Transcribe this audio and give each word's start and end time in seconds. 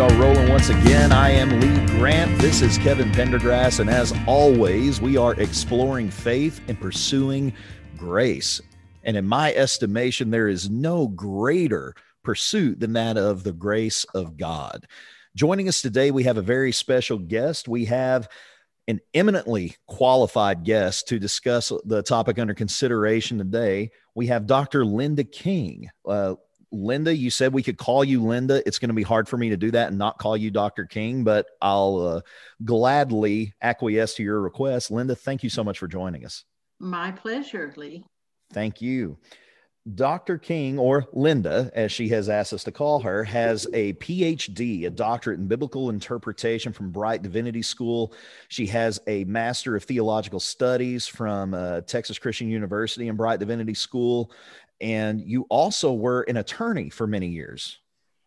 are 0.00 0.14
rolling 0.14 0.48
once 0.48 0.70
again. 0.70 1.12
I 1.12 1.28
am 1.28 1.60
Lee 1.60 1.86
Grant. 1.98 2.40
This 2.40 2.62
is 2.62 2.78
Kevin 2.78 3.12
Pendergrass, 3.12 3.80
and 3.80 3.90
as 3.90 4.14
always, 4.26 4.98
we 4.98 5.18
are 5.18 5.34
exploring 5.34 6.10
faith 6.10 6.58
and 6.68 6.80
pursuing 6.80 7.52
grace. 7.98 8.62
And 9.04 9.14
in 9.14 9.26
my 9.26 9.52
estimation, 9.52 10.30
there 10.30 10.48
is 10.48 10.70
no 10.70 11.06
greater 11.06 11.94
pursuit 12.22 12.80
than 12.80 12.94
that 12.94 13.18
of 13.18 13.42
the 13.42 13.52
grace 13.52 14.04
of 14.14 14.38
God. 14.38 14.86
Joining 15.36 15.68
us 15.68 15.82
today, 15.82 16.10
we 16.10 16.22
have 16.22 16.38
a 16.38 16.42
very 16.42 16.72
special 16.72 17.18
guest. 17.18 17.68
We 17.68 17.84
have 17.84 18.26
an 18.88 19.00
eminently 19.12 19.76
qualified 19.86 20.64
guest 20.64 21.08
to 21.08 21.18
discuss 21.18 21.72
the 21.84 22.02
topic 22.02 22.38
under 22.38 22.54
consideration 22.54 23.36
today. 23.36 23.90
We 24.14 24.28
have 24.28 24.46
Dr. 24.46 24.82
Linda 24.86 25.24
King. 25.24 25.90
Uh, 26.08 26.36
Linda, 26.72 27.14
you 27.14 27.30
said 27.30 27.52
we 27.52 27.62
could 27.62 27.78
call 27.78 28.04
you 28.04 28.22
Linda. 28.22 28.62
It's 28.66 28.78
going 28.78 28.90
to 28.90 28.94
be 28.94 29.02
hard 29.02 29.28
for 29.28 29.36
me 29.36 29.50
to 29.50 29.56
do 29.56 29.70
that 29.72 29.88
and 29.88 29.98
not 29.98 30.18
call 30.18 30.36
you 30.36 30.50
Dr. 30.50 30.84
King, 30.84 31.24
but 31.24 31.46
I'll 31.60 31.96
uh, 32.00 32.20
gladly 32.64 33.54
acquiesce 33.60 34.14
to 34.16 34.22
your 34.22 34.40
request. 34.40 34.90
Linda, 34.90 35.14
thank 35.14 35.42
you 35.42 35.50
so 35.50 35.64
much 35.64 35.78
for 35.78 35.88
joining 35.88 36.24
us. 36.24 36.44
My 36.78 37.12
pleasure, 37.12 37.72
Lee. 37.76 38.04
Thank 38.52 38.80
you. 38.80 39.18
Dr. 39.94 40.36
King, 40.36 40.78
or 40.78 41.06
Linda, 41.14 41.70
as 41.74 41.90
she 41.90 42.08
has 42.10 42.28
asked 42.28 42.52
us 42.52 42.64
to 42.64 42.72
call 42.72 43.00
her, 43.00 43.24
has 43.24 43.66
a 43.72 43.94
PhD, 43.94 44.86
a 44.86 44.90
doctorate 44.90 45.40
in 45.40 45.48
biblical 45.48 45.88
interpretation 45.88 46.72
from 46.72 46.90
Brite 46.90 47.22
Divinity 47.22 47.62
School. 47.62 48.12
She 48.48 48.66
has 48.66 49.00
a 49.06 49.24
Master 49.24 49.76
of 49.76 49.84
Theological 49.84 50.38
Studies 50.38 51.06
from 51.06 51.54
uh, 51.54 51.80
Texas 51.82 52.18
Christian 52.18 52.50
University 52.50 53.08
and 53.08 53.16
Brite 53.16 53.40
Divinity 53.40 53.74
School, 53.74 54.30
and 54.80 55.20
you 55.20 55.46
also 55.48 55.92
were 55.92 56.22
an 56.22 56.36
attorney 56.36 56.90
for 56.90 57.06
many 57.06 57.28
years. 57.28 57.78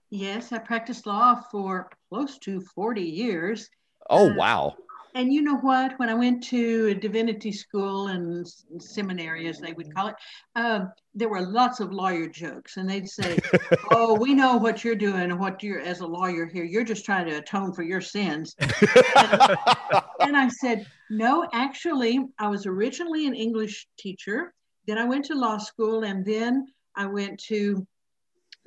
Yes, 0.09 0.51
I 0.51 0.59
practiced 0.59 1.07
law 1.07 1.41
for 1.51 1.89
close 2.09 2.37
to 2.39 2.61
40 2.75 3.01
years. 3.01 3.69
Oh, 4.09 4.29
uh, 4.29 4.35
wow. 4.35 4.75
And 5.15 5.31
you 5.31 5.41
know 5.41 5.57
what? 5.57 5.97
When 5.99 6.09
I 6.09 6.15
went 6.15 6.43
to 6.45 6.87
a 6.87 6.95
divinity 6.95 7.51
school 7.51 8.07
and 8.07 8.47
seminary, 8.79 9.47
as 9.47 9.59
they 9.59 9.73
would 9.73 9.93
call 9.93 10.07
it, 10.07 10.15
uh, 10.55 10.85
there 11.13 11.29
were 11.29 11.41
lots 11.41 11.79
of 11.79 11.91
lawyer 11.91 12.27
jokes, 12.27 12.77
and 12.77 12.89
they'd 12.89 13.07
say, 13.07 13.37
"Oh, 13.91 14.15
we 14.19 14.33
know 14.33 14.57
what 14.57 14.83
you're 14.83 14.95
doing, 14.95 15.21
and 15.21 15.39
what 15.39 15.61
you're 15.61 15.81
as 15.81 15.99
a 15.99 16.07
lawyer 16.07 16.47
here. 16.47 16.63
You're 16.63 16.83
just 16.83 17.05
trying 17.05 17.27
to 17.27 17.37
atone 17.37 17.73
for 17.73 17.83
your 17.83 18.01
sins." 18.01 18.55
and, 18.59 18.71
and 20.19 20.35
I 20.35 20.49
said, 20.49 20.87
"No, 21.11 21.47
actually, 21.53 22.19
I 22.39 22.47
was 22.47 22.65
originally 22.65 23.27
an 23.27 23.35
English 23.35 23.87
teacher, 23.99 24.53
then 24.85 24.97
I 24.97 25.05
went 25.05 25.25
to 25.25 25.35
law 25.35 25.57
school 25.57 26.03
and 26.03 26.25
then 26.25 26.67
I 26.95 27.05
went 27.05 27.39
to 27.47 27.85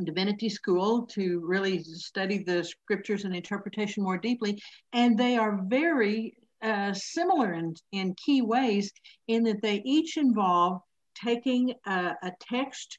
divinity 0.02 0.48
school 0.48 1.06
to 1.06 1.40
really 1.40 1.82
study 1.82 2.42
the 2.42 2.64
scriptures 2.64 3.24
and 3.24 3.34
interpretation 3.34 4.02
more 4.02 4.18
deeply. 4.18 4.60
And 4.92 5.18
they 5.18 5.36
are 5.36 5.60
very 5.66 6.36
uh, 6.62 6.92
similar 6.92 7.54
in, 7.54 7.74
in 7.92 8.14
key 8.14 8.42
ways 8.42 8.92
in 9.28 9.44
that 9.44 9.62
they 9.62 9.82
each 9.84 10.16
involve 10.16 10.80
taking 11.14 11.74
a, 11.86 12.14
a 12.22 12.32
text 12.40 12.98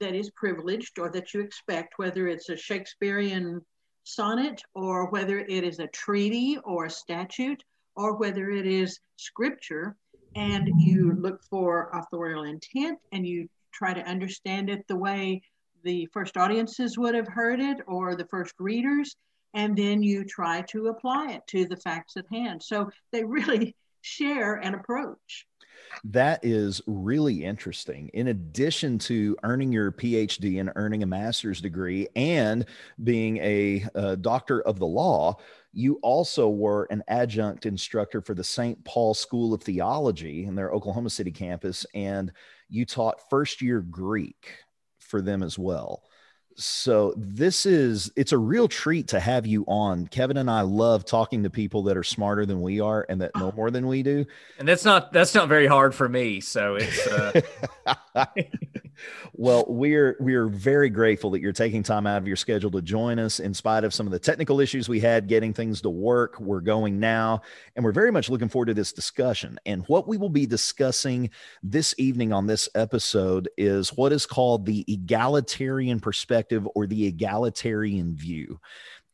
that 0.00 0.14
is 0.14 0.30
privileged 0.30 0.98
or 0.98 1.10
that 1.10 1.34
you 1.34 1.40
expect, 1.40 1.94
whether 1.96 2.28
it's 2.28 2.48
a 2.48 2.56
Shakespearean 2.56 3.60
sonnet 4.04 4.62
or 4.74 5.10
whether 5.10 5.38
it 5.38 5.64
is 5.64 5.80
a 5.80 5.88
treaty 5.88 6.58
or 6.64 6.86
a 6.86 6.90
statute 6.90 7.62
or 7.96 8.16
whether 8.16 8.50
it 8.50 8.66
is 8.66 9.00
scripture 9.16 9.96
and 10.38 10.70
you 10.78 11.14
look 11.14 11.42
for 11.42 11.90
authorial 11.92 12.44
intent 12.44 12.98
and 13.10 13.26
you 13.26 13.48
try 13.72 13.92
to 13.92 14.00
understand 14.02 14.70
it 14.70 14.86
the 14.86 14.96
way 14.96 15.42
the 15.82 16.06
first 16.12 16.36
audiences 16.36 16.96
would 16.96 17.14
have 17.14 17.26
heard 17.26 17.60
it 17.60 17.78
or 17.88 18.14
the 18.14 18.26
first 18.26 18.54
readers 18.60 19.16
and 19.54 19.76
then 19.76 20.00
you 20.00 20.24
try 20.24 20.62
to 20.62 20.88
apply 20.88 21.32
it 21.32 21.42
to 21.48 21.66
the 21.66 21.76
facts 21.76 22.16
at 22.16 22.24
hand. 22.30 22.62
So 22.62 22.88
they 23.10 23.24
really 23.24 23.74
share 24.00 24.54
an 24.54 24.74
approach 24.74 25.46
that 26.04 26.40
is 26.44 26.80
really 26.86 27.44
interesting. 27.44 28.10
In 28.14 28.28
addition 28.28 28.98
to 29.00 29.36
earning 29.42 29.72
your 29.72 29.92
PhD 29.92 30.60
and 30.60 30.72
earning 30.76 31.02
a 31.02 31.06
master's 31.06 31.60
degree 31.60 32.08
and 32.16 32.64
being 33.02 33.38
a, 33.38 33.86
a 33.94 34.16
doctor 34.16 34.62
of 34.62 34.78
the 34.78 34.86
law, 34.86 35.36
you 35.72 35.98
also 36.02 36.48
were 36.48 36.86
an 36.90 37.02
adjunct 37.08 37.66
instructor 37.66 38.20
for 38.20 38.34
the 38.34 38.44
St. 38.44 38.82
Paul 38.84 39.14
School 39.14 39.52
of 39.52 39.62
Theology 39.62 40.44
in 40.44 40.54
their 40.54 40.70
Oklahoma 40.72 41.10
City 41.10 41.30
campus, 41.30 41.84
and 41.94 42.32
you 42.68 42.84
taught 42.84 43.28
first 43.28 43.60
year 43.60 43.80
Greek 43.80 44.54
for 44.98 45.20
them 45.20 45.42
as 45.42 45.58
well. 45.58 46.02
So 46.60 47.14
this 47.16 47.66
is 47.66 48.10
it's 48.16 48.32
a 48.32 48.38
real 48.38 48.66
treat 48.66 49.08
to 49.08 49.20
have 49.20 49.46
you 49.46 49.64
on. 49.68 50.08
Kevin 50.08 50.36
and 50.36 50.50
I 50.50 50.62
love 50.62 51.04
talking 51.04 51.44
to 51.44 51.50
people 51.50 51.84
that 51.84 51.96
are 51.96 52.02
smarter 52.02 52.44
than 52.44 52.60
we 52.60 52.80
are 52.80 53.06
and 53.08 53.20
that 53.20 53.30
know 53.36 53.52
more 53.56 53.70
than 53.70 53.86
we 53.86 54.02
do. 54.02 54.26
And 54.58 54.66
that's 54.66 54.84
not 54.84 55.12
that's 55.12 55.36
not 55.36 55.48
very 55.48 55.68
hard 55.68 55.94
for 55.94 56.08
me. 56.08 56.40
So 56.40 56.74
it's 56.74 57.06
uh... 57.06 57.40
well, 59.32 59.64
we're 59.68 60.16
we're 60.20 60.48
very 60.48 60.90
grateful 60.90 61.30
that 61.30 61.40
you're 61.40 61.52
taking 61.52 61.82
time 61.82 62.06
out 62.06 62.18
of 62.18 62.26
your 62.26 62.36
schedule 62.36 62.70
to 62.72 62.82
join 62.82 63.18
us 63.18 63.40
in 63.40 63.54
spite 63.54 63.84
of 63.84 63.94
some 63.94 64.06
of 64.06 64.12
the 64.12 64.18
technical 64.18 64.60
issues 64.60 64.88
we 64.88 65.00
had 65.00 65.28
getting 65.28 65.52
things 65.52 65.80
to 65.82 65.90
work. 65.90 66.38
We're 66.40 66.60
going 66.60 67.00
now, 67.00 67.42
and 67.76 67.84
we're 67.84 67.92
very 67.92 68.12
much 68.12 68.30
looking 68.30 68.48
forward 68.48 68.66
to 68.66 68.74
this 68.74 68.92
discussion. 68.92 69.58
And 69.66 69.84
what 69.86 70.08
we 70.08 70.16
will 70.16 70.28
be 70.28 70.46
discussing 70.46 71.30
this 71.62 71.94
evening 71.98 72.32
on 72.32 72.46
this 72.46 72.68
episode 72.74 73.48
is 73.56 73.90
what 73.90 74.12
is 74.12 74.26
called 74.26 74.66
the 74.66 74.84
egalitarian 74.88 76.00
perspective 76.00 76.66
or 76.74 76.86
the 76.86 77.06
egalitarian 77.06 78.14
view. 78.14 78.60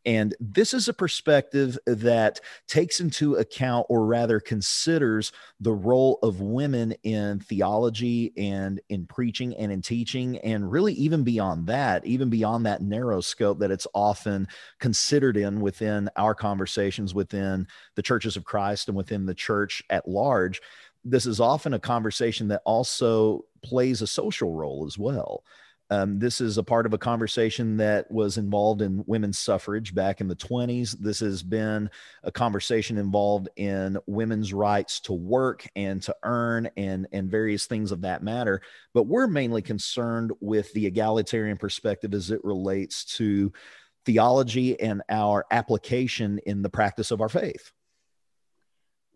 And 0.07 0.35
this 0.39 0.75
is 0.75 0.89
a 0.89 0.93
perspective 0.93 1.79
that 1.87 2.41
takes 2.67 3.01
into 3.01 3.37
account, 3.37 3.87
or 3.89 4.05
rather 4.07 4.39
considers, 4.39 5.33
the 5.61 5.73
role 5.73 6.19
of 6.23 6.41
women 6.41 6.93
in 7.03 7.41
theology 7.41 8.33
and 8.37 8.81
in 8.89 9.07
preaching 9.07 9.55
and 9.57 9.73
in 9.73 9.81
teaching, 9.81 10.39
and 10.39 10.71
really 10.71 10.93
even 10.95 11.25
beyond 11.25 11.67
that, 11.69 12.05
even 12.05 12.29
beyond 12.29 12.67
that 12.67 12.83
narrow 12.83 13.21
scope 13.21 13.59
that 13.61 13.71
it's 13.71 13.87
often 13.95 14.47
considered 14.79 15.37
in 15.37 15.61
within 15.61 16.11
our 16.17 16.35
conversations 16.35 17.15
within 17.15 17.67
the 17.95 18.03
churches 18.03 18.37
of 18.37 18.45
Christ 18.45 18.89
and 18.89 18.97
within 18.97 19.27
the 19.27 19.35
church 19.35 19.83
at 19.89 20.09
large. 20.09 20.61
This 21.05 21.27
is 21.27 21.41
often 21.41 21.75
a 21.75 21.79
conversation 21.79 22.49
that 22.49 22.63
also 22.65 23.45
plays 23.63 24.03
a 24.03 24.07
social 24.07 24.53
role 24.53 24.85
as 24.87 24.99
well. 24.99 25.45
Um, 25.91 26.19
this 26.19 26.41
is 26.41 26.57
a 26.57 26.63
part 26.63 26.87
of 26.87 26.95
a 26.95 26.99
conversation 26.99 27.77
that 27.77 28.11
was 28.11 28.39
involved 28.39 28.81
in 28.81 29.05
women's 29.07 29.39
suffrage 29.39 29.95
back 29.95 30.21
in 30.21 30.29
the 30.29 30.37
20s. 30.37 30.97
This 30.99 31.21
has 31.21 31.43
been 31.43 31.91
a 32.23 32.33
conversation 32.33 32.97
involved 32.97 33.49
in 33.57 33.99
women's 34.07 34.55
rights 34.55 35.01
to 35.01 35.13
work 35.13 35.69
and 35.77 36.03
to 36.03 36.17
earn 36.23 36.71
and, 36.77 37.07
and 37.13 37.31
various 37.31 37.67
things 37.67 37.93
of 37.93 38.01
that 38.03 38.23
matter. 38.23 38.63
But 38.95 39.05
we're 39.05 39.27
mainly 39.27 39.61
concerned 39.61 40.33
with 40.41 40.73
the 40.73 40.87
egalitarian 40.87 41.59
perspective 41.59 42.15
as 42.15 42.31
it 42.31 42.43
relates 42.45 43.05
to 43.17 43.53
theology 44.07 44.81
and 44.81 45.03
our 45.09 45.45
application 45.51 46.39
in 46.47 46.63
the 46.63 46.71
practice 46.71 47.11
of 47.11 47.21
our 47.21 47.29
faith. 47.29 47.73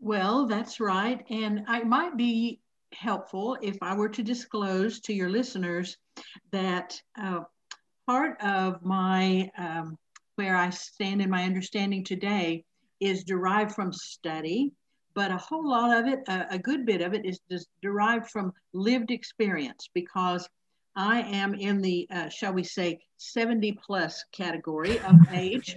Well, 0.01 0.47
that's 0.47 0.81
right. 0.81 1.25
And 1.29 1.65
I 1.67 1.83
might 1.83 2.17
be 2.17 2.61
helpful 2.93 3.57
if 3.63 3.77
I 3.83 3.95
were 3.95 4.09
to 4.11 4.23
disclose 4.23 5.01
to 5.01 5.13
your 5.13 5.29
listeners 5.29 5.97
that 6.53 7.01
uh, 7.21 7.41
part 8.07 8.41
of 8.43 8.83
my 8.83 9.51
um, 9.59 9.99
where 10.37 10.57
I 10.57 10.71
stand 10.71 11.21
in 11.21 11.31
my 11.31 11.45
understanding 11.45 12.05
today 12.05 12.65
is 13.01 13.25
derived 13.25 13.73
from 13.73 13.93
study, 13.93 14.73
but 15.15 15.33
a 15.33 15.37
whole 15.37 15.69
lot 15.69 15.97
of 15.97 16.07
it, 16.07 16.21
uh, 16.29 16.45
a 16.51 16.59
good 16.59 16.87
bit 16.87 17.01
of 17.01 17.13
it, 17.13 17.25
is 17.25 17.67
derived 17.83 18.31
from 18.31 18.53
lived 18.73 19.11
experience 19.11 19.89
because 19.95 20.49
I 20.95 21.23
am 21.23 21.55
in 21.55 21.81
the, 21.81 22.09
uh, 22.11 22.29
shall 22.29 22.53
we 22.53 22.65
say, 22.65 23.01
70 23.19 23.79
plus 23.85 24.25
category 24.33 24.99
of 24.99 25.15
age. 25.33 25.77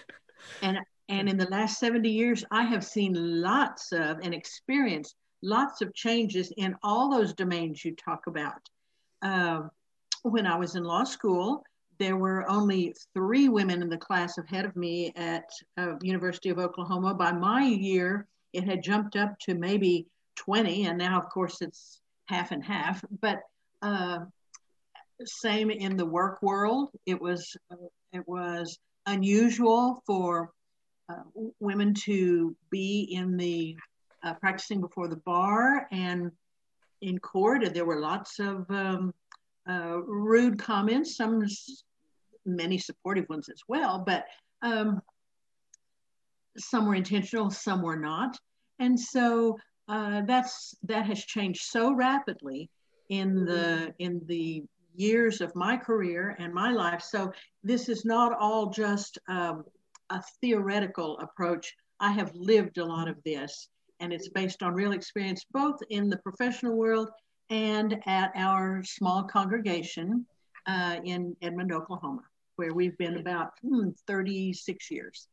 and, 0.62 0.78
and 1.08 1.28
in 1.28 1.36
the 1.36 1.48
last 1.50 1.78
70 1.78 2.08
years, 2.08 2.44
I 2.50 2.64
have 2.64 2.84
seen 2.84 3.14
lots 3.40 3.92
of 3.92 4.18
and 4.22 4.34
experienced 4.34 5.16
lots 5.42 5.82
of 5.82 5.94
changes 5.94 6.52
in 6.56 6.76
all 6.82 7.10
those 7.10 7.34
domains 7.34 7.84
you 7.84 7.94
talk 7.94 8.26
about. 8.26 8.68
Uh, 9.22 9.62
when 10.22 10.46
I 10.46 10.56
was 10.56 10.74
in 10.74 10.84
law 10.84 11.04
school, 11.04 11.64
there 11.98 12.16
were 12.16 12.48
only 12.48 12.94
three 13.14 13.48
women 13.48 13.82
in 13.82 13.88
the 13.88 13.96
class 13.96 14.38
ahead 14.38 14.64
of 14.64 14.76
me 14.76 15.12
at 15.16 15.50
uh, 15.76 15.94
University 16.02 16.48
of 16.48 16.58
Oklahoma. 16.58 17.14
By 17.14 17.32
my 17.32 17.64
year, 17.64 18.26
it 18.52 18.64
had 18.64 18.82
jumped 18.82 19.16
up 19.16 19.38
to 19.40 19.54
maybe 19.54 20.06
20, 20.36 20.86
and 20.86 20.98
now, 20.98 21.18
of 21.18 21.28
course, 21.28 21.60
it's 21.60 22.00
half 22.26 22.52
and 22.52 22.64
half. 22.64 23.04
But 23.20 23.40
uh, 23.82 24.20
same 25.24 25.70
in 25.70 25.96
the 25.96 26.06
work 26.06 26.42
world, 26.42 26.90
it 27.06 27.20
was 27.20 27.56
it 28.12 28.26
was 28.26 28.78
unusual 29.06 30.02
for 30.06 30.52
uh, 31.08 31.22
women 31.60 31.94
to 31.94 32.54
be 32.70 33.02
in 33.10 33.36
the 33.36 33.76
uh, 34.22 34.34
practicing 34.34 34.80
before 34.80 35.08
the 35.08 35.16
bar 35.16 35.86
and 35.92 36.30
in 37.00 37.18
court. 37.18 37.64
and 37.64 37.74
There 37.74 37.84
were 37.84 38.00
lots 38.00 38.38
of 38.38 38.66
um, 38.70 39.14
uh, 39.68 39.98
rude 40.02 40.58
comments, 40.58 41.16
some 41.16 41.44
many 42.44 42.78
supportive 42.78 43.28
ones 43.28 43.48
as 43.48 43.62
well, 43.68 44.02
but 44.04 44.24
um, 44.62 45.00
some 46.56 46.86
were 46.86 46.94
intentional, 46.94 47.50
some 47.50 47.82
were 47.82 47.98
not. 47.98 48.36
And 48.78 48.98
so 48.98 49.58
uh, 49.88 50.22
that's 50.26 50.74
that 50.84 51.06
has 51.06 51.24
changed 51.24 51.62
so 51.62 51.92
rapidly 51.94 52.70
in 53.08 53.44
the 53.44 53.94
in 53.98 54.20
the 54.26 54.64
years 54.94 55.40
of 55.40 55.54
my 55.54 55.76
career 55.76 56.36
and 56.38 56.52
my 56.52 56.72
life. 56.72 57.02
So 57.02 57.32
this 57.62 57.88
is 57.88 58.04
not 58.04 58.36
all 58.38 58.70
just 58.70 59.18
um, 59.28 59.64
a 60.10 60.22
theoretical 60.40 61.18
approach. 61.18 61.74
I 62.00 62.12
have 62.12 62.34
lived 62.34 62.78
a 62.78 62.84
lot 62.84 63.08
of 63.08 63.16
this, 63.24 63.68
and 64.00 64.12
it's 64.12 64.28
based 64.28 64.62
on 64.62 64.74
real 64.74 64.92
experience, 64.92 65.44
both 65.52 65.78
in 65.90 66.08
the 66.08 66.18
professional 66.18 66.76
world 66.76 67.10
and 67.50 68.00
at 68.06 68.32
our 68.34 68.82
small 68.84 69.24
congregation 69.24 70.26
uh, 70.66 70.96
in 71.04 71.34
Edmond, 71.42 71.72
Oklahoma, 71.72 72.22
where 72.56 72.74
we've 72.74 72.96
been 72.98 73.16
about 73.16 73.52
hmm, 73.62 73.90
36 74.06 74.90
years. 74.90 75.28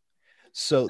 So 0.57 0.87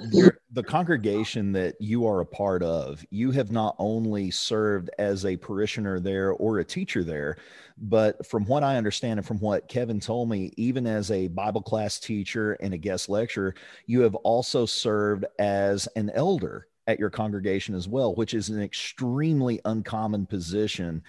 the 0.51 0.61
congregation 0.61 1.51
that 1.53 1.73
you 1.79 2.05
are 2.05 2.19
a 2.19 2.25
part 2.25 2.61
of, 2.61 3.03
you 3.09 3.31
have 3.31 3.51
not 3.51 3.75
only 3.79 4.29
served 4.29 4.91
as 4.99 5.25
a 5.25 5.37
parishioner 5.37 5.99
there 5.99 6.33
or 6.33 6.59
a 6.59 6.63
teacher 6.63 7.03
there, 7.03 7.37
but 7.75 8.23
from 8.27 8.45
what 8.45 8.63
I 8.63 8.77
understand 8.77 9.17
and 9.17 9.25
from 9.25 9.39
what 9.39 9.67
Kevin 9.67 9.99
told 9.99 10.29
me, 10.29 10.51
even 10.55 10.85
as 10.85 11.09
a 11.09 11.29
Bible 11.29 11.63
class 11.63 11.99
teacher 11.99 12.53
and 12.59 12.75
a 12.75 12.77
guest 12.77 13.09
lecturer, 13.09 13.55
you 13.87 14.01
have 14.01 14.13
also 14.13 14.67
served 14.67 15.25
as 15.39 15.87
an 15.95 16.11
elder 16.11 16.67
at 16.87 16.99
your 16.99 17.09
congregation 17.09 17.75
as 17.75 17.87
well, 17.87 18.13
which 18.15 18.33
is 18.33 18.49
an 18.49 18.61
extremely 18.61 19.59
uncommon 19.65 20.25
position. 20.25 21.03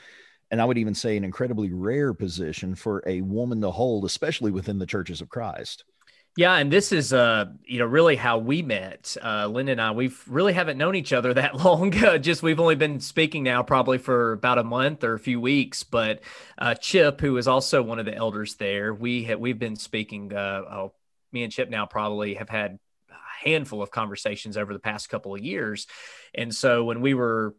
And 0.50 0.60
I 0.60 0.64
would 0.64 0.78
even 0.78 0.94
say 0.94 1.16
an 1.16 1.24
incredibly 1.24 1.72
rare 1.72 2.14
position 2.14 2.74
for 2.74 3.02
a 3.06 3.20
woman 3.20 3.60
to 3.62 3.70
hold, 3.70 4.04
especially 4.04 4.50
within 4.50 4.78
the 4.78 4.86
churches 4.86 5.20
of 5.20 5.28
Christ. 5.28 5.84
Yeah, 6.36 6.56
and 6.56 6.70
this 6.70 6.92
is 6.92 7.14
uh, 7.14 7.46
you 7.64 7.78
know, 7.78 7.86
really 7.86 8.14
how 8.14 8.36
we 8.36 8.60
met. 8.60 9.16
Uh, 9.24 9.46
Linda 9.46 9.72
and 9.72 9.80
I, 9.80 9.92
we've 9.92 10.22
really 10.28 10.52
haven't 10.52 10.76
known 10.76 10.94
each 10.94 11.14
other 11.14 11.32
that 11.34 11.56
long. 11.56 11.90
Just 12.20 12.42
we've 12.42 12.60
only 12.60 12.74
been 12.74 13.00
speaking 13.00 13.42
now 13.42 13.62
probably 13.62 13.98
for 13.98 14.32
about 14.32 14.58
a 14.58 14.64
month 14.64 15.02
or 15.02 15.14
a 15.14 15.18
few 15.18 15.40
weeks. 15.40 15.82
But 15.82 16.20
uh, 16.58 16.74
Chip, 16.74 17.20
who 17.22 17.38
is 17.38 17.48
also 17.48 17.82
one 17.82 17.98
of 17.98 18.04
the 18.04 18.14
elders 18.14 18.56
there, 18.56 18.92
we 18.92 19.24
have 19.24 19.40
we've 19.40 19.58
been 19.58 19.76
speaking. 19.76 20.32
Uh, 20.32 20.62
oh, 20.70 20.92
me 21.32 21.42
and 21.42 21.52
Chip 21.52 21.70
now 21.70 21.86
probably 21.86 22.34
have 22.34 22.50
had 22.50 22.78
handful 23.44 23.82
of 23.82 23.90
conversations 23.90 24.56
over 24.56 24.72
the 24.72 24.78
past 24.78 25.08
couple 25.08 25.34
of 25.34 25.42
years, 25.42 25.86
and 26.34 26.54
so 26.54 26.84
when 26.84 27.00
we 27.00 27.14
were 27.14 27.54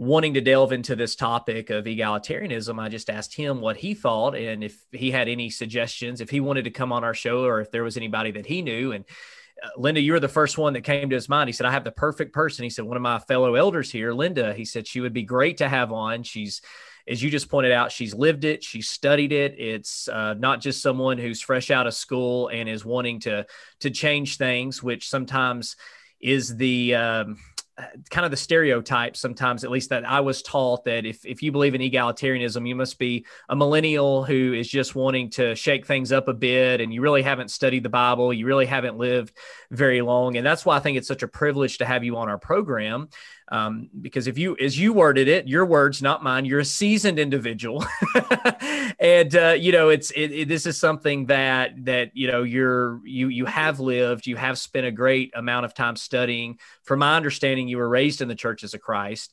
wanting 0.00 0.32
to 0.32 0.40
delve 0.40 0.72
into 0.72 0.96
this 0.96 1.14
topic 1.14 1.68
of 1.68 1.84
egalitarianism, 1.84 2.80
I 2.80 2.88
just 2.88 3.10
asked 3.10 3.34
him 3.34 3.60
what 3.60 3.76
he 3.76 3.92
thought 3.92 4.34
and 4.34 4.64
if 4.64 4.82
he 4.92 5.10
had 5.10 5.28
any 5.28 5.50
suggestions, 5.50 6.22
if 6.22 6.30
he 6.30 6.40
wanted 6.40 6.64
to 6.64 6.70
come 6.70 6.90
on 6.90 7.04
our 7.04 7.12
show 7.12 7.44
or 7.44 7.60
if 7.60 7.70
there 7.70 7.84
was 7.84 7.98
anybody 7.98 8.30
that 8.30 8.46
he 8.46 8.62
knew. 8.62 8.92
And 8.92 9.04
uh, 9.62 9.68
Linda, 9.76 10.00
you 10.00 10.12
were 10.12 10.20
the 10.20 10.26
first 10.26 10.56
one 10.56 10.72
that 10.72 10.84
came 10.84 11.10
to 11.10 11.14
his 11.14 11.28
mind. 11.28 11.50
He 11.50 11.52
said, 11.52 11.66
I 11.66 11.72
have 11.72 11.84
the 11.84 11.90
perfect 11.92 12.32
person. 12.32 12.62
He 12.62 12.70
said, 12.70 12.86
one 12.86 12.96
of 12.96 13.02
my 13.02 13.18
fellow 13.18 13.56
elders 13.56 13.92
here, 13.92 14.14
Linda, 14.14 14.54
he 14.54 14.64
said, 14.64 14.86
she 14.86 15.00
would 15.00 15.12
be 15.12 15.22
great 15.22 15.58
to 15.58 15.68
have 15.68 15.92
on. 15.92 16.22
She's, 16.22 16.62
as 17.08 17.22
you 17.22 17.30
just 17.30 17.48
pointed 17.48 17.72
out, 17.72 17.92
she's 17.92 18.14
lived 18.14 18.44
it, 18.44 18.62
she's 18.62 18.88
studied 18.88 19.32
it. 19.32 19.54
It's 19.58 20.08
uh, 20.08 20.34
not 20.34 20.60
just 20.60 20.82
someone 20.82 21.18
who's 21.18 21.40
fresh 21.40 21.70
out 21.70 21.86
of 21.86 21.94
school 21.94 22.48
and 22.48 22.68
is 22.68 22.84
wanting 22.84 23.20
to 23.20 23.46
to 23.80 23.90
change 23.90 24.36
things, 24.36 24.82
which 24.82 25.08
sometimes 25.08 25.76
is 26.20 26.56
the 26.56 26.94
um, 26.94 27.38
kind 28.10 28.24
of 28.24 28.30
the 28.30 28.36
stereotype 28.36 29.16
sometimes 29.16 29.64
at 29.64 29.70
least 29.70 29.90
that 29.90 30.04
i 30.04 30.20
was 30.20 30.42
taught 30.42 30.84
that 30.84 31.06
if, 31.06 31.24
if 31.24 31.42
you 31.42 31.52
believe 31.52 31.74
in 31.74 31.80
egalitarianism 31.80 32.66
you 32.66 32.74
must 32.74 32.98
be 32.98 33.24
a 33.48 33.56
millennial 33.56 34.24
who 34.24 34.52
is 34.52 34.68
just 34.68 34.94
wanting 34.94 35.30
to 35.30 35.54
shake 35.54 35.86
things 35.86 36.12
up 36.12 36.28
a 36.28 36.34
bit 36.34 36.80
and 36.80 36.92
you 36.92 37.00
really 37.00 37.22
haven't 37.22 37.50
studied 37.50 37.82
the 37.82 37.88
bible 37.88 38.32
you 38.32 38.46
really 38.46 38.66
haven't 38.66 38.96
lived 38.96 39.36
very 39.70 40.02
long 40.02 40.36
and 40.36 40.46
that's 40.46 40.64
why 40.64 40.76
i 40.76 40.80
think 40.80 40.98
it's 40.98 41.08
such 41.08 41.22
a 41.22 41.28
privilege 41.28 41.78
to 41.78 41.86
have 41.86 42.04
you 42.04 42.16
on 42.16 42.28
our 42.28 42.38
program 42.38 43.08
um, 43.50 43.90
because 44.00 44.28
if 44.28 44.38
you, 44.38 44.56
as 44.60 44.78
you 44.78 44.92
worded 44.92 45.26
it, 45.26 45.48
your 45.48 45.66
words, 45.66 46.00
not 46.00 46.22
mine, 46.22 46.44
you're 46.44 46.60
a 46.60 46.64
seasoned 46.64 47.18
individual, 47.18 47.84
and 49.00 49.34
uh, 49.34 49.56
you 49.58 49.72
know 49.72 49.88
it's 49.88 50.12
it, 50.12 50.30
it, 50.30 50.48
this 50.48 50.66
is 50.66 50.78
something 50.78 51.26
that 51.26 51.84
that 51.84 52.12
you 52.14 52.30
know 52.30 52.44
you're 52.44 53.00
you 53.04 53.28
you 53.28 53.46
have 53.46 53.80
lived, 53.80 54.26
you 54.26 54.36
have 54.36 54.56
spent 54.58 54.86
a 54.86 54.92
great 54.92 55.32
amount 55.34 55.64
of 55.64 55.74
time 55.74 55.96
studying. 55.96 56.58
From 56.84 57.00
my 57.00 57.16
understanding, 57.16 57.66
you 57.66 57.78
were 57.78 57.88
raised 57.88 58.20
in 58.20 58.28
the 58.28 58.34
churches 58.36 58.72
of 58.74 58.80
Christ. 58.80 59.32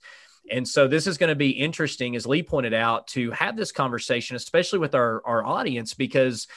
And 0.50 0.68
so 0.68 0.88
this 0.88 1.08
is 1.08 1.18
going 1.18 1.30
to 1.30 1.36
be 1.36 1.50
interesting, 1.50 2.16
as 2.16 2.26
Lee 2.26 2.42
pointed 2.42 2.74
out, 2.74 3.08
to 3.08 3.32
have 3.32 3.58
this 3.58 3.74
conversation, 3.74 4.38
especially 4.38 4.80
with 4.80 4.96
our, 4.96 5.22
our 5.26 5.46
audience, 5.46 5.94
because 5.94 6.48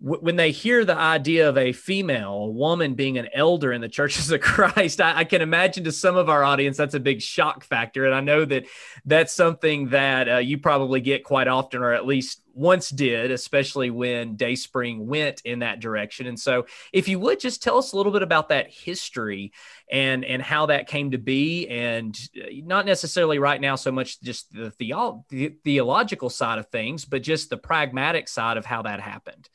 when 0.00 0.36
they 0.36 0.52
hear 0.52 0.84
the 0.84 0.96
idea 0.96 1.48
of 1.48 1.58
a 1.58 1.72
female, 1.72 2.34
a 2.34 2.50
woman 2.50 2.94
being 2.94 3.18
an 3.18 3.28
elder 3.34 3.72
in 3.72 3.80
the 3.80 3.88
churches 3.88 4.30
of 4.32 4.40
Christ, 4.40 5.00
I, 5.00 5.18
I, 5.18 5.24
can 5.24 5.42
imagine 5.42 5.84
to 5.84 5.92
some 5.92 6.16
of 6.16 6.28
our 6.28 6.44
audience 6.44 6.76
that's 6.76 6.94
a 6.94 7.00
big 7.00 7.20
shock 7.20 7.64
factor. 7.64 8.06
And 8.06 8.14
I 8.14 8.20
know 8.20 8.44
that 8.44 8.66
that's 9.04 9.32
something 9.32 9.88
that 9.88 10.28
uh, 10.28 10.36
you 10.38 10.58
probably 10.58 11.00
get 11.00 11.24
quite 11.24 11.48
often, 11.48 11.82
or 11.82 11.92
at 11.92 12.06
least 12.06 12.42
once 12.54 12.90
did, 12.90 13.32
especially 13.32 13.90
when 13.90 14.36
Dayspring 14.36 15.06
went 15.06 15.42
in 15.44 15.60
that 15.60 15.80
direction. 15.80 16.28
And 16.28 16.38
so, 16.38 16.66
if 16.92 17.08
you 17.08 17.18
would 17.18 17.40
just 17.40 17.62
tell 17.62 17.78
us 17.78 17.92
a 17.92 17.96
little 17.96 18.12
bit 18.12 18.22
about 18.22 18.50
that 18.50 18.70
history 18.70 19.52
and 19.90 20.24
and 20.24 20.40
how 20.40 20.66
that 20.66 20.86
came 20.86 21.10
to 21.10 21.18
be, 21.18 21.66
and 21.66 22.16
uh, 22.36 22.46
not 22.64 22.86
necessarily 22.86 23.40
right 23.40 23.60
now 23.60 23.74
so 23.74 23.90
much 23.90 24.20
just 24.20 24.52
the, 24.52 24.72
the 24.78 25.56
theological 25.64 26.30
side 26.30 26.58
of 26.60 26.68
things, 26.68 27.04
but 27.04 27.22
just 27.22 27.50
the 27.50 27.56
pragmatic 27.56 28.28
side 28.28 28.56
of 28.56 28.64
how 28.64 28.82
that 28.82 29.00
happened. 29.00 29.48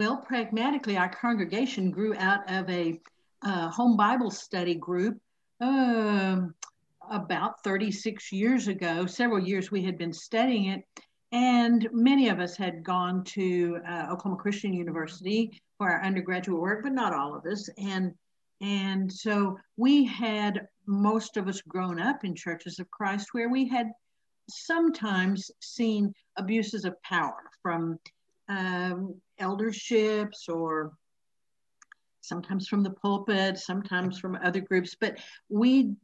Well, 0.00 0.16
pragmatically, 0.16 0.96
our 0.96 1.10
congregation 1.10 1.90
grew 1.90 2.14
out 2.16 2.50
of 2.50 2.70
a 2.70 2.98
uh, 3.42 3.68
home 3.68 3.98
Bible 3.98 4.30
study 4.30 4.74
group 4.74 5.20
uh, 5.60 6.40
about 7.10 7.62
36 7.62 8.32
years 8.32 8.66
ago. 8.66 9.04
Several 9.04 9.38
years 9.38 9.70
we 9.70 9.82
had 9.82 9.98
been 9.98 10.14
studying 10.14 10.70
it, 10.70 10.82
and 11.32 11.86
many 11.92 12.30
of 12.30 12.40
us 12.40 12.56
had 12.56 12.82
gone 12.82 13.24
to 13.24 13.78
uh, 13.86 14.06
Oklahoma 14.10 14.40
Christian 14.40 14.72
University 14.72 15.60
for 15.76 15.90
our 15.90 16.02
undergraduate 16.02 16.58
work, 16.58 16.82
but 16.82 16.92
not 16.92 17.12
all 17.12 17.34
of 17.34 17.44
us. 17.44 17.68
And 17.76 18.14
and 18.62 19.12
so 19.12 19.58
we 19.76 20.06
had 20.06 20.66
most 20.86 21.36
of 21.36 21.46
us 21.46 21.60
grown 21.60 22.00
up 22.00 22.24
in 22.24 22.34
churches 22.34 22.78
of 22.78 22.90
Christ 22.90 23.28
where 23.32 23.50
we 23.50 23.68
had 23.68 23.92
sometimes 24.48 25.50
seen 25.60 26.14
abuses 26.38 26.86
of 26.86 27.00
power 27.02 27.36
from 27.62 27.98
um, 28.50 29.14
elderships 29.38 30.48
or 30.48 30.92
sometimes 32.20 32.68
from 32.68 32.82
the 32.82 32.90
pulpit, 32.90 33.58
sometimes 33.58 34.18
from 34.18 34.38
other 34.44 34.60
groups. 34.60 34.94
But 35.00 35.18
we, 35.48 35.94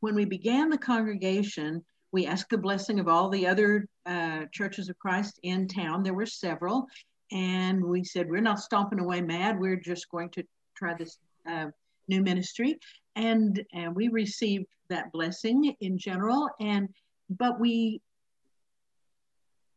when 0.00 0.14
we 0.14 0.26
began 0.26 0.68
the 0.68 0.78
congregation, 0.78 1.82
we 2.10 2.26
asked 2.26 2.50
the 2.50 2.58
blessing 2.58 3.00
of 3.00 3.08
all 3.08 3.30
the 3.30 3.46
other 3.46 3.88
uh, 4.04 4.42
churches 4.52 4.90
of 4.90 4.98
Christ 4.98 5.40
in 5.42 5.66
town. 5.66 6.02
There 6.02 6.12
were 6.12 6.26
several. 6.26 6.86
And 7.30 7.82
we 7.82 8.04
said, 8.04 8.28
we're 8.28 8.42
not 8.42 8.60
stomping 8.60 9.00
away 9.00 9.22
mad. 9.22 9.58
We're 9.58 9.80
just 9.80 10.10
going 10.10 10.28
to 10.30 10.44
try 10.76 10.94
this 10.94 11.16
uh, 11.50 11.68
new 12.08 12.22
ministry. 12.22 12.78
And, 13.16 13.64
and 13.72 13.94
we 13.94 14.08
received 14.08 14.66
that 14.90 15.10
blessing 15.12 15.74
in 15.80 15.96
general. 15.96 16.50
And, 16.60 16.88
but 17.30 17.58
we, 17.58 18.02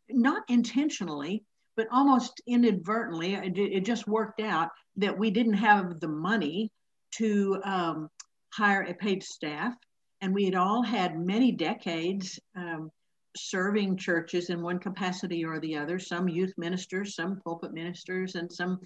not 0.09 0.43
intentionally, 0.49 1.43
but 1.75 1.87
almost 1.91 2.41
inadvertently, 2.47 3.35
it, 3.35 3.57
it 3.57 3.85
just 3.85 4.07
worked 4.07 4.39
out 4.39 4.69
that 4.97 5.17
we 5.17 5.29
didn't 5.29 5.53
have 5.53 5.99
the 5.99 6.07
money 6.07 6.71
to 7.11 7.59
um, 7.63 8.09
hire 8.53 8.83
a 8.83 8.93
paid 8.93 9.23
staff. 9.23 9.73
And 10.21 10.33
we 10.33 10.45
had 10.45 10.55
all 10.55 10.81
had 10.81 11.19
many 11.19 11.51
decades 11.51 12.39
um, 12.55 12.89
serving 13.35 13.97
churches 13.97 14.49
in 14.49 14.61
one 14.61 14.79
capacity 14.79 15.43
or 15.43 15.59
the 15.59 15.75
other, 15.75 15.99
some 15.99 16.29
youth 16.29 16.53
ministers, 16.57 17.15
some 17.15 17.41
pulpit 17.43 17.73
ministers, 17.73 18.35
and 18.35 18.51
some 18.51 18.79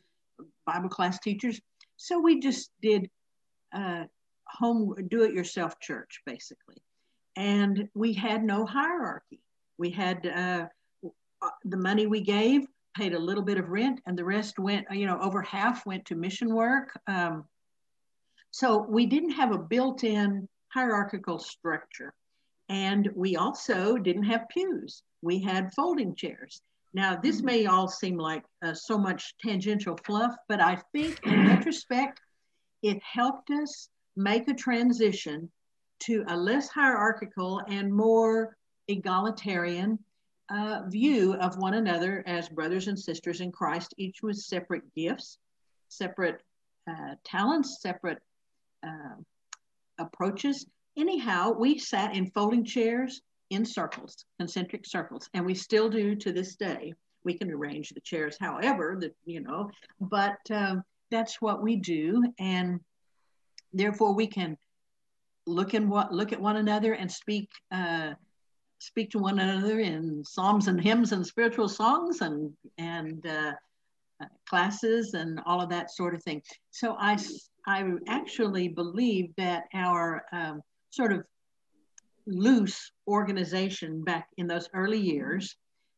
Bible 0.66 0.90
class 0.90 1.20
teachers. 1.20 1.62
So 1.98 2.20
we 2.20 2.40
just 2.40 2.72
did 2.82 3.10
uh, 3.74 4.06
home 4.48 4.96
do 5.10 5.24
it 5.24 5.34
yourself 5.34 5.80
church, 5.80 6.22
basically. 6.26 6.78
And 7.36 7.88
we 7.94 8.14
had 8.14 8.44
no 8.44 8.66
hierarchy. 8.66 9.42
We 9.78 9.92
had 9.92 10.26
uh, 10.26 10.66
the 11.64 11.78
money 11.78 12.08
we 12.08 12.22
gave 12.22 12.66
paid 13.00 13.14
a 13.14 13.20
little 13.20 13.44
bit 13.44 13.58
of 13.58 13.70
rent 13.70 14.02
and 14.06 14.18
the 14.18 14.26
rest 14.26 14.60
went, 14.60 14.86
you 14.92 15.08
know, 15.08 15.18
over 15.22 15.42
half 15.42 15.86
went 15.86 16.04
to 16.06 16.16
mission 16.16 16.54
work. 16.54 16.90
Um, 17.08 17.46
so 18.52 18.86
we 18.90 19.06
didn't 19.06 19.32
have 19.32 19.54
a 19.54 19.58
built 19.58 20.04
in 20.04 20.50
hierarchical 20.74 21.40
structure. 21.40 22.14
And 22.68 23.10
we 23.16 23.38
also 23.38 23.98
didn't 23.98 24.26
have 24.26 24.50
pews, 24.50 25.02
we 25.22 25.40
had 25.42 25.74
folding 25.74 26.14
chairs. 26.14 26.62
Now, 26.94 27.16
this 27.16 27.38
mm-hmm. 27.38 27.46
may 27.46 27.66
all 27.68 27.88
seem 27.88 28.18
like 28.18 28.44
uh, 28.64 28.74
so 28.74 28.98
much 28.98 29.34
tangential 29.38 29.98
fluff, 30.04 30.36
but 30.50 30.60
I 30.60 30.82
think 30.92 31.20
in 31.26 31.48
retrospect, 31.48 32.20
it 32.84 33.00
helped 33.02 33.50
us 33.50 33.90
make 34.18 34.48
a 34.50 34.54
transition 34.54 35.50
to 36.02 36.26
a 36.28 36.36
less 36.36 36.68
hierarchical 36.68 37.62
and 37.68 37.94
more 37.94 38.58
egalitarian 38.88 40.00
uh, 40.50 40.82
view 40.88 41.36
of 41.36 41.58
one 41.58 41.76
another 41.76 42.24
as 42.26 42.50
brothers 42.50 42.88
and 42.88 43.00
sisters 43.00 43.42
in 43.42 43.52
Christ, 43.52 43.94
each 43.98 44.22
with 44.24 44.38
separate 44.38 44.84
gifts, 44.96 45.38
separate 45.90 46.42
uh, 46.90 47.16
talents, 47.24 47.82
separate 47.82 48.20
uh, 48.86 49.16
approaches. 50.00 50.66
Anyhow, 50.98 51.52
we 51.52 51.78
sat 51.78 52.16
in 52.16 52.32
folding 52.32 52.66
chairs 52.66 53.22
in 53.50 53.66
circles, 53.66 54.26
concentric 54.38 54.86
circles, 54.86 55.30
and 55.34 55.46
we 55.46 55.56
still 55.56 55.90
do 55.90 56.16
to 56.16 56.32
this 56.32 56.56
day. 56.56 56.94
We 57.24 57.38
can 57.38 57.52
arrange 57.52 57.90
the 57.90 58.02
chairs 58.02 58.38
however 58.40 58.98
that 59.02 59.16
you 59.26 59.42
know, 59.42 59.70
but 60.00 60.40
um, 60.52 60.84
that's 61.12 61.42
what 61.42 61.62
we 61.62 61.76
do, 61.76 62.24
and 62.40 62.80
therefore 63.74 64.14
we 64.14 64.28
can 64.28 64.58
look 65.46 65.74
in 65.74 65.90
what 65.90 66.14
look 66.14 66.32
at 66.32 66.42
one 66.42 66.58
another 66.58 66.94
and 66.94 67.12
speak 67.12 67.50
uh, 67.72 68.14
speak 68.80 69.10
to 69.12 69.20
one 69.20 69.40
another 69.40 69.80
in 69.80 70.24
psalms 70.26 70.68
and 70.68 70.82
hymns 70.82 71.12
and 71.12 71.26
spiritual 71.26 71.70
songs 71.70 72.22
and 72.22 72.52
and 72.78 73.26
uh, 73.26 73.54
classes 74.48 75.14
and 75.14 75.40
all 75.46 75.62
of 75.62 75.70
that 75.70 75.92
sort 75.92 76.16
of 76.16 76.24
thing. 76.24 76.42
So 76.72 76.96
I 77.00 77.18
I 77.68 77.86
actually 78.08 78.70
believe 78.70 79.36
that 79.38 79.66
our 79.74 80.24
um, 80.32 80.62
sort 80.90 81.14
of 81.14 81.24
loose 82.26 82.92
organization 83.08 84.04
back 84.04 84.28
in 84.38 84.48
those 84.48 84.70
early 84.74 85.00
years 85.00 85.56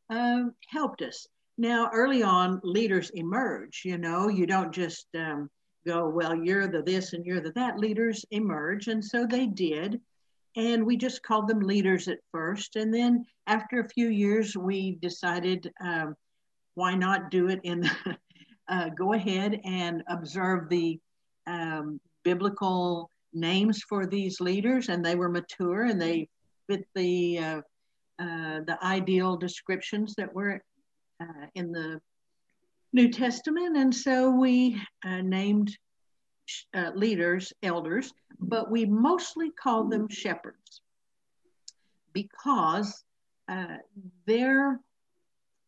uh, 0.09 0.43
helped 0.67 1.01
us. 1.01 1.27
Now, 1.57 1.89
early 1.93 2.23
on, 2.23 2.59
leaders 2.63 3.11
emerge. 3.11 3.83
You 3.85 3.97
know, 3.97 4.29
you 4.29 4.45
don't 4.45 4.73
just 4.73 5.07
um, 5.15 5.49
go, 5.85 6.09
well, 6.09 6.35
you're 6.35 6.67
the 6.67 6.81
this 6.81 7.13
and 7.13 7.25
you're 7.25 7.41
the 7.41 7.51
that. 7.53 7.77
Leaders 7.77 8.25
emerge, 8.31 8.87
and 8.87 9.03
so 9.03 9.25
they 9.25 9.47
did. 9.47 9.99
And 10.55 10.85
we 10.85 10.97
just 10.97 11.23
called 11.23 11.47
them 11.47 11.61
leaders 11.61 12.07
at 12.07 12.19
first. 12.31 12.75
And 12.75 12.93
then 12.93 13.25
after 13.47 13.79
a 13.79 13.89
few 13.89 14.09
years, 14.09 14.55
we 14.57 14.97
decided 15.01 15.71
um, 15.83 16.15
why 16.75 16.95
not 16.95 17.31
do 17.31 17.47
it 17.47 17.59
in, 17.63 17.89
uh, 18.69 18.89
go 18.89 19.13
ahead 19.13 19.59
and 19.63 20.03
observe 20.07 20.69
the 20.69 20.99
um, 21.47 21.99
biblical 22.23 23.09
names 23.33 23.81
for 23.87 24.05
these 24.05 24.41
leaders. 24.41 24.89
And 24.89 25.03
they 25.03 25.15
were 25.15 25.29
mature 25.29 25.85
and 25.85 26.01
they 26.01 26.27
fit 26.69 26.85
the, 26.95 27.39
uh, 27.39 27.61
uh, 28.19 28.59
the 28.67 28.77
ideal 28.83 29.37
descriptions 29.37 30.15
that 30.15 30.33
were 30.33 30.61
uh, 31.21 31.47
in 31.55 31.71
the 31.71 32.01
New 32.93 33.09
Testament. 33.09 33.77
And 33.77 33.93
so 33.93 34.29
we 34.29 34.81
uh, 35.05 35.21
named 35.21 35.75
uh, 36.73 36.91
leaders, 36.95 37.53
elders, 37.63 38.13
but 38.39 38.71
we 38.71 38.85
mostly 38.85 39.51
call 39.51 39.85
them 39.85 40.07
shepherds 40.09 40.81
because 42.13 43.03
uh, 43.47 43.77
they're, 44.25 44.79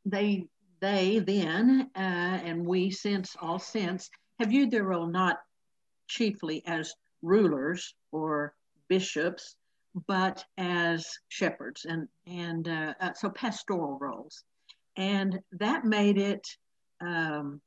they, 0.05 0.45
they 0.79 1.19
then, 1.19 1.89
uh, 1.95 1.99
and 1.99 2.65
we 2.65 2.91
since 2.91 3.35
all 3.41 3.59
since, 3.59 4.09
have 4.39 4.49
viewed 4.49 4.71
their 4.71 4.83
role 4.83 5.07
not 5.07 5.39
chiefly 6.07 6.63
as 6.65 6.93
rulers 7.21 7.95
or 8.11 8.53
bishops, 8.87 9.55
but 10.07 10.43
as 10.57 11.05
shepherds 11.29 11.85
and, 11.85 12.07
and 12.27 12.67
uh, 12.67 12.93
uh, 12.99 13.13
so 13.13 13.29
pastoral 13.29 13.97
roles. 13.99 14.43
And 14.97 15.39
that 15.53 15.85
made 15.85 16.17
it 16.17 16.45
um, 17.01 17.61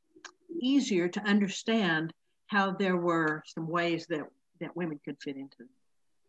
easier 0.60 1.08
to 1.08 1.20
understand 1.20 2.12
how 2.46 2.70
there 2.72 2.96
were 2.96 3.42
some 3.46 3.68
ways 3.68 4.06
that, 4.08 4.22
that 4.60 4.76
women 4.76 5.00
could 5.04 5.16
fit 5.22 5.36
into 5.36 5.64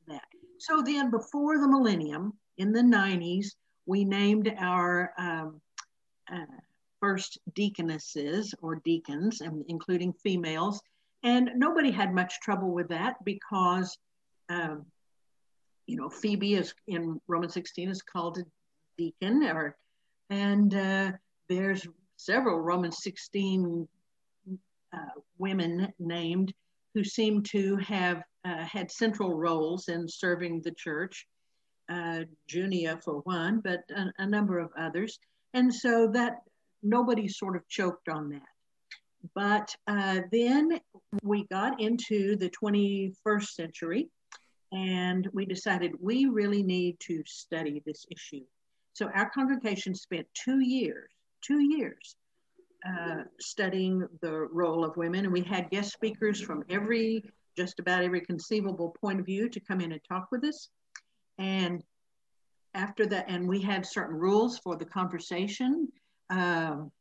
that. 0.07 0.23
So 0.59 0.81
then 0.81 1.11
before 1.11 1.59
the 1.59 1.67
millennium, 1.67 2.33
in 2.57 2.71
the 2.71 2.81
90s, 2.81 3.49
we 3.85 4.03
named 4.03 4.53
our 4.57 5.13
um, 5.17 5.61
uh, 6.31 6.45
first 6.99 7.37
deaconesses 7.53 8.53
or 8.61 8.75
deacons, 8.83 9.41
and 9.41 9.63
including 9.67 10.13
females. 10.13 10.81
And 11.23 11.51
nobody 11.55 11.91
had 11.91 12.13
much 12.13 12.39
trouble 12.41 12.71
with 12.71 12.89
that 12.89 13.23
because, 13.23 13.97
um, 14.49 14.85
you 15.85 15.95
know, 15.95 16.09
Phoebe 16.09 16.55
is 16.55 16.73
in 16.87 17.19
Romans 17.27 17.53
16 17.53 17.89
is 17.89 18.01
called 18.01 18.39
a 18.39 18.43
deacon, 18.97 19.43
or 19.43 19.77
and 20.29 20.73
uh, 20.73 21.11
there's 21.47 21.87
several 22.17 22.59
Romans 22.59 22.97
16 23.03 23.87
uh, 23.87 23.96
women 25.37 25.93
named 25.99 26.53
who 26.93 27.03
seem 27.03 27.43
to 27.43 27.75
have 27.77 28.23
uh, 28.43 28.63
had 28.63 28.91
central 28.91 29.35
roles 29.35 29.87
in 29.87 30.07
serving 30.07 30.61
the 30.61 30.71
church. 30.71 31.27
Uh, 31.89 32.21
Junia 32.47 32.99
for 33.03 33.19
one, 33.21 33.61
but 33.61 33.81
a, 33.95 34.11
a, 34.17 34.25
number 34.25 34.59
of 34.59 34.71
others. 34.77 35.19
And 35.53 35.73
so 35.73 36.07
that 36.13 36.39
nobody 36.83 37.27
sort 37.29 37.55
of 37.55 37.67
choked 37.69 38.09
on 38.09 38.29
that. 38.29 38.41
But 39.33 39.73
uh, 39.87 40.21
then 40.31 40.81
we 41.23 41.45
got 41.45 41.79
into 41.79 42.35
the 42.35 42.49
21st 42.49 43.47
century 43.47 44.09
and 44.73 45.27
we 45.33 45.45
decided 45.45 45.93
we 46.01 46.25
really 46.25 46.63
need 46.63 46.99
to 47.01 47.23
study 47.25 47.81
this 47.85 48.05
issue. 48.11 48.43
So 48.93 49.09
our 49.13 49.29
congregation 49.29 49.95
spent 49.95 50.27
two 50.33 50.59
years, 50.59 51.09
two 51.41 51.61
years 51.61 52.15
uh, 52.85 53.23
studying 53.39 54.07
the 54.21 54.47
role 54.51 54.83
of 54.83 54.97
women. 54.97 55.25
And 55.25 55.33
we 55.33 55.41
had 55.41 55.69
guest 55.69 55.93
speakers 55.93 56.41
from 56.41 56.63
every, 56.69 57.23
just 57.55 57.79
about 57.79 58.03
every 58.03 58.21
conceivable 58.21 58.95
point 59.01 59.19
of 59.19 59.25
view 59.25 59.49
to 59.49 59.59
come 59.59 59.81
in 59.81 59.91
and 59.91 60.01
talk 60.07 60.27
with 60.31 60.43
us. 60.43 60.69
And 61.37 61.83
after 62.73 63.05
that, 63.07 63.25
and 63.27 63.47
we 63.47 63.61
had 63.61 63.85
certain 63.85 64.15
rules 64.15 64.59
for 64.59 64.75
the 64.75 64.85
conversation 64.85 65.87
um, 66.29 66.91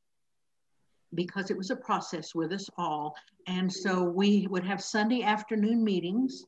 because 1.14 1.50
it 1.50 1.56
was 1.56 1.70
a 1.70 1.76
process 1.76 2.34
with 2.34 2.52
us 2.52 2.68
all. 2.78 3.14
And 3.46 3.72
so 3.72 4.02
we 4.02 4.46
would 4.48 4.64
have 4.64 4.82
Sunday 4.82 5.22
afternoon 5.22 5.84
meetings 5.84 6.44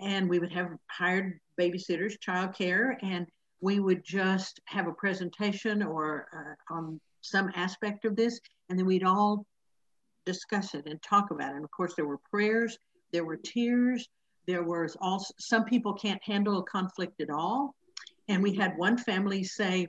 and 0.00 0.28
we 0.28 0.38
would 0.38 0.52
have 0.52 0.70
hired 0.88 1.38
babysitters, 1.60 2.14
childcare, 2.18 2.96
and 3.02 3.26
we 3.60 3.80
would 3.80 4.04
just 4.04 4.60
have 4.66 4.86
a 4.86 4.92
presentation 4.92 5.82
or 5.82 6.26
uh, 6.70 6.74
on 6.74 7.00
some 7.24 7.50
aspect 7.54 8.04
of 8.04 8.16
this, 8.16 8.40
and 8.68 8.78
then 8.78 8.86
we'd 8.86 9.04
all 9.04 9.46
discuss 10.26 10.74
it 10.74 10.86
and 10.86 11.02
talk 11.02 11.30
about 11.30 11.52
it. 11.52 11.56
And 11.56 11.64
of 11.64 11.70
course, 11.70 11.94
there 11.94 12.06
were 12.06 12.18
prayers, 12.30 12.78
there 13.12 13.24
were 13.24 13.36
tears, 13.36 14.08
there 14.46 14.62
was 14.62 14.96
also 15.00 15.32
some 15.38 15.64
people 15.64 15.94
can't 15.94 16.22
handle 16.22 16.58
a 16.58 16.64
conflict 16.64 17.20
at 17.20 17.30
all. 17.30 17.74
And 18.28 18.42
we 18.42 18.54
had 18.54 18.76
one 18.76 18.96
family 18.96 19.44
say, 19.44 19.88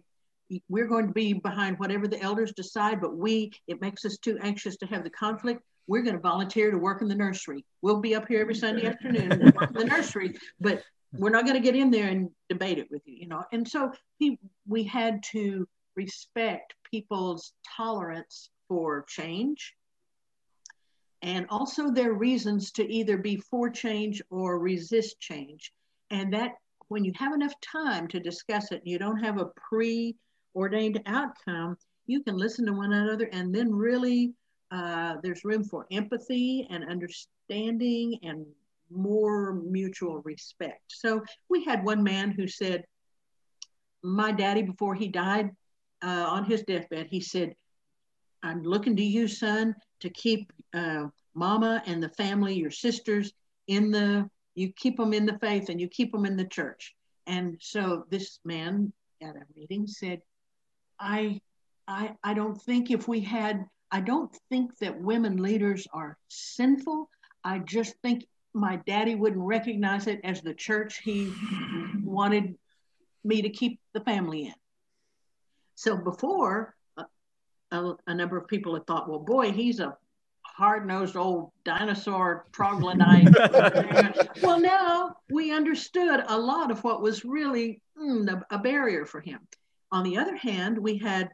We're 0.70 0.88
going 0.88 1.08
to 1.08 1.14
be 1.14 1.34
behind 1.34 1.78
whatever 1.80 2.08
the 2.08 2.22
elders 2.22 2.54
decide, 2.54 3.02
but 3.02 3.18
we, 3.18 3.52
it 3.68 3.82
makes 3.82 4.06
us 4.06 4.18
too 4.18 4.38
anxious 4.42 4.78
to 4.78 4.86
have 4.88 5.04
the 5.04 5.10
conflict. 5.10 5.62
We're 5.88 6.02
going 6.04 6.16
to 6.16 6.22
volunteer 6.22 6.72
to 6.72 6.78
work 6.78 7.02
in 7.02 7.08
the 7.08 7.16
nursery. 7.16 7.64
We'll 7.82 8.00
be 8.00 8.16
up 8.16 8.28
here 8.28 8.42
every 8.42 8.56
Sunday 8.56 8.88
afternoon 8.88 9.32
and 9.32 9.54
work 9.54 9.70
in 9.70 9.78
the 9.78 9.86
nursery, 9.86 10.36
but 10.60 10.84
we're 11.14 11.30
not 11.30 11.46
going 11.46 11.56
to 11.56 11.62
get 11.62 11.76
in 11.76 11.92
there 11.92 12.08
and 12.08 12.30
debate 12.50 12.80
it 12.80 12.90
with 12.90 13.02
you, 13.06 13.16
you 13.16 13.28
know. 13.28 13.44
And 13.52 13.68
so 13.68 13.92
he, 14.18 14.40
we 14.68 14.84
had 14.84 15.22
to 15.32 15.68
respect 15.96 16.74
people's 16.92 17.54
tolerance 17.78 18.50
for 18.68 19.06
change 19.08 19.76
and 21.26 21.48
also 21.50 21.90
their 21.90 22.14
reasons 22.14 22.72
to 22.72 22.88
either 22.92 23.18
be 23.18 23.36
for 23.36 23.68
change 23.68 24.22
or 24.30 24.60
resist 24.60 25.20
change. 25.20 25.74
And 26.12 26.32
that 26.34 26.52
when 26.88 27.04
you 27.04 27.14
have 27.16 27.34
enough 27.34 27.60
time 27.62 28.08
to 28.10 28.20
discuss 28.20 28.72
it, 28.72 28.84
you 28.86 29.00
don't 29.00 29.24
have 29.24 29.40
a 29.40 29.50
preordained 29.56 31.02
outcome, 31.08 31.78
you 32.06 32.22
can 32.22 32.38
listen 32.38 32.66
to 32.68 32.74
one 32.74 32.94
another 32.94 33.28
and 33.34 33.54
then 33.54 33.74
really 33.74 34.34
uh, 34.70 35.16
there's 35.24 35.44
room 35.44 35.64
for 35.64 35.88
empathy 35.92 36.68
and 36.70 36.88
understanding 36.88 38.20
and 38.22 38.46
more 38.92 39.54
mutual 39.54 40.22
respect. 40.24 40.84
So 40.90 41.24
we 41.50 41.64
had 41.64 41.84
one 41.84 42.04
man 42.04 42.30
who 42.30 42.48
said, 42.48 42.84
My 44.04 44.32
daddy, 44.32 44.62
before 44.62 44.94
he 44.94 45.08
died, 45.08 45.50
uh, 46.04 46.26
on 46.30 46.46
his 46.46 46.64
deathbed, 46.64 47.08
he 47.10 47.22
said, 47.22 47.56
I'm 48.44 48.64
looking 48.64 48.96
to 48.96 49.04
you, 49.04 49.28
son, 49.28 49.76
to 50.02 50.10
keep 50.10 50.52
uh, 50.74 51.08
mama 51.34 51.82
and 51.86 52.02
the 52.02 52.10
family, 52.10 52.54
your 52.54 52.72
sisters, 52.72 53.34
in 53.68 53.92
the, 53.92 54.30
you 54.54 54.72
keep 54.74 54.98
them 54.98 55.14
in 55.14 55.26
the 55.26 55.40
faith 55.40 55.70
and 55.70 55.82
you 55.82 55.88
keep 55.88 56.12
them 56.12 56.26
in 56.26 56.38
the 56.38 56.46
church. 56.46 56.94
And 57.28 57.58
so 57.60 58.06
this 58.10 58.40
man 58.46 58.94
at 59.22 59.36
a 59.36 59.42
meeting 59.56 59.88
said, 59.88 60.22
I, 61.00 61.42
I, 61.88 62.16
I 62.24 62.34
don't 62.34 62.62
think 62.62 62.92
if 62.92 63.08
we 63.08 63.22
had, 63.22 63.66
I 63.92 64.02
don't 64.02 64.36
think 64.50 64.78
that 64.78 65.00
women 65.00 65.38
leaders 65.38 65.88
are 65.92 66.18
sinful. 66.28 67.10
I 67.44 67.60
just 67.60 67.96
think 68.04 68.26
my 68.54 68.78
daddy 68.88 69.16
wouldn't 69.16 69.42
recognize 69.42 70.08
it 70.08 70.22
as 70.24 70.42
the 70.42 70.54
church 70.54 71.00
he 71.00 71.34
wanted 72.04 72.56
me 73.24 73.42
to 73.42 73.50
keep 73.50 73.80
the 73.94 74.00
family 74.02 74.48
in. 74.48 74.54
So 75.76 75.98
before, 75.98 76.74
a, 77.72 77.94
a, 78.08 78.14
number 78.14 78.38
of 78.38 78.48
people 78.48 78.74
had 78.74 78.88
thought, 78.88 79.10
well, 79.10 79.20
boy, 79.20 79.52
he's 79.52 79.80
a 79.80 79.98
hard-nosed 80.42 81.18
old 81.18 81.52
dinosaur 81.66 82.46
troglodyte. 82.54 83.28
well, 84.42 84.60
now 84.60 85.18
we 85.30 85.52
understood 85.52 86.24
a 86.28 86.38
lot 86.38 86.72
of 86.72 86.84
what 86.84 87.02
was 87.02 87.26
really 87.26 87.82
mm, 88.00 88.28
a, 88.30 88.56
a 88.56 88.60
barrier 88.60 89.06
for 89.06 89.20
him. 89.20 89.40
On 89.92 90.04
the 90.04 90.18
other 90.18 90.36
hand, 90.36 90.78
we 90.78 90.98
had 90.98 91.30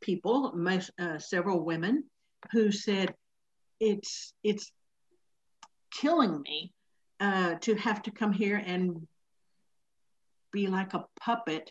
people, 0.00 0.52
most, 0.54 0.90
uh, 0.98 1.18
several 1.18 1.64
women, 1.64 2.04
who 2.52 2.70
said, 2.70 3.14
"It's 3.80 4.32
it's 4.42 4.70
killing 5.90 6.40
me 6.42 6.72
uh, 7.20 7.56
to 7.56 7.74
have 7.74 8.02
to 8.02 8.10
come 8.10 8.32
here 8.32 8.62
and 8.64 9.06
be 10.52 10.68
like 10.68 10.94
a 10.94 11.04
puppet 11.20 11.70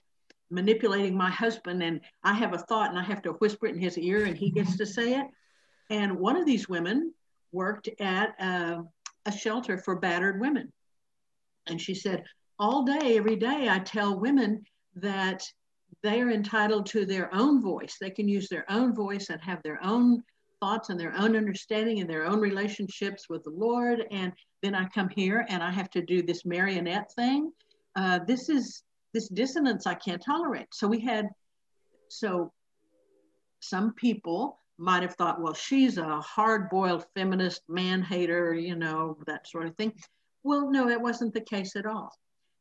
manipulating 0.49 1.17
my 1.17 1.29
husband 1.29 1.81
and 1.81 2.01
I 2.23 2.33
have 2.33 2.53
a 2.53 2.59
thought 2.59 2.89
and 2.89 2.99
I 2.99 3.03
have 3.03 3.21
to 3.23 3.33
whisper 3.33 3.67
it 3.67 3.75
in 3.75 3.81
his 3.81 3.97
ear 3.97 4.25
and 4.25 4.37
he 4.37 4.51
gets 4.51 4.77
to 4.77 4.85
say 4.85 5.19
it. 5.19 5.25
And 5.89 6.17
one 6.17 6.35
of 6.35 6.45
these 6.45 6.69
women 6.69 7.13
worked 7.51 7.89
at 7.99 8.35
uh, 8.39 8.81
a 9.25 9.31
shelter 9.31 9.77
for 9.77 9.95
battered 9.95 10.39
women. 10.39 10.71
And 11.67 11.81
she 11.81 11.95
said, 11.95 12.23
all 12.59 12.83
day, 12.83 13.17
every 13.17 13.35
day, 13.35 13.67
I 13.69 13.79
tell 13.79 14.19
women 14.19 14.63
that 14.95 15.43
they 16.03 16.21
are 16.21 16.29
entitled 16.29 16.85
to 16.87 17.05
their 17.05 17.33
own 17.33 17.61
voice. 17.61 17.97
They 17.99 18.09
can 18.09 18.27
use 18.27 18.47
their 18.47 18.69
own 18.71 18.93
voice 18.95 19.29
and 19.29 19.41
have 19.41 19.61
their 19.63 19.83
own 19.83 20.23
thoughts 20.59 20.89
and 20.89 20.99
their 20.99 21.13
own 21.17 21.35
understanding 21.35 21.99
and 21.99 22.09
their 22.09 22.25
own 22.25 22.39
relationships 22.39 23.27
with 23.29 23.43
the 23.43 23.49
Lord. 23.49 24.05
And 24.11 24.31
then 24.61 24.75
I 24.75 24.85
come 24.85 25.09
here 25.09 25.45
and 25.49 25.61
I 25.61 25.71
have 25.71 25.89
to 25.91 26.01
do 26.01 26.21
this 26.21 26.45
marionette 26.45 27.11
thing. 27.13 27.51
Uh, 27.95 28.19
this 28.25 28.49
is 28.49 28.83
this 29.15 29.29
dissonance 29.29 29.87
I 29.87 29.93
can't 29.95 30.21
tolerate. 30.21 30.67
So 30.73 30.87
we 30.87 30.99
had, 30.99 31.29
so 32.09 32.51
some 33.61 33.93
people 33.93 34.59
might 34.77 35.03
have 35.03 35.15
thought, 35.15 35.41
well, 35.41 35.53
she's 35.53 35.97
a 35.97 36.19
hard 36.19 36.69
boiled 36.69 37.05
feminist 37.15 37.61
man 37.69 38.03
hater, 38.03 38.53
you 38.53 38.75
know, 38.75 39.17
that 39.25 39.47
sort 39.47 39.67
of 39.67 39.75
thing. 39.77 39.93
Well, 40.43 40.69
no, 40.69 40.89
that 40.89 41.01
wasn't 41.01 41.33
the 41.33 41.41
case 41.41 41.77
at 41.77 41.85
all. 41.85 42.11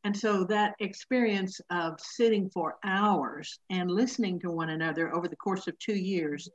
And 0.05 0.17
so 0.17 0.45
that 0.45 0.75
experience 0.79 1.61
of 1.71 1.99
sitting 1.99 2.49
for 2.51 2.77
hours 2.85 3.59
and 3.71 3.91
listening 3.91 4.39
to 4.41 4.51
one 4.51 4.71
another 4.71 5.13
over 5.13 5.27
the 5.27 5.37
course 5.37 5.67
of 5.67 5.77
two 5.81 5.97
years 5.97 6.49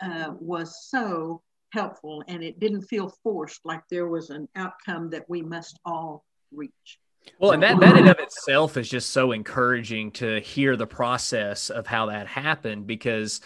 uh, 0.00 0.34
was 0.38 0.86
so 0.88 1.42
helpful 1.72 2.22
and 2.28 2.44
it 2.44 2.60
didn't 2.60 2.82
feel 2.82 3.12
forced 3.24 3.62
like 3.64 3.82
there 3.90 4.06
was 4.06 4.30
an 4.30 4.46
outcome 4.54 5.10
that 5.10 5.28
we 5.28 5.42
must 5.42 5.80
all 5.84 6.24
reach. 6.52 7.00
Well, 7.38 7.52
and 7.52 7.62
that, 7.62 7.78
that 7.80 7.96
in 7.96 8.08
of 8.08 8.18
itself 8.18 8.76
is 8.76 8.88
just 8.88 9.10
so 9.10 9.32
encouraging 9.32 10.12
to 10.12 10.40
hear 10.40 10.76
the 10.76 10.86
process 10.86 11.70
of 11.70 11.86
how 11.86 12.06
that 12.06 12.26
happened 12.26 12.86
because 12.86 13.40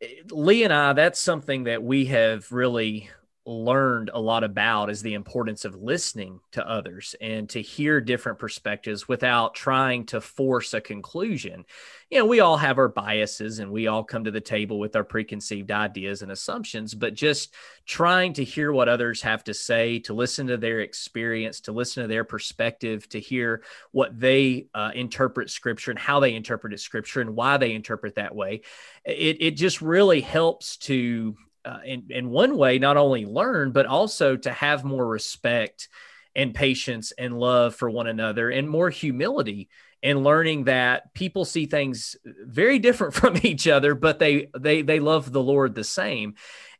eh, 0.00 0.06
Lee 0.30 0.64
and 0.64 0.72
I, 0.72 0.92
that's 0.92 1.20
something 1.20 1.64
that 1.64 1.82
we 1.82 2.06
have 2.06 2.50
really 2.52 3.10
learned 3.44 4.10
a 4.14 4.20
lot 4.20 4.44
about 4.44 4.88
is 4.88 5.02
the 5.02 5.14
importance 5.14 5.64
of 5.64 5.74
listening 5.74 6.38
to 6.52 6.68
others 6.68 7.16
and 7.20 7.48
to 7.48 7.60
hear 7.60 8.00
different 8.00 8.38
perspectives 8.38 9.08
without 9.08 9.54
trying 9.54 10.06
to 10.06 10.20
force 10.20 10.74
a 10.74 10.80
conclusion. 10.80 11.64
You 12.08 12.18
know, 12.18 12.26
we 12.26 12.38
all 12.38 12.56
have 12.56 12.78
our 12.78 12.88
biases 12.88 13.58
and 13.58 13.72
we 13.72 13.88
all 13.88 14.04
come 14.04 14.24
to 14.24 14.30
the 14.30 14.40
table 14.40 14.78
with 14.78 14.94
our 14.94 15.02
preconceived 15.02 15.72
ideas 15.72 16.22
and 16.22 16.30
assumptions, 16.30 16.94
but 16.94 17.14
just 17.14 17.54
trying 17.84 18.32
to 18.34 18.44
hear 18.44 18.70
what 18.70 18.88
others 18.88 19.22
have 19.22 19.42
to 19.44 19.54
say, 19.54 19.98
to 20.00 20.14
listen 20.14 20.46
to 20.46 20.56
their 20.56 20.80
experience, 20.80 21.60
to 21.62 21.72
listen 21.72 22.02
to 22.02 22.08
their 22.08 22.24
perspective, 22.24 23.08
to 23.08 23.18
hear 23.18 23.64
what 23.90 24.18
they 24.18 24.68
uh, 24.72 24.92
interpret 24.94 25.50
scripture 25.50 25.90
and 25.90 25.98
how 25.98 26.20
they 26.20 26.34
interpret 26.34 26.78
scripture 26.78 27.20
and 27.20 27.34
why 27.34 27.56
they 27.56 27.72
interpret 27.72 28.14
that 28.14 28.34
way. 28.34 28.60
It, 29.04 29.38
it 29.40 29.50
just 29.52 29.82
really 29.82 30.20
helps 30.20 30.76
to 30.76 31.34
uh, 31.64 31.78
in, 31.84 32.06
in 32.10 32.30
one 32.30 32.56
way, 32.56 32.78
not 32.78 32.96
only 32.96 33.24
learn, 33.26 33.72
but 33.72 33.86
also 33.86 34.36
to 34.36 34.50
have 34.52 34.84
more 34.84 35.06
respect 35.06 35.88
and 36.34 36.54
patience 36.54 37.12
and 37.12 37.38
love 37.38 37.74
for 37.74 37.90
one 37.90 38.06
another 38.06 38.50
and 38.50 38.68
more 38.68 38.90
humility 38.90 39.68
and 40.02 40.24
learning 40.24 40.64
that 40.64 41.14
people 41.14 41.44
see 41.44 41.66
things 41.66 42.16
very 42.24 42.78
different 42.78 43.14
from 43.22 43.38
each 43.42 43.68
other, 43.68 43.94
but 43.94 44.18
they, 44.18 44.48
they, 44.58 44.82
they 44.82 45.00
love 45.00 45.30
the 45.30 45.42
Lord 45.42 45.74
the 45.74 45.84
same. 45.84 46.34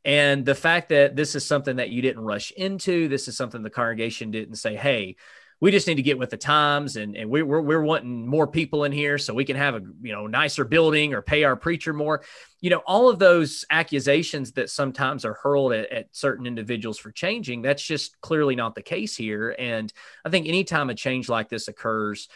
And 0.05 0.45
the 0.45 0.57
fact 0.57 0.89
that 0.89 1.15
this 1.15 1.37
is 1.37 1.47
something 1.47 1.77
that 1.77 1.91
you 1.91 2.03
didn't 2.03 2.25
rush 2.25 2.51
into, 2.51 3.09
this 3.09 3.29
is 3.29 3.37
something 3.37 3.63
the 3.63 3.71
congregation 3.71 4.33
didn't 4.33 4.57
say, 4.57 4.75
Hey, 4.75 5.17
we 5.63 5.71
just 5.71 5.87
need 5.87 5.95
to 5.95 6.03
get 6.03 6.19
with 6.19 6.31
the 6.31 6.37
times 6.37 6.97
and, 6.97 7.17
and 7.17 7.31
we, 7.31 7.41
we're, 7.41 7.61
we're 7.61 7.85
wanting 7.85 8.27
more 8.27 8.49
people 8.49 8.83
in 8.83 8.91
here 8.91 9.17
so 9.17 9.33
we 9.33 9.45
can 9.45 9.55
have 9.55 9.77
a 9.77 9.81
you 10.03 10.13
know 10.13 10.27
nicer 10.27 10.65
building 10.65 11.15
or 11.15 11.23
pay 11.23 11.45
our 11.45 11.55
preacher 11.55 11.93
more. 11.93 12.25
You 12.61 12.71
know 12.71 12.83
all 12.85 13.09
of 13.09 13.21
those 13.21 13.65
accusations 13.71 14.53
that 14.53 14.71
sometimes 14.71 15.25
are 15.25 15.35
hurled 15.35 15.73
at, 15.73 15.91
at 15.93 16.09
certain 16.11 16.47
individuals 16.47 16.99
for 16.99 17.13
changing 17.13 17.63
that's 17.63 17.83
just 17.83 18.21
clearly 18.21 18.57
not 18.57 18.75
the 18.75 18.83
case 18.83 19.17
here. 19.17 19.55
And 19.57 19.91
i 20.25 20.31
think 20.31 20.49
anytime 20.49 20.91
a 20.91 20.95
change 20.95 21.29
like 21.29 21.49
this 21.49 21.69
occurs 21.69 22.29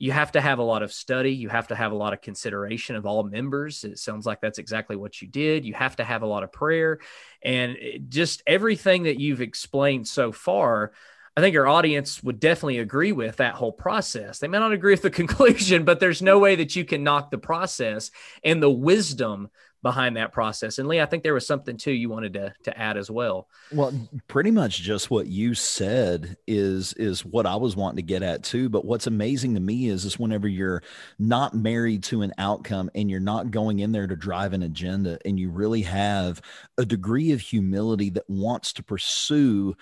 you 0.00 0.12
have 0.12 0.30
to 0.30 0.40
have 0.40 0.60
a 0.60 0.62
lot 0.62 0.84
of 0.84 0.92
study. 0.92 1.32
You 1.32 1.48
have 1.48 1.66
to 1.68 1.74
have 1.74 1.90
a 1.90 1.96
lot 1.96 2.12
of 2.12 2.20
consideration 2.20 2.94
of 2.94 3.04
all 3.04 3.24
members. 3.24 3.82
It 3.82 3.98
sounds 3.98 4.26
like 4.26 4.40
that's 4.40 4.60
exactly 4.60 4.94
what 4.94 5.20
you 5.20 5.26
did. 5.26 5.64
You 5.64 5.74
have 5.74 5.96
to 5.96 6.04
have 6.04 6.22
a 6.22 6.26
lot 6.26 6.44
of 6.44 6.52
prayer. 6.52 7.00
And 7.42 7.76
just 8.08 8.40
everything 8.46 9.02
that 9.02 9.18
you've 9.18 9.40
explained 9.40 10.06
so 10.06 10.30
far 10.30 10.92
I 11.38 11.40
think 11.40 11.54
our 11.54 11.68
audience 11.68 12.20
would 12.24 12.40
definitely 12.40 12.80
agree 12.80 13.12
with 13.12 13.36
that 13.36 13.54
whole 13.54 13.70
process. 13.70 14.40
They 14.40 14.48
may 14.48 14.58
not 14.58 14.72
agree 14.72 14.92
with 14.92 15.02
the 15.02 15.10
conclusion, 15.22 15.84
but 15.84 16.00
there's 16.00 16.20
no 16.20 16.40
way 16.40 16.56
that 16.56 16.74
you 16.74 16.84
can 16.84 17.04
knock 17.04 17.30
the 17.30 17.38
process 17.38 18.10
and 18.42 18.60
the 18.60 18.68
wisdom 18.68 19.48
behind 19.80 20.16
that 20.16 20.32
process. 20.32 20.80
And 20.80 20.88
Lee, 20.88 21.00
I 21.00 21.06
think 21.06 21.22
there 21.22 21.34
was 21.34 21.46
something 21.46 21.76
too 21.76 21.92
you 21.92 22.08
wanted 22.08 22.32
to 22.32 22.52
to 22.64 22.76
add 22.76 22.96
as 22.96 23.08
well. 23.08 23.46
Well, 23.70 23.92
pretty 24.26 24.50
much 24.50 24.80
just 24.80 25.12
what 25.12 25.28
you 25.28 25.54
said 25.54 26.36
is 26.48 26.92
is 26.94 27.24
what 27.24 27.46
I 27.46 27.54
was 27.54 27.76
wanting 27.76 27.98
to 27.98 28.02
get 28.02 28.24
at 28.24 28.42
too. 28.42 28.68
But 28.68 28.84
what's 28.84 29.06
amazing 29.06 29.54
to 29.54 29.60
me 29.60 29.90
is 29.90 30.04
is 30.04 30.18
whenever 30.18 30.48
you're 30.48 30.82
not 31.20 31.54
married 31.54 32.02
to 32.04 32.22
an 32.22 32.32
outcome 32.38 32.90
and 32.96 33.08
you're 33.08 33.20
not 33.20 33.52
going 33.52 33.78
in 33.78 33.92
there 33.92 34.08
to 34.08 34.16
drive 34.16 34.54
an 34.54 34.64
agenda 34.64 35.20
and 35.24 35.38
you 35.38 35.50
really 35.50 35.82
have 35.82 36.42
a 36.78 36.84
degree 36.84 37.30
of 37.30 37.40
humility 37.40 38.10
that 38.10 38.28
wants 38.28 38.72
to 38.72 38.82
pursue 38.82 39.76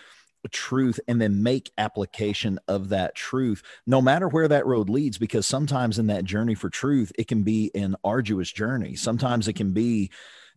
truth 0.49 1.01
and 1.09 1.21
then 1.21 1.43
make 1.43 1.71
application 1.79 2.59
of 2.69 2.89
that 2.91 3.15
truth 3.15 3.63
no 3.87 4.01
matter 4.01 4.29
where 4.29 4.49
that 4.49 4.67
road 4.67 4.89
leads 4.89 5.19
because 5.19 5.47
sometimes 5.47 5.99
in 5.99 6.07
that 6.07 6.25
journey 6.25 6.55
for 6.55 6.71
truth 6.71 7.13
it 7.19 7.29
can 7.29 7.43
be 7.43 7.71
an 7.75 7.97
arduous 8.05 8.51
journey. 8.51 8.95
Sometimes 8.95 9.49
it 9.49 9.55
can 9.55 9.73
be 9.73 10.11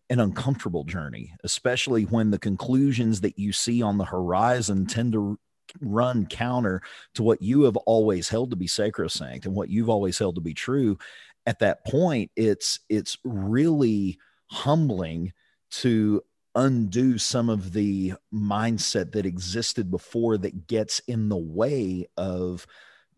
an 0.08 0.20
uncomfortable 0.20 0.84
journey 0.84 1.32
especially 1.44 2.04
when 2.04 2.30
the 2.30 2.38
conclusions 2.38 3.20
that 3.20 3.38
you 3.38 3.52
see 3.52 3.80
on 3.82 3.98
the 3.98 4.04
horizon 4.04 4.86
tend 4.86 5.12
to 5.12 5.38
run 5.80 6.26
counter 6.26 6.82
to 7.14 7.22
what 7.22 7.40
you 7.42 7.62
have 7.62 7.76
always 7.76 8.28
held 8.28 8.50
to 8.50 8.56
be 8.56 8.66
sacrosanct 8.66 9.46
and 9.46 9.54
what 9.54 9.68
you've 9.68 9.88
always 9.88 10.18
held 10.18 10.34
to 10.34 10.40
be 10.40 10.54
true. 10.54 10.98
At 11.46 11.60
that 11.60 11.84
point 11.86 12.30
it's 12.36 12.80
it's 12.88 13.18
really 13.24 14.18
humbling 14.50 15.32
to 15.70 16.22
undo 16.54 17.18
some 17.18 17.48
of 17.48 17.72
the 17.72 18.14
mindset 18.32 19.12
that 19.12 19.26
existed 19.26 19.90
before 19.90 20.38
that 20.38 20.66
gets 20.66 21.00
in 21.00 21.28
the 21.28 21.36
way 21.36 22.06
of 22.16 22.66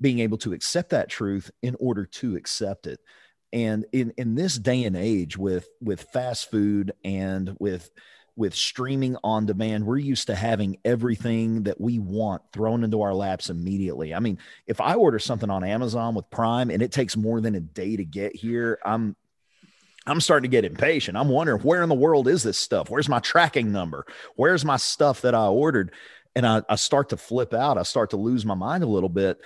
being 0.01 0.19
able 0.19 0.39
to 0.39 0.53
accept 0.53 0.91
that 0.91 1.09
truth 1.09 1.51
in 1.63 1.77
order 1.79 2.05
to 2.05 2.37
accept 2.37 2.87
it. 2.87 3.01
And 3.53 3.87
in 3.93 4.13
in 4.17 4.35
this 4.35 4.59
day 4.59 4.85
and 4.85 4.97
age 4.97 5.37
with 5.37 5.69
with 5.81 6.03
fast 6.13 6.51
food 6.51 6.93
and 7.05 7.55
with 7.59 7.91
with 8.35 8.55
streaming 8.55 9.15
on 9.23 9.45
demand 9.45 9.85
we're 9.85 9.99
used 9.99 10.29
to 10.29 10.35
having 10.35 10.79
everything 10.87 11.65
that 11.65 11.79
we 11.79 11.99
want 11.99 12.41
thrown 12.51 12.83
into 12.83 13.03
our 13.03 13.13
laps 13.13 13.51
immediately. 13.51 14.15
I 14.15 14.21
mean 14.21 14.39
if 14.67 14.81
i 14.81 14.95
order 14.95 15.19
something 15.19 15.51
on 15.51 15.65
amazon 15.65 16.15
with 16.15 16.31
prime 16.31 16.71
and 16.71 16.83
it 16.83 16.93
takes 16.93 17.15
more 17.15 17.43
than 17.43 17.55
a 17.55 17.61
day 17.61 17.95
to 17.95 18.07
get 18.07 18.35
here 18.35 18.79
i'm 18.87 19.17
I'm 20.07 20.21
starting 20.21 20.51
to 20.51 20.55
get 20.55 20.65
impatient. 20.65 21.17
I'm 21.17 21.29
wondering 21.29 21.63
where 21.63 21.83
in 21.83 21.89
the 21.89 21.95
world 21.95 22.27
is 22.29 22.43
this 22.43 22.59
stuff? 22.59 22.91
Where's 22.91 23.09
my 23.09 23.21
tracking 23.21 23.71
number? 23.71 24.05
Where's 24.35 24.65
my 24.65 24.77
stuff 24.77 25.23
that 25.23 25.35
I 25.35 25.47
ordered? 25.47 25.93
And 26.35 26.47
I, 26.47 26.63
I 26.69 26.77
start 26.77 27.11
to 27.11 27.17
flip 27.17 27.55
out. 27.55 27.79
I 27.79 27.83
start 27.83 28.11
to 28.11 28.17
lose 28.17 28.45
my 28.45 28.55
mind 28.55 28.83
a 28.83 28.89
little 28.89 29.09
bit. 29.09 29.41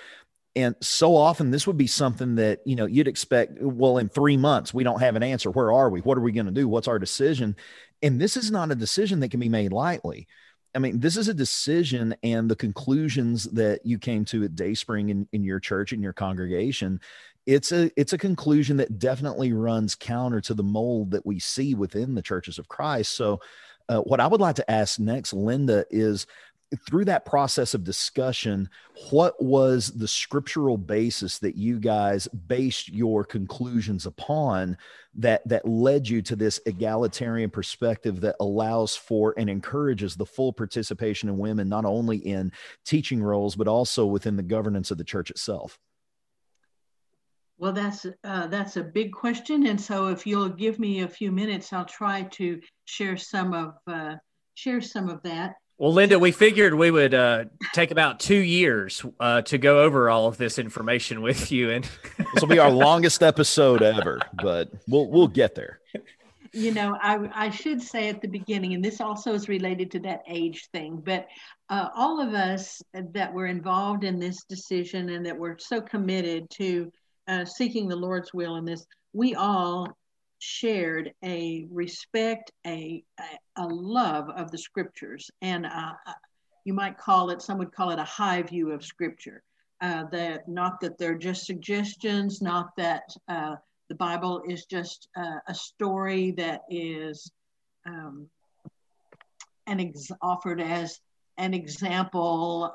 And 0.55 0.75
so 0.81 1.15
often, 1.15 1.51
this 1.51 1.67
would 1.67 1.77
be 1.77 1.85
something 1.85 2.35
that 2.35 2.61
you 2.65 2.75
know 2.75 2.87
you'd 2.87 3.07
expect. 3.07 3.61
Well, 3.61 3.99
in 3.99 4.09
three 4.09 4.37
months, 4.37 4.73
we 4.73 4.83
don't 4.83 5.01
have 5.01 5.15
an 5.15 5.21
answer. 5.21 5.51
Where 5.51 5.71
are 5.71 5.89
we? 5.89 5.99
What 5.99 6.17
are 6.17 6.21
we 6.21 6.31
going 6.31 6.47
to 6.47 6.51
do? 6.51 6.67
What's 6.67 6.87
our 6.87 6.97
decision? 6.97 7.55
And 8.01 8.19
this 8.19 8.35
is 8.35 8.49
not 8.49 8.71
a 8.71 8.75
decision 8.75 9.19
that 9.19 9.29
can 9.29 9.39
be 9.39 9.49
made 9.49 9.71
lightly. 9.71 10.27
I 10.73 10.79
mean, 10.79 10.99
this 10.99 11.17
is 11.17 11.27
a 11.27 11.33
decision, 11.33 12.15
and 12.23 12.49
the 12.49 12.55
conclusions 12.55 13.43
that 13.45 13.85
you 13.85 13.99
came 13.99 14.25
to 14.25 14.43
at 14.43 14.55
Dayspring 14.55 15.09
in, 15.09 15.27
in 15.31 15.43
your 15.43 15.59
church 15.59 15.93
in 15.93 16.01
your 16.01 16.13
congregation 16.13 17.01
it's 17.47 17.71
a 17.71 17.89
it's 17.99 18.13
a 18.13 18.17
conclusion 18.17 18.77
that 18.77 18.99
definitely 18.99 19.53
runs 19.53 19.95
counter 19.95 20.41
to 20.41 20.53
the 20.53 20.63
mold 20.63 21.11
that 21.11 21.25
we 21.25 21.39
see 21.39 21.73
within 21.73 22.13
the 22.13 22.21
churches 22.21 22.59
of 22.59 22.67
Christ. 22.67 23.13
So, 23.13 23.39
uh, 23.89 24.01
what 24.01 24.19
I 24.19 24.27
would 24.27 24.41
like 24.41 24.57
to 24.57 24.69
ask 24.69 24.99
next, 24.99 25.33
Linda, 25.33 25.85
is 25.89 26.27
through 26.85 27.05
that 27.05 27.23
process 27.23 27.73
of 27.73 27.85
discussion, 27.85 28.69
what 29.11 29.41
was 29.41 29.87
the 29.93 30.07
scriptural 30.07 30.77
basis 30.77 31.39
that 31.39 31.55
you 31.55 31.79
guys 31.79 32.27
based 32.27 32.89
your 32.89 33.23
conclusions 33.23 34.05
upon 34.05 34.75
that 35.15 35.47
that 35.47 35.65
led 35.65 36.09
you 36.09 36.21
to 36.23 36.35
this 36.35 36.59
egalitarian 36.65 37.49
perspective 37.49 38.19
that 38.19 38.35
allows 38.41 38.97
for 38.97 39.33
and 39.37 39.49
encourages 39.49 40.17
the 40.17 40.25
full 40.25 40.51
participation 40.51 41.29
of 41.29 41.37
women 41.37 41.69
not 41.69 41.85
only 41.85 42.17
in 42.17 42.51
teaching 42.85 43.23
roles 43.23 43.55
but 43.55 43.69
also 43.69 44.05
within 44.05 44.35
the 44.35 44.43
governance 44.43 44.91
of 44.91 44.97
the 44.97 45.05
church 45.05 45.31
itself? 45.31 45.79
Well, 47.59 47.73
that's 47.73 48.05
uh, 48.23 48.47
that's 48.47 48.77
a 48.77 48.83
big 48.83 49.11
question, 49.11 49.65
and 49.65 49.81
so 49.81 50.07
if 50.07 50.27
you'll 50.27 50.49
give 50.49 50.77
me 50.77 51.01
a 51.01 51.07
few 51.07 51.31
minutes, 51.31 51.73
I'll 51.73 51.85
try 51.85 52.23
to 52.33 52.61
share 52.85 53.17
some 53.17 53.53
of 53.53 53.73
uh, 53.87 54.15
share 54.53 54.79
some 54.79 55.09
of 55.09 55.23
that. 55.23 55.55
Well, 55.79 55.93
Linda, 55.93 56.17
we 56.17 56.31
figured 56.31 56.73
we 56.73 56.91
would 56.91 57.13
uh, 57.13 57.45
take 57.73 57.91
about 57.91 58.19
two 58.19 58.37
years 58.37 59.03
uh, 59.19 59.41
to 59.43 59.57
go 59.57 59.81
over 59.83 60.09
all 60.09 60.27
of 60.27 60.37
this 60.37 60.59
information 60.59 61.21
with 61.21 61.51
you, 61.51 61.71
and 61.71 61.83
this 62.17 62.41
will 62.41 62.47
be 62.47 62.59
our 62.59 62.71
longest 62.71 63.23
episode 63.23 63.81
ever. 63.81 64.19
But 64.41 64.71
we'll 64.87 65.07
we'll 65.09 65.27
get 65.27 65.55
there. 65.55 65.79
You 66.53 66.73
know, 66.73 66.95
I 67.01 67.47
I 67.47 67.49
should 67.49 67.81
say 67.81 68.09
at 68.09 68.21
the 68.21 68.27
beginning, 68.27 68.75
and 68.75 68.85
this 68.85 69.01
also 69.01 69.33
is 69.33 69.49
related 69.49 69.89
to 69.91 69.99
that 70.01 70.21
age 70.27 70.67
thing, 70.71 71.01
but 71.03 71.27
uh, 71.69 71.89
all 71.95 72.21
of 72.21 72.33
us 72.35 72.83
that 72.93 73.33
were 73.33 73.47
involved 73.47 74.03
in 74.03 74.19
this 74.19 74.43
decision 74.43 75.09
and 75.09 75.25
that 75.25 75.37
were 75.37 75.57
so 75.59 75.81
committed 75.81 76.49
to 76.51 76.91
uh, 77.27 77.45
seeking 77.45 77.87
the 77.87 77.95
Lord's 77.95 78.33
will 78.33 78.55
in 78.55 78.65
this, 78.65 78.85
we 79.13 79.35
all 79.35 79.87
shared 80.39 81.13
a 81.23 81.65
respect, 81.71 82.51
a, 82.65 83.03
a, 83.55 83.67
love 83.67 84.29
of 84.29 84.51
the 84.51 84.57
scriptures. 84.57 85.29
And 85.41 85.65
uh, 85.65 85.93
uh, 86.05 86.13
you 86.63 86.73
might 86.73 86.97
call 86.97 87.31
it, 87.31 87.41
some 87.41 87.57
would 87.57 87.71
call 87.71 87.89
it 87.89 87.99
a 87.99 88.03
high 88.03 88.41
view 88.43 88.71
of 88.71 88.85
scripture. 88.85 89.43
Uh, 89.79 90.05
that 90.11 90.47
not 90.47 90.79
that 90.81 90.97
they're 90.97 91.17
just 91.17 91.45
suggestions, 91.45 92.41
not 92.41 92.75
that 92.77 93.03
uh, 93.27 93.55
the 93.89 93.95
Bible 93.95 94.41
is 94.47 94.65
just 94.65 95.07
uh, 95.15 95.37
a 95.47 95.53
story 95.53 96.31
that 96.31 96.61
is 96.69 97.31
um, 97.85 98.27
an 99.67 99.79
ex- 99.79 100.11
offered 100.21 100.59
as 100.59 100.99
an 101.37 101.53
example 101.53 102.71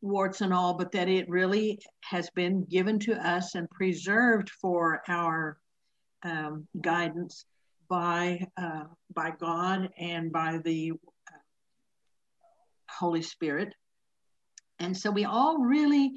warts 0.00 0.40
and 0.40 0.52
all, 0.52 0.74
but 0.74 0.92
that 0.92 1.08
it 1.08 1.28
really 1.28 1.78
has 2.02 2.30
been 2.30 2.64
given 2.64 2.98
to 3.00 3.14
us 3.14 3.54
and 3.54 3.68
preserved 3.70 4.50
for 4.50 5.02
our 5.08 5.58
um, 6.22 6.66
guidance 6.80 7.44
by 7.88 8.46
uh, 8.56 8.84
by 9.14 9.32
God 9.38 9.90
and 9.98 10.32
by 10.32 10.58
the 10.64 10.92
uh, 10.92 11.36
Holy 12.90 13.22
Spirit. 13.22 13.74
And 14.78 14.96
so 14.96 15.10
we 15.10 15.24
all 15.24 15.58
really 15.58 16.12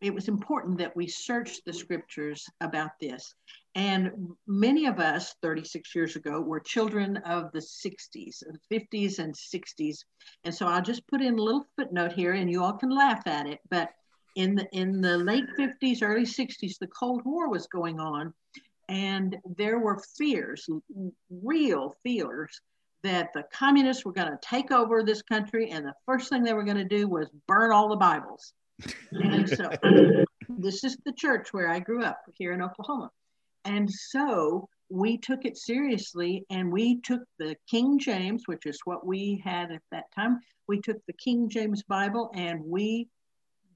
it 0.00 0.14
was 0.14 0.28
important 0.28 0.78
that 0.78 0.94
we 0.94 1.06
search 1.06 1.62
the 1.64 1.72
scriptures 1.72 2.44
about 2.60 2.90
this. 3.00 3.34
And 3.78 4.10
many 4.48 4.86
of 4.86 4.98
us 4.98 5.36
36 5.40 5.94
years 5.94 6.16
ago 6.16 6.40
were 6.40 6.58
children 6.58 7.18
of 7.18 7.52
the 7.52 7.60
60s, 7.60 8.42
50s, 8.72 9.20
and 9.20 9.32
60s. 9.32 9.98
And 10.42 10.52
so 10.52 10.66
I'll 10.66 10.82
just 10.82 11.06
put 11.06 11.20
in 11.20 11.38
a 11.38 11.42
little 11.42 11.64
footnote 11.76 12.12
here 12.12 12.32
and 12.32 12.50
you 12.50 12.60
all 12.60 12.72
can 12.72 12.90
laugh 12.90 13.24
at 13.26 13.46
it. 13.46 13.60
But 13.70 13.90
in 14.34 14.56
the, 14.56 14.66
in 14.72 15.00
the 15.00 15.16
late 15.16 15.44
50s, 15.56 16.02
early 16.02 16.24
60s, 16.24 16.78
the 16.80 16.88
Cold 16.88 17.22
War 17.24 17.48
was 17.48 17.68
going 17.68 18.00
on. 18.00 18.34
And 18.88 19.36
there 19.56 19.78
were 19.78 20.02
fears, 20.16 20.68
real 21.30 21.94
fears, 22.02 22.60
that 23.04 23.28
the 23.32 23.44
communists 23.52 24.04
were 24.04 24.12
going 24.12 24.32
to 24.32 24.40
take 24.42 24.72
over 24.72 25.04
this 25.04 25.22
country. 25.22 25.70
And 25.70 25.86
the 25.86 25.94
first 26.04 26.30
thing 26.30 26.42
they 26.42 26.52
were 26.52 26.64
going 26.64 26.78
to 26.78 26.84
do 26.84 27.06
was 27.06 27.28
burn 27.46 27.70
all 27.70 27.88
the 27.88 27.96
Bibles 27.96 28.52
and 29.12 29.48
so 29.48 29.70
this 30.48 30.84
is 30.84 30.96
the 31.04 31.12
church 31.12 31.52
where 31.52 31.68
I 31.68 31.80
grew 31.80 32.02
up 32.04 32.20
here 32.34 32.52
in 32.52 32.62
Oklahoma. 32.62 33.10
And 33.64 33.90
so 33.90 34.68
we 34.90 35.18
took 35.18 35.44
it 35.44 35.56
seriously 35.56 36.46
and 36.50 36.72
we 36.72 37.00
took 37.02 37.20
the 37.38 37.56
King 37.68 37.98
James, 37.98 38.44
which 38.46 38.66
is 38.66 38.80
what 38.84 39.06
we 39.06 39.42
had 39.44 39.70
at 39.70 39.82
that 39.92 40.04
time. 40.14 40.40
We 40.66 40.80
took 40.80 40.98
the 41.06 41.12
King 41.14 41.48
James 41.48 41.82
Bible 41.82 42.30
and 42.34 42.62
we 42.64 43.08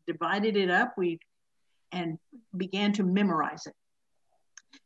divided 0.06 0.56
it 0.56 0.70
up. 0.70 0.94
We 0.96 1.18
and 1.92 2.18
began 2.56 2.92
to 2.94 3.02
memorize 3.02 3.66
it. 3.66 3.74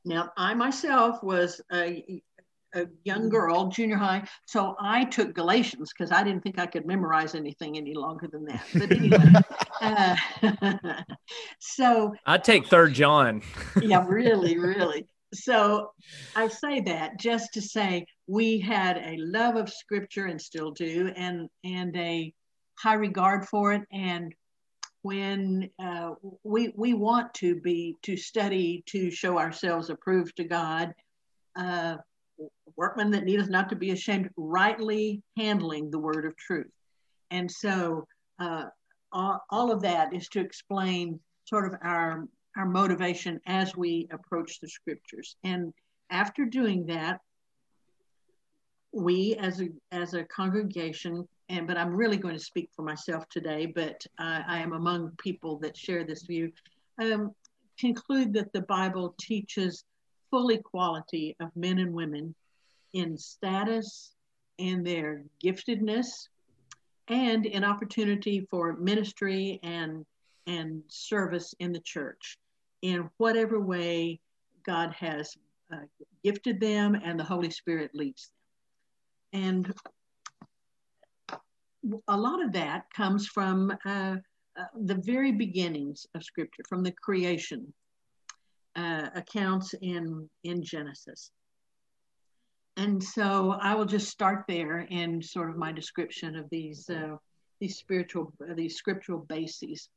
Now, 0.05 0.33
I 0.37 0.55
myself 0.55 1.23
was 1.23 1.61
a, 1.73 2.23
a 2.75 2.87
young 3.05 3.21
mm-hmm. 3.21 3.29
girl, 3.29 3.69
junior 3.69 3.97
high. 3.97 4.27
So 4.47 4.77
I 4.81 5.05
took 5.05 5.35
Galatians 5.35 5.93
because 5.97 6.13
I 6.13 6.23
didn't 6.23 6.43
think 6.43 6.59
I 6.59 6.67
could 6.67 6.87
memorize 6.87 7.35
anything 7.35 7.77
any 7.77 7.95
longer 7.95 8.29
than 8.31 8.45
that. 8.47 8.65
But 8.73 8.93
anyway, 8.97 9.33
uh, 9.81 10.17
so 11.61 12.15
I 12.25 12.39
take 12.39 12.67
Third 12.67 12.95
John. 12.95 13.43
yeah, 13.81 14.05
really, 14.09 14.59
really. 14.59 15.07
So 15.35 15.93
I 16.35 16.49
say 16.49 16.81
that 16.83 17.19
just 17.19 17.53
to 17.55 17.63
say 17.63 18.07
we 18.27 18.59
had 18.61 18.97
a 18.99 19.17
love 19.19 19.57
of 19.57 19.69
Scripture 19.69 20.27
and 20.27 20.41
still 20.41 20.71
do, 20.71 21.13
and 21.17 21.49
and 21.65 21.97
a 21.97 22.33
high 22.79 22.95
regard 22.95 23.47
for 23.47 23.73
it. 23.73 23.83
And 23.93 24.35
when 25.03 25.71
uh, 25.79 26.11
we 26.43 26.73
we 26.77 26.95
want 26.95 27.35
to 27.35 27.61
be 27.61 27.97
to 28.03 28.17
study 28.17 28.83
to 28.87 29.11
show 29.11 29.39
ourselves 29.39 29.91
approved 29.91 30.37
to 30.37 30.45
God. 30.45 30.95
Uh, 31.55 31.97
workmen 32.77 33.11
that 33.11 33.25
needeth 33.25 33.49
not 33.49 33.71
to 33.71 33.77
be 33.77 33.91
ashamed, 33.91 34.29
rightly 34.37 35.23
handling 35.37 35.91
the 35.91 35.99
word 35.99 36.27
of 36.27 36.37
truth. 36.37 36.71
And 37.31 37.51
so 37.51 38.07
uh, 38.39 38.65
all, 39.17 39.41
all 39.51 39.73
of 39.73 39.81
that 39.83 40.13
is 40.13 40.29
to 40.29 40.41
explain 40.41 41.19
sort 41.45 41.67
of 41.67 41.75
our 41.83 42.29
our 42.57 42.67
motivation 42.67 43.39
as 43.47 43.77
we 43.77 44.09
approach 44.11 44.61
the 44.61 44.69
scriptures. 44.69 45.37
And 45.45 45.75
after 46.11 46.47
doing 46.47 46.87
that, 46.87 47.21
we 48.93 49.35
as 49.37 49.61
a 49.61 49.69
as 49.93 50.15
a 50.15 50.25
congregation, 50.25 51.27
and 51.49 51.67
but 51.67 51.77
I'm 51.77 51.95
really 51.95 52.17
going 52.19 52.37
to 52.37 52.45
speak 52.53 52.71
for 52.77 52.83
myself 52.83 53.25
today, 53.31 53.67
but 53.67 54.05
uh, 54.19 54.43
I 54.47 54.59
am 54.59 54.73
among 54.73 55.13
people 55.19 55.59
that 55.61 55.77
share 55.77 56.05
this 56.05 56.23
view. 56.23 56.53
Um, 57.01 57.33
conclude 57.79 58.33
that 58.35 58.53
the 58.53 58.63
Bible 58.63 59.15
teaches 59.21 59.85
full 60.31 60.49
equality 60.51 61.37
of 61.41 61.55
men 61.55 61.79
and 61.79 61.93
women 61.93 62.35
in 62.95 63.19
status 63.19 64.13
and 64.59 64.87
their 64.87 65.23
giftedness 65.45 66.29
and 67.09 67.47
an 67.47 67.65
opportunity 67.65 68.47
for 68.51 68.75
ministry 68.77 69.61
and 69.63 70.05
and 70.47 70.83
service 70.89 71.55
in 71.59 71.73
the 71.73 71.81
church 71.81 72.39
in 72.83 73.11
whatever 73.17 73.61
way 73.61 74.21
God 74.65 74.93
has 74.93 75.37
uh, 75.73 75.79
gifted 76.23 76.61
them 76.61 76.95
and 76.95 77.19
the 77.19 77.25
Holy 77.25 77.51
Spirit 77.51 77.91
leads 77.95 78.31
them. 79.33 79.43
And 79.43 79.75
a 82.09 82.17
lot 82.17 82.43
of 82.45 82.53
that 82.53 82.85
comes 82.95 83.27
from 83.27 83.77
uh, 83.85 84.17
uh, 84.59 84.65
the 84.85 84.95
very 84.95 85.33
beginnings 85.33 86.07
of 86.15 86.23
Scripture, 86.23 86.63
from 86.69 86.83
the 86.83 86.93
creation 86.93 87.73
uh, 88.77 89.09
accounts 89.15 89.75
in 89.83 90.29
in 90.45 90.63
Genesis. 90.63 91.31
And 92.77 93.03
so 93.03 93.53
I 93.61 93.75
will 93.75 93.87
just 93.87 94.09
start 94.09 94.45
there 94.47 94.81
in 94.91 95.23
sort 95.23 95.49
of 95.49 95.57
my 95.57 95.73
description 95.73 96.37
of 96.37 96.49
these 96.51 96.91
uh, 96.91 97.17
these 97.59 97.77
spiritual 97.77 98.33
uh, 98.43 98.55
these 98.55 98.77
scriptural 98.77 99.21
bases. 99.21 99.89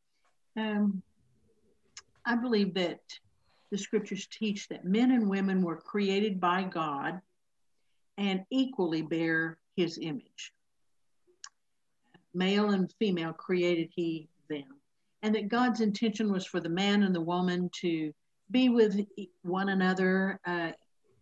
Um, 0.56 1.02
I 2.26 2.36
believe 2.36 2.74
that 2.76 3.02
the 3.72 3.78
scriptures 3.78 4.28
teach 4.28 4.68
that 4.70 4.86
men 4.86 5.12
and 5.12 5.30
women 5.30 5.62
were 5.62 5.76
created 5.76 6.40
by 6.40 6.64
God 6.64 7.22
and 8.18 8.46
equally 8.50 9.02
bear 9.02 9.58
His 9.76 9.98
image. 10.02 10.54
Male 12.34 12.70
and 12.72 12.92
female 12.98 13.34
created 13.34 13.90
He 13.94 14.30
them, 14.50 14.80
and 15.22 15.36
that 15.36 15.50
God's 15.50 15.82
intention 15.82 16.32
was 16.32 16.46
for 16.46 16.62
the 16.62 16.70
man 16.70 17.04
and 17.04 17.14
the 17.14 17.22
woman 17.22 17.70
to 17.82 18.14
be 18.52 18.70
with 18.70 19.00
one 19.44 19.70
another 19.70 20.40
uh, 20.46 20.72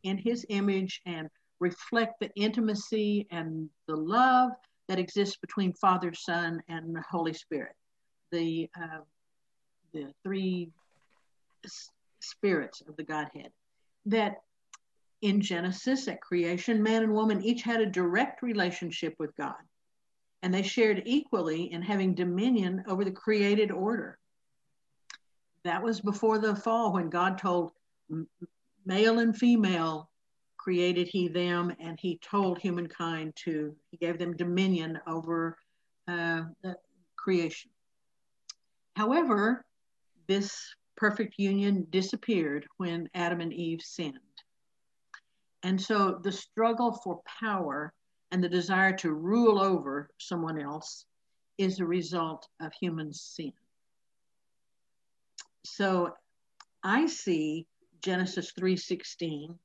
in 0.03 0.17
his 0.17 0.45
image 0.49 1.01
and 1.05 1.29
reflect 1.59 2.19
the 2.19 2.29
intimacy 2.35 3.27
and 3.31 3.69
the 3.87 3.95
love 3.95 4.51
that 4.87 4.99
exists 4.99 5.37
between 5.37 5.73
Father, 5.73 6.13
Son, 6.13 6.61
and 6.69 6.95
the 6.95 7.03
Holy 7.09 7.33
Spirit, 7.33 7.75
the 8.31 8.69
uh, 8.81 8.99
the 9.93 10.13
three 10.23 10.69
spirits 12.19 12.81
of 12.87 12.95
the 12.95 13.03
Godhead. 13.03 13.51
That 14.05 14.35
in 15.21 15.41
Genesis, 15.41 16.07
at 16.07 16.21
creation, 16.21 16.83
man 16.83 17.03
and 17.03 17.13
woman 17.13 17.43
each 17.43 17.63
had 17.63 17.81
a 17.81 17.85
direct 17.85 18.41
relationship 18.41 19.15
with 19.19 19.35
God, 19.35 19.55
and 20.43 20.53
they 20.53 20.61
shared 20.61 21.03
equally 21.05 21.71
in 21.71 21.81
having 21.81 22.13
dominion 22.13 22.83
over 22.87 23.03
the 23.03 23.11
created 23.11 23.71
order. 23.71 24.19
That 25.63 25.83
was 25.83 25.99
before 25.99 26.37
the 26.37 26.55
fall 26.55 26.93
when 26.93 27.09
God 27.09 27.37
told 27.37 27.71
male 28.85 29.19
and 29.19 29.35
female 29.35 30.09
created 30.67 31.07
he 31.07 31.29
them 31.29 31.73
and 31.79 31.97
he 31.97 32.19
told 32.21 32.59
humankind 32.59 33.33
to 33.37 33.73
he 33.89 33.95
gave 33.95 34.19
them 34.19 34.35
dominion 34.35 34.99
over 35.07 35.57
uh, 36.09 36.41
creation. 37.15 37.71
However 38.93 39.63
this 40.27 40.75
perfect 40.97 41.35
union 41.37 41.87
disappeared 41.89 42.67
when 42.75 43.07
adam 43.13 43.39
and 43.39 43.53
eve 43.53 43.81
sinned. 43.81 44.17
And 45.63 45.81
so 45.81 46.19
the 46.21 46.33
struggle 46.33 46.99
for 47.01 47.21
power 47.39 47.93
and 48.31 48.43
the 48.43 48.49
desire 48.49 48.91
to 48.97 49.13
rule 49.13 49.61
over 49.61 50.09
someone 50.17 50.59
else 50.59 51.05
is 51.57 51.79
a 51.79 51.85
result 51.85 52.45
of 52.59 52.73
human 52.73 53.13
sin. 53.13 53.53
So 55.63 56.13
I 56.83 57.05
see 57.05 57.67
Genesis 58.01 58.51
3:16, 58.51 59.57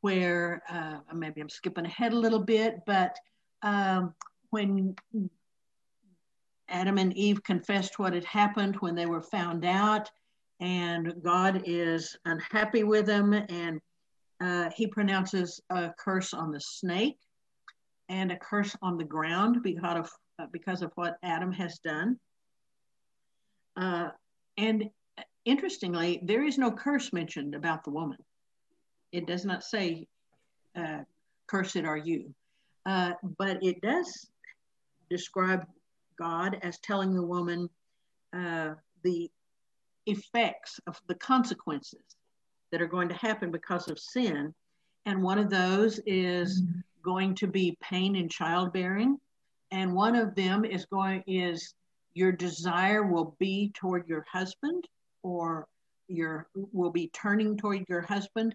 where 0.00 0.62
uh, 0.68 0.98
maybe 1.14 1.40
I'm 1.40 1.48
skipping 1.48 1.86
ahead 1.86 2.12
a 2.12 2.18
little 2.18 2.40
bit, 2.40 2.80
but 2.86 3.16
um, 3.62 4.14
when 4.50 4.94
Adam 6.68 6.98
and 6.98 7.16
Eve 7.16 7.42
confessed 7.42 7.98
what 7.98 8.14
had 8.14 8.24
happened 8.24 8.76
when 8.76 8.94
they 8.94 9.06
were 9.06 9.22
found 9.22 9.64
out, 9.64 10.10
and 10.60 11.14
God 11.22 11.62
is 11.66 12.16
unhappy 12.24 12.84
with 12.84 13.06
them, 13.06 13.32
and 13.32 13.80
uh, 14.40 14.70
he 14.74 14.86
pronounces 14.86 15.60
a 15.70 15.90
curse 15.98 16.32
on 16.32 16.50
the 16.50 16.60
snake 16.60 17.18
and 18.08 18.32
a 18.32 18.36
curse 18.36 18.74
on 18.82 18.96
the 18.96 19.04
ground 19.04 19.62
because 19.62 19.98
of 19.98 20.10
uh, 20.38 20.46
because 20.52 20.82
of 20.82 20.90
what 20.94 21.16
Adam 21.22 21.52
has 21.52 21.78
done. 21.78 22.18
Uh, 23.76 24.08
and 24.56 24.90
interestingly, 25.44 26.20
there 26.22 26.44
is 26.44 26.58
no 26.58 26.70
curse 26.70 27.12
mentioned 27.12 27.54
about 27.54 27.84
the 27.84 27.90
woman. 27.90 28.18
It 29.12 29.26
does 29.26 29.44
not 29.44 29.62
say, 29.64 30.06
uh, 30.76 31.00
"Cursed 31.46 31.84
are 31.84 31.96
you," 31.96 32.34
uh, 32.86 33.14
but 33.38 33.62
it 33.62 33.80
does 33.80 34.30
describe 35.08 35.66
God 36.16 36.58
as 36.62 36.78
telling 36.78 37.14
the 37.14 37.22
woman 37.22 37.68
uh, 38.32 38.74
the 39.02 39.30
effects 40.06 40.80
of 40.86 41.00
the 41.06 41.14
consequences 41.14 42.16
that 42.70 42.80
are 42.80 42.86
going 42.86 43.08
to 43.08 43.14
happen 43.14 43.50
because 43.50 43.88
of 43.88 43.98
sin. 43.98 44.54
And 45.06 45.22
one 45.22 45.38
of 45.38 45.50
those 45.50 46.00
is 46.06 46.62
going 47.02 47.34
to 47.36 47.46
be 47.46 47.76
pain 47.80 48.16
in 48.16 48.28
childbearing. 48.28 49.18
And 49.70 49.94
one 49.94 50.14
of 50.14 50.34
them 50.34 50.64
is 50.64 50.84
going 50.86 51.22
is 51.26 51.74
your 52.14 52.32
desire 52.32 53.04
will 53.04 53.36
be 53.38 53.72
toward 53.74 54.06
your 54.08 54.24
husband 54.30 54.86
or 55.22 55.66
your 56.08 56.48
will 56.54 56.90
be 56.90 57.08
turning 57.08 57.56
toward 57.56 57.84
your 57.88 58.02
husband 58.02 58.54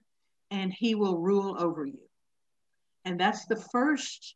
and 0.51 0.73
he 0.73 0.95
will 0.95 1.17
rule 1.17 1.55
over 1.59 1.85
you. 1.85 1.99
And 3.03 3.19
that's 3.19 3.45
the 3.45 3.55
first 3.55 4.35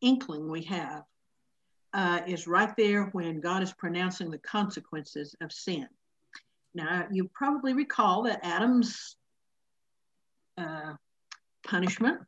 inkling 0.00 0.50
we 0.50 0.62
have 0.62 1.02
uh, 1.92 2.20
is 2.26 2.46
right 2.46 2.74
there 2.76 3.04
when 3.12 3.40
God 3.40 3.62
is 3.62 3.72
pronouncing 3.72 4.30
the 4.30 4.38
consequences 4.38 5.34
of 5.40 5.52
sin. 5.52 5.86
Now, 6.74 7.06
you 7.10 7.28
probably 7.34 7.74
recall 7.74 8.22
that 8.24 8.40
Adam's 8.42 9.16
uh, 10.56 10.94
punishment 11.66 12.20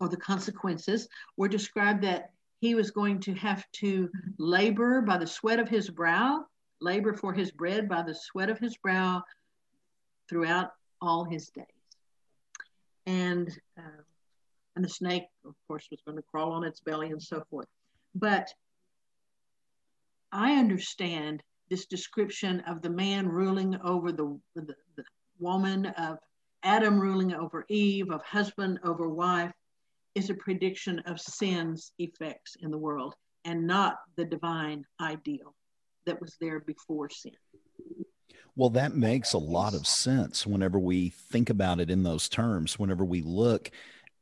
or 0.00 0.08
the 0.08 0.16
consequences 0.16 1.08
were 1.36 1.48
described 1.48 2.02
that 2.02 2.30
he 2.60 2.74
was 2.74 2.90
going 2.90 3.20
to 3.20 3.34
have 3.34 3.64
to 3.72 4.08
labor 4.38 5.00
by 5.00 5.16
the 5.16 5.26
sweat 5.26 5.60
of 5.60 5.68
his 5.68 5.90
brow, 5.90 6.44
labor 6.80 7.14
for 7.14 7.32
his 7.32 7.50
bread 7.50 7.88
by 7.88 8.02
the 8.02 8.14
sweat 8.14 8.50
of 8.50 8.58
his 8.58 8.76
brow 8.76 9.22
throughout 10.28 10.70
all 11.00 11.24
his 11.24 11.50
days. 11.50 11.66
And 13.06 13.48
uh, 13.78 14.02
and 14.74 14.84
the 14.84 14.88
snake, 14.88 15.24
of 15.44 15.54
course, 15.68 15.86
was 15.90 16.00
going 16.06 16.16
to 16.16 16.24
crawl 16.30 16.52
on 16.52 16.64
its 16.64 16.80
belly 16.80 17.10
and 17.10 17.22
so 17.22 17.42
forth. 17.50 17.66
But 18.14 18.48
I 20.30 20.52
understand 20.54 21.42
this 21.68 21.86
description 21.86 22.60
of 22.60 22.80
the 22.80 22.90
man 22.90 23.28
ruling 23.28 23.76
over 23.84 24.12
the, 24.12 24.38
the, 24.54 24.74
the 24.96 25.04
woman, 25.38 25.86
of 25.86 26.18
Adam 26.62 26.98
ruling 26.98 27.34
over 27.34 27.64
Eve, 27.68 28.10
of 28.10 28.22
husband 28.22 28.78
over 28.84 29.08
wife, 29.08 29.52
is 30.14 30.30
a 30.30 30.34
prediction 30.34 31.00
of 31.00 31.20
sin's 31.20 31.92
effects 31.98 32.56
in 32.60 32.70
the 32.70 32.78
world 32.78 33.14
and 33.44 33.66
not 33.66 33.96
the 34.16 34.24
divine 34.24 34.84
ideal 35.00 35.54
that 36.06 36.20
was 36.20 36.36
there 36.40 36.60
before 36.60 37.08
sin. 37.10 37.32
Well, 38.56 38.70
that 38.70 38.94
makes 38.94 39.32
a 39.32 39.38
lot 39.38 39.74
of 39.74 39.86
sense 39.86 40.46
whenever 40.46 40.78
we 40.78 41.08
think 41.08 41.48
about 41.48 41.80
it 41.80 41.90
in 41.90 42.02
those 42.02 42.28
terms. 42.28 42.78
Whenever 42.78 43.04
we 43.04 43.22
look 43.22 43.70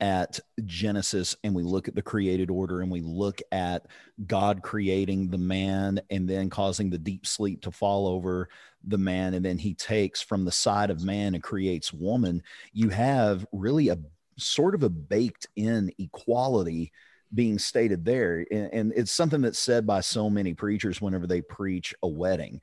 at 0.00 0.38
Genesis 0.64 1.36
and 1.42 1.54
we 1.54 1.62
look 1.62 1.88
at 1.88 1.94
the 1.94 2.00
created 2.02 2.48
order 2.48 2.80
and 2.80 2.90
we 2.90 3.00
look 3.00 3.40
at 3.50 3.86
God 4.26 4.62
creating 4.62 5.30
the 5.30 5.38
man 5.38 6.00
and 6.10 6.28
then 6.28 6.48
causing 6.48 6.90
the 6.90 6.96
deep 6.98 7.26
sleep 7.26 7.62
to 7.62 7.72
fall 7.72 8.06
over 8.06 8.48
the 8.84 8.98
man, 8.98 9.34
and 9.34 9.44
then 9.44 9.58
he 9.58 9.74
takes 9.74 10.22
from 10.22 10.44
the 10.44 10.52
side 10.52 10.90
of 10.90 11.02
man 11.02 11.34
and 11.34 11.42
creates 11.42 11.92
woman, 11.92 12.42
you 12.72 12.88
have 12.88 13.44
really 13.52 13.88
a 13.88 13.98
sort 14.38 14.74
of 14.76 14.84
a 14.84 14.88
baked 14.88 15.48
in 15.56 15.90
equality 15.98 16.92
being 17.34 17.58
stated 17.58 18.04
there. 18.04 18.46
And, 18.50 18.92
it's 18.96 19.12
something 19.12 19.42
that's 19.42 19.58
said 19.58 19.86
by 19.86 20.00
so 20.00 20.30
many 20.30 20.54
preachers 20.54 21.00
whenever 21.00 21.26
they 21.26 21.42
preach 21.42 21.94
a 22.02 22.08
wedding 22.08 22.60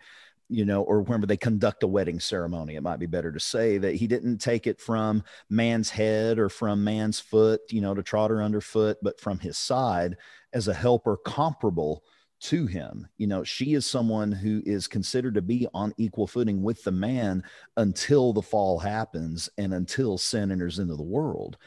you 0.49 0.65
know, 0.65 0.81
or 0.81 1.01
whenever 1.01 1.25
they 1.25 1.37
conduct 1.37 1.83
a 1.83 1.87
wedding 1.87 2.19
ceremony, 2.19 2.75
it 2.75 2.83
might 2.83 2.99
be 2.99 3.05
better 3.05 3.31
to 3.31 3.39
say 3.39 3.77
that 3.77 3.95
he 3.95 4.07
didn't 4.07 4.37
take 4.37 4.67
it 4.67 4.79
from 4.79 5.23
man's 5.49 5.89
head 5.89 6.39
or 6.39 6.49
from 6.49 6.83
man's 6.83 7.19
foot, 7.19 7.61
you 7.69 7.81
know, 7.81 7.93
to 7.93 8.03
trot 8.03 8.29
her 8.29 8.41
underfoot, 8.41 8.97
but 9.01 9.19
from 9.19 9.39
his 9.39 9.57
side 9.57 10.15
as 10.53 10.67
a 10.67 10.73
helper 10.73 11.17
comparable 11.17 12.03
to 12.39 12.65
him. 12.65 13.07
You 13.17 13.27
know, 13.27 13.43
she 13.43 13.73
is 13.73 13.85
someone 13.85 14.31
who 14.31 14.61
is 14.65 14.87
considered 14.87 15.35
to 15.35 15.41
be 15.41 15.67
on 15.73 15.93
equal 15.97 16.27
footing 16.27 16.61
with 16.61 16.83
the 16.83 16.91
man 16.91 17.43
until 17.75 18.31
the 18.33 18.41
fall 18.41 18.79
happens 18.79 19.49
and 19.57 19.73
until 19.73 20.17
sin 20.17 20.51
enters 20.51 20.79
into 20.79 20.95
the 20.95 21.03
world. 21.03 21.57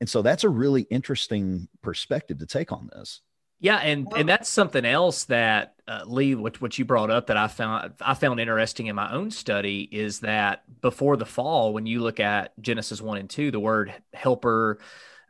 And 0.00 0.08
so 0.08 0.22
that's 0.22 0.44
a 0.44 0.48
really 0.48 0.82
interesting 0.82 1.68
perspective 1.82 2.38
to 2.38 2.46
take 2.46 2.72
on 2.72 2.88
this. 2.92 3.20
Yeah, 3.60 3.76
and 3.76 4.08
and 4.16 4.26
that's 4.26 4.48
something 4.48 4.86
else 4.86 5.24
that 5.24 5.74
uh, 5.86 6.04
Lee, 6.06 6.34
what 6.34 6.60
what 6.62 6.78
you 6.78 6.86
brought 6.86 7.10
up 7.10 7.26
that 7.26 7.36
I 7.36 7.46
found 7.46 7.92
I 8.00 8.14
found 8.14 8.40
interesting 8.40 8.86
in 8.86 8.96
my 8.96 9.12
own 9.12 9.30
study 9.30 9.86
is 9.92 10.20
that 10.20 10.62
before 10.80 11.18
the 11.18 11.26
fall, 11.26 11.74
when 11.74 11.84
you 11.84 12.00
look 12.00 12.20
at 12.20 12.58
Genesis 12.60 13.02
one 13.02 13.18
and 13.18 13.28
two, 13.28 13.50
the 13.50 13.60
word 13.60 13.92
helper 14.14 14.78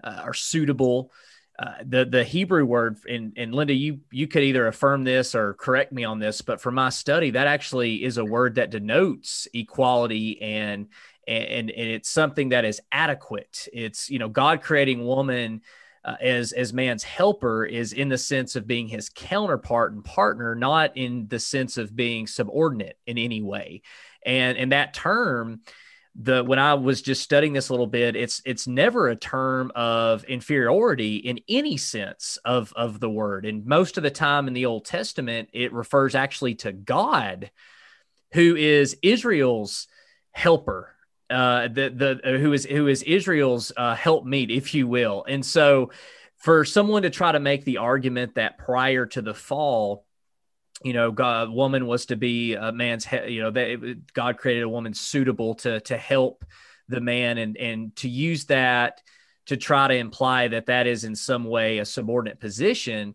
uh, 0.05 0.23
or 0.25 0.33
suitable, 0.33 1.11
uh, 1.59 1.75
the 1.85 2.05
the 2.05 2.23
Hebrew 2.23 2.65
word 2.65 2.99
and 3.09 3.33
and 3.37 3.53
Linda, 3.53 3.75
you 3.75 4.01
you 4.13 4.29
could 4.29 4.45
either 4.45 4.69
affirm 4.69 5.03
this 5.03 5.35
or 5.35 5.55
correct 5.55 5.93
me 5.93 6.05
on 6.05 6.21
this, 6.21 6.41
but 6.41 6.61
for 6.61 6.71
my 6.71 6.91
study, 6.91 7.31
that 7.31 7.49
actually 7.49 8.05
is 8.05 8.17
a 8.17 8.25
word 8.25 8.55
that 8.55 8.71
denotes 8.71 9.49
equality 9.53 10.41
and 10.41 10.87
and, 11.27 11.71
and 11.71 11.91
it's 11.91 12.09
something 12.09 12.51
that 12.51 12.65
is 12.65 12.81
adequate. 12.93 13.67
It's 13.73 14.09
you 14.09 14.21
know 14.21 14.29
God 14.29 14.63
creating 14.63 15.05
woman 15.05 15.63
uh, 16.05 16.17
as 16.21 16.53
as 16.53 16.73
man's 16.73 17.03
helper 17.03 17.65
is 17.65 17.93
in 17.93 18.09
the 18.09 18.19
sense 18.19 18.57
of 18.57 18.67
being 18.67 18.89
his 18.89 19.11
counterpart 19.11 19.93
and 19.93 20.05
partner, 20.05 20.55
not 20.55 20.97
in 20.97 21.29
the 21.29 21.39
sense 21.39 21.77
of 21.77 21.95
being 21.95 22.27
subordinate 22.27 22.99
in 23.07 23.19
any 23.19 23.43
way. 23.43 23.83
And 24.25 24.57
and 24.57 24.73
that 24.73 24.95
term, 24.95 25.61
the 26.15 26.43
when 26.43 26.59
I 26.59 26.75
was 26.75 27.03
just 27.03 27.23
studying 27.23 27.53
this 27.53 27.69
a 27.69 27.73
little 27.73 27.87
bit, 27.87 28.17
it's 28.17 28.41
it's 28.47 28.67
never 28.67 29.09
a 29.09 29.17
term 29.17 29.73
of 29.75 30.25
inferiority 30.25 31.17
in 31.17 31.41
any 31.49 31.77
sense 31.77 32.39
of 32.45 32.73
of 32.75 33.01
the 33.01 33.11
word. 33.11 33.45
And 33.45 33.67
most 33.67 33.97
of 33.99 34.03
the 34.03 34.11
time 34.11 34.49
in 34.49 34.55
the 34.55 34.67
Old 34.67 34.87
Testament, 34.87 35.51
it 35.53 35.73
refers 35.73 36.15
actually 36.15 36.55
to 36.57 36.73
God, 36.73 37.51
who 38.33 38.57
is 38.57 38.97
Israel's 39.03 39.87
helper 40.33 40.95
uh, 41.31 41.69
the 41.69 41.91
the 41.91 42.21
uh, 42.25 42.39
who 42.39 42.53
is 42.53 42.65
who 42.65 42.89
is 42.89 43.03
Israel's 43.05 43.73
uh, 43.77 43.95
helpmeet, 43.95 44.51
if 44.51 44.75
you 44.75 44.89
will. 44.89 45.25
And 45.29 45.47
so, 45.47 45.93
for 46.37 46.65
someone 46.65 47.03
to 47.03 47.11
try 47.11 47.33
to 47.33 47.41
make 47.41 47.65
the 47.65 47.79
argument 47.79 48.35
that 48.35 48.59
prior 48.59 49.07
to 49.07 49.23
the 49.23 49.35
fall, 49.35 50.05
you 50.83 50.93
know, 50.93 51.13
God, 51.13 51.51
woman 51.51 51.87
was 51.87 52.07
to 52.07 52.17
be 52.17 52.55
a 52.55 52.73
man's, 52.73 53.07
you 53.29 53.43
know, 53.43 53.51
that 53.53 54.13
God 54.13 54.39
created 54.39 54.65
a 54.65 54.69
woman 54.69 54.93
suitable 54.93 55.55
to 55.57 55.81
to 55.81 55.97
help 55.97 56.45
the 56.89 57.01
man, 57.01 57.39
and 57.39 57.57
and 57.57 57.95
to 57.97 58.09
use 58.09 58.47
that 58.47 59.01
to 59.47 59.57
try 59.57 59.89
to 59.89 59.95
imply 59.95 60.49
that 60.49 60.67
that 60.67 60.87
is 60.87 61.05
in 61.05 61.15
some 61.15 61.45
way 61.45 61.79
a 61.79 61.85
subordinate 61.85 62.41
position 62.41 63.15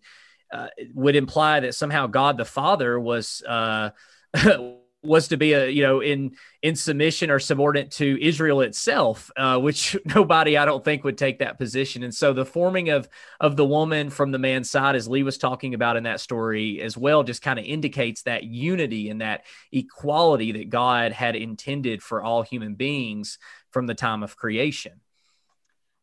uh, 0.53 0.67
would 0.93 1.15
imply 1.15 1.59
that 1.59 1.75
somehow 1.75 2.07
God 2.07 2.37
the 2.37 2.45
Father 2.45 2.99
was. 2.99 3.43
Uh, 3.45 3.89
was 5.05 5.27
to 5.29 5.37
be 5.37 5.53
a 5.53 5.67
you 5.67 5.83
know 5.83 6.01
in 6.01 6.35
in 6.61 6.75
submission 6.75 7.29
or 7.29 7.39
subordinate 7.39 7.91
to 7.91 8.17
Israel 8.21 8.61
itself, 8.61 9.31
uh, 9.37 9.59
which 9.59 9.95
nobody 10.05 10.57
I 10.57 10.65
don't 10.65 10.83
think 10.83 11.03
would 11.03 11.17
take 11.17 11.39
that 11.39 11.57
position. 11.57 12.03
And 12.03 12.13
so 12.13 12.33
the 12.33 12.45
forming 12.45 12.89
of 12.89 13.07
of 13.39 13.55
the 13.55 13.65
woman 13.65 14.09
from 14.09 14.31
the 14.31 14.39
man's 14.39 14.69
side, 14.69 14.95
as 14.95 15.07
Lee 15.07 15.23
was 15.23 15.37
talking 15.37 15.73
about 15.73 15.97
in 15.97 16.03
that 16.03 16.19
story 16.19 16.81
as 16.81 16.97
well, 16.97 17.23
just 17.23 17.41
kind 17.41 17.59
of 17.59 17.65
indicates 17.65 18.23
that 18.23 18.43
unity 18.43 19.09
and 19.09 19.21
that 19.21 19.45
equality 19.71 20.51
that 20.53 20.69
God 20.69 21.11
had 21.11 21.35
intended 21.35 22.01
for 22.01 22.21
all 22.21 22.41
human 22.41 22.75
beings 22.75 23.37
from 23.71 23.87
the 23.87 23.95
time 23.95 24.23
of 24.23 24.37
creation. 24.37 25.01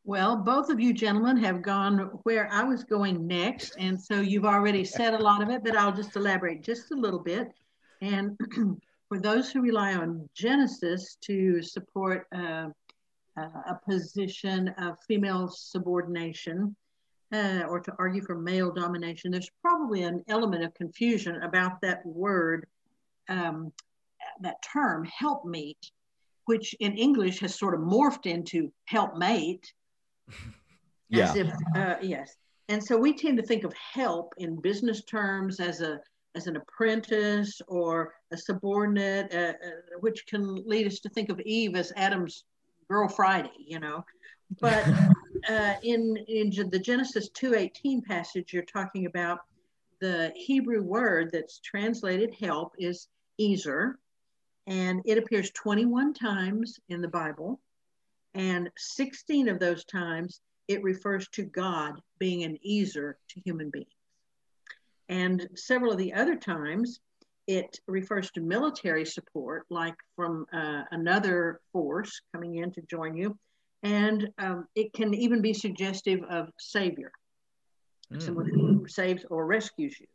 Well, 0.04 0.36
both 0.36 0.68
of 0.68 0.80
you 0.80 0.92
gentlemen 0.92 1.36
have 1.38 1.62
gone 1.62 1.98
where 2.24 2.48
I 2.50 2.64
was 2.64 2.82
going 2.82 3.26
next. 3.26 3.76
And 3.78 4.00
so 4.00 4.20
you've 4.20 4.44
already 4.44 4.84
said 4.84 5.14
a 5.14 5.22
lot 5.22 5.42
of 5.42 5.48
it, 5.48 5.62
but 5.62 5.76
I'll 5.76 5.94
just 5.94 6.16
elaborate 6.16 6.62
just 6.62 6.90
a 6.90 6.96
little 6.96 7.20
bit. 7.20 7.52
And 8.00 8.36
for 9.12 9.20
those 9.20 9.50
who 9.50 9.60
rely 9.60 9.92
on 9.92 10.26
Genesis 10.32 11.18
to 11.20 11.60
support 11.60 12.26
uh, 12.34 12.68
a 13.36 13.78
position 13.86 14.68
of 14.78 14.96
female 15.06 15.48
subordination 15.48 16.74
uh, 17.30 17.64
or 17.68 17.78
to 17.78 17.92
argue 17.98 18.22
for 18.22 18.34
male 18.34 18.72
domination, 18.72 19.30
there's 19.30 19.50
probably 19.60 20.04
an 20.04 20.24
element 20.28 20.64
of 20.64 20.72
confusion 20.72 21.42
about 21.42 21.78
that 21.82 22.00
word, 22.06 22.66
um, 23.28 23.70
that 24.40 24.56
term, 24.62 25.04
helpmeet. 25.04 25.90
which 26.46 26.74
in 26.80 26.96
English 26.96 27.38
has 27.40 27.54
sort 27.54 27.74
of 27.74 27.80
morphed 27.80 28.24
into 28.24 28.72
helpmate. 28.86 29.72
Yeah. 31.10 31.34
If, 31.36 31.52
uh, 31.76 31.96
yes. 32.00 32.36
And 32.70 32.82
so 32.82 32.96
we 32.96 33.12
tend 33.12 33.36
to 33.36 33.42
think 33.42 33.64
of 33.64 33.74
help 33.74 34.32
in 34.38 34.58
business 34.58 35.04
terms 35.04 35.60
as 35.60 35.82
a 35.82 36.00
as 36.34 36.46
an 36.46 36.56
apprentice 36.56 37.60
or 37.68 38.14
a 38.30 38.36
subordinate, 38.36 39.32
uh, 39.34 39.52
uh, 39.66 39.98
which 40.00 40.26
can 40.26 40.56
lead 40.66 40.86
us 40.86 41.00
to 41.00 41.08
think 41.10 41.28
of 41.28 41.40
Eve 41.40 41.76
as 41.76 41.92
Adam's 41.96 42.44
girl 42.88 43.08
Friday, 43.08 43.52
you 43.58 43.78
know. 43.78 44.04
But 44.60 44.86
uh, 45.48 45.74
in 45.82 46.16
in 46.28 46.50
the 46.70 46.78
Genesis 46.78 47.28
two 47.30 47.54
eighteen 47.54 48.02
passage, 48.02 48.52
you're 48.52 48.64
talking 48.64 49.06
about 49.06 49.40
the 50.00 50.32
Hebrew 50.34 50.82
word 50.82 51.30
that's 51.32 51.60
translated 51.60 52.34
help 52.40 52.74
is 52.76 53.06
Ezer, 53.40 53.98
and 54.66 55.00
it 55.04 55.16
appears 55.16 55.52
21 55.52 56.12
times 56.12 56.80
in 56.88 57.00
the 57.00 57.08
Bible, 57.08 57.60
and 58.34 58.68
16 58.76 59.48
of 59.48 59.60
those 59.60 59.84
times 59.84 60.40
it 60.66 60.82
refers 60.82 61.28
to 61.28 61.44
God 61.44 62.00
being 62.18 62.42
an 62.42 62.58
Ezer 62.68 63.16
to 63.28 63.40
human 63.40 63.70
beings. 63.70 63.91
And 65.12 65.46
several 65.56 65.92
of 65.92 65.98
the 65.98 66.14
other 66.14 66.36
times, 66.36 67.00
it 67.46 67.78
refers 67.86 68.30
to 68.30 68.40
military 68.40 69.04
support, 69.04 69.66
like 69.68 69.94
from 70.16 70.46
uh, 70.54 70.84
another 70.90 71.60
force 71.70 72.18
coming 72.32 72.56
in 72.56 72.72
to 72.72 72.80
join 72.90 73.14
you. 73.14 73.38
And 73.82 74.30
um, 74.38 74.66
it 74.74 74.94
can 74.94 75.12
even 75.12 75.42
be 75.42 75.52
suggestive 75.52 76.20
of 76.30 76.48
Savior, 76.58 77.12
mm. 78.10 78.22
someone 78.22 78.48
who 78.48 78.86
saves 78.88 79.26
or 79.28 79.44
rescues 79.44 80.00
you. 80.00 80.06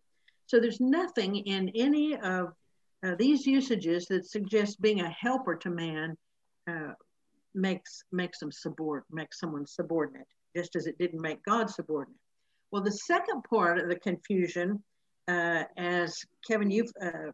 So 0.48 0.60
there's 0.60 0.82
nothing 0.82 1.36
in 1.36 1.70
any 1.76 2.16
of 2.16 2.54
uh, 3.06 3.14
these 3.20 3.46
usages 3.46 4.08
that 4.08 4.26
suggest 4.26 4.82
being 4.82 5.02
a 5.02 5.10
helper 5.12 5.58
to 5.58 5.70
man 5.70 6.18
uh, 6.68 6.94
makes 7.54 8.04
makes 8.12 8.40
them 8.40 8.52
subordinate, 8.52 9.14
makes 9.14 9.40
someone 9.40 9.68
subordinate 9.68 10.28
just 10.56 10.76
as 10.76 10.88
it 10.88 10.98
didn't 10.98 11.22
make 11.22 11.44
God 11.44 11.70
subordinate. 11.70 12.20
Well, 12.72 12.84
the 12.84 12.92
second 12.92 13.44
part 13.44 13.80
of 13.80 13.88
the 13.88 14.00
confusion, 14.00 14.84
uh, 15.28 15.64
as 15.78 16.18
Kevin, 16.48 16.70
you've 16.70 16.92
uh, 17.02 17.32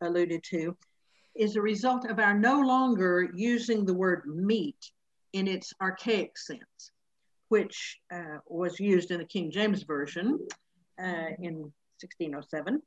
alluded 0.00 0.42
to, 0.50 0.76
is 1.34 1.56
a 1.56 1.62
result 1.62 2.04
of 2.04 2.18
our 2.18 2.34
no 2.34 2.60
longer 2.60 3.30
using 3.34 3.84
the 3.84 3.94
word 3.94 4.24
meet 4.26 4.90
in 5.32 5.46
its 5.46 5.72
archaic 5.80 6.36
sense, 6.36 6.92
which 7.48 7.98
uh, 8.12 8.38
was 8.46 8.80
used 8.80 9.10
in 9.10 9.18
the 9.18 9.24
King 9.24 9.50
James 9.50 9.84
Version 9.84 10.38
uh, 11.00 11.30
in 11.38 11.72
1607. 12.00 12.82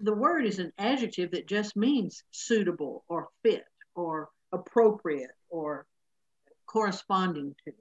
The 0.00 0.14
word 0.14 0.46
is 0.46 0.58
an 0.58 0.72
adjective 0.78 1.30
that 1.32 1.48
just 1.48 1.76
means 1.76 2.22
suitable 2.30 3.04
or 3.08 3.28
fit 3.42 3.64
or 3.94 4.28
appropriate 4.52 5.30
or 5.50 5.86
corresponding 6.66 7.54
to. 7.64 7.72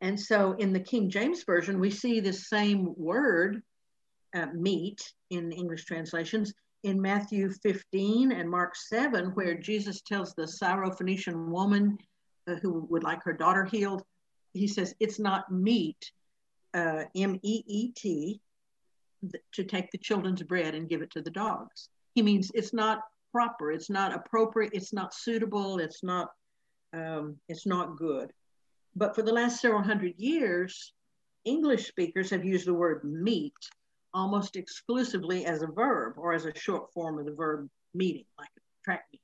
And 0.00 0.18
so 0.18 0.52
in 0.52 0.72
the 0.72 0.80
King 0.80 1.10
James 1.10 1.42
Version, 1.44 1.80
we 1.80 1.90
see 1.90 2.20
the 2.20 2.32
same 2.32 2.94
word, 2.96 3.62
uh, 4.34 4.46
meet, 4.54 5.12
in 5.30 5.50
English 5.52 5.84
translations, 5.84 6.52
in 6.84 7.00
Matthew 7.00 7.50
15 7.50 8.32
and 8.32 8.48
Mark 8.48 8.76
7, 8.76 9.30
where 9.30 9.54
Jesus 9.54 10.00
tells 10.02 10.34
the 10.34 10.44
Syrophoenician 10.44 11.48
woman 11.48 11.98
uh, 12.46 12.54
who 12.56 12.86
would 12.88 13.02
like 13.02 13.22
her 13.24 13.32
daughter 13.32 13.64
healed, 13.64 14.02
he 14.54 14.68
says, 14.68 14.94
It's 15.00 15.18
not 15.18 15.50
meet, 15.50 16.12
uh, 16.74 17.04
M 17.16 17.38
E 17.42 17.62
E 17.66 17.92
T, 17.92 18.40
to 19.52 19.64
take 19.64 19.90
the 19.90 19.98
children's 19.98 20.42
bread 20.42 20.74
and 20.74 20.88
give 20.88 21.02
it 21.02 21.10
to 21.10 21.20
the 21.20 21.30
dogs. 21.30 21.88
He 22.14 22.22
means 22.22 22.50
it's 22.54 22.72
not 22.72 23.00
proper, 23.32 23.72
it's 23.72 23.90
not 23.90 24.14
appropriate, 24.14 24.72
it's 24.72 24.92
not 24.92 25.12
suitable, 25.12 25.78
it's 25.78 26.02
not, 26.02 26.30
um, 26.92 27.36
it's 27.48 27.66
not 27.66 27.96
good. 27.96 28.32
But 28.98 29.14
for 29.14 29.22
the 29.22 29.32
last 29.32 29.60
several 29.60 29.82
hundred 29.82 30.14
years, 30.18 30.92
English 31.44 31.86
speakers 31.86 32.30
have 32.30 32.44
used 32.44 32.66
the 32.66 32.74
word 32.74 33.04
meet 33.04 33.54
almost 34.12 34.56
exclusively 34.56 35.46
as 35.46 35.62
a 35.62 35.68
verb 35.68 36.14
or 36.16 36.32
as 36.32 36.46
a 36.46 36.58
short 36.58 36.92
form 36.92 37.16
of 37.20 37.24
the 37.24 37.32
verb 37.32 37.70
meeting, 37.94 38.24
like 38.36 38.48
a 38.56 38.60
track 38.84 39.04
meet. 39.12 39.22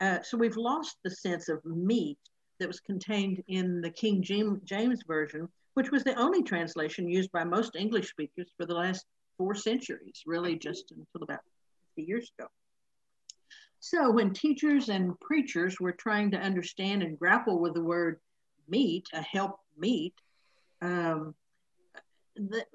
Uh, 0.00 0.22
so 0.22 0.36
we've 0.36 0.56
lost 0.56 0.96
the 1.04 1.10
sense 1.10 1.48
of 1.48 1.64
meet 1.64 2.18
that 2.58 2.66
was 2.66 2.80
contained 2.80 3.40
in 3.46 3.80
the 3.80 3.90
King 3.90 4.24
James 4.24 5.00
Version, 5.06 5.48
which 5.74 5.92
was 5.92 6.02
the 6.02 6.16
only 6.16 6.42
translation 6.42 7.08
used 7.08 7.30
by 7.30 7.44
most 7.44 7.76
English 7.76 8.10
speakers 8.10 8.50
for 8.56 8.66
the 8.66 8.74
last 8.74 9.06
four 9.38 9.54
centuries, 9.54 10.24
really 10.26 10.58
just 10.58 10.90
until 10.90 11.22
about 11.22 11.44
50 11.94 12.08
years 12.08 12.32
ago. 12.36 12.48
So 13.78 14.10
when 14.10 14.34
teachers 14.34 14.88
and 14.88 15.18
preachers 15.20 15.78
were 15.78 15.92
trying 15.92 16.32
to 16.32 16.38
understand 16.38 17.04
and 17.04 17.16
grapple 17.16 17.60
with 17.60 17.74
the 17.74 17.84
word 17.84 18.18
meet, 18.70 19.08
a 19.12 19.22
help 19.22 19.58
meet, 19.76 20.14
um, 20.80 21.34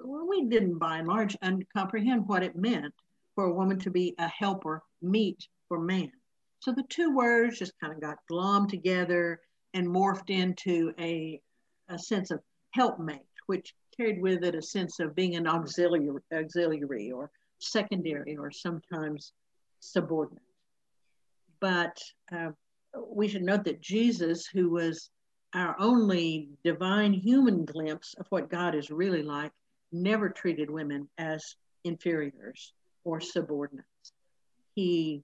we 0.04 0.44
didn't 0.44 0.78
by 0.78 0.98
and 0.98 1.08
large 1.08 1.36
comprehend 1.74 2.28
what 2.28 2.42
it 2.42 2.56
meant 2.56 2.94
for 3.34 3.44
a 3.44 3.52
woman 3.52 3.78
to 3.80 3.90
be 3.90 4.14
a 4.18 4.28
helper 4.28 4.82
meet 5.02 5.48
for 5.68 5.80
man. 5.80 6.12
So 6.60 6.72
the 6.72 6.84
two 6.88 7.14
words 7.14 7.58
just 7.58 7.78
kind 7.80 7.92
of 7.92 8.00
got 8.00 8.18
glommed 8.30 8.68
together 8.68 9.40
and 9.74 9.86
morphed 9.86 10.30
into 10.30 10.92
a, 10.98 11.40
a 11.88 11.98
sense 11.98 12.30
of 12.30 12.40
helpmate, 12.70 13.20
which 13.46 13.74
carried 13.96 14.20
with 14.20 14.44
it 14.44 14.54
a 14.54 14.62
sense 14.62 15.00
of 15.00 15.14
being 15.14 15.36
an 15.36 15.46
auxiliary, 15.46 16.20
auxiliary 16.32 17.10
or 17.10 17.30
secondary 17.58 18.36
or 18.36 18.50
sometimes 18.50 19.32
subordinate. 19.80 20.42
But 21.60 21.98
uh, 22.32 22.50
we 23.08 23.28
should 23.28 23.42
note 23.42 23.64
that 23.64 23.80
Jesus, 23.80 24.46
who 24.46 24.70
was 24.70 25.10
our 25.56 25.74
only 25.78 26.50
divine 26.62 27.14
human 27.14 27.64
glimpse 27.64 28.14
of 28.18 28.26
what 28.28 28.50
God 28.50 28.74
is 28.74 28.90
really 28.90 29.22
like, 29.22 29.52
never 29.90 30.28
treated 30.28 30.68
women 30.68 31.08
as 31.16 31.56
inferiors 31.84 32.74
or 33.04 33.20
subordinates. 33.20 34.12
He 34.74 35.22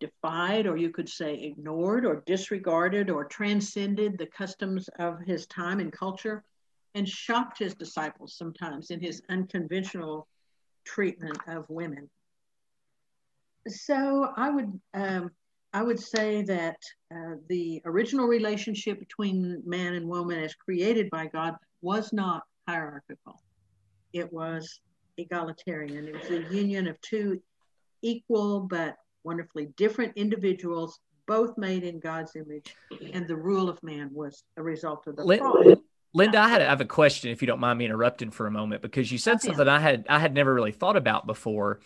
defied, 0.00 0.66
or 0.66 0.78
you 0.78 0.90
could 0.90 1.08
say 1.08 1.34
ignored, 1.34 2.06
or 2.06 2.22
disregarded, 2.24 3.10
or 3.10 3.24
transcended 3.26 4.16
the 4.16 4.26
customs 4.26 4.88
of 4.98 5.20
his 5.20 5.46
time 5.46 5.78
and 5.78 5.92
culture, 5.92 6.42
and 6.94 7.06
shocked 7.06 7.58
his 7.58 7.74
disciples 7.74 8.34
sometimes 8.34 8.90
in 8.90 9.00
his 9.00 9.20
unconventional 9.28 10.26
treatment 10.84 11.38
of 11.46 11.68
women. 11.68 12.08
So 13.66 14.32
I 14.36 14.48
would 14.48 14.80
um, 14.94 15.30
I 15.78 15.82
would 15.82 16.00
say 16.00 16.42
that 16.42 16.76
uh, 17.14 17.36
the 17.48 17.80
original 17.84 18.26
relationship 18.26 18.98
between 18.98 19.62
man 19.64 19.94
and 19.94 20.08
woman, 20.08 20.40
as 20.40 20.52
created 20.52 21.08
by 21.08 21.28
God, 21.28 21.54
was 21.82 22.12
not 22.12 22.42
hierarchical. 22.66 23.40
It 24.12 24.32
was 24.32 24.80
egalitarian. 25.18 26.08
It 26.08 26.14
was 26.14 26.30
a 26.30 26.52
union 26.52 26.88
of 26.88 27.00
two 27.00 27.40
equal 28.02 28.58
but 28.58 28.96
wonderfully 29.22 29.66
different 29.76 30.14
individuals, 30.16 30.98
both 31.28 31.56
made 31.56 31.84
in 31.84 32.00
God's 32.00 32.34
image, 32.34 32.74
and 33.12 33.28
the 33.28 33.36
rule 33.36 33.68
of 33.68 33.80
man 33.84 34.10
was 34.12 34.42
a 34.56 34.62
result 34.64 35.06
of 35.06 35.14
the 35.14 35.38
fall. 35.38 35.76
Linda, 36.12 36.40
I 36.40 36.48
had 36.48 36.60
I 36.60 36.70
have 36.70 36.80
a 36.80 36.86
question 36.86 37.30
if 37.30 37.40
you 37.40 37.46
don't 37.46 37.60
mind 37.60 37.78
me 37.78 37.84
interrupting 37.84 38.32
for 38.32 38.48
a 38.48 38.50
moment 38.50 38.82
because 38.82 39.12
you 39.12 39.18
said 39.18 39.40
something 39.40 39.68
I 39.68 39.78
had 39.78 40.06
I 40.08 40.18
had 40.18 40.34
never 40.34 40.52
really 40.52 40.72
thought 40.72 40.96
about 40.96 41.24
before 41.24 41.78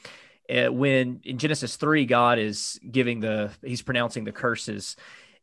when 0.49 1.21
in 1.25 1.39
Genesis 1.39 1.77
3, 1.77 2.07
God 2.07 2.39
is 2.39 2.81
giving 2.89 3.21
the, 3.21 3.51
he's 3.63 3.83
pronouncing 3.83 4.25
the 4.25 4.33
curses. 4.33 4.97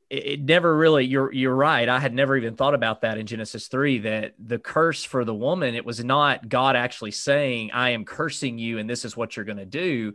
It, 0.10 0.26
it, 0.26 0.42
never 0.42 0.76
really, 0.76 1.06
you're, 1.06 1.32
you're 1.32 1.56
right. 1.56 1.88
I 1.88 2.00
had 2.00 2.14
never 2.14 2.36
even 2.36 2.56
thought 2.56 2.74
about 2.74 3.02
that 3.02 3.18
in 3.18 3.26
Genesis 3.26 3.68
3, 3.68 4.00
that 4.00 4.34
the 4.40 4.60
curse 4.60 5.04
for 5.04 5.24
the 5.24 5.34
woman, 5.34 5.76
it 5.76 5.86
was 5.86 6.04
not 6.04 6.50
God 6.50 6.76
actually 6.76 7.12
saying, 7.12 7.72
I 7.72 7.92
am 7.92 8.06
cursing 8.06 8.58
you 8.58 8.78
and 8.78 8.90
this 8.90 9.06
is 9.06 9.16
what 9.16 9.36
you're 9.36 9.46
going 9.46 9.58
to 9.58 9.66
do. 9.66 10.14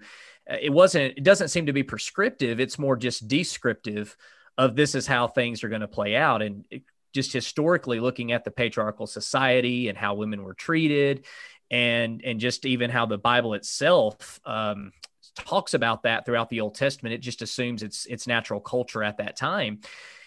Uh, 0.48 0.56
it 0.60 0.70
wasn't, 0.70 1.16
it 1.16 1.24
doesn't 1.24 1.48
seem 1.48 1.66
to 1.66 1.72
be 1.72 1.82
prescriptive. 1.82 2.60
It's 2.60 2.78
more 2.78 2.96
just 2.96 3.28
descriptive 3.28 4.16
of 4.56 4.76
this 4.76 4.94
is 4.94 5.06
how 5.06 5.26
things 5.26 5.64
are 5.64 5.68
going 5.68 5.80
to 5.80 5.88
play 5.88 6.14
out. 6.14 6.42
And 6.42 6.64
it, 6.70 6.82
just 7.14 7.32
historically 7.32 8.00
looking 8.00 8.32
at 8.32 8.44
the 8.44 8.50
patriarchal 8.50 9.06
society 9.06 9.88
and 9.88 9.96
how 9.96 10.14
women 10.14 10.42
were 10.42 10.52
treated 10.52 11.24
and 11.70 12.22
and 12.24 12.40
just 12.40 12.66
even 12.66 12.90
how 12.90 13.06
the 13.06 13.18
Bible 13.18 13.54
itself 13.54 14.40
um, 14.44 14.92
talks 15.36 15.74
about 15.74 16.02
that 16.04 16.24
throughout 16.24 16.48
the 16.48 16.60
Old 16.60 16.74
Testament. 16.74 17.14
It 17.14 17.18
just 17.18 17.42
assumes 17.42 17.82
it's 17.82 18.06
it's 18.06 18.26
natural 18.26 18.60
culture 18.60 19.02
at 19.02 19.18
that 19.18 19.36
time. 19.36 19.80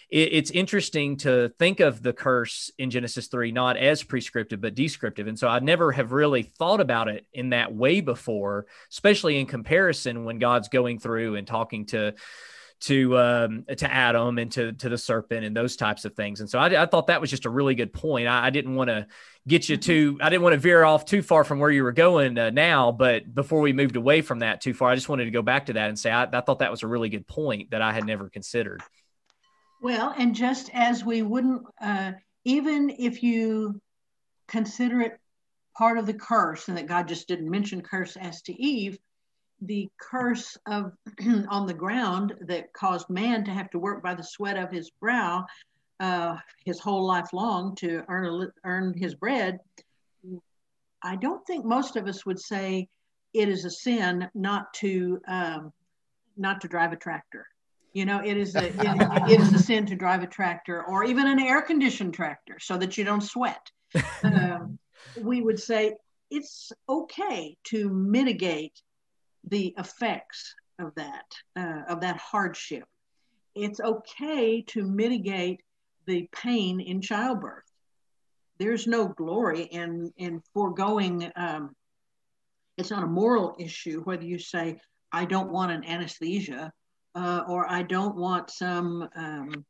It, 0.09 0.33
it's 0.33 0.51
interesting 0.51 1.17
to 1.17 1.49
think 1.59 1.79
of 1.79 2.01
the 2.01 2.13
curse 2.13 2.71
in 2.77 2.89
Genesis 2.89 3.27
three 3.27 3.51
not 3.51 3.77
as 3.77 4.03
prescriptive 4.03 4.61
but 4.61 4.75
descriptive, 4.75 5.27
and 5.27 5.37
so 5.37 5.47
I 5.47 5.59
never 5.59 5.91
have 5.91 6.11
really 6.11 6.43
thought 6.43 6.81
about 6.81 7.07
it 7.07 7.25
in 7.33 7.49
that 7.49 7.73
way 7.73 8.01
before, 8.01 8.65
especially 8.91 9.39
in 9.39 9.45
comparison 9.45 10.25
when 10.25 10.39
God's 10.39 10.69
going 10.69 10.99
through 10.99 11.35
and 11.35 11.47
talking 11.47 11.85
to 11.87 12.13
to 12.81 13.17
um, 13.17 13.65
to 13.77 13.91
Adam 13.91 14.37
and 14.37 14.51
to 14.51 14.73
to 14.73 14.89
the 14.89 14.97
serpent 14.97 15.45
and 15.45 15.55
those 15.55 15.75
types 15.75 16.05
of 16.05 16.13
things. 16.15 16.39
And 16.39 16.49
so 16.49 16.59
I, 16.59 16.83
I 16.83 16.85
thought 16.85 17.07
that 17.07 17.21
was 17.21 17.29
just 17.29 17.45
a 17.45 17.49
really 17.49 17.75
good 17.75 17.93
point. 17.93 18.27
I, 18.27 18.47
I 18.47 18.49
didn't 18.49 18.75
want 18.75 18.89
to 18.89 19.07
get 19.47 19.67
you 19.69 19.77
too. 19.77 20.17
I 20.21 20.29
didn't 20.29 20.43
want 20.43 20.53
to 20.53 20.59
veer 20.59 20.83
off 20.83 21.05
too 21.05 21.21
far 21.21 21.43
from 21.43 21.59
where 21.59 21.71
you 21.71 21.83
were 21.83 21.91
going 21.91 22.37
uh, 22.37 22.49
now. 22.51 22.91
But 22.91 23.33
before 23.33 23.61
we 23.61 23.73
moved 23.73 23.95
away 23.95 24.21
from 24.21 24.39
that 24.39 24.61
too 24.61 24.73
far, 24.73 24.89
I 24.89 24.95
just 24.95 25.09
wanted 25.09 25.25
to 25.25 25.31
go 25.31 25.41
back 25.41 25.67
to 25.67 25.73
that 25.73 25.89
and 25.89 25.97
say 25.97 26.11
I, 26.11 26.23
I 26.23 26.41
thought 26.41 26.59
that 26.59 26.71
was 26.71 26.83
a 26.83 26.87
really 26.87 27.09
good 27.09 27.27
point 27.27 27.71
that 27.71 27.81
I 27.81 27.93
had 27.93 28.05
never 28.05 28.29
considered. 28.29 28.81
Well, 29.81 30.13
and 30.17 30.35
just 30.35 30.69
as 30.73 31.03
we 31.03 31.21
wouldn't, 31.21 31.63
uh, 31.81 32.13
even 32.45 32.89
if 32.89 33.23
you 33.23 33.79
consider 34.47 35.01
it 35.01 35.19
part 35.77 35.97
of 35.97 36.05
the 36.07 36.13
curse, 36.13 36.67
and 36.67 36.77
that 36.77 36.87
God 36.87 37.07
just 37.07 37.27
didn't 37.27 37.49
mention 37.49 37.81
curse 37.81 38.17
as 38.17 38.41
to 38.43 38.53
Eve, 38.53 38.97
the 39.61 39.89
curse 39.99 40.57
of 40.67 40.91
on 41.49 41.65
the 41.65 41.73
ground 41.73 42.33
that 42.41 42.73
caused 42.73 43.09
man 43.09 43.43
to 43.45 43.51
have 43.51 43.69
to 43.71 43.79
work 43.79 44.03
by 44.03 44.13
the 44.13 44.23
sweat 44.23 44.57
of 44.57 44.71
his 44.71 44.89
brow 44.89 45.45
uh, 45.99 46.37
his 46.65 46.79
whole 46.79 47.05
life 47.05 47.33
long 47.33 47.75
to 47.75 48.03
earn 48.07 48.25
a, 48.25 48.47
earn 48.63 48.93
his 48.97 49.15
bread. 49.15 49.59
I 51.03 51.15
don't 51.15 51.45
think 51.45 51.65
most 51.65 51.95
of 51.95 52.07
us 52.07 52.25
would 52.25 52.39
say 52.39 52.87
it 53.33 53.49
is 53.49 53.65
a 53.65 53.69
sin 53.69 54.29
not 54.33 54.73
to 54.75 55.19
um, 55.27 55.73
not 56.35 56.61
to 56.61 56.67
drive 56.67 56.93
a 56.93 56.97
tractor. 56.97 57.47
You 57.93 58.05
know, 58.05 58.21
it 58.23 58.37
is 58.37 58.55
a 58.55 58.67
it, 58.67 59.31
it 59.31 59.39
is 59.39 59.53
a 59.53 59.59
sin 59.59 59.85
to 59.87 59.95
drive 59.95 60.23
a 60.23 60.27
tractor 60.27 60.83
or 60.83 61.03
even 61.03 61.27
an 61.27 61.39
air 61.39 61.61
conditioned 61.61 62.13
tractor 62.13 62.57
so 62.59 62.77
that 62.77 62.97
you 62.97 63.03
don't 63.03 63.21
sweat. 63.21 63.71
Um, 64.23 64.77
we 65.21 65.41
would 65.41 65.59
say 65.59 65.95
it's 66.29 66.71
okay 66.89 67.55
to 67.65 67.89
mitigate 67.89 68.81
the 69.45 69.73
effects 69.77 70.55
of 70.79 70.93
that 70.95 71.25
uh, 71.55 71.83
of 71.87 72.01
that 72.01 72.17
hardship. 72.17 72.83
It's 73.55 73.79
okay 73.79 74.61
to 74.67 74.83
mitigate 74.83 75.61
the 76.05 76.27
pain 76.31 76.79
in 76.79 77.01
childbirth. 77.01 77.63
There's 78.59 78.87
no 78.87 79.07
glory 79.07 79.63
in 79.63 80.11
in 80.17 80.41
foregoing. 80.53 81.31
Um, 81.35 81.75
it's 82.77 82.91
not 82.91 83.03
a 83.03 83.07
moral 83.07 83.55
issue 83.59 84.01
whether 84.01 84.23
you 84.23 84.37
say 84.37 84.79
I 85.11 85.25
don't 85.25 85.51
want 85.51 85.71
an 85.71 85.83
anesthesia 85.83 86.71
uh, 87.15 87.43
or 87.47 87.69
I 87.69 87.81
don't 87.81 88.15
want 88.15 88.51
some 88.51 89.09
um, 89.15 89.65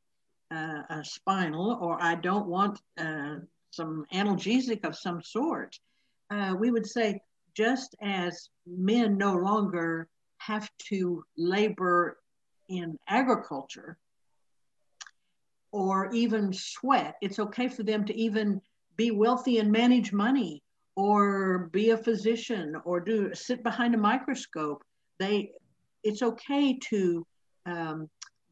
uh, 0.52 0.82
a 0.90 1.04
spinal 1.04 1.78
or 1.82 2.02
I 2.02 2.16
don't 2.16 2.48
want 2.48 2.80
uh, 2.98 3.36
some 3.72 4.06
analgesic 4.14 4.86
of 4.86 4.96
some 4.98 5.22
sort. 5.22 5.78
Uh, 6.30 6.56
we 6.60 6.72
would 6.72 6.86
say 6.86 7.22
just 7.58 7.96
as 8.04 8.50
men 8.68 9.18
no 9.18 9.34
longer 9.34 10.08
have 10.38 10.70
to 10.78 11.24
labor 11.38 12.18
in 12.70 12.98
agriculture 13.10 13.98
or 15.72 16.12
even 16.14 16.54
sweat, 16.54 17.16
it's 17.22 17.40
okay 17.40 17.68
for 17.68 17.82
them 17.82 18.06
to 18.06 18.16
even 18.16 18.62
be 18.96 19.10
wealthy 19.10 19.58
and 19.58 19.72
manage 19.72 20.14
money 20.14 20.62
or 20.96 21.70
be 21.72 21.90
a 21.90 21.98
physician 21.98 22.76
or 22.86 23.00
do 23.00 23.34
sit 23.34 23.64
behind 23.64 23.96
a 23.96 23.98
microscope. 23.98 24.84
They, 25.20 25.52
it's 26.04 26.22
okay 26.22 26.78
to 26.90 27.26
um, 27.66 28.08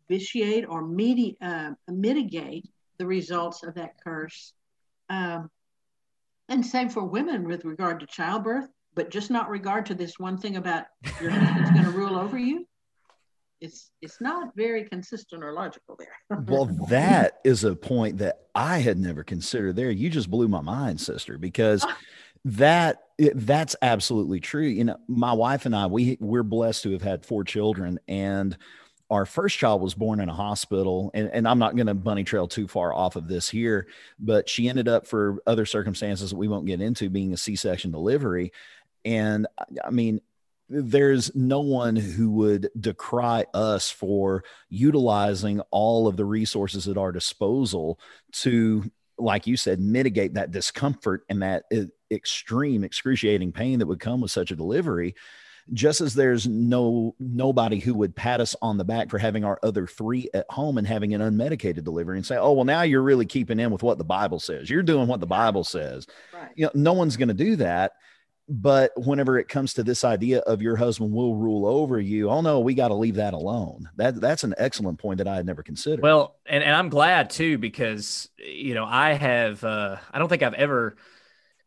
vitiate 0.10 0.66
or 0.68 0.82
medi- 0.82 1.38
uh, 1.42 1.72
mitigate 1.88 2.68
the 2.98 3.06
results 3.06 3.64
of 3.64 3.76
that 3.76 3.94
curse. 4.04 4.54
Um, 5.10 5.50
and 6.50 6.66
same 6.66 6.90
for 6.90 7.04
women 7.04 7.48
with 7.48 7.66
regard 7.66 8.00
to 8.00 8.08
childbirth 8.08 8.68
but 8.96 9.12
just 9.12 9.30
not 9.30 9.50
regard 9.50 9.86
to 9.86 9.94
this 9.94 10.18
one 10.18 10.38
thing 10.38 10.56
about 10.56 10.86
your 11.22 11.32
husband's 11.32 11.72
going 11.72 11.84
to 11.86 11.92
rule 11.92 12.18
over 12.18 12.38
you 12.38 12.66
it's 13.62 13.92
it's 14.02 14.22
not 14.22 14.56
very 14.56 14.84
consistent 14.84 15.44
or 15.44 15.54
logical 15.54 15.98
there. 15.98 16.16
Well 16.48 16.66
that 16.90 17.40
is 17.44 17.64
a 17.64 17.76
point 17.76 18.18
that 18.20 18.48
i 18.54 18.80
had 18.80 18.98
never 18.98 19.24
considered 19.24 19.76
there. 19.76 19.92
You 19.92 20.10
just 20.10 20.30
blew 20.30 20.48
my 20.48 20.62
mind 20.62 21.00
sister 21.02 21.38
because 21.38 21.86
that 22.46 23.04
that's 23.18 23.76
absolutely 23.82 24.40
true. 24.40 24.68
You 24.68 24.86
know 24.86 24.98
my 25.08 25.34
wife 25.34 25.66
and 25.66 25.76
i 25.76 25.88
we 25.88 26.18
we're 26.20 26.44
blessed 26.44 26.84
to 26.84 26.92
have 26.92 27.02
had 27.02 27.26
four 27.26 27.44
children 27.44 28.00
and 28.08 28.58
our 29.12 29.26
first 29.28 29.60
child 29.60 29.82
was 29.82 29.94
born 29.94 30.20
in 30.20 30.30
a 30.30 30.34
hospital 30.34 31.12
and, 31.14 31.30
and 31.32 31.48
i'm 31.48 31.60
not 31.60 31.76
going 31.76 31.86
to 31.86 31.94
bunny 31.94 32.24
trail 32.24 32.48
too 32.48 32.68
far 32.68 32.92
off 32.92 33.16
of 33.16 33.28
this 33.28 33.48
here 33.48 33.86
but 34.18 34.50
she 34.50 34.68
ended 34.68 34.88
up 34.88 35.06
for 35.06 35.38
other 35.46 35.64
circumstances 35.64 36.32
that 36.32 36.38
we 36.38 36.48
won't 36.48 36.66
get 36.66 36.82
into 36.82 37.08
being 37.08 37.32
a 37.32 37.38
c-section 37.38 37.92
delivery 37.92 38.52
and 39.06 39.48
I 39.84 39.92
mean, 39.92 40.20
there's 40.68 41.34
no 41.36 41.62
one 41.62 41.96
who 41.96 42.32
would 42.32 42.70
decry 42.80 43.46
us 43.54 43.92
for 43.92 44.44
utilizing 44.68 45.60
all 45.72 46.08
of 46.08 46.18
the 46.18 46.26
resources 46.26 46.88
at 46.88 46.98
our 46.98 47.12
disposal 47.12 48.00
to, 48.32 48.84
like 49.20 49.46
you 49.46 49.58
said, 49.58 49.80
mitigate 49.80 50.34
that 50.34 50.52
discomfort 50.52 51.24
and 51.30 51.44
that 51.44 51.66
uh, 51.72 51.82
extreme, 52.10 52.84
excruciating 52.84 53.52
pain 53.52 53.80
that 53.80 53.86
would 53.86 54.00
come 54.00 54.22
with 54.22 54.32
such 54.32 54.50
a 54.50 54.56
delivery. 54.56 55.14
Just 55.74 56.02
as 56.02 56.14
there's 56.14 56.48
no 56.48 57.16
nobody 57.20 57.80
who 57.80 57.96
would 57.96 58.16
pat 58.16 58.40
us 58.40 58.56
on 58.62 58.78
the 58.78 58.86
back 58.86 59.10
for 59.10 59.18
having 59.18 59.44
our 59.44 59.60
other 59.64 59.88
three 59.88 60.30
at 60.34 60.46
home 60.50 60.78
and 60.78 60.86
having 60.86 61.16
an 61.16 61.22
unmedicated 61.22 61.84
delivery 61.84 62.18
and 62.18 62.26
say 62.26 62.38
oh 62.38 62.52
well 62.52 62.66
now 62.66 62.84
you're 62.84 63.02
really 63.02 63.26
keeping 63.26 63.60
in 63.60 63.72
with 63.72 63.82
what 63.82 63.98
the 63.98 64.04
bible 64.04 64.40
says. 64.40 64.70
You're 64.70 64.84
doing 64.84 65.08
what 65.08 65.22
the 65.22 65.26
bible 65.26 65.64
says. 65.64 66.06
Right. 66.32 66.52
you 66.56 66.66
know 66.66 66.72
no 66.76 66.94
one's 66.94 67.18
going 67.18 67.30
to 67.30 67.34
do 67.34 67.56
that 67.56 67.94
but 68.48 68.92
whenever 68.96 69.40
it 69.40 69.48
comes 69.48 69.74
to 69.74 69.84
this 69.84 70.04
idea 70.04 70.40
of 70.40 70.62
your 70.62 70.76
husband 70.76 71.12
will 71.12 71.36
rule 71.36 71.66
over 71.66 72.00
you 72.00 72.30
oh 72.30 72.42
no 72.42 72.60
we 72.60 72.74
got 72.74 72.90
to 72.90 72.94
leave 72.94 73.16
that 73.16 73.34
alone. 73.34 73.90
That 73.96 74.22
that's 74.22 74.44
an 74.44 74.54
excellent 74.58 75.00
point 75.00 75.18
that 75.18 75.28
i 75.28 75.36
had 75.36 75.46
never 75.46 75.64
considered. 75.64 76.04
Well 76.04 76.36
and, 76.46 76.64
and 76.64 76.76
i'm 76.76 76.90
glad 76.90 77.30
too 77.32 77.58
because 77.58 78.30
you 78.38 78.74
know 78.74 78.86
i 78.86 79.14
have 79.14 79.64
uh 79.64 79.98
i 80.12 80.20
don't 80.20 80.30
think 80.30 80.44
i've 80.44 80.54
ever 80.54 80.96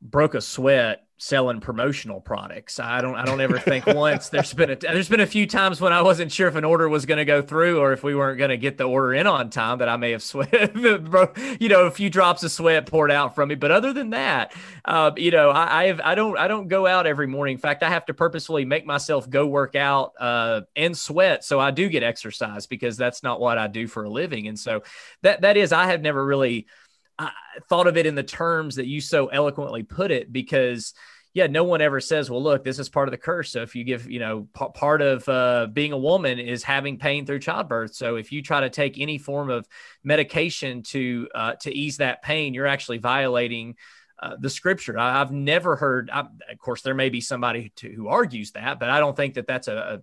broke 0.01 0.35
a 0.35 0.41
sweat 0.41 1.08
selling 1.19 1.61
promotional 1.61 2.21
products. 2.21 2.79
I 2.79 3.01
don't 3.01 3.17
I 3.17 3.25
don't 3.25 3.41
ever 3.41 3.59
think 3.59 3.87
once 3.89 4.29
there's 4.29 4.55
been 4.55 4.71
a 4.71 4.77
there's 4.77 5.09
been 5.09 5.21
a 5.21 5.27
few 5.27 5.47
times 5.47 5.81
when 5.81 5.93
I 5.93 6.01
wasn't 6.01 6.31
sure 6.31 6.47
if 6.47 6.55
an 6.55 6.65
order 6.65 6.89
was 6.89 7.07
going 7.07 7.19
to 7.19 7.25
go 7.25 7.43
through 7.43 7.81
or 7.81 7.93
if 7.93 8.05
we 8.05 8.15
weren't 8.15 8.39
going 8.39 8.51
to 8.51 8.57
get 8.57 8.79
the 8.79 8.85
order 8.85 9.13
in 9.13 9.27
on 9.27 9.51
time 9.51 9.79
that 9.79 9.89
I 9.89 9.97
may 9.97 10.13
have 10.13 10.23
sweat 10.23 10.77
you 11.61 11.69
know 11.69 11.87
a 11.87 11.91
few 11.91 12.09
drops 12.09 12.45
of 12.45 12.53
sweat 12.53 12.87
poured 12.87 13.11
out 13.11 13.35
from 13.35 13.49
me. 13.49 13.57
But 13.57 13.73
other 13.73 13.93
than 13.93 14.11
that, 14.11 14.55
uh, 14.85 15.11
you 15.17 15.33
know 15.33 15.51
I 15.51 15.79
I, 15.79 15.87
have, 15.89 16.01
I 16.03 16.15
don't 16.15 16.39
I 16.39 16.49
don't 16.49 16.69
go 16.69 16.87
out 16.87 17.07
every 17.07 17.27
morning. 17.27 17.55
In 17.55 17.61
fact, 17.61 17.83
I 17.83 17.91
have 17.91 18.07
to 18.07 18.15
purposefully 18.15 18.65
make 18.65 18.87
myself 18.87 19.29
go 19.29 19.47
work 19.47 19.75
out 19.75 20.13
uh, 20.21 20.63
and 20.77 20.97
sweat 20.97 21.45
so 21.45 21.59
I 21.59 21.73
do 21.73 21.89
get 21.89 22.03
exercise 22.03 22.67
because 22.67 22.97
that's 22.97 23.23
not 23.23 23.41
what 23.41 23.59
I 23.59 23.67
do 23.67 23.89
for 23.89 24.05
a 24.05 24.11
living. 24.11 24.47
And 24.47 24.59
so 24.59 24.83
that 25.23 25.41
that 25.41 25.57
is 25.57 25.73
I 25.73 25.87
have 25.87 26.01
never 26.01 26.25
really 26.25 26.67
I 27.19 27.31
thought 27.69 27.87
of 27.87 27.97
it 27.97 28.07
in 28.07 28.15
the 28.15 28.23
terms 28.23 28.77
that 28.77 28.87
you 28.87 29.01
so 29.01 29.27
eloquently 29.27 29.83
put 29.83 30.11
it 30.11 30.33
because 30.33 30.95
yeah, 31.35 31.47
no 31.47 31.65
one 31.65 31.81
ever 31.81 32.01
says, 32.01 32.31
well, 32.31 32.43
look, 32.43 32.65
this 32.65 32.79
is 32.79 32.89
part 32.89 33.07
of 33.07 33.13
the 33.13 33.19
curse. 33.19 33.53
So 33.53 33.63
if 33.63 33.75
you 33.77 33.85
give, 33.85 34.11
you 34.11 34.19
know, 34.19 34.49
p- 34.59 34.67
part 34.75 35.03
of 35.03 35.29
uh, 35.29 35.67
being 35.73 35.93
a 35.93 35.99
woman 35.99 36.39
is 36.39 36.65
having 36.65 36.99
pain 36.99 37.27
through 37.27 37.41
childbirth. 37.41 37.95
So 37.95 38.17
if 38.17 38.33
you 38.33 38.43
try 38.43 38.61
to 38.61 38.71
take 38.71 38.99
any 38.99 39.19
form 39.19 39.51
of 39.51 39.69
medication 40.03 40.83
to 40.85 41.29
uh, 41.35 41.55
to 41.61 41.73
ease 41.73 41.99
that 41.99 42.23
pain, 42.23 42.55
you're 42.55 42.67
actually 42.67 42.99
violating 42.99 43.77
uh, 44.21 44.37
the 44.41 44.51
scripture. 44.51 44.99
I, 44.99 45.19
have 45.19 45.31
never 45.31 45.77
heard. 45.77 46.11
I, 46.11 46.21
of 46.21 46.59
course, 46.59 46.83
there 46.83 46.95
may 46.95 47.09
be 47.09 47.21
somebody 47.21 47.73
to, 47.77 47.93
who 47.93 48.09
argues 48.09 48.53
that, 48.53 48.81
but 48.81 48.91
I 48.91 48.99
don't 48.99 49.17
think 49.17 49.35
that 49.35 49.47
that's 49.47 49.69
a, 49.69 49.77
a 49.77 50.01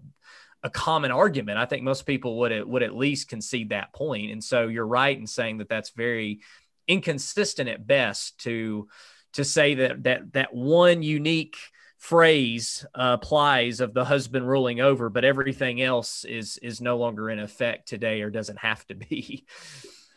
a 0.64 0.70
common 0.70 1.12
argument. 1.12 1.60
I 1.60 1.66
think 1.66 1.84
most 1.84 2.08
people 2.08 2.40
would 2.40 2.66
would 2.66 2.82
at 2.82 2.96
least 2.96 3.30
concede 3.30 3.70
that 3.70 3.94
point. 3.94 4.32
And 4.32 4.44
so 4.44 4.68
you're 4.68 4.88
right 4.88 5.18
in 5.18 5.28
saying 5.28 5.60
that 5.60 5.70
that's 5.70 5.92
very 5.92 6.40
inconsistent 6.88 7.70
at 7.70 7.86
best 7.86 8.38
to 8.40 8.88
to 9.34 9.44
say 9.44 9.76
that 9.76 10.04
that 10.04 10.34
that 10.34 10.54
one 10.54 11.04
unique 11.04 11.58
phrase 11.98 12.86
uh, 12.94 13.18
applies 13.20 13.80
of 13.80 13.94
the 13.94 14.06
husband 14.06 14.48
ruling 14.48 14.80
over, 14.80 15.10
but 15.10 15.26
everything 15.26 15.82
else 15.82 16.24
is 16.26 16.58
is 16.62 16.82
no 16.82 16.98
longer 16.98 17.30
in 17.30 17.40
effect 17.40 17.88
today 17.88 18.22
or 18.22 18.30
doesn't 18.30 18.60
have 18.60 18.86
to 18.88 18.96
be. 18.96 19.46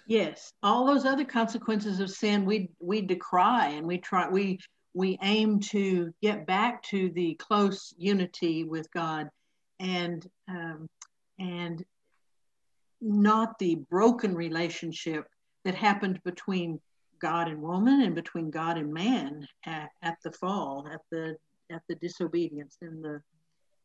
Yes, 0.06 0.52
all 0.62 0.86
those 0.86 1.04
other 1.04 1.24
consequences 1.24 2.00
of 2.00 2.10
sin 2.10 2.44
we 2.44 2.70
we 2.80 3.02
decry 3.02 3.68
and 3.68 3.86
we 3.86 3.98
try 3.98 4.28
we 4.28 4.58
we 4.94 5.18
aim 5.22 5.60
to 5.60 6.12
get 6.22 6.46
back 6.46 6.82
to 6.84 7.10
the 7.10 7.34
close 7.34 7.92
unity 7.98 8.64
with 8.64 8.90
God 8.90 9.28
and 9.78 10.26
um, 10.48 10.88
and 11.38 11.84
not 13.00 13.58
the 13.58 13.76
broken 13.76 14.34
relationship 14.34 15.26
that 15.64 15.74
happened 15.74 16.20
between 16.24 16.80
God 17.20 17.48
and 17.48 17.60
woman 17.60 18.02
and 18.02 18.14
between 18.14 18.50
God 18.50 18.78
and 18.78 18.92
man 18.92 19.46
at, 19.66 19.90
at 20.02 20.16
the 20.22 20.32
fall, 20.32 20.88
at 20.92 21.00
the 21.10 21.36
at 21.70 21.82
the 21.88 21.96
disobedience 21.96 22.78
in 22.80 23.02
the 23.02 23.20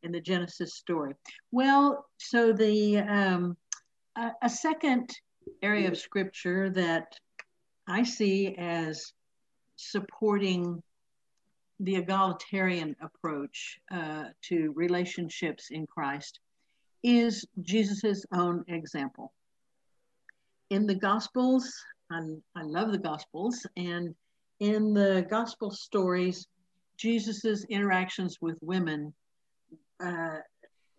in 0.04 0.12
the 0.12 0.22
Genesis 0.22 0.76
story. 0.76 1.14
Well, 1.52 2.06
so 2.18 2.54
the 2.54 3.00
um, 3.00 3.58
a, 4.16 4.32
a 4.44 4.50
second 4.50 5.10
area 5.62 5.88
of 5.90 5.98
scripture 5.98 6.70
that 6.72 7.18
I 7.88 8.04
see 8.04 8.56
as 8.56 9.12
supporting 9.76 10.82
the 11.80 11.96
egalitarian 11.96 12.96
approach 13.02 13.80
uh, 13.92 14.26
to 14.44 14.72
relationships 14.76 15.68
in 15.72 15.86
Christ 15.88 16.40
is 17.04 17.46
Jesus' 17.62 18.26
own 18.34 18.64
example. 18.68 19.34
In 20.74 20.88
the 20.88 20.96
Gospels, 20.96 21.72
I, 22.12 22.18
I 22.56 22.64
love 22.64 22.92
the 22.92 22.98
Gospels, 22.98 23.64
and 23.78 24.16
in 24.60 24.96
the 24.96 25.24
Gospel 25.30 25.70
stories, 25.70 26.48
Jesus' 26.98 27.64
interactions 27.70 28.40
with 28.42 28.58
women 28.64 29.14
uh, 30.04 30.38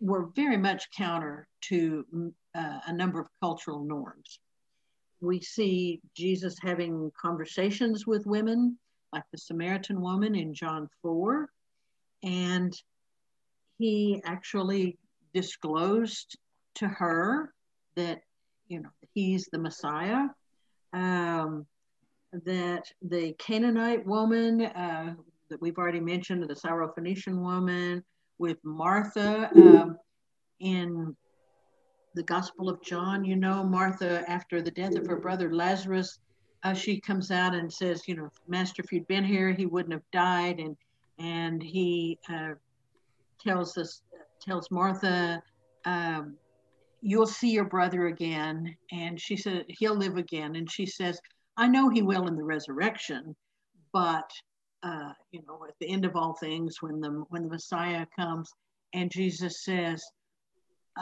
were 0.01 0.27
very 0.37 0.59
much 0.59 0.93
counter 0.97 1.49
to 1.63 2.07
uh, 2.55 2.79
a 2.87 2.93
number 2.93 3.21
of 3.21 3.27
cultural 3.41 3.85
norms. 3.85 4.39
We 5.21 5.41
see 5.41 6.01
Jesus 6.15 6.55
having 6.63 7.11
conversations 7.21 8.07
with 8.07 8.25
women, 8.27 8.79
like 9.13 9.25
the 9.33 9.39
Samaritan 9.39 10.01
woman 10.01 10.37
in 10.37 10.55
John 10.55 10.89
4, 11.03 11.51
and 12.23 12.73
he 13.79 14.23
actually 14.25 14.99
disclosed 15.33 16.39
to 16.77 16.87
her 16.87 17.53
that 17.97 18.21
you 18.69 18.81
know 18.81 18.91
he's 19.15 19.47
the 19.47 19.59
Messiah. 19.59 20.27
Um, 20.93 21.67
that 22.45 22.91
the 23.03 23.33
Canaanite 23.39 24.05
woman 24.07 24.63
uh, 24.63 25.15
that 25.49 25.61
we've 25.61 25.79
already 25.79 26.01
mentioned, 26.01 26.43
the 26.43 26.55
Syrophoenician 26.55 27.41
woman, 27.41 28.03
with 28.39 28.59
Martha 28.65 29.51
um, 29.55 29.97
in 30.61 31.17
the 32.15 32.23
Gospel 32.25 32.69
of 32.69 32.83
John. 32.83 33.25
You 33.25 33.37
know, 33.37 33.63
Martha, 33.63 34.25
after 34.29 34.61
the 34.61 34.71
death 34.71 34.97
of 34.97 35.07
her 35.07 35.17
brother 35.17 35.55
Lazarus, 35.55 36.19
uh, 36.65 36.75
she 36.75 37.01
comes 37.01 37.31
out 37.31 37.55
and 37.55 37.73
says, 37.73 38.09
"You 38.09 38.17
know, 38.17 38.31
Master, 38.49 38.83
if 38.83 38.93
you'd 38.93 39.07
been 39.07 39.25
here, 39.25 39.53
he 39.53 39.67
wouldn't 39.67 39.93
have 39.93 40.11
died." 40.13 40.59
And 40.59 40.77
and 41.19 41.63
he 41.63 42.19
uh, 42.29 42.55
tells 43.41 43.79
us 43.79 44.03
tells 44.41 44.71
Martha, 44.71 45.43
um, 45.85 46.37
"You'll 47.07 47.27
see 47.27 47.51
your 47.51 47.67
brother 47.67 48.07
again." 48.07 48.75
And 48.91 49.21
she 49.21 49.37
said, 49.37 49.67
"He'll 49.69 49.95
live 49.95 50.17
again." 50.17 50.57
And 50.57 50.71
she 50.71 50.87
says, 50.87 51.21
"I 51.57 51.69
know 51.69 51.91
he 51.91 52.01
will 52.01 52.27
in 52.27 52.37
the 52.37 52.45
resurrection, 52.45 53.37
but 53.93 54.31
uh, 54.83 55.13
you 55.31 55.43
know, 55.47 55.65
at 55.69 55.75
the 55.81 55.89
end 55.89 56.07
of 56.07 56.17
all 56.17 56.35
things, 56.35 56.81
when 56.81 57.01
the 57.01 57.11
when 57.29 57.43
the 57.43 57.51
Messiah 57.51 58.07
comes, 58.19 58.51
and 58.95 59.11
Jesus 59.11 59.63
says, 59.65 60.03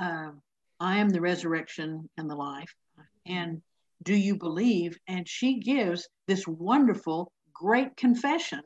uh, 0.00 0.32
"I 0.80 0.98
am 0.98 1.08
the 1.08 1.20
resurrection 1.20 2.10
and 2.16 2.28
the 2.28 2.34
life," 2.36 2.74
and 3.26 3.62
do 4.02 4.14
you 4.16 4.36
believe? 4.36 4.98
And 5.06 5.28
she 5.28 5.60
gives 5.60 6.08
this 6.26 6.46
wonderful, 6.48 7.30
great 7.52 7.96
confession. 7.96 8.62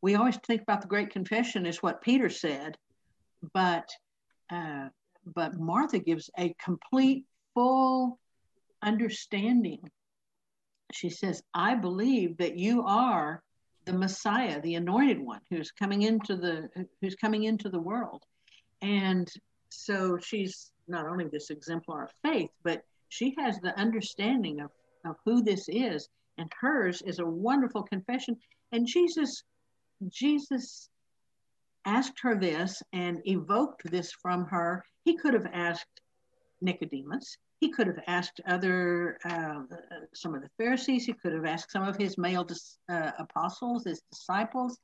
We 0.00 0.14
always 0.14 0.36
think 0.38 0.62
about 0.62 0.82
the 0.82 0.88
great 0.94 1.10
confession 1.10 1.66
is 1.66 1.82
what 1.82 2.02
Peter 2.02 2.28
said, 2.28 2.76
but 3.52 3.88
uh, 4.50 4.88
but 5.24 5.58
Martha 5.58 5.98
gives 5.98 6.30
a 6.38 6.54
complete, 6.62 7.26
full 7.54 8.18
understanding. 8.82 9.90
She 10.92 11.10
says, 11.10 11.42
"I 11.54 11.74
believe 11.74 12.38
that 12.38 12.58
you 12.58 12.82
are 12.84 13.42
the 13.84 13.92
Messiah, 13.92 14.60
the 14.60 14.76
anointed 14.76 15.20
one 15.20 15.40
who's 15.50 15.70
coming 15.70 16.02
into 16.02 16.36
the 16.36 16.68
who's 17.00 17.16
coming 17.16 17.44
into 17.44 17.68
the 17.68 17.80
world. 17.80 18.22
And 18.80 19.28
so 19.70 20.18
she's 20.18 20.72
not 20.88 21.06
only 21.06 21.26
this 21.28 21.50
exemplar 21.50 22.04
of 22.04 22.10
faith, 22.22 22.50
but 22.62 22.82
she 23.08 23.34
has 23.38 23.58
the 23.58 23.78
understanding 23.78 24.60
of, 24.60 24.70
of 25.04 25.16
who 25.24 25.42
this 25.42 25.66
is. 25.68 26.08
And 26.38 26.50
hers 26.60 27.02
is 27.02 27.18
a 27.18 27.26
wonderful 27.26 27.82
confession. 27.82 28.36
And 28.72 28.86
Jesus, 28.86 29.42
Jesus 30.08 30.88
asked 31.84 32.18
her 32.22 32.38
this 32.38 32.82
and 32.92 33.20
evoked 33.26 33.90
this 33.90 34.12
from 34.12 34.46
her. 34.46 34.84
He 35.04 35.16
could 35.16 35.34
have 35.34 35.48
asked 35.52 36.00
Nicodemus. 36.60 37.36
He 37.60 37.70
could 37.70 37.86
have 37.86 38.00
asked 38.06 38.40
other, 38.46 39.18
uh, 39.24 39.62
some 40.14 40.34
of 40.34 40.42
the 40.42 40.50
Pharisees, 40.58 41.06
he 41.06 41.12
could 41.12 41.32
have 41.32 41.44
asked 41.44 41.70
some 41.70 41.84
of 41.84 41.96
his 41.96 42.18
male 42.18 42.46
uh, 42.88 43.12
apostles, 43.18 43.84
his 43.84 44.02
disciples, 44.10 44.78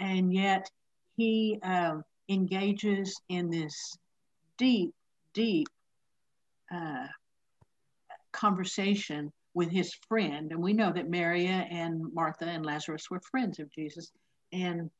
and 0.00 0.32
yet 0.32 0.68
he 1.16 1.58
um, 1.62 2.04
engages 2.28 3.20
in 3.28 3.50
this 3.50 3.96
deep, 4.56 4.92
deep 5.32 5.68
uh, 6.72 7.06
conversation 8.32 9.32
with 9.54 9.70
his 9.70 9.94
friend. 10.08 10.52
And 10.52 10.62
we 10.62 10.72
know 10.72 10.92
that 10.92 11.10
Maria 11.10 11.66
and 11.70 12.12
Martha 12.12 12.44
and 12.44 12.64
Lazarus 12.64 13.10
were 13.10 13.20
friends 13.20 13.58
of 13.58 13.70
Jesus. 13.72 14.10
And 14.52 14.90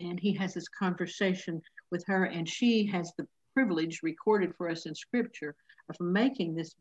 and 0.00 0.20
he 0.20 0.34
has 0.34 0.52
this 0.52 0.68
conversation 0.68 1.62
with 1.90 2.04
her, 2.06 2.24
and 2.24 2.46
she 2.46 2.84
has 2.86 3.12
the 3.16 3.26
privilege 3.56 4.00
recorded 4.02 4.54
for 4.54 4.68
us 4.68 4.84
in 4.84 4.94
scripture 4.94 5.54
of 5.88 5.96
making 5.98 6.54
this 6.54 6.74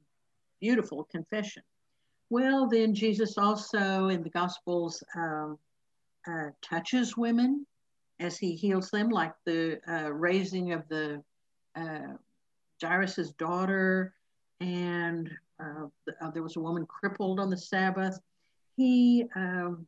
beautiful 0.59 1.05
confession. 1.05 1.63
Well, 2.29 2.67
then 2.67 2.93
Jesus 2.93 3.37
also 3.37 4.09
in 4.09 4.23
the 4.23 4.29
Gospels 4.29 5.01
um, 5.15 5.57
uh, 6.27 6.49
touches 6.61 7.15
women 7.15 7.65
as 8.19 8.37
he 8.37 8.55
heals 8.55 8.91
them, 8.91 9.09
like 9.09 9.31
the 9.45 9.79
uh, 9.87 10.11
raising 10.11 10.73
of 10.73 10.83
the 10.89 11.23
uh, 11.77 12.17
Jairus's 12.81 13.31
daughter, 13.33 14.13
and 14.59 15.31
uh, 15.63 15.85
uh, 16.21 16.31
there 16.31 16.43
was 16.43 16.57
a 16.57 16.61
woman 16.61 16.85
crippled 16.85 17.39
on 17.39 17.49
the 17.49 17.57
Sabbath. 17.57 18.19
He 18.75 19.23
um, 19.35 19.87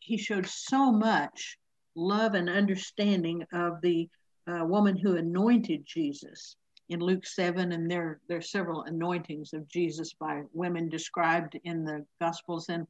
he 0.00 0.16
showed 0.16 0.46
so 0.46 0.90
much 0.90 1.58
love 1.94 2.34
and 2.34 2.48
understanding 2.48 3.44
of 3.52 3.80
the 3.82 4.08
uh, 4.46 4.64
woman 4.64 4.96
who 4.96 5.16
anointed 5.16 5.84
Jesus 5.84 6.56
in 6.88 7.00
Luke 7.00 7.24
7, 7.24 7.72
and 7.72 7.90
there, 7.90 8.20
there 8.28 8.38
are 8.38 8.42
several 8.42 8.82
anointings 8.82 9.52
of 9.52 9.68
Jesus 9.68 10.12
by 10.12 10.42
women 10.52 10.88
described 10.88 11.58
in 11.64 11.84
the 11.84 12.04
Gospels. 12.20 12.68
And 12.68 12.86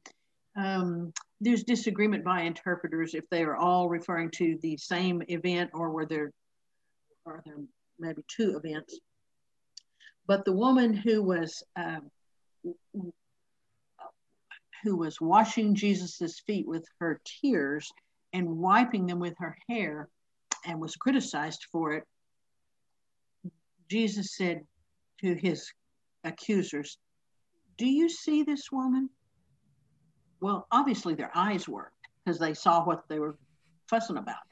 um, 0.57 1.13
there's 1.39 1.63
disagreement 1.63 2.23
by 2.23 2.41
interpreters 2.41 3.13
if 3.13 3.29
they 3.29 3.43
are 3.43 3.55
all 3.55 3.89
referring 3.89 4.31
to 4.31 4.57
the 4.61 4.75
same 4.77 5.21
event 5.27 5.69
or 5.73 5.91
were 5.91 6.05
there, 6.05 6.31
are 7.25 7.41
there 7.45 7.57
maybe 7.99 8.23
two 8.27 8.59
events. 8.63 8.99
But 10.27 10.45
the 10.45 10.53
woman 10.53 10.93
who 10.93 11.21
was 11.21 11.63
uh, 11.75 11.99
who 14.83 14.95
was 14.95 15.21
washing 15.21 15.75
Jesus's 15.75 16.39
feet 16.39 16.67
with 16.67 16.85
her 16.99 17.21
tears 17.23 17.91
and 18.33 18.57
wiping 18.57 19.05
them 19.05 19.19
with 19.19 19.35
her 19.37 19.55
hair 19.67 20.09
and 20.65 20.79
was 20.79 20.95
criticized 20.95 21.65
for 21.71 21.93
it 21.93 22.03
Jesus 23.91 24.37
said 24.37 24.61
to 25.19 25.35
his 25.35 25.69
accusers, 26.23 26.97
Do 27.77 27.85
you 27.85 28.07
see 28.07 28.43
this 28.43 28.71
woman? 28.71 29.09
Well, 30.39 30.65
obviously 30.71 31.13
their 31.13 31.31
eyes 31.35 31.67
worked 31.67 32.07
because 32.23 32.39
they 32.39 32.53
saw 32.53 32.85
what 32.85 33.03
they 33.09 33.19
were 33.19 33.37
fussing 33.89 34.15
about, 34.15 34.47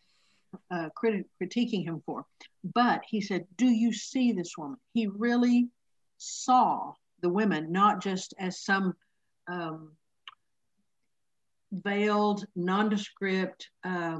uh, 0.69 0.89
crit- 0.93 1.25
critiquing 1.41 1.85
him 1.85 2.01
for. 2.05 2.25
But 2.65 3.03
he 3.07 3.21
said, 3.21 3.45
Do 3.55 3.67
you 3.67 3.93
see 3.93 4.33
this 4.33 4.57
woman? 4.57 4.77
He 4.93 5.07
really 5.07 5.69
saw 6.17 6.91
the 7.21 7.29
women 7.29 7.71
not 7.71 8.03
just 8.03 8.33
as 8.39 8.59
some 8.59 8.93
um, 9.47 9.93
veiled, 11.71 12.45
nondescript 12.57 13.69
uh, 13.85 14.19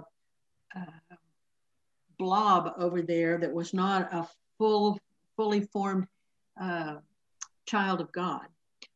uh, 0.73 1.15
blob 2.20 2.74
over 2.78 3.01
there 3.01 3.38
that 3.39 3.51
was 3.51 3.74
not 3.74 4.13
a 4.13 4.28
full 4.57 4.99
fully 5.36 5.61
formed 5.61 6.05
uh, 6.61 6.97
child 7.65 8.01
of 8.01 8.11
God. 8.11 8.45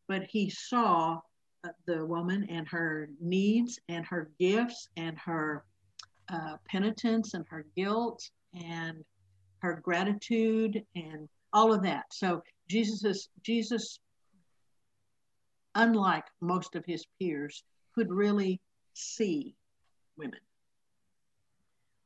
But 0.07 0.23
he 0.29 0.49
saw 0.49 1.21
uh, 1.63 1.69
the 1.85 2.05
woman 2.05 2.45
and 2.49 2.67
her 2.67 3.09
needs 3.21 3.79
and 3.87 4.05
her 4.05 4.29
gifts 4.39 4.89
and 4.97 5.17
her 5.17 5.63
uh, 6.29 6.57
penitence 6.67 7.33
and 7.33 7.45
her 7.49 7.65
guilt 7.75 8.29
and 8.53 9.03
her 9.59 9.79
gratitude 9.81 10.83
and 10.95 11.29
all 11.53 11.73
of 11.73 11.83
that. 11.83 12.05
So 12.11 12.43
Jesus 12.69 13.05
is 13.05 13.29
Jesus, 13.43 13.99
unlike 15.75 16.25
most 16.41 16.75
of 16.75 16.83
his 16.85 17.05
peers, 17.19 17.63
could 17.95 18.11
really 18.11 18.59
see 18.93 19.55
women. 20.17 20.39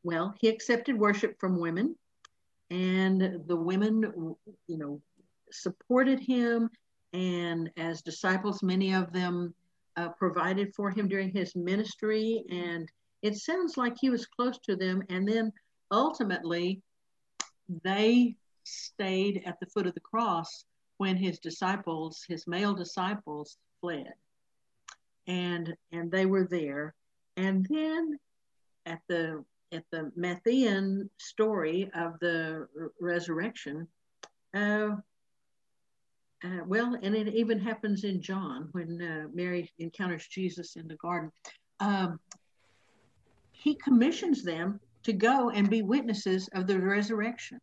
Well, 0.08 0.34
he 0.40 0.48
accepted 0.48 0.98
worship 0.98 1.38
from 1.38 1.60
women 1.60 1.94
and 2.70 3.42
the 3.46 3.58
women, 3.58 4.38
you 4.68 4.78
know, 4.78 5.02
supported 5.52 6.22
him. 6.22 6.70
And 7.12 7.70
as 7.76 8.04
disciples, 8.04 8.64
many 8.64 8.94
of 8.94 9.12
them 9.12 9.54
uh, 9.98 10.08
provided 10.18 10.74
for 10.74 10.90
him 10.92 11.10
during 11.10 11.30
his 11.32 11.58
ministry. 11.58 12.46
And 12.50 12.90
it 13.22 13.36
sounds 13.36 13.76
like 13.76 13.98
he 14.00 14.10
was 14.10 14.26
close 14.26 14.58
to 14.60 14.78
them. 14.78 15.04
And 15.10 15.28
then 15.28 15.52
ultimately, 15.92 16.82
they 17.84 18.38
stayed 18.64 19.44
at 19.46 19.60
the 19.60 19.66
foot 19.66 19.88
of 19.88 19.94
the 19.94 20.00
cross 20.00 20.64
when 21.00 21.18
his 21.18 21.38
disciples, 21.38 22.24
his 22.30 22.48
male 22.48 22.74
disciples, 22.74 23.58
fled. 23.82 24.14
And 25.28 25.76
and 25.92 26.10
they 26.10 26.26
were 26.26 26.48
there. 26.50 26.96
And 27.36 27.68
then 27.70 28.18
at 28.86 29.02
the 29.10 29.44
at 29.72 29.84
the 29.92 30.12
Matthean 30.18 31.10
story 31.18 31.90
of 31.96 32.20
the 32.20 32.68
resurrection, 33.00 33.88
uh, 34.56 34.90
uh, 36.44 36.64
well, 36.68 36.98
and 37.02 37.16
it 37.16 37.34
even 37.34 37.60
happens 37.60 38.04
in 38.04 38.22
John 38.22 38.70
when 38.72 39.02
uh, 39.02 39.28
Mary 39.34 39.72
encounters 39.80 40.28
Jesus 40.28 40.76
in 40.76 40.88
the 40.88 40.96
garden. 40.96 41.32
Um, 41.80 42.20
he 43.52 43.76
commissions 43.76 44.44
them 44.44 44.80
to 45.04 45.14
go 45.14 45.50
and 45.50 45.70
be 45.70 45.82
witnesses 45.82 46.48
of 46.54 46.68
the 46.68 46.80
resurrection. 46.80 47.60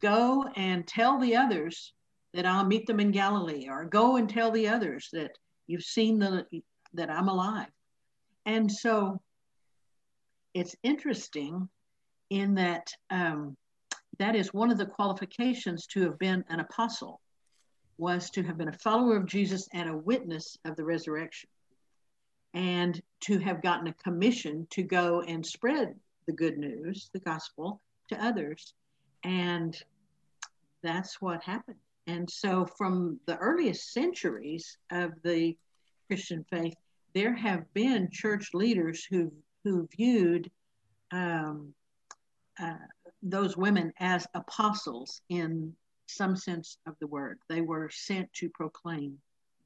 Go 0.00 0.44
and 0.56 0.86
tell 0.86 1.18
the 1.18 1.36
others 1.36 1.92
that 2.32 2.46
I'll 2.46 2.66
meet 2.66 2.86
them 2.86 3.00
in 3.00 3.10
Galilee, 3.10 3.66
or 3.68 3.86
go 3.86 4.16
and 4.16 4.28
tell 4.28 4.50
the 4.50 4.68
others 4.68 5.08
that 5.12 5.32
you've 5.66 5.82
seen 5.82 6.18
the 6.18 6.46
that 6.94 7.10
I'm 7.10 7.28
alive. 7.28 7.70
And 8.44 8.70
so 8.70 9.20
it's 10.56 10.74
interesting 10.82 11.68
in 12.30 12.54
that 12.54 12.90
um, 13.10 13.58
that 14.18 14.34
is 14.34 14.54
one 14.54 14.70
of 14.70 14.78
the 14.78 14.86
qualifications 14.86 15.86
to 15.88 16.00
have 16.04 16.18
been 16.18 16.44
an 16.48 16.60
apostle 16.60 17.20
was 17.98 18.30
to 18.30 18.42
have 18.42 18.56
been 18.56 18.68
a 18.68 18.78
follower 18.78 19.18
of 19.18 19.26
Jesus 19.26 19.68
and 19.74 19.90
a 19.90 19.96
witness 19.96 20.56
of 20.64 20.74
the 20.76 20.84
resurrection, 20.84 21.50
and 22.54 23.02
to 23.20 23.38
have 23.38 23.62
gotten 23.62 23.86
a 23.86 23.92
commission 23.92 24.66
to 24.70 24.82
go 24.82 25.20
and 25.20 25.44
spread 25.44 25.94
the 26.24 26.32
good 26.32 26.56
news, 26.56 27.10
the 27.12 27.20
gospel, 27.20 27.82
to 28.08 28.24
others. 28.24 28.72
And 29.24 29.76
that's 30.82 31.20
what 31.20 31.42
happened. 31.42 31.76
And 32.06 32.30
so, 32.30 32.64
from 32.78 33.20
the 33.26 33.36
earliest 33.36 33.92
centuries 33.92 34.78
of 34.90 35.10
the 35.22 35.54
Christian 36.06 36.46
faith, 36.50 36.76
there 37.14 37.34
have 37.34 37.70
been 37.74 38.08
church 38.10 38.54
leaders 38.54 39.04
who 39.04 39.30
who 39.66 39.88
viewed 39.96 40.48
um, 41.10 41.74
uh, 42.60 42.74
those 43.20 43.56
women 43.56 43.92
as 43.98 44.24
apostles 44.32 45.20
in 45.28 45.74
some 46.06 46.36
sense 46.36 46.78
of 46.86 46.94
the 47.00 47.06
word. 47.08 47.40
They 47.48 47.62
were 47.62 47.90
sent 47.90 48.32
to 48.34 48.48
proclaim 48.50 49.18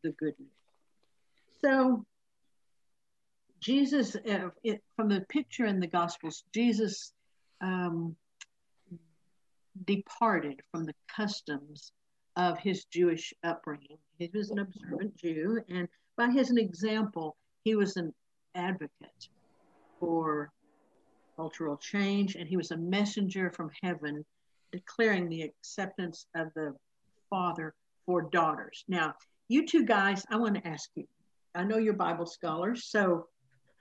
the 0.03 0.13
good 0.13 0.33
news. 0.39 0.49
So, 1.63 2.07
Jesus, 3.61 4.17
uh, 4.17 4.49
it, 4.65 4.83
from 4.97 5.11
the 5.11 5.21
picture 5.29 5.67
in 5.67 5.81
the 5.81 5.87
Gospels, 5.87 6.45
Jesus 6.55 7.13
um, 7.61 8.17
departed 9.85 10.63
from 10.73 10.87
the 10.87 10.95
customs 11.15 11.93
of 12.37 12.59
his 12.59 12.87
Jewish 12.87 13.35
upbringing. 13.45 13.99
He 14.19 14.31
was 14.33 14.51
an 14.51 14.61
observant 14.61 15.15
Jew, 15.19 15.61
and 15.69 15.89
by 16.17 16.31
his 16.31 16.51
example, 16.53 17.37
he 17.65 17.75
was 17.75 17.99
an 17.99 18.15
advocate 18.55 19.29
for 20.01 20.51
cultural 21.37 21.77
change, 21.77 22.35
and 22.35 22.49
he 22.49 22.57
was 22.57 22.73
a 22.73 22.77
messenger 22.77 23.51
from 23.51 23.71
heaven 23.83 24.25
declaring 24.73 25.29
the 25.29 25.43
acceptance 25.43 26.27
of 26.35 26.49
the 26.55 26.75
Father 27.29 27.75
for 28.07 28.23
daughters. 28.23 28.85
Now, 28.89 29.15
you 29.49 29.67
two 29.67 29.85
guys, 29.85 30.25
I 30.31 30.37
want 30.37 30.57
to 30.57 30.67
ask 30.67 30.91
you 30.95 31.07
I 31.55 31.65
know 31.65 31.79
you're 31.79 31.95
Bible 31.95 32.27
scholars, 32.27 32.85
so 32.85 33.27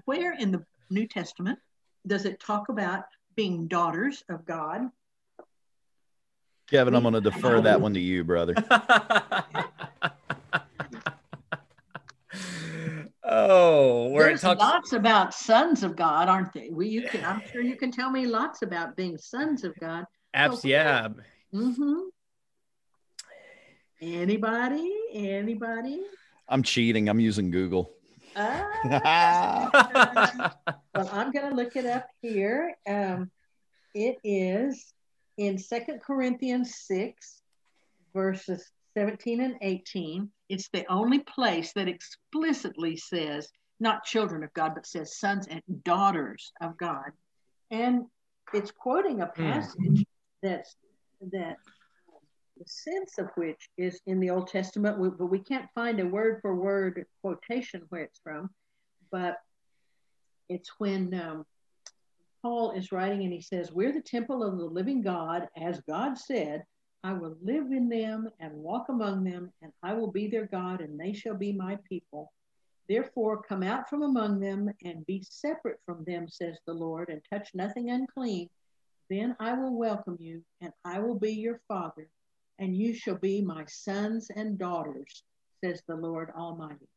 where 0.05 0.33
in 0.33 0.51
the 0.51 0.63
New 0.89 1.07
Testament 1.07 1.59
does 2.07 2.25
it 2.25 2.39
talk 2.39 2.69
about 2.69 3.03
being 3.35 3.67
daughters 3.67 4.23
of 4.29 4.45
God? 4.45 4.89
Kevin, 6.69 6.95
I'm 6.95 7.01
going 7.03 7.13
to 7.15 7.21
defer 7.21 7.61
that 7.61 7.81
one 7.81 7.93
to 7.93 7.99
you, 7.99 8.23
brother. 8.23 8.53
oh, 13.23 14.08
where 14.19 14.27
There's 14.27 14.43
it 14.43 14.47
talks 14.47 14.59
lots 14.59 14.93
about 14.93 15.33
sons 15.33 15.83
of 15.83 15.95
God, 15.95 16.27
aren't 16.27 16.53
they? 16.53 16.69
We, 16.71 16.89
you 16.89 17.03
can, 17.03 17.23
I'm 17.23 17.41
sure 17.51 17.61
you 17.61 17.77
can 17.77 17.91
tell 17.91 18.11
me 18.11 18.25
lots 18.25 18.61
about 18.61 18.95
being 18.95 19.17
sons 19.17 19.63
of 19.63 19.73
God. 19.79 20.05
Abs, 20.33 20.61
so, 20.61 20.67
yeah. 20.67 21.07
Mm-hmm. 21.53 21.99
Anybody? 24.01 24.93
Anybody? 25.13 26.01
I'm 26.47 26.63
cheating. 26.63 27.07
I'm 27.09 27.19
using 27.19 27.49
Google. 27.49 27.91
Uh, 28.35 28.63
well, 30.95 31.09
I'm 31.11 31.31
going 31.31 31.49
to 31.49 31.55
look 31.55 31.75
it 31.75 31.85
up 31.85 32.07
here. 32.21 32.75
Um, 32.87 33.31
it 33.95 34.17
is 34.23 34.93
in 35.37 35.57
Second 35.57 36.01
Corinthians 36.01 36.75
6, 36.87 37.41
verses 38.13 38.69
17 38.97 39.41
and 39.41 39.55
18. 39.61 40.29
It's 40.49 40.69
the 40.73 40.85
only 40.91 41.19
place 41.19 41.73
that 41.73 41.87
explicitly 41.87 42.97
says 42.97 43.49
not 43.79 44.03
children 44.03 44.43
of 44.43 44.53
God, 44.53 44.73
but 44.75 44.85
says 44.85 45.17
sons 45.17 45.47
and 45.47 45.61
daughters 45.83 46.51
of 46.61 46.77
God. 46.77 47.11
And 47.71 48.05
it's 48.53 48.71
quoting 48.71 49.21
a 49.21 49.27
hmm. 49.27 49.43
passage 49.43 49.77
mm. 49.79 50.05
that's 50.41 50.75
that 51.31 51.57
the 52.57 52.65
sense 52.65 53.17
of 53.17 53.29
which 53.35 53.69
is 53.77 54.01
in 54.05 54.19
the 54.19 54.29
Old 54.29 54.47
Testament, 54.47 54.97
but 55.17 55.27
we 55.27 55.39
can't 55.39 55.69
find 55.73 55.99
a 55.99 56.05
word 56.05 56.39
for 56.41 56.55
word 56.55 57.05
quotation 57.21 57.83
where 57.89 58.03
it's 58.03 58.19
from. 58.21 58.49
But 59.11 59.37
it's 60.49 60.71
when 60.77 61.13
um, 61.13 61.45
Paul 62.41 62.71
is 62.71 62.91
writing 62.91 63.23
and 63.23 63.33
he 63.33 63.41
says, 63.41 63.71
We're 63.71 63.93
the 63.93 64.01
temple 64.01 64.43
of 64.43 64.57
the 64.57 64.65
living 64.65 65.01
God, 65.01 65.47
as 65.57 65.81
God 65.87 66.17
said, 66.17 66.63
I 67.03 67.13
will 67.13 67.37
live 67.41 67.71
in 67.71 67.87
them 67.87 68.29
and 68.39 68.51
walk 68.53 68.89
among 68.89 69.23
them, 69.23 69.51
and 69.61 69.71
I 69.81 69.93
will 69.93 70.11
be 70.11 70.27
their 70.27 70.47
God, 70.47 70.81
and 70.81 70.99
they 70.99 71.13
shall 71.13 71.35
be 71.35 71.53
my 71.53 71.77
people. 71.87 72.31
Therefore, 72.89 73.43
come 73.43 73.61
out 73.61 73.87
from 73.87 74.01
among 74.01 74.39
them 74.39 74.73
and 74.83 75.05
be 75.05 75.23
separate 75.29 75.79
from 75.85 76.03
them, 76.05 76.27
says 76.27 76.57
the 76.65 76.73
Lord, 76.73 77.09
and 77.09 77.21
touch 77.29 77.53
nothing 77.53 77.91
unclean. 77.91 78.49
Then 79.11 79.35
I 79.39 79.53
will 79.53 79.77
welcome 79.77 80.17
you, 80.19 80.43
and 80.59 80.73
I 80.83 80.97
will 80.97 81.17
be 81.17 81.33
your 81.33 81.61
father, 81.67 82.09
and 82.57 82.75
you 82.75 82.95
shall 82.95 83.15
be 83.15 83.43
my 83.43 83.63
sons 83.65 84.31
and 84.35 84.57
daughters, 84.57 85.23
says 85.63 85.83
the 85.87 85.95
Lord 85.95 86.31
Almighty. 86.35 86.89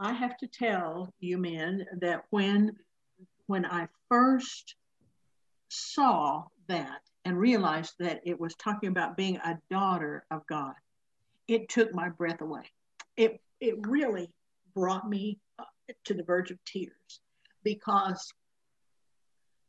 I 0.00 0.12
have 0.12 0.36
to 0.38 0.48
tell 0.48 1.14
you 1.20 1.38
men 1.38 1.86
that 2.00 2.24
when 2.30 2.76
when 3.46 3.64
I 3.64 3.86
first 4.08 4.74
saw 5.68 6.44
that 6.66 7.00
and 7.24 7.38
realized 7.38 7.94
that 8.00 8.20
it 8.24 8.40
was 8.40 8.54
talking 8.56 8.88
about 8.88 9.16
being 9.16 9.36
a 9.36 9.58
daughter 9.70 10.24
of 10.32 10.44
God, 10.48 10.74
it 11.46 11.68
took 11.68 11.94
my 11.94 12.08
breath 12.08 12.40
away. 12.40 12.64
It 13.16 13.40
it 13.60 13.86
really 13.86 14.28
brought 14.74 15.08
me 15.08 15.38
to 16.04 16.14
the 16.14 16.22
verge 16.22 16.50
of 16.50 16.58
tears 16.64 17.20
because 17.64 18.32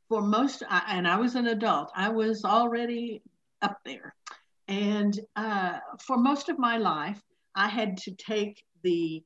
for 0.10 0.22
most 0.22 0.64
and 0.88 1.08
I 1.08 1.18
was 1.18 1.36
an 1.36 1.47
adult, 1.47 1.91
I 1.95 2.10
was 2.10 2.45
already 2.45 3.22
up 3.62 3.80
there. 3.86 4.16
And 4.68 5.20
uh, 5.36 5.80
for 6.06 6.18
most 6.18 6.49
of 6.49 6.60
my 6.60 6.78
life, 6.78 7.22
I 7.56 7.68
had 7.68 7.97
to 7.97 8.12
take 8.12 8.64
the 8.84 9.24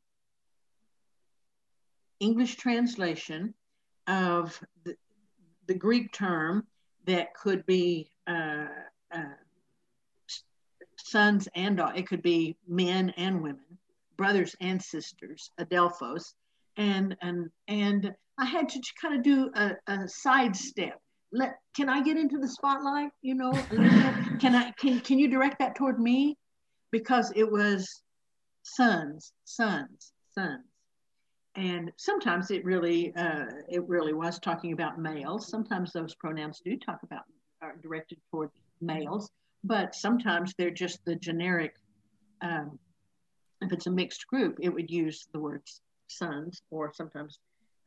English 2.20 2.56
translation 2.56 3.54
of 4.08 4.60
the, 4.84 4.96
the 5.68 5.76
Greek 5.76 6.12
term 6.12 6.66
that 7.06 7.34
could 7.36 7.66
be 7.66 8.10
uh, 8.26 8.66
uh, 9.12 9.24
sons 10.98 11.48
and 11.56 11.82
it 11.96 12.08
could 12.08 12.22
be 12.22 12.58
men 12.68 13.14
and 13.18 13.42
women, 13.42 13.78
brothers 14.18 14.56
and 14.62 14.82
sisters, 14.82 15.52
adelphos, 15.60 16.34
and 16.78 17.16
and 17.22 17.50
and 17.68 18.14
I 18.38 18.46
had 18.46 18.70
to 18.70 18.82
kind 19.02 19.16
of 19.16 19.24
do 19.24 19.52
a, 19.56 19.72
a 19.88 20.08
sidestep 20.08 21.00
let 21.32 21.58
can 21.76 21.90
I 21.90 22.02
get 22.02 22.18
into 22.18 22.38
the 22.38 22.48
spotlight? 22.48 23.12
You 23.22 23.36
know, 23.36 23.52
can 24.40 24.56
I 24.56 24.72
can 24.72 25.00
can 25.02 25.20
you 25.20 25.30
direct 25.30 25.60
that 25.60 25.76
toward 25.76 26.00
me? 26.00 26.38
Because 26.92 27.32
it 27.36 27.50
was 27.50 28.02
sons, 28.64 29.34
sons, 29.44 30.14
sons, 30.34 30.64
and 31.56 31.92
sometimes 31.98 32.50
it 32.52 32.64
really 32.64 33.14
uh, 33.16 33.46
it 33.70 33.88
really 33.88 34.14
was 34.14 34.40
talking 34.40 34.74
about 34.74 35.00
males. 35.00 35.50
Sometimes 35.50 35.92
those 35.92 36.16
pronouns 36.16 36.62
do 36.64 36.78
talk 36.78 37.00
about 37.04 37.24
are 37.62 37.76
directed 37.84 38.20
toward 38.32 38.50
males, 38.82 39.30
but 39.64 39.96
sometimes 39.96 40.54
they're 40.58 40.72
just 40.72 41.04
the 41.06 41.16
generic. 41.16 41.74
Um, 42.42 42.80
if 43.62 43.72
it's 43.72 43.88
a 43.88 43.92
mixed 43.92 44.28
group, 44.28 44.58
it 44.62 44.70
would 44.70 44.90
use 44.90 45.28
the 45.34 45.40
words 45.40 45.82
sons, 46.08 46.62
or 46.72 46.92
sometimes 46.94 47.40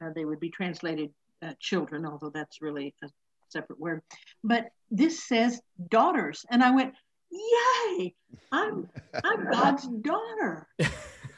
uh, 0.03 0.11
they 0.15 0.25
would 0.25 0.41
be 0.41 0.51
translated 0.51 1.11
uh, 1.43 1.53
children, 1.61 2.05
although 2.05 2.31
that's 2.31 2.61
really 2.61 2.95
a 3.03 3.09
separate 3.49 3.81
word. 3.81 4.03
But 4.45 4.69
this 4.91 5.25
says 5.25 5.61
daughters. 5.91 6.45
And 6.51 6.63
I 6.63 6.75
went, 6.75 6.95
Yay, 7.31 8.15
I'm 8.51 8.89
I'm 9.25 9.51
God's 9.51 9.87
daughter. 9.87 10.67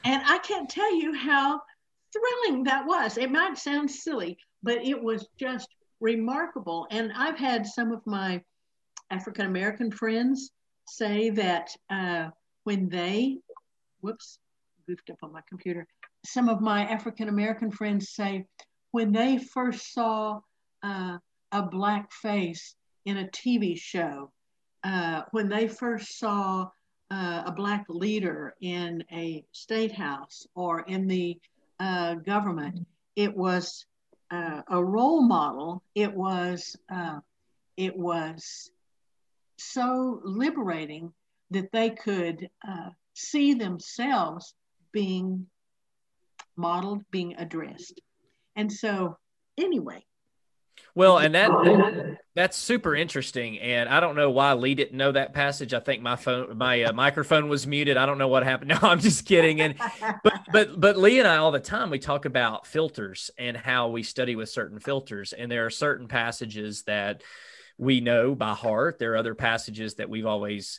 And 0.04 0.22
I 0.26 0.38
can't 0.38 0.68
tell 0.68 0.94
you 0.96 1.14
how 1.14 1.60
thrilling 2.12 2.64
that 2.64 2.86
was. 2.86 3.18
It 3.18 3.30
might 3.30 3.56
sound 3.56 3.90
silly, 3.90 4.36
but 4.62 4.84
it 4.84 5.00
was 5.00 5.28
just 5.38 5.68
remarkable. 6.00 6.86
And 6.90 7.12
I've 7.14 7.38
had 7.38 7.66
some 7.66 7.92
of 7.92 8.00
my 8.06 8.42
African 9.10 9.46
American 9.46 9.90
friends 9.90 10.50
say 10.88 11.30
that 11.30 11.70
uh, 11.90 12.30
when 12.64 12.88
they, 12.88 13.38
whoops, 14.02 14.38
goofed 14.86 15.10
up 15.10 15.18
on 15.22 15.32
my 15.32 15.40
computer. 15.48 15.86
Some 16.24 16.48
of 16.48 16.60
my 16.60 16.84
African 16.84 17.28
American 17.28 17.70
friends 17.70 18.10
say 18.10 18.46
when 18.90 19.12
they 19.12 19.38
first 19.38 19.92
saw 19.92 20.40
uh, 20.82 21.18
a 21.50 21.62
black 21.62 22.12
face 22.12 22.74
in 23.04 23.18
a 23.18 23.28
TV 23.28 23.78
show, 23.78 24.30
uh, 24.84 25.22
when 25.30 25.48
they 25.48 25.68
first 25.68 26.18
saw 26.18 26.68
uh, 27.10 27.42
a 27.46 27.52
black 27.52 27.84
leader 27.88 28.54
in 28.60 29.04
a 29.12 29.44
state 29.52 29.92
house 29.92 30.46
or 30.54 30.80
in 30.80 31.06
the 31.06 31.38
uh, 31.80 32.14
government, 32.14 32.86
it 33.16 33.36
was 33.36 33.86
uh, 34.30 34.62
a 34.68 34.82
role 34.82 35.22
model. 35.22 35.82
It 35.94 36.12
was 36.14 36.76
uh, 36.92 37.20
it 37.76 37.96
was 37.96 38.70
so 39.58 40.20
liberating 40.24 41.12
that 41.50 41.70
they 41.72 41.90
could 41.90 42.48
see 43.14 43.54
themselves 43.54 44.54
being 44.92 45.46
modeled, 46.56 47.02
being 47.10 47.34
addressed. 47.36 48.00
And 48.56 48.70
so, 48.72 49.18
anyway, 49.58 50.04
well, 50.94 51.16
and 51.16 51.34
that 51.34 52.18
that's 52.34 52.56
super 52.56 52.94
interesting, 52.94 53.58
and 53.60 53.88
I 53.88 53.98
don't 54.00 54.14
know 54.14 54.30
why 54.30 54.52
Lee 54.52 54.74
didn't 54.74 54.96
know 54.96 55.10
that 55.12 55.32
passage. 55.32 55.72
I 55.72 55.80
think 55.80 56.02
my 56.02 56.16
phone, 56.16 56.58
my 56.58 56.82
uh, 56.82 56.92
microphone 56.92 57.48
was 57.48 57.66
muted. 57.66 57.96
I 57.96 58.04
don't 58.04 58.18
know 58.18 58.28
what 58.28 58.42
happened. 58.42 58.72
No, 58.72 58.78
I'm 58.82 59.00
just 59.00 59.26
kidding. 59.26 59.60
And 59.60 59.74
but 60.22 60.40
but 60.52 60.78
but 60.80 60.96
Lee 60.98 61.18
and 61.18 61.28
I 61.28 61.38
all 61.38 61.50
the 61.50 61.60
time 61.60 61.90
we 61.90 61.98
talk 61.98 62.24
about 62.26 62.66
filters 62.66 63.30
and 63.38 63.56
how 63.56 63.88
we 63.88 64.02
study 64.02 64.36
with 64.36 64.50
certain 64.50 64.80
filters, 64.80 65.32
and 65.32 65.50
there 65.50 65.64
are 65.66 65.70
certain 65.70 66.08
passages 66.08 66.82
that 66.82 67.22
we 67.78 68.00
know 68.00 68.34
by 68.34 68.52
heart. 68.52 68.98
There 68.98 69.12
are 69.12 69.16
other 69.16 69.34
passages 69.34 69.94
that 69.94 70.10
we've 70.10 70.26
always 70.26 70.78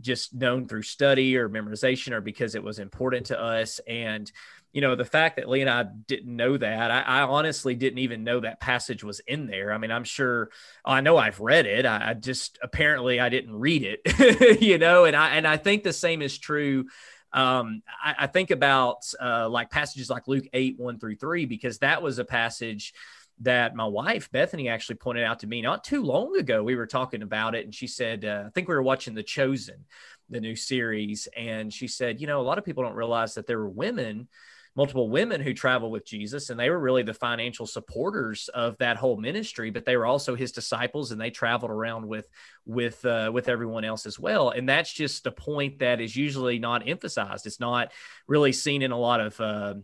just 0.00 0.34
known 0.34 0.66
through 0.66 0.82
study 0.82 1.36
or 1.36 1.48
memorization 1.48 2.12
or 2.12 2.20
because 2.20 2.54
it 2.54 2.62
was 2.62 2.78
important 2.78 3.26
to 3.26 3.40
us 3.40 3.80
and 3.86 4.30
you 4.74 4.80
know, 4.80 4.96
the 4.96 5.04
fact 5.04 5.36
that 5.36 5.48
Lee 5.48 5.60
and 5.60 5.70
I 5.70 5.84
didn't 5.84 6.34
know 6.34 6.56
that, 6.56 6.90
I, 6.90 7.00
I, 7.02 7.22
honestly 7.22 7.76
didn't 7.76 8.00
even 8.00 8.24
know 8.24 8.40
that 8.40 8.60
passage 8.60 9.04
was 9.04 9.20
in 9.20 9.46
there. 9.46 9.72
I 9.72 9.78
mean, 9.78 9.92
I'm 9.92 10.02
sure 10.02 10.50
I 10.84 11.00
know 11.00 11.16
I've 11.16 11.38
read 11.38 11.66
it. 11.66 11.86
I, 11.86 12.10
I 12.10 12.14
just 12.14 12.58
apparently 12.60 13.20
I 13.20 13.28
didn't 13.28 13.54
read 13.54 13.84
it, 13.84 14.60
you 14.60 14.78
know, 14.78 15.04
and 15.04 15.14
I 15.14 15.36
and 15.36 15.46
I 15.46 15.58
think 15.58 15.84
the 15.84 15.92
same 15.92 16.22
is 16.22 16.36
true. 16.36 16.86
Um, 17.32 17.82
I, 18.02 18.14
I, 18.20 18.26
think 18.26 18.50
about 18.50 19.04
uh, 19.20 19.48
like 19.48 19.70
passages 19.70 20.08
like 20.08 20.28
Luke 20.28 20.44
8, 20.52 20.78
1 20.78 20.98
through 21.00 21.16
3, 21.16 21.46
because 21.46 21.78
that 21.78 22.00
was 22.00 22.20
a 22.20 22.24
passage 22.24 22.94
that 23.40 23.74
my 23.74 23.86
wife 23.86 24.30
Bethany 24.30 24.68
actually 24.68 24.96
pointed 24.96 25.24
out 25.24 25.40
to 25.40 25.46
me 25.46 25.60
not 25.62 25.84
too 25.84 26.02
long 26.02 26.36
ago. 26.36 26.62
We 26.62 26.76
were 26.76 26.86
talking 26.86 27.22
about 27.22 27.54
it, 27.54 27.64
and 27.64 27.74
she 27.74 27.86
said, 27.86 28.24
uh, 28.24 28.44
I 28.46 28.50
think 28.50 28.68
we 28.68 28.74
were 28.74 28.82
watching 28.82 29.14
The 29.14 29.22
Chosen, 29.22 29.84
the 30.30 30.40
new 30.40 30.56
series, 30.56 31.28
and 31.36 31.72
she 31.72 31.88
said, 31.88 32.20
you 32.20 32.26
know, 32.26 32.40
a 32.40 32.42
lot 32.42 32.58
of 32.58 32.64
people 32.64 32.84
don't 32.84 32.94
realize 32.94 33.34
that 33.34 33.46
there 33.46 33.58
were 33.58 33.68
women 33.68 34.28
multiple 34.76 35.08
women 35.08 35.40
who 35.40 35.54
traveled 35.54 35.92
with 35.92 36.04
Jesus, 36.04 36.50
and 36.50 36.58
they 36.58 36.68
were 36.68 36.78
really 36.78 37.02
the 37.02 37.14
financial 37.14 37.66
supporters 37.66 38.48
of 38.48 38.76
that 38.78 38.96
whole 38.96 39.16
ministry. 39.16 39.70
But 39.70 39.84
they 39.84 39.96
were 39.96 40.06
also 40.06 40.34
his 40.34 40.52
disciples, 40.52 41.12
and 41.12 41.20
they 41.20 41.30
traveled 41.30 41.70
around 41.70 42.06
with 42.06 42.28
with 42.64 43.04
uh, 43.04 43.30
with 43.32 43.48
everyone 43.48 43.84
else 43.84 44.06
as 44.06 44.18
well. 44.18 44.50
And 44.50 44.68
that's 44.68 44.92
just 44.92 45.26
a 45.26 45.32
point 45.32 45.78
that 45.78 46.00
is 46.00 46.16
usually 46.16 46.58
not 46.58 46.88
emphasized. 46.88 47.46
It's 47.46 47.60
not 47.60 47.92
really 48.26 48.52
seen 48.52 48.82
in 48.82 48.90
a 48.90 48.98
lot 48.98 49.20
of 49.20 49.40
uh, 49.40 49.74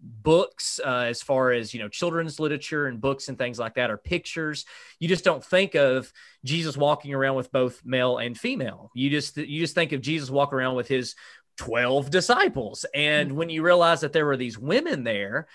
books 0.00 0.80
uh, 0.84 1.06
as 1.08 1.22
far 1.22 1.50
as 1.50 1.74
you 1.74 1.80
know 1.80 1.88
children's 1.88 2.38
literature 2.38 2.86
and 2.86 3.00
books 3.00 3.28
and 3.28 3.36
things 3.36 3.58
like 3.58 3.74
that 3.74 3.90
are 3.90 3.96
pictures 3.96 4.64
you 5.00 5.08
just 5.08 5.24
don't 5.24 5.44
think 5.44 5.74
of 5.74 6.12
jesus 6.44 6.76
walking 6.76 7.12
around 7.12 7.34
with 7.34 7.50
both 7.50 7.84
male 7.84 8.18
and 8.18 8.38
female 8.38 8.92
you 8.94 9.10
just 9.10 9.36
you 9.36 9.60
just 9.60 9.74
think 9.74 9.90
of 9.92 10.00
jesus 10.00 10.30
walking 10.30 10.56
around 10.56 10.76
with 10.76 10.86
his 10.86 11.16
12 11.58 12.10
disciples. 12.10 12.86
And 12.94 13.32
when 13.32 13.50
you 13.50 13.62
realize 13.62 14.00
that 14.00 14.12
there 14.12 14.24
were 14.24 14.36
these 14.36 14.58
women 14.58 15.04
there, 15.04 15.48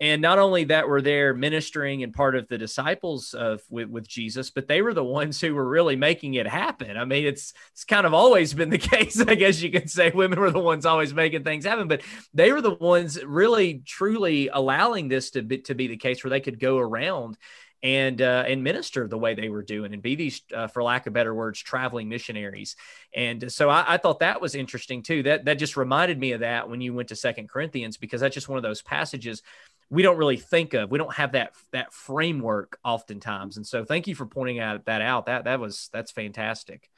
and 0.00 0.22
not 0.22 0.38
only 0.38 0.64
that 0.64 0.88
were 0.88 1.02
there 1.02 1.34
ministering 1.34 2.02
and 2.02 2.14
part 2.14 2.34
of 2.34 2.48
the 2.48 2.56
disciples 2.56 3.34
of 3.34 3.62
with, 3.68 3.90
with 3.90 4.08
Jesus, 4.08 4.50
but 4.50 4.66
they 4.66 4.80
were 4.80 4.94
the 4.94 5.04
ones 5.04 5.40
who 5.40 5.54
were 5.54 5.68
really 5.68 5.94
making 5.94 6.34
it 6.34 6.46
happen. 6.46 6.96
I 6.96 7.04
mean, 7.04 7.26
it's 7.26 7.52
it's 7.72 7.84
kind 7.84 8.06
of 8.06 8.14
always 8.14 8.54
been 8.54 8.70
the 8.70 8.78
case, 8.78 9.20
I 9.20 9.34
guess 9.34 9.60
you 9.60 9.70
could 9.70 9.90
say 9.90 10.10
women 10.10 10.40
were 10.40 10.50
the 10.50 10.58
ones 10.58 10.86
always 10.86 11.12
making 11.12 11.44
things 11.44 11.66
happen, 11.66 11.86
but 11.86 12.02
they 12.32 12.50
were 12.52 12.62
the 12.62 12.74
ones 12.74 13.22
really 13.22 13.82
truly 13.84 14.48
allowing 14.48 15.08
this 15.08 15.32
to 15.32 15.42
be, 15.42 15.58
to 15.58 15.74
be 15.74 15.86
the 15.86 15.98
case 15.98 16.24
where 16.24 16.30
they 16.30 16.40
could 16.40 16.58
go 16.58 16.78
around 16.78 17.36
and 17.82 18.20
uh, 18.20 18.44
and 18.46 18.62
minister 18.62 19.08
the 19.08 19.18
way 19.18 19.34
they 19.34 19.48
were 19.48 19.62
doing 19.62 19.94
and 19.94 20.02
be 20.02 20.14
these, 20.14 20.42
uh, 20.54 20.66
for 20.66 20.82
lack 20.82 21.06
of 21.06 21.12
better 21.12 21.34
words, 21.34 21.60
traveling 21.60 22.08
missionaries. 22.08 22.76
And 23.14 23.50
so 23.50 23.70
I, 23.70 23.94
I, 23.94 23.96
thought 23.96 24.20
that 24.20 24.40
was 24.40 24.54
interesting 24.54 25.02
too. 25.02 25.22
That 25.22 25.46
that 25.46 25.54
just 25.54 25.76
reminded 25.76 26.18
me 26.18 26.32
of 26.32 26.40
that 26.40 26.68
when 26.68 26.80
you 26.80 26.92
went 26.92 27.08
to 27.08 27.16
Second 27.16 27.48
Corinthians 27.48 27.96
because 27.96 28.20
that's 28.20 28.34
just 28.34 28.48
one 28.48 28.58
of 28.58 28.62
those 28.62 28.82
passages 28.82 29.42
we 29.90 30.02
don't 30.02 30.16
really 30.16 30.36
think 30.36 30.74
of. 30.74 30.90
We 30.90 30.98
don't 30.98 31.14
have 31.14 31.32
that 31.32 31.54
that 31.72 31.92
framework 31.92 32.78
oftentimes. 32.84 33.56
And 33.56 33.66
so 33.66 33.84
thank 33.84 34.06
you 34.06 34.14
for 34.14 34.24
pointing 34.24 34.60
out 34.60 34.86
that 34.86 35.02
out. 35.02 35.26
That 35.26 35.44
that 35.44 35.60
was 35.60 35.90
that's 35.92 36.12
fantastic. 36.12 36.88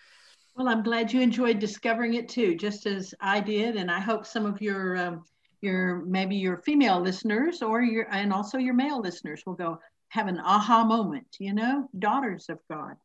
Well, 0.54 0.68
I'm 0.68 0.82
glad 0.82 1.12
you 1.12 1.22
enjoyed 1.22 1.58
discovering 1.58 2.14
it 2.14 2.28
too, 2.28 2.54
just 2.54 2.84
as 2.86 3.14
I 3.20 3.40
did, 3.40 3.76
and 3.76 3.90
I 3.90 4.00
hope 4.00 4.26
some 4.26 4.44
of 4.44 4.60
your 4.60 4.96
um, 4.98 5.24
your 5.62 6.04
maybe 6.04 6.36
your 6.36 6.58
female 6.58 7.00
listeners 7.00 7.62
or 7.62 7.82
your 7.82 8.06
and 8.10 8.32
also 8.32 8.58
your 8.58 8.74
male 8.74 9.00
listeners 9.00 9.42
will 9.46 9.54
go 9.54 9.78
have 10.10 10.28
an 10.28 10.40
aha 10.40 10.84
moment, 10.84 11.26
you 11.38 11.54
know, 11.54 11.88
daughters 11.98 12.50
of 12.50 12.58
God. 12.70 12.96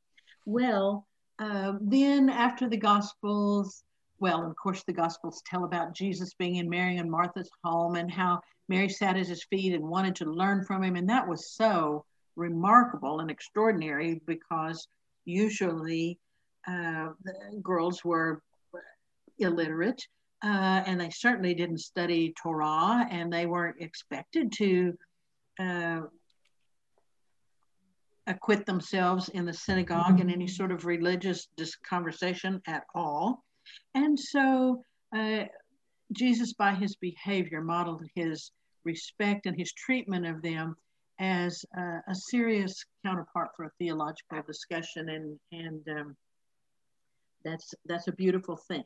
Well, 0.45 1.07
uh, 1.39 1.73
then 1.79 2.29
after 2.29 2.67
the 2.67 2.77
Gospels, 2.77 3.83
well, 4.19 4.45
of 4.45 4.53
course, 4.57 4.83
the 4.83 4.93
Gospels 4.93 5.41
tell 5.45 5.63
about 5.63 5.95
Jesus 5.95 6.33
being 6.33 6.55
in 6.55 6.69
Mary 6.69 6.97
and 6.97 7.09
Martha's 7.09 7.49
home 7.63 7.95
and 7.95 8.11
how 8.11 8.41
Mary 8.69 8.89
sat 8.89 9.17
at 9.17 9.27
his 9.27 9.43
feet 9.45 9.73
and 9.73 9.83
wanted 9.83 10.15
to 10.17 10.25
learn 10.25 10.63
from 10.63 10.83
him. 10.83 10.95
And 10.95 11.09
that 11.09 11.27
was 11.27 11.51
so 11.51 12.05
remarkable 12.35 13.19
and 13.19 13.31
extraordinary 13.31 14.21
because 14.25 14.87
usually 15.25 16.19
uh, 16.67 17.09
girls 17.61 18.03
were 18.03 18.41
illiterate 19.39 20.05
uh, 20.43 20.83
and 20.85 20.99
they 20.99 21.09
certainly 21.09 21.53
didn't 21.53 21.79
study 21.79 22.33
Torah 22.41 23.07
and 23.09 23.31
they 23.31 23.45
weren't 23.45 23.81
expected 23.81 24.51
to 24.53 24.93
uh, 25.59 26.01
acquit 28.27 28.65
themselves 28.65 29.29
in 29.29 29.45
the 29.45 29.53
synagogue 29.53 30.19
in 30.19 30.29
any 30.29 30.47
sort 30.47 30.71
of 30.71 30.85
religious 30.85 31.47
conversation 31.87 32.61
at 32.67 32.83
all. 32.93 33.43
And 33.95 34.19
so 34.19 34.83
uh, 35.15 35.45
Jesus, 36.11 36.53
by 36.53 36.73
his 36.73 36.95
behavior, 36.95 37.61
modeled 37.61 38.03
his 38.15 38.51
respect 38.83 39.45
and 39.45 39.57
his 39.57 39.73
treatment 39.73 40.25
of 40.25 40.41
them 40.41 40.75
as 41.19 41.65
a 41.75 42.15
serious 42.15 42.85
counterpart 43.03 43.49
for 43.55 43.65
a 43.65 43.71
theological 43.79 44.41
discussion, 44.45 45.09
and 45.09 45.39
and 45.51 45.87
um, 45.89 46.15
that's 47.43 47.73
that's 47.85 48.07
a 48.07 48.11
beautiful 48.11 48.55
thing. 48.55 48.83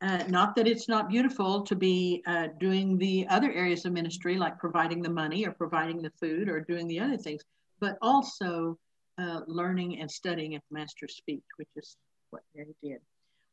Uh, 0.00 0.22
not 0.28 0.54
that 0.54 0.68
it's 0.68 0.88
not 0.88 1.08
beautiful 1.08 1.62
to 1.62 1.74
be 1.74 2.22
uh, 2.26 2.48
doing 2.60 2.98
the 2.98 3.26
other 3.28 3.50
areas 3.52 3.84
of 3.84 3.92
ministry, 3.92 4.36
like 4.36 4.58
providing 4.58 5.02
the 5.02 5.10
money 5.10 5.44
or 5.44 5.50
providing 5.50 6.00
the 6.00 6.12
food 6.20 6.48
or 6.48 6.60
doing 6.60 6.86
the 6.86 7.00
other 7.00 7.16
things, 7.16 7.42
but 7.80 7.98
also 8.00 8.78
uh, 9.18 9.40
learning 9.46 10.00
and 10.00 10.08
studying 10.10 10.54
at 10.54 10.62
the 10.70 10.78
Master's 10.78 11.20
which 11.26 11.68
is 11.76 11.96
what 12.30 12.42
Mary 12.54 12.74
did. 12.82 13.00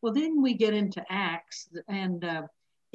Well, 0.02 0.14
then 0.14 0.42
we 0.42 0.54
get 0.54 0.76
into 0.76 1.04
Acts, 1.10 1.68
and 1.88 2.24
uh, 2.24 2.44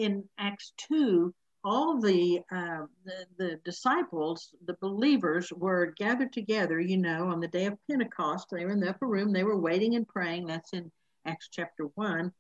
in 0.01 0.25
Acts 0.39 0.73
2, 0.89 1.35
all 1.63 2.01
the, 2.01 2.41
uh, 2.51 2.87
the, 3.05 3.27
the 3.37 3.61
disciples, 3.67 4.55
the 4.65 4.77
believers, 4.81 5.53
were 5.53 5.93
gathered 5.99 6.33
together. 6.33 6.81
You 6.81 6.97
know, 6.97 7.29
on 7.29 7.39
the 7.41 7.49
day 7.49 7.67
of 7.67 7.77
Pentecost, 7.89 8.49
they 8.51 8.65
were 8.65 8.71
in 8.73 8.81
the 8.81 8.89
upper 8.89 9.07
room. 9.07 9.33
They 9.33 9.45
were 9.45 9.61
waiting 9.61 9.95
and 9.95 10.09
praying. 10.09 10.47
That's 10.47 10.73
in 10.73 10.91
Acts 11.27 11.51
chapter 11.53 11.85
one. 11.97 12.33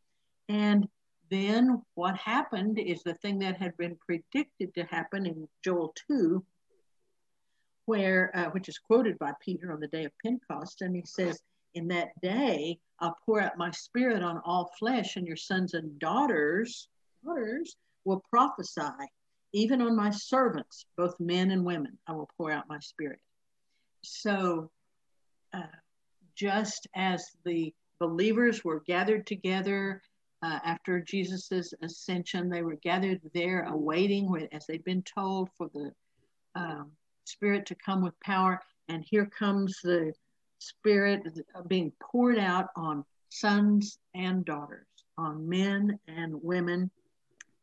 And 0.49 0.89
then 1.31 1.83
what 1.95 2.17
happened 2.17 2.79
is 2.79 3.03
the 3.03 3.15
thing 3.15 3.39
that 3.41 3.59
had 3.59 3.77
been 3.77 3.97
predicted 4.07 4.75
to 4.75 4.85
happen 4.85 5.27
in 5.27 5.47
Joel 5.63 5.95
two, 6.09 6.43
where 7.85 8.35
uh, 8.35 8.51
which 8.51 8.71
is 8.71 8.79
quoted 8.79 9.19
by 9.19 9.33
Peter 9.45 9.71
on 9.71 9.81
the 9.81 9.89
day 9.89 10.05
of 10.05 10.13
Pentecost, 10.25 10.81
and 10.81 10.97
he 10.97 11.03
says, 11.05 11.39
"In 11.75 11.89
that 11.89 12.09
day, 12.23 12.79
I'll 13.01 13.17
pour 13.27 13.41
out 13.41 13.59
my 13.59 13.71
spirit 13.71 14.23
on 14.23 14.41
all 14.47 14.73
flesh, 14.79 15.17
and 15.17 15.27
your 15.27 15.37
sons 15.37 15.75
and 15.75 15.99
daughters, 15.99 16.89
daughters." 17.25 17.77
will 18.05 18.23
prophesy, 18.31 18.83
even 19.53 19.83
on 19.83 19.97
my 19.97 20.11
servants, 20.11 20.87
both 20.97 21.18
men 21.21 21.51
and 21.51 21.64
women, 21.64 21.99
I 22.07 22.12
will 22.12 22.31
pour 22.37 22.51
out 22.51 22.68
my 22.68 22.79
spirit. 22.81 23.21
So, 24.03 24.71
uh, 25.53 25.62
just 26.35 26.87
as 26.95 27.25
the 27.45 27.75
believers 27.99 28.64
were 28.64 28.81
gathered 28.81 29.27
together 29.27 30.01
uh, 30.43 30.59
after 30.64 31.01
Jesus' 31.01 31.75
ascension, 31.83 32.49
they 32.49 32.62
were 32.62 32.77
gathered 32.77 33.21
there 33.35 33.64
awaiting, 33.64 34.49
as 34.53 34.64
they'd 34.66 34.85
been 34.85 35.03
told, 35.03 35.51
for 35.59 35.68
the 35.75 35.93
um, 36.55 36.91
Spirit 37.25 37.66
to 37.66 37.75
come 37.75 38.03
with 38.03 38.18
power. 38.21 38.61
And 38.89 39.05
here 39.07 39.27
comes 39.27 39.79
the 39.83 40.14
Spirit 40.59 41.23
being 41.68 41.93
poured 42.01 42.39
out 42.39 42.68
on 42.75 43.05
sons 43.29 43.99
and 44.14 44.45
daughters, 44.45 44.87
on 45.18 45.47
men 45.49 45.99
and 46.09 46.43
women 46.43 46.91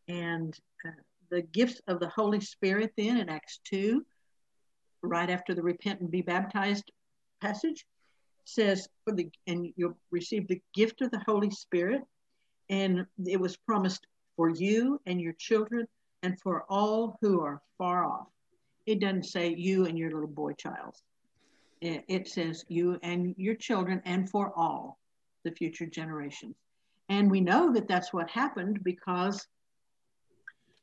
and 0.07 0.57
uh, 0.85 0.91
the 1.29 1.41
gifts 1.41 1.81
of 1.87 1.99
the 1.99 2.09
Holy 2.09 2.39
Spirit, 2.39 2.93
then 2.97 3.17
in 3.17 3.29
Acts 3.29 3.59
2, 3.65 4.05
right 5.01 5.29
after 5.29 5.53
the 5.53 5.61
repent 5.61 6.01
and 6.01 6.09
be 6.09 6.21
baptized 6.21 6.91
passage 7.41 7.85
says 8.45 8.87
for 9.03 9.13
the 9.13 9.29
and 9.45 9.73
you'll 9.75 9.97
receive 10.11 10.47
the 10.47 10.61
gift 10.73 11.01
of 11.01 11.11
the 11.11 11.21
Holy 11.27 11.51
Spirit, 11.51 12.01
and 12.69 13.05
it 13.25 13.39
was 13.39 13.57
promised 13.57 14.07
for 14.35 14.49
you 14.49 15.01
and 15.05 15.19
your 15.21 15.33
children 15.33 15.85
and 16.23 16.39
for 16.39 16.65
all 16.69 17.17
who 17.21 17.41
are 17.41 17.61
far 17.77 18.05
off. 18.05 18.27
It 18.85 18.99
doesn't 18.99 19.25
say 19.25 19.53
you 19.53 19.85
and 19.85 19.97
your 19.97 20.11
little 20.11 20.27
boy 20.27 20.53
child. 20.53 20.95
It, 21.81 22.05
it 22.07 22.27
says 22.27 22.65
you 22.69 22.97
and 23.03 23.35
your 23.37 23.55
children 23.55 24.01
and 24.05 24.29
for 24.29 24.51
all 24.55 24.97
the 25.43 25.51
future 25.51 25.85
generations. 25.85 26.55
And 27.09 27.29
we 27.29 27.41
know 27.41 27.71
that 27.73 27.87
that's 27.87 28.13
what 28.13 28.29
happened 28.29 28.83
because 28.83 29.45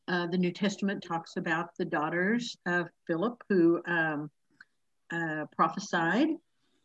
uh, 0.08 0.26
the 0.26 0.38
New 0.38 0.52
Testament 0.52 1.02
talks 1.02 1.36
about 1.36 1.76
the 1.76 1.84
daughters 1.84 2.56
of 2.66 2.88
Philip 3.06 3.42
who 3.48 3.80
um, 3.86 4.30
uh, 5.12 5.46
prophesied, 5.56 6.28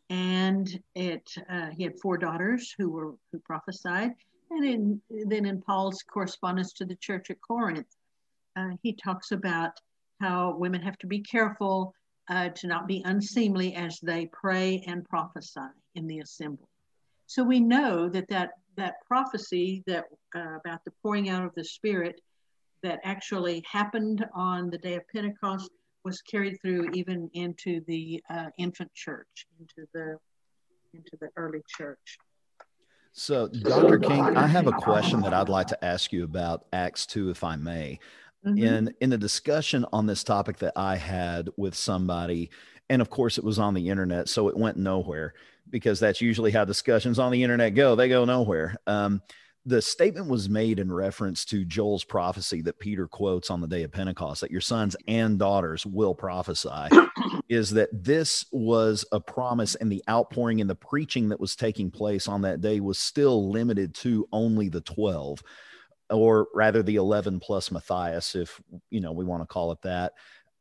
and 0.08 0.82
it 0.94 1.30
uh, 1.48 1.70
he 1.70 1.82
had 1.82 1.98
four 2.00 2.16
daughters 2.16 2.74
who 2.76 2.90
were 2.90 3.14
who 3.32 3.38
prophesied. 3.40 4.12
And 4.50 4.64
in, 4.64 5.00
then 5.28 5.46
in 5.46 5.62
Paul's 5.62 6.02
correspondence 6.02 6.72
to 6.74 6.84
the 6.84 6.96
church 6.96 7.30
at 7.30 7.40
Corinth, 7.40 7.86
uh, 8.56 8.70
he 8.82 8.92
talks 8.92 9.30
about 9.30 9.72
how 10.20 10.56
women 10.56 10.82
have 10.82 10.98
to 10.98 11.06
be 11.06 11.20
careful 11.20 11.94
uh, 12.28 12.48
to 12.50 12.66
not 12.66 12.86
be 12.86 13.02
unseemly 13.04 13.74
as 13.74 13.98
they 14.00 14.26
pray 14.32 14.82
and 14.86 15.04
prophesy 15.08 15.60
in 15.94 16.06
the 16.06 16.20
assembly. 16.20 16.66
So 17.26 17.44
we 17.44 17.60
know 17.60 18.08
that 18.08 18.28
that, 18.28 18.50
that 18.76 18.94
prophecy 19.06 19.82
that 19.86 20.04
uh, 20.34 20.56
about 20.64 20.84
the 20.84 20.92
pouring 21.02 21.28
out 21.28 21.44
of 21.44 21.54
the 21.54 21.64
Spirit 21.64 22.20
that 22.82 23.00
actually 23.04 23.64
happened 23.70 24.24
on 24.34 24.70
the 24.70 24.78
day 24.78 24.94
of 24.94 25.02
Pentecost 25.08 25.70
was 26.04 26.22
carried 26.22 26.60
through 26.60 26.90
even 26.94 27.30
into 27.34 27.82
the 27.86 28.22
uh, 28.30 28.46
infant 28.58 28.92
church, 28.94 29.46
into 29.58 29.86
the 29.92 30.16
into 30.94 31.16
the 31.20 31.28
early 31.36 31.60
church. 31.68 32.18
So, 33.12 33.48
Dr. 33.48 33.98
King, 33.98 34.36
I 34.36 34.46
have 34.46 34.66
a 34.66 34.72
question 34.72 35.20
that 35.22 35.34
I'd 35.34 35.48
like 35.48 35.66
to 35.68 35.84
ask 35.84 36.12
you 36.12 36.24
about 36.24 36.66
Acts 36.72 37.06
2, 37.06 37.30
if 37.30 37.42
I 37.42 37.56
may. 37.56 37.98
Mm-hmm. 38.46 38.64
In 38.64 38.94
in 39.00 39.12
a 39.12 39.18
discussion 39.18 39.84
on 39.92 40.06
this 40.06 40.24
topic 40.24 40.58
that 40.58 40.72
I 40.74 40.96
had 40.96 41.50
with 41.58 41.74
somebody, 41.74 42.50
and 42.88 43.02
of 43.02 43.10
course 43.10 43.36
it 43.36 43.44
was 43.44 43.58
on 43.58 43.74
the 43.74 43.90
internet, 43.90 44.30
so 44.30 44.48
it 44.48 44.56
went 44.56 44.78
nowhere 44.78 45.34
because 45.68 46.00
that's 46.00 46.22
usually 46.22 46.50
how 46.50 46.64
discussions 46.64 47.18
on 47.18 47.32
the 47.32 47.42
internet 47.42 47.74
go. 47.74 47.94
They 47.94 48.08
go 48.08 48.24
nowhere. 48.24 48.76
Um, 48.86 49.20
the 49.66 49.82
statement 49.82 50.28
was 50.28 50.48
made 50.48 50.78
in 50.78 50.92
reference 50.92 51.44
to 51.46 51.64
Joel's 51.64 52.04
prophecy 52.04 52.62
that 52.62 52.78
Peter 52.78 53.06
quotes 53.06 53.50
on 53.50 53.60
the 53.60 53.66
day 53.66 53.82
of 53.82 53.92
Pentecost 53.92 54.40
that 54.40 54.50
your 54.50 54.62
sons 54.62 54.96
and 55.06 55.38
daughters 55.38 55.84
will 55.84 56.14
prophesy 56.14 56.88
is 57.48 57.70
that 57.70 57.90
this 57.92 58.46
was 58.52 59.04
a 59.12 59.20
promise 59.20 59.74
and 59.74 59.92
the 59.92 60.02
outpouring 60.08 60.60
and 60.60 60.70
the 60.70 60.74
preaching 60.74 61.28
that 61.28 61.40
was 61.40 61.56
taking 61.56 61.90
place 61.90 62.26
on 62.26 62.42
that 62.42 62.62
day 62.62 62.80
was 62.80 62.98
still 62.98 63.50
limited 63.50 63.94
to 63.96 64.26
only 64.32 64.70
the 64.70 64.80
12 64.80 65.42
or 66.08 66.48
rather 66.54 66.82
the 66.82 66.96
11 66.96 67.38
plus 67.38 67.70
Matthias 67.70 68.34
if 68.34 68.60
you 68.90 69.00
know 69.00 69.12
we 69.12 69.24
want 69.24 69.42
to 69.42 69.46
call 69.46 69.72
it 69.72 69.82
that 69.82 70.12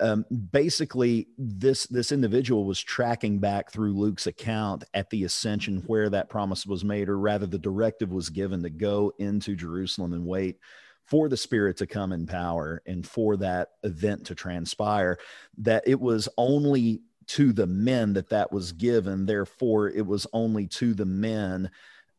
um, 0.02 0.26
basically 0.52 1.28
this 1.38 1.86
this 1.88 2.12
individual 2.12 2.66
was 2.66 2.80
tracking 2.80 3.40
back 3.40 3.72
through 3.72 3.94
luke's 3.94 4.28
account 4.28 4.84
at 4.94 5.10
the 5.10 5.24
ascension 5.24 5.84
where 5.88 6.10
that 6.10 6.30
promise 6.30 6.66
was 6.66 6.86
made 6.86 7.10
or 7.10 7.18
rather 7.18 7.46
the 7.46 7.60
directive 7.60 8.12
was 8.12 8.30
given 8.30 8.64
to 8.64 8.70
go 8.70 9.12
into 9.20 9.56
jerusalem 9.56 10.14
and 10.14 10.26
wait 10.26 10.58
for 11.06 11.28
the 11.28 11.38
spirit 11.38 11.76
to 11.78 11.88
come 11.88 12.12
in 12.12 12.28
power 12.28 12.82
and 12.86 13.08
for 13.08 13.36
that 13.36 13.70
event 13.84 14.26
to 14.26 14.36
transpire 14.36 15.18
that 15.58 15.84
it 15.88 16.00
was 16.00 16.30
only 16.38 17.02
to 17.30 17.54
the 17.54 17.68
men 17.68 18.14
that 18.14 18.30
that 18.30 18.52
was 18.52 18.72
given. 18.72 19.26
Therefore 19.26 19.90
it 19.90 20.06
was 20.06 20.26
only 20.34 20.68
to 20.68 20.94
the 20.94 21.06
men 21.06 21.70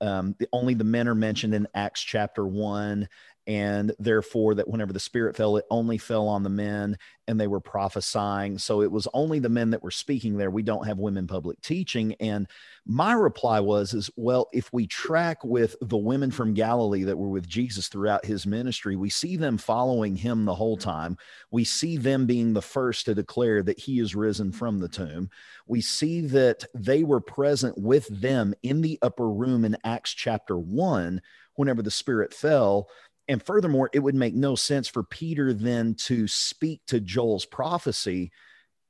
um, 0.03 0.35
the, 0.39 0.49
only 0.53 0.73
the 0.73 0.85
men 0.85 1.09
are 1.09 1.15
mentioned 1.15 1.55
in 1.55 1.69
acts 1.75 2.01
chapter 2.01 2.47
1 2.47 3.07
and 3.51 3.93
therefore 3.99 4.55
that 4.55 4.69
whenever 4.69 4.93
the 4.93 5.01
spirit 5.01 5.35
fell 5.35 5.57
it 5.57 5.65
only 5.73 5.99
fell 5.99 6.29
on 6.29 6.45
the 6.45 6.49
men 6.49 6.97
and 7.27 7.41
they 7.41 7.49
were 7.49 7.59
prophesying. 7.59 8.59
So 8.59 8.81
it 8.81 8.93
was 8.93 9.09
only 9.13 9.41
the 9.41 9.49
men 9.49 9.71
that 9.71 9.83
were 9.83 9.91
speaking 9.91 10.37
there. 10.37 10.53
We 10.53 10.63
don't 10.63 10.87
have 10.87 10.99
women 10.99 11.27
public 11.27 11.61
teaching. 11.61 12.15
And 12.21 12.47
my 12.87 13.13
reply 13.13 13.59
was 13.59 13.93
is 13.93 14.09
well 14.15 14.49
if 14.53 14.73
we 14.73 14.87
track 14.87 15.43
with 15.43 15.75
the 15.81 15.97
women 15.97 16.31
from 16.31 16.55
galilee 16.55 17.03
that 17.03 17.17
were 17.17 17.29
with 17.29 17.49
jesus 17.49 17.89
throughout 17.89 18.25
his 18.25 18.47
ministry 18.47 18.97
we 18.97 19.11
see 19.11 19.37
them 19.37 19.59
following 19.59 20.15
him 20.15 20.45
the 20.45 20.55
whole 20.55 20.77
time. 20.77 21.17
We 21.51 21.65
see 21.65 21.97
them 21.97 22.27
being 22.27 22.53
the 22.53 22.63
first 22.63 23.05
to 23.07 23.17
declare 23.17 23.65
that 23.65 23.81
he 23.81 23.99
is 23.99 24.15
risen 24.15 24.53
from 24.53 24.79
the 24.79 24.89
tomb. 24.89 25.29
We 25.67 25.81
see 25.81 26.21
that 26.29 26.65
they 26.73 27.03
were 27.03 27.21
present 27.21 27.77
with 27.77 28.07
them 28.09 28.55
in 28.63 28.81
the 28.81 28.99
upper 29.03 29.29
room 29.29 29.65
in 29.65 29.77
acts 29.83 30.13
chapter 30.13 30.57
1 30.57 31.21
whenever 31.57 31.83
the 31.83 31.91
spirit 31.91 32.33
fell 32.33 32.89
and 33.31 33.41
furthermore, 33.41 33.89
it 33.93 34.01
would 34.01 34.17
make 34.17 34.35
no 34.35 34.57
sense 34.57 34.89
for 34.89 35.05
Peter 35.05 35.55
then 35.55 35.95
to 36.07 36.27
speak 36.27 36.83
to 36.89 36.99
Joel's 36.99 37.47
prophecy 37.47 38.33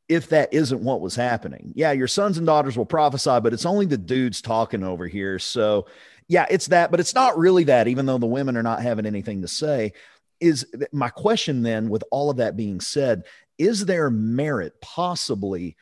if 0.09 0.31
that 0.31 0.55
isn't 0.55 0.83
what 0.83 1.03
was 1.03 1.15
happening. 1.15 1.75
Yeah, 1.77 1.93
your 1.93 2.09
sons 2.09 2.39
and 2.39 2.47
daughters 2.47 2.75
will 2.75 2.87
prophesy, 2.87 3.39
but 3.41 3.53
it's 3.53 3.67
only 3.67 3.85
the 3.85 3.99
dudes 3.99 4.41
talking 4.41 4.83
over 4.83 5.07
here. 5.07 5.39
So, 5.39 5.87
yeah, 6.27 6.47
it's 6.49 6.69
that, 6.69 6.91
but 6.91 7.01
it's 7.01 7.15
not 7.15 7.37
really 7.37 7.65
that, 7.65 7.87
even 7.87 8.07
though 8.07 8.17
the 8.17 8.25
women 8.25 8.57
are 8.57 8.63
not 8.63 8.81
having 8.81 9.05
anything 9.05 9.43
to 9.43 9.49
say. 9.49 9.93
Is 10.41 10.67
my 10.91 11.11
question 11.11 11.63
then, 11.63 11.91
with 11.91 12.03
all 12.11 12.31
of 12.31 12.39
that 12.39 12.57
being 12.57 12.81
said, 12.81 13.25
is 13.59 13.85
there 13.85 14.09
merit 14.09 14.73
possibly 14.81 15.77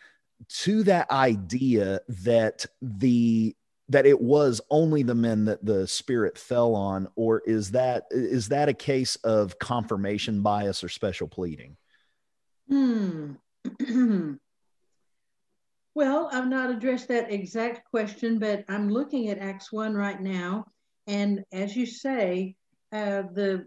to 0.48 0.82
that 0.82 1.12
idea 1.12 2.00
that 2.08 2.66
the 2.82 3.54
that 3.88 4.06
it 4.06 4.20
was 4.20 4.60
only 4.70 5.02
the 5.02 5.14
men 5.14 5.46
that 5.46 5.64
the 5.64 5.86
spirit 5.86 6.36
fell 6.36 6.74
on 6.74 7.08
or 7.16 7.42
is 7.46 7.70
that 7.70 8.04
is 8.10 8.48
that 8.48 8.68
a 8.68 8.74
case 8.74 9.16
of 9.16 9.58
confirmation 9.58 10.42
bias 10.42 10.84
or 10.84 10.88
special 10.88 11.28
pleading? 11.28 11.76
Hmm. 12.68 13.32
Well 15.94 16.28
i've 16.30 16.46
not 16.46 16.70
addressed 16.70 17.08
that 17.08 17.32
exact 17.32 17.90
question 17.90 18.38
but 18.38 18.64
i'm 18.68 18.88
looking 18.88 19.30
at 19.30 19.38
acts 19.38 19.72
1 19.72 19.94
right 19.94 20.20
now. 20.20 20.66
And 21.08 21.42
as 21.52 21.74
you 21.74 21.86
say 21.86 22.54
uh, 22.92 23.22
the 23.32 23.66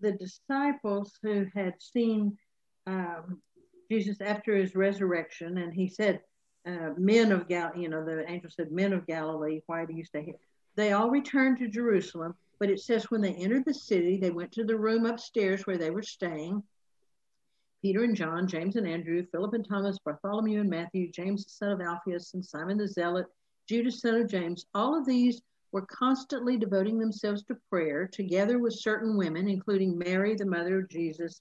the 0.00 0.12
disciples 0.12 1.18
who 1.22 1.44
had 1.54 1.74
seen 1.78 2.38
um, 2.86 3.42
jesus 3.90 4.22
after 4.22 4.56
his 4.56 4.74
resurrection 4.74 5.58
and 5.58 5.74
he 5.74 5.86
said 5.86 6.22
uh, 6.66 6.90
men 6.96 7.32
of 7.32 7.48
Gal, 7.48 7.72
you 7.76 7.88
know, 7.88 8.04
the 8.04 8.28
angel 8.30 8.50
said, 8.50 8.72
men 8.72 8.92
of 8.92 9.06
Galilee, 9.06 9.60
why 9.66 9.84
do 9.84 9.94
you 9.94 10.04
stay 10.04 10.24
here? 10.24 10.34
They 10.76 10.92
all 10.92 11.10
returned 11.10 11.58
to 11.58 11.68
Jerusalem, 11.68 12.34
but 12.58 12.70
it 12.70 12.80
says 12.80 13.10
when 13.10 13.20
they 13.20 13.34
entered 13.34 13.64
the 13.64 13.74
city, 13.74 14.16
they 14.18 14.30
went 14.30 14.52
to 14.52 14.64
the 14.64 14.76
room 14.76 15.06
upstairs 15.06 15.66
where 15.66 15.78
they 15.78 15.90
were 15.90 16.02
staying. 16.02 16.62
Peter 17.82 18.04
and 18.04 18.14
John, 18.14 18.46
James 18.46 18.76
and 18.76 18.86
Andrew, 18.86 19.24
Philip 19.32 19.54
and 19.54 19.66
Thomas, 19.66 19.98
Bartholomew 20.04 20.60
and 20.60 20.68
Matthew, 20.68 21.10
James 21.10 21.44
the 21.44 21.50
son 21.50 21.72
of 21.72 21.80
Alphaeus, 21.80 22.34
and 22.34 22.44
Simon 22.44 22.76
the 22.76 22.86
Zealot, 22.86 23.26
Judas 23.66 24.02
son 24.02 24.16
of 24.16 24.28
James. 24.28 24.66
All 24.74 24.96
of 24.96 25.06
these 25.06 25.40
were 25.72 25.86
constantly 25.86 26.58
devoting 26.58 26.98
themselves 26.98 27.42
to 27.44 27.56
prayer, 27.70 28.06
together 28.06 28.58
with 28.58 28.74
certain 28.74 29.16
women, 29.16 29.48
including 29.48 29.96
Mary, 29.96 30.34
the 30.34 30.44
mother 30.44 30.80
of 30.80 30.88
Jesus, 30.90 31.40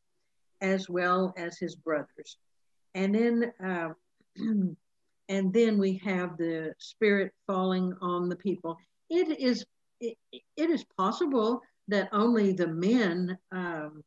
as 0.62 0.90
well 0.90 1.34
as 1.36 1.58
his 1.58 1.76
brothers. 1.76 2.38
And 2.96 3.14
then 3.14 3.54
uh, 3.64 3.90
and 5.30 5.54
then 5.54 5.78
we 5.78 6.02
have 6.04 6.38
the 6.38 6.74
spirit 6.80 7.32
falling 7.46 7.94
on 8.02 8.28
the 8.28 8.36
people. 8.36 8.78
It 9.10 9.40
is 9.40 9.64
it, 10.02 10.18
it 10.32 10.70
is 10.70 10.84
possible 10.98 11.62
that 11.88 12.10
only 12.12 12.54
the 12.54 12.68
men 12.68 13.38
um, 13.52 14.02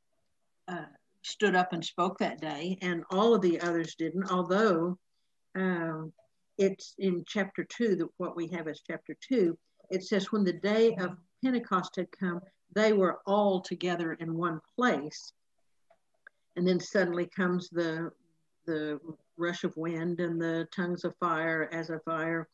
uh, 0.69 0.87
stood 1.23 1.55
up 1.55 1.73
and 1.73 1.85
spoke 1.85 2.19
that 2.19 2.41
day, 2.41 2.79
and 2.83 3.05
all 3.11 3.35
of 3.35 3.43
the 3.43 3.61
others 3.61 3.95
didn't. 3.95 4.31
Although 4.31 4.99
um, 5.55 6.13
it's 6.59 6.95
in 6.99 7.25
chapter 7.27 7.65
two 7.65 7.95
that 7.97 8.09
what 8.17 8.37
we 8.37 8.49
have 8.49 8.69
is 8.69 8.83
chapter 8.87 9.17
two. 9.21 9.57
It 9.91 10.03
says 10.03 10.33
when 10.33 10.45
the 10.45 10.55
day 10.55 10.95
of 10.97 11.17
Pentecost 11.45 11.97
had 11.97 12.09
come, 12.19 12.41
they 12.75 12.93
were 12.93 13.21
all 13.27 13.61
together 13.61 14.15
in 14.15 14.37
one 14.37 14.61
place, 14.77 15.33
and 16.57 16.67
then 16.67 16.81
suddenly 16.81 17.27
comes 17.27 17.69
the 17.69 18.11
the 18.67 18.99
rush 19.37 19.65
of 19.65 19.77
wind 19.77 20.21
and 20.21 20.41
the 20.41 20.69
tongues 20.75 21.05
of 21.05 21.15
fire 21.19 21.69
as 21.73 21.91
a 21.91 22.01
fire 22.01 22.49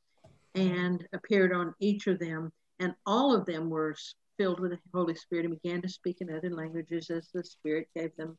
and 0.54 1.06
appeared 1.12 1.52
on 1.52 1.74
each 1.80 2.06
of 2.06 2.18
them. 2.18 2.52
And 2.78 2.94
all 3.06 3.34
of 3.34 3.46
them 3.46 3.70
were 3.70 3.94
filled 4.36 4.60
with 4.60 4.70
the 4.70 4.78
Holy 4.94 5.14
Spirit 5.14 5.46
and 5.46 5.60
began 5.60 5.82
to 5.82 5.88
speak 5.88 6.20
in 6.20 6.34
other 6.34 6.50
languages 6.50 7.10
as 7.10 7.28
the 7.32 7.44
Spirit 7.44 7.88
gave 7.94 8.14
them 8.16 8.38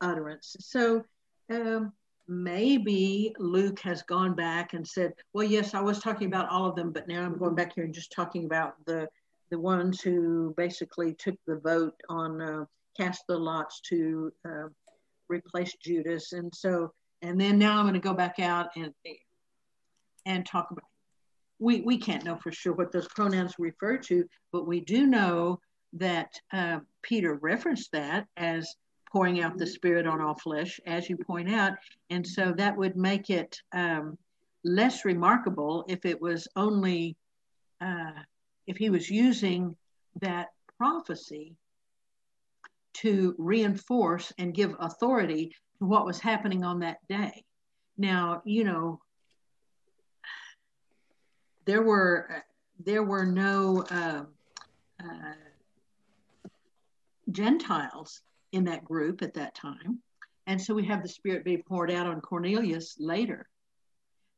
utterance. 0.00 0.56
So 0.60 1.04
um, 1.50 1.92
maybe 2.28 3.34
Luke 3.38 3.80
has 3.80 4.02
gone 4.02 4.34
back 4.34 4.74
and 4.74 4.86
said, 4.86 5.12
well, 5.32 5.44
yes, 5.44 5.74
I 5.74 5.80
was 5.80 5.98
talking 5.98 6.28
about 6.28 6.48
all 6.48 6.66
of 6.68 6.76
them, 6.76 6.92
but 6.92 7.08
now 7.08 7.24
I'm 7.24 7.38
going 7.38 7.56
back 7.56 7.74
here 7.74 7.84
and 7.84 7.94
just 7.94 8.12
talking 8.12 8.44
about 8.44 8.74
the 8.86 9.08
the 9.50 9.58
ones 9.58 10.00
who 10.00 10.54
basically 10.56 11.12
took 11.14 11.34
the 11.46 11.56
vote 11.56 12.00
on 12.08 12.40
uh, 12.40 12.64
cast 12.96 13.24
the 13.26 13.36
lots 13.36 13.80
to 13.80 14.32
uh, 14.48 14.68
replace 15.28 15.74
Judas. 15.82 16.32
And 16.32 16.54
so 16.54 16.92
and 17.22 17.40
then 17.40 17.58
now 17.58 17.78
I'm 17.78 17.84
going 17.84 17.94
to 17.94 18.00
go 18.00 18.14
back 18.14 18.38
out 18.38 18.68
and 18.76 18.92
and 20.26 20.46
talk 20.46 20.70
about. 20.70 20.84
We 21.58 21.82
we 21.82 21.98
can't 21.98 22.24
know 22.24 22.36
for 22.36 22.52
sure 22.52 22.72
what 22.72 22.92
those 22.92 23.08
pronouns 23.08 23.54
refer 23.58 23.98
to, 23.98 24.24
but 24.52 24.66
we 24.66 24.80
do 24.80 25.06
know 25.06 25.60
that 25.94 26.32
uh, 26.52 26.78
Peter 27.02 27.34
referenced 27.34 27.92
that 27.92 28.26
as 28.36 28.74
pouring 29.12 29.42
out 29.42 29.58
the 29.58 29.66
Spirit 29.66 30.06
on 30.06 30.20
all 30.20 30.36
flesh, 30.36 30.80
as 30.86 31.10
you 31.10 31.16
point 31.16 31.50
out, 31.50 31.72
and 32.10 32.26
so 32.26 32.52
that 32.56 32.76
would 32.76 32.96
make 32.96 33.28
it 33.28 33.60
um, 33.72 34.16
less 34.64 35.04
remarkable 35.04 35.84
if 35.88 36.04
it 36.04 36.20
was 36.20 36.46
only 36.56 37.16
uh, 37.80 38.12
if 38.66 38.76
he 38.76 38.90
was 38.90 39.10
using 39.10 39.76
that 40.20 40.48
prophecy 40.78 41.56
to 42.92 43.34
reinforce 43.38 44.32
and 44.38 44.54
give 44.54 44.74
authority 44.78 45.54
to 45.80 45.86
what 45.86 46.06
was 46.06 46.20
happening 46.20 46.62
on 46.62 46.80
that 46.80 46.98
day. 47.08 47.44
Now, 47.98 48.42
you 48.44 48.64
know, 48.64 49.00
there 51.64 51.82
were 51.82 52.44
there 52.84 53.02
were 53.02 53.26
no 53.26 53.84
uh, 53.90 54.24
uh, 55.02 55.32
Gentiles 57.30 58.22
in 58.52 58.64
that 58.64 58.84
group 58.84 59.22
at 59.22 59.34
that 59.34 59.54
time, 59.54 59.98
and 60.46 60.60
so 60.60 60.74
we 60.74 60.86
have 60.86 61.02
the 61.02 61.08
Spirit 61.08 61.44
being 61.44 61.62
poured 61.62 61.90
out 61.90 62.06
on 62.06 62.20
Cornelius 62.20 62.96
later 62.98 63.48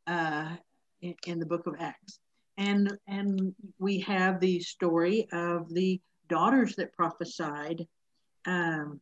uh, 0.06 0.56
in, 1.00 1.14
in 1.26 1.38
the 1.38 1.46
Book 1.46 1.66
of 1.66 1.74
Acts, 1.78 2.18
and 2.56 2.92
and 3.06 3.54
we 3.78 4.00
have 4.00 4.40
the 4.40 4.60
story 4.60 5.28
of 5.32 5.72
the 5.72 6.00
daughters 6.28 6.74
that 6.76 6.92
prophesied 6.92 7.86
um, 8.46 9.00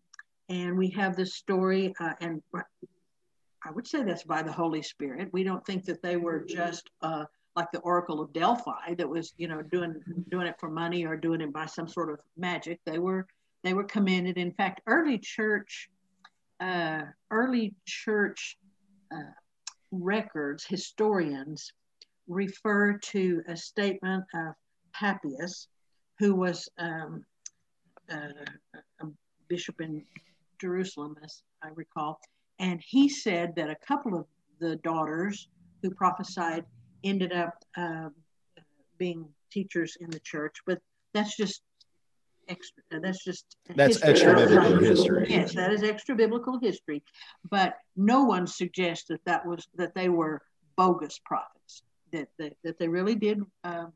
and 0.51 0.77
we 0.77 0.91
have 0.91 1.15
this 1.17 1.37
story, 1.37 1.95
uh, 2.01 2.13
and 2.21 2.43
I 3.65 3.71
would 3.71 3.87
say 3.87 4.03
that's 4.03 4.25
by 4.25 4.43
the 4.43 4.53
Holy 4.53 4.83
Spirit. 4.83 5.29
We 5.33 5.45
don't 5.45 5.65
think 5.65 5.85
that 5.85 6.03
they 6.03 6.17
were 6.17 6.41
just 6.41 6.91
uh, 7.03 7.25
like 7.55 7.71
the 7.73 7.79
Oracle 7.81 8.21
of 8.21 8.33
Delphi 8.33 8.95
that 8.99 9.09
was, 9.09 9.33
you 9.37 9.47
know, 9.47 9.63
doing 9.63 9.95
doing 10.29 10.49
it 10.49 10.57
for 10.59 10.69
money 10.69 11.07
or 11.07 11.17
doing 11.17 11.41
it 11.41 11.53
by 11.53 11.67
some 11.67 11.87
sort 11.87 12.11
of 12.11 12.19
magic. 12.37 12.81
They 12.85 12.99
were 12.99 13.29
they 13.63 13.75
were 13.75 13.85
commended. 13.85 14.39
In 14.39 14.53
fact, 14.53 14.81
early 14.87 15.19
church 15.19 15.89
uh, 16.59 17.03
early 17.31 17.73
church 17.87 18.59
uh, 19.15 19.33
records 19.93 20.67
historians 20.67 21.73
refer 22.27 22.99
to 22.99 23.43
a 23.49 23.57
statement 23.57 24.25
of 24.35 24.55
Papias, 24.95 25.69
who 26.19 26.35
was 26.35 26.69
um, 26.79 27.25
uh, 28.11 28.29
a 29.01 29.07
bishop 29.49 29.81
in 29.81 30.05
Jerusalem, 30.61 31.17
as 31.25 31.43
I 31.63 31.69
recall. 31.75 32.21
And 32.59 32.81
he 32.87 33.09
said 33.09 33.55
that 33.57 33.71
a 33.71 33.77
couple 33.77 34.15
of 34.19 34.27
the 34.61 34.77
daughters 34.77 35.49
who 35.83 35.91
prophesied 35.91 36.65
ended 37.03 37.33
up 37.33 37.55
uh, 37.77 38.11
being 38.99 39.27
teachers 39.51 39.97
in 40.01 40.11
the 40.11 40.21
church, 40.21 40.57
but 40.67 40.79
that's 41.15 41.37
just 41.37 41.63
extra. 42.49 42.83
That's 42.91 43.25
just 43.25 43.57
that's 43.75 44.03
extra 44.03 44.35
biblical 44.35 44.79
history. 44.79 45.27
Yes, 45.29 45.55
that 45.55 45.73
is 45.73 45.83
extra 45.83 46.15
biblical 46.15 46.59
history, 46.61 47.03
but 47.51 47.75
no 47.97 48.25
one 48.25 48.47
suggests 48.47 49.07
that 49.09 49.25
that 49.25 49.47
was 49.47 49.67
that 49.77 49.95
they 49.95 50.09
were 50.09 50.43
bogus 50.77 51.19
prophets. 51.25 51.83
That 52.13 52.29
that, 52.39 52.53
that 52.65 52.79
they 52.79 52.89
really 52.89 53.15
did 53.15 53.41
uh, 53.65 53.87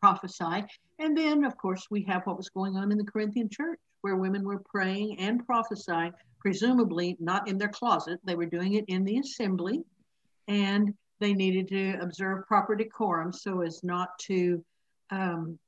prophesy. 0.00 0.64
And 0.98 1.16
then, 1.16 1.44
of 1.44 1.56
course, 1.56 1.86
we 1.90 2.02
have 2.02 2.22
what 2.24 2.36
was 2.36 2.50
going 2.50 2.76
on 2.76 2.92
in 2.92 2.98
the 2.98 3.04
Corinthian 3.04 3.48
church 3.48 3.78
where 4.02 4.16
women 4.16 4.44
were 4.44 4.62
praying 4.68 5.18
and 5.18 5.44
prophesying, 5.46 6.12
presumably 6.38 7.16
not 7.18 7.48
in 7.48 7.58
their 7.58 7.68
closet. 7.68 8.20
They 8.24 8.34
were 8.34 8.46
doing 8.46 8.74
it 8.74 8.84
in 8.88 9.04
the 9.04 9.18
assembly, 9.18 9.82
and 10.48 10.94
they 11.20 11.32
needed 11.32 11.68
to 11.68 11.98
observe 12.00 12.46
proper 12.46 12.74
decorum 12.74 13.32
so 13.32 13.62
as 13.62 13.82
not 13.82 14.18
to 14.20 14.64
um, 15.10 15.58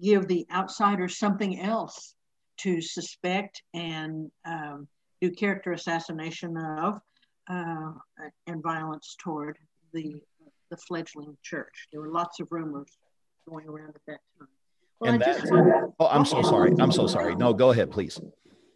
give 0.00 0.28
the 0.28 0.46
outsiders 0.52 1.18
something 1.18 1.60
else 1.60 2.14
to 2.58 2.80
suspect 2.80 3.62
and 3.74 4.30
um, 4.44 4.86
do 5.20 5.30
character 5.30 5.72
assassination 5.72 6.56
of 6.56 7.00
uh, 7.48 7.92
and 8.46 8.62
violence 8.62 9.16
toward 9.20 9.58
the 9.92 10.20
the 10.70 10.76
fledgling 10.78 11.36
church. 11.42 11.86
There 11.92 12.00
were 12.00 12.10
lots 12.10 12.40
of 12.40 12.48
rumors 12.50 12.88
going 13.46 13.68
around 13.68 13.90
at 13.90 14.00
that 14.06 14.20
time. 14.38 14.48
Well, 15.02 15.14
and 15.14 15.22
that, 15.22 15.92
oh, 15.98 16.06
I'm 16.06 16.24
so 16.24 16.42
sorry. 16.42 16.72
I'm 16.78 16.92
so 16.92 17.08
sorry. 17.08 17.34
No, 17.34 17.52
go 17.52 17.70
ahead, 17.70 17.90
please. 17.90 18.20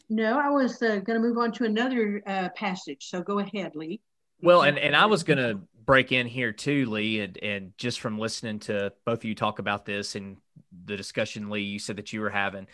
No, 0.09 0.39
I 0.39 0.49
was 0.49 0.83
uh, 0.83 0.97
going 0.97 1.21
to 1.21 1.21
move 1.21 1.39
on 1.39 1.53
to 1.53 1.65
another 1.65 2.21
uh, 2.27 2.49
passage. 2.57 3.09
So 3.09 3.23
go 3.23 3.39
ahead, 3.39 3.77
Lee. 3.77 4.01
Well, 4.43 4.63
and, 4.63 4.77
and 4.77 4.97
I 4.97 5.07
was 5.07 5.23
going 5.23 5.39
to 5.39 5.61
break 5.85 6.11
in 6.11 6.27
here 6.27 6.51
too, 6.51 6.87
Lee, 6.87 7.21
and, 7.21 7.39
and 7.39 7.73
just 7.79 8.01
from 8.01 8.19
listening 8.19 8.59
to 8.61 8.93
both 9.05 9.19
of 9.21 9.25
you 9.25 9.37
talk 9.37 9.61
about 9.61 9.87
this 9.87 10.17
and 10.17 10.39
the 10.85 10.97
discussion, 10.97 11.49
Lee, 11.49 11.63
you 11.63 11.79
said 11.79 11.97
that 11.97 12.13
you 12.13 12.21
were 12.21 12.31
having. 12.31 12.67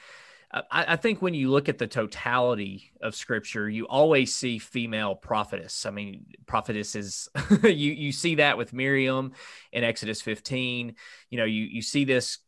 I, 0.51 0.63
I 0.71 0.97
think 0.97 1.21
when 1.21 1.35
you 1.35 1.51
look 1.51 1.69
at 1.69 1.77
the 1.77 1.87
totality 1.87 2.91
of 3.03 3.15
scripture, 3.15 3.69
you 3.69 3.87
always 3.87 4.35
see 4.35 4.59
female 4.59 5.15
prophetess. 5.15 5.85
I 5.85 5.91
mean, 5.91 6.25
prophetess 6.47 6.95
is 6.95 7.29
you 7.63 7.71
you 7.71 8.13
see 8.13 8.37
that 8.37 8.57
with 8.57 8.73
Miriam 8.73 9.33
in 9.73 9.85
Exodus 9.85 10.23
15. 10.23 10.95
You 11.29 11.39
know, 11.39 11.45
you 11.45 11.65
you 11.65 11.83
see 11.83 12.07
this 12.07 12.39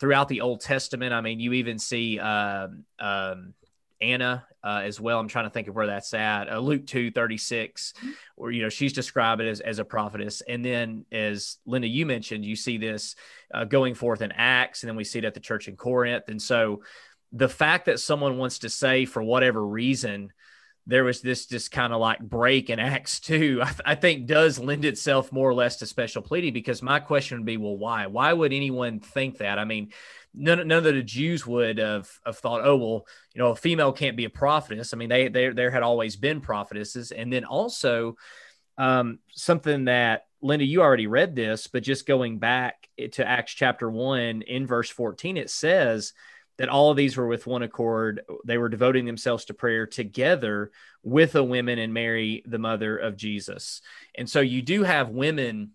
throughout 0.00 0.28
the 0.28 0.40
Old 0.40 0.60
Testament. 0.60 1.12
I 1.12 1.20
mean, 1.20 1.40
you 1.40 1.54
even 1.54 1.78
see 1.78 2.18
um, 2.18 2.84
um, 2.98 3.54
Anna 4.00 4.46
uh, 4.62 4.82
as 4.84 5.00
well. 5.00 5.18
I'm 5.18 5.28
trying 5.28 5.46
to 5.46 5.50
think 5.50 5.68
of 5.68 5.74
where 5.74 5.86
that's 5.86 6.12
at. 6.14 6.50
Uh, 6.50 6.58
Luke 6.58 6.86
2 6.86 7.10
36, 7.10 7.92
mm-hmm. 7.96 8.10
where, 8.36 8.50
you 8.50 8.62
know, 8.62 8.68
she's 8.68 8.92
described 8.92 9.42
as, 9.42 9.60
as 9.60 9.78
a 9.78 9.84
prophetess. 9.84 10.42
And 10.42 10.64
then, 10.64 11.04
as 11.12 11.58
Linda, 11.66 11.88
you 11.88 12.06
mentioned, 12.06 12.44
you 12.44 12.56
see 12.56 12.78
this 12.78 13.14
uh, 13.52 13.64
going 13.64 13.94
forth 13.94 14.22
in 14.22 14.32
Acts, 14.32 14.82
and 14.82 14.88
then 14.88 14.96
we 14.96 15.04
see 15.04 15.18
it 15.18 15.24
at 15.24 15.34
the 15.34 15.40
church 15.40 15.68
in 15.68 15.76
Corinth. 15.76 16.24
And 16.28 16.40
so, 16.40 16.82
the 17.32 17.48
fact 17.48 17.86
that 17.86 18.00
someone 18.00 18.38
wants 18.38 18.60
to 18.60 18.70
say, 18.70 19.04
for 19.04 19.22
whatever 19.22 19.64
reason, 19.64 20.32
there 20.88 21.04
was 21.04 21.20
this 21.20 21.44
just 21.44 21.70
kind 21.70 21.92
of 21.92 22.00
like 22.00 22.18
break 22.18 22.70
in 22.70 22.80
Acts 22.80 23.20
2, 23.20 23.60
I, 23.62 23.66
th- 23.66 23.80
I, 23.84 23.94
think 23.94 24.26
does 24.26 24.58
lend 24.58 24.86
itself 24.86 25.30
more 25.30 25.48
or 25.48 25.54
less 25.54 25.76
to 25.76 25.86
special 25.86 26.22
pleading 26.22 26.54
because 26.54 26.82
my 26.82 26.98
question 26.98 27.38
would 27.38 27.46
be, 27.46 27.58
well, 27.58 27.76
why? 27.76 28.06
Why 28.06 28.32
would 28.32 28.54
anyone 28.54 28.98
think 28.98 29.38
that? 29.38 29.58
I 29.58 29.66
mean, 29.66 29.92
none, 30.34 30.66
none 30.66 30.78
of 30.78 30.84
the 30.84 31.02
Jews 31.02 31.46
would 31.46 31.76
have, 31.76 32.10
have 32.24 32.38
thought, 32.38 32.62
oh, 32.64 32.76
well, 32.76 33.06
you 33.34 33.42
know, 33.42 33.50
a 33.50 33.56
female 33.56 33.92
can't 33.92 34.16
be 34.16 34.24
a 34.24 34.30
prophetess. 34.30 34.94
I 34.94 34.96
mean, 34.96 35.10
they, 35.10 35.28
they 35.28 35.50
there 35.50 35.70
had 35.70 35.82
always 35.82 36.16
been 36.16 36.40
prophetesses. 36.40 37.12
And 37.12 37.30
then 37.30 37.44
also 37.44 38.16
um, 38.78 39.18
something 39.32 39.84
that 39.84 40.24
Linda, 40.40 40.64
you 40.64 40.80
already 40.80 41.06
read 41.06 41.36
this, 41.36 41.66
but 41.66 41.82
just 41.82 42.06
going 42.06 42.38
back 42.38 42.88
to 43.12 43.28
Acts 43.28 43.52
chapter 43.52 43.90
1 43.90 44.42
in 44.42 44.66
verse 44.66 44.88
14, 44.88 45.36
it 45.36 45.50
says, 45.50 46.14
that 46.58 46.68
all 46.68 46.90
of 46.90 46.96
these 46.96 47.16
were 47.16 47.26
with 47.26 47.46
one 47.46 47.62
accord. 47.62 48.22
They 48.44 48.58
were 48.58 48.68
devoting 48.68 49.06
themselves 49.06 49.46
to 49.46 49.54
prayer 49.54 49.86
together 49.86 50.70
with 51.02 51.32
the 51.32 51.44
women 51.44 51.78
and 51.78 51.94
Mary, 51.94 52.42
the 52.46 52.58
mother 52.58 52.98
of 52.98 53.16
Jesus. 53.16 53.80
And 54.16 54.28
so 54.28 54.40
you 54.40 54.62
do 54.62 54.82
have 54.82 55.08
women 55.08 55.70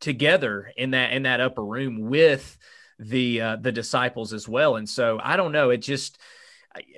together 0.00 0.72
in 0.76 0.90
that 0.90 1.12
in 1.12 1.22
that 1.22 1.40
upper 1.40 1.64
room 1.64 2.08
with 2.08 2.58
the 2.98 3.40
uh, 3.40 3.56
the 3.56 3.72
disciples 3.72 4.32
as 4.32 4.48
well. 4.48 4.76
And 4.76 4.88
so 4.88 5.20
I 5.22 5.36
don't 5.36 5.52
know. 5.52 5.70
It 5.70 5.78
just 5.78 6.18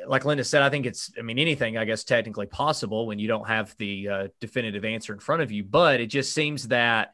like 0.07 0.25
Linda 0.25 0.45
said, 0.45 0.63
I 0.63 0.71
think 0.71 0.87
it's, 0.87 1.13
I 1.19 1.23
mean, 1.23 1.39
anything, 1.39 1.77
I 1.77 1.85
guess, 1.85 2.05
technically 2.05 2.47
possible 2.47 3.07
when 3.07 3.19
you 3.19 3.29
don't 3.29 3.47
have 3.47 3.75
the 3.79 4.09
uh, 4.09 4.29
definitive 4.41 4.85
answer 4.85 5.13
in 5.13 5.19
front 5.19 5.43
of 5.43 5.53
you. 5.53 5.65
But 5.65 6.01
it 6.01 6.07
just 6.07 6.33
seems 6.33 6.69
that 6.69 7.13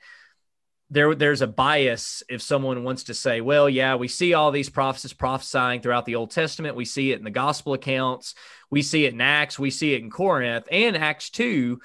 there 0.92 1.14
there's 1.14 1.40
a 1.40 1.46
bias 1.46 2.22
if 2.28 2.42
someone 2.42 2.84
wants 2.84 3.04
to 3.04 3.14
say, 3.14 3.40
well, 3.40 3.68
yeah, 3.68 3.94
we 3.94 4.08
see 4.08 4.34
all 4.34 4.50
these 4.50 4.68
prophets 4.68 5.12
prophesying 5.12 5.80
throughout 5.80 6.04
the 6.04 6.16
Old 6.16 6.30
Testament. 6.30 6.76
We 6.76 6.84
see 6.84 7.12
it 7.12 7.18
in 7.18 7.24
the 7.24 7.30
gospel 7.30 7.72
accounts. 7.72 8.34
We 8.70 8.82
see 8.82 9.06
it 9.06 9.14
in 9.14 9.20
Acts. 9.20 9.58
We 9.58 9.70
see 9.70 9.94
it 9.94 10.02
in 10.02 10.10
Corinth 10.10 10.66
and 10.70 10.96
Acts 10.96 11.30
2. 11.30 11.80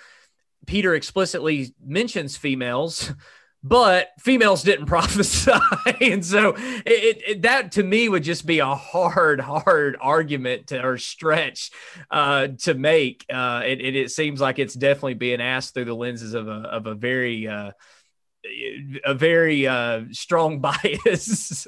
Peter 0.65 0.93
explicitly 0.93 1.73
mentions 1.81 2.35
females, 2.35 3.13
but 3.63 4.09
females 4.19 4.61
didn't 4.61 4.85
prophesy. 4.87 5.51
and 6.01 6.25
so 6.25 6.55
it, 6.57 7.21
it, 7.25 7.41
that 7.43 7.71
to 7.73 7.83
me 7.83 8.09
would 8.09 8.23
just 8.23 8.45
be 8.45 8.59
a 8.59 8.75
hard, 8.75 9.39
hard 9.39 9.95
argument 10.01 10.67
to 10.67 10.83
or 10.83 10.97
stretch 10.97 11.71
uh, 12.11 12.49
to 12.59 12.73
make. 12.73 13.25
Uh, 13.31 13.61
it, 13.65 13.95
it, 13.95 14.11
seems 14.11 14.41
like 14.41 14.59
it's 14.59 14.73
definitely 14.73 15.13
being 15.13 15.39
asked 15.39 15.73
through 15.73 15.85
the 15.85 15.95
lenses 15.95 16.33
of 16.33 16.49
a, 16.49 16.51
of 16.51 16.87
a 16.87 16.93
very, 16.93 17.47
uh, 17.47 17.71
a 19.05 19.13
very 19.13 19.67
uh, 19.67 20.03
strong 20.11 20.59
bias. 20.61 21.67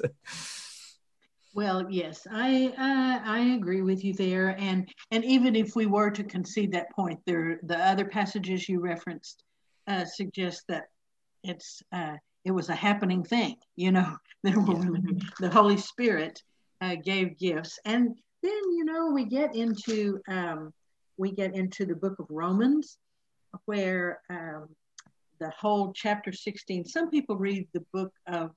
well, 1.54 1.86
yes, 1.90 2.26
I 2.30 2.72
uh, 2.76 3.28
I 3.28 3.56
agree 3.56 3.82
with 3.82 4.04
you 4.04 4.14
there, 4.14 4.56
and 4.58 4.88
and 5.10 5.24
even 5.24 5.56
if 5.56 5.74
we 5.74 5.86
were 5.86 6.10
to 6.10 6.24
concede 6.24 6.72
that 6.72 6.90
point, 6.92 7.20
there 7.26 7.60
the 7.62 7.78
other 7.78 8.04
passages 8.04 8.68
you 8.68 8.80
referenced 8.80 9.44
uh, 9.86 10.04
suggest 10.04 10.64
that 10.68 10.84
it's 11.42 11.82
uh, 11.92 12.16
it 12.44 12.50
was 12.50 12.68
a 12.68 12.74
happening 12.74 13.22
thing. 13.22 13.56
You 13.76 13.92
know, 13.92 14.16
the 14.42 15.50
Holy 15.52 15.76
Spirit 15.76 16.42
uh, 16.80 16.96
gave 16.96 17.38
gifts, 17.38 17.78
and 17.84 18.16
then 18.42 18.62
you 18.72 18.84
know 18.84 19.10
we 19.10 19.24
get 19.24 19.54
into 19.54 20.20
um, 20.28 20.72
we 21.16 21.32
get 21.32 21.54
into 21.54 21.84
the 21.84 21.94
Book 21.94 22.18
of 22.18 22.26
Romans, 22.30 22.96
where 23.66 24.20
um, 24.30 24.68
the 25.40 25.50
whole 25.58 25.92
chapter 25.94 26.32
16. 26.32 26.84
Some 26.84 27.10
people 27.10 27.36
read 27.36 27.66
the 27.72 27.84
book 27.92 28.12
of 28.26 28.50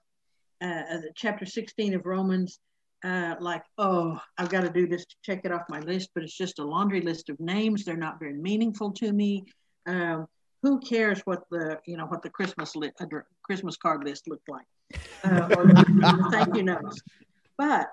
uh, 0.62 0.84
chapter 1.16 1.46
16 1.46 1.94
of 1.94 2.06
Romans 2.06 2.60
uh, 3.04 3.36
like, 3.40 3.64
oh, 3.78 4.20
I've 4.38 4.50
got 4.50 4.62
to 4.62 4.70
do 4.70 4.88
this 4.88 5.06
to 5.06 5.16
check 5.24 5.42
it 5.44 5.52
off 5.52 5.64
my 5.70 5.80
list, 5.80 6.12
but 6.14 6.24
it's 6.24 6.38
just 6.38 6.60
a 6.60 6.64
laundry 6.64 7.02
list 7.02 7.30
of 7.30 7.40
names. 7.40 7.84
They're 7.84 7.98
not 7.98 8.20
very 8.20 8.34
meaningful 8.34 8.92
to 8.94 9.12
me. 9.12 9.46
Um, 9.86 10.28
who 10.62 10.80
cares 10.80 11.20
what 11.26 11.44
the 11.52 11.80
you 11.86 11.98
know 11.98 12.06
what 12.06 12.24
the 12.24 12.30
Christmas 12.30 12.74
li- 12.78 12.94
uh, 13.02 13.06
Christmas 13.44 13.76
card 13.76 14.06
list 14.06 14.30
looked 14.30 14.48
like, 14.48 14.66
uh, 15.26 15.50
or 15.54 15.70
thank 16.32 16.56
you 16.56 16.64
notes? 16.64 17.02
But 17.58 17.90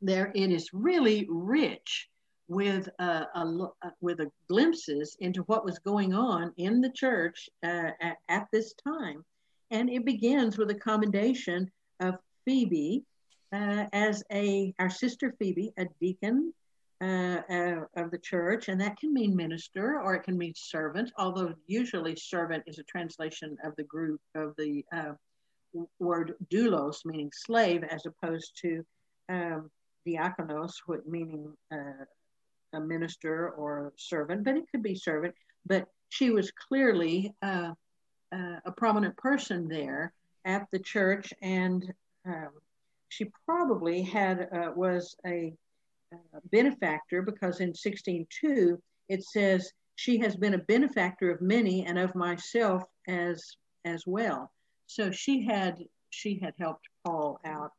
there, 0.00 0.30
it 0.32 0.52
is 0.52 0.70
really 0.72 1.26
rich 1.28 2.08
with 2.52 2.88
a, 2.98 3.26
a, 3.34 3.68
with 4.00 4.20
a 4.20 4.30
glimpses 4.48 5.16
into 5.20 5.42
what 5.42 5.64
was 5.64 5.78
going 5.78 6.12
on 6.14 6.52
in 6.58 6.80
the 6.80 6.90
church 6.90 7.48
uh, 7.64 7.90
at, 8.00 8.18
at, 8.28 8.46
this 8.52 8.74
time, 8.84 9.24
and 9.70 9.88
it 9.88 10.04
begins 10.04 10.58
with 10.58 10.70
a 10.70 10.74
commendation 10.74 11.70
of 12.00 12.16
Phoebe 12.44 13.04
uh, 13.52 13.86
as 13.92 14.22
a 14.32 14.74
our 14.78 14.90
sister 14.90 15.34
Phoebe, 15.38 15.72
a 15.78 15.86
deacon 16.00 16.52
uh, 17.00 17.40
uh, 17.50 17.80
of 17.96 18.10
the 18.10 18.18
church, 18.18 18.68
and 18.68 18.80
that 18.80 18.98
can 18.98 19.12
mean 19.12 19.34
minister 19.34 20.00
or 20.00 20.14
it 20.14 20.22
can 20.22 20.36
mean 20.36 20.52
servant. 20.54 21.10
Although 21.18 21.54
usually 21.66 22.16
servant 22.16 22.64
is 22.66 22.78
a 22.78 22.84
translation 22.84 23.56
of 23.64 23.74
the 23.76 23.84
group 23.84 24.20
of 24.34 24.54
the 24.58 24.84
uh, 24.94 25.12
word 25.98 26.34
doulos, 26.52 27.04
meaning 27.04 27.30
slave, 27.34 27.82
as 27.84 28.04
opposed 28.06 28.52
to 28.62 28.84
um, 29.28 29.70
diakonos, 30.06 30.74
meaning 31.06 31.52
uh, 31.72 32.04
a 32.72 32.80
minister 32.80 33.50
or 33.50 33.88
a 33.88 33.90
servant, 33.96 34.44
but 34.44 34.56
it 34.56 34.64
could 34.70 34.82
be 34.82 34.94
servant. 34.94 35.34
But 35.66 35.86
she 36.08 36.30
was 36.30 36.50
clearly 36.50 37.34
uh, 37.42 37.72
uh, 38.32 38.56
a 38.64 38.72
prominent 38.72 39.16
person 39.16 39.68
there 39.68 40.12
at 40.44 40.66
the 40.72 40.78
church, 40.78 41.32
and 41.42 41.92
um, 42.26 42.50
she 43.08 43.30
probably 43.46 44.02
had 44.02 44.48
uh, 44.52 44.72
was 44.74 45.16
a 45.26 45.52
uh, 46.12 46.40
benefactor 46.50 47.22
because 47.22 47.60
in 47.60 47.72
16.2 47.72 48.76
it 49.08 49.22
says 49.22 49.70
she 49.96 50.18
has 50.18 50.36
been 50.36 50.54
a 50.54 50.58
benefactor 50.58 51.30
of 51.30 51.40
many 51.40 51.86
and 51.86 51.98
of 51.98 52.14
myself 52.14 52.82
as 53.08 53.56
as 53.84 54.04
well. 54.06 54.50
So 54.86 55.10
she 55.10 55.44
had 55.44 55.78
she 56.10 56.38
had 56.42 56.54
helped 56.58 56.86
Paul 57.04 57.40
out 57.44 57.72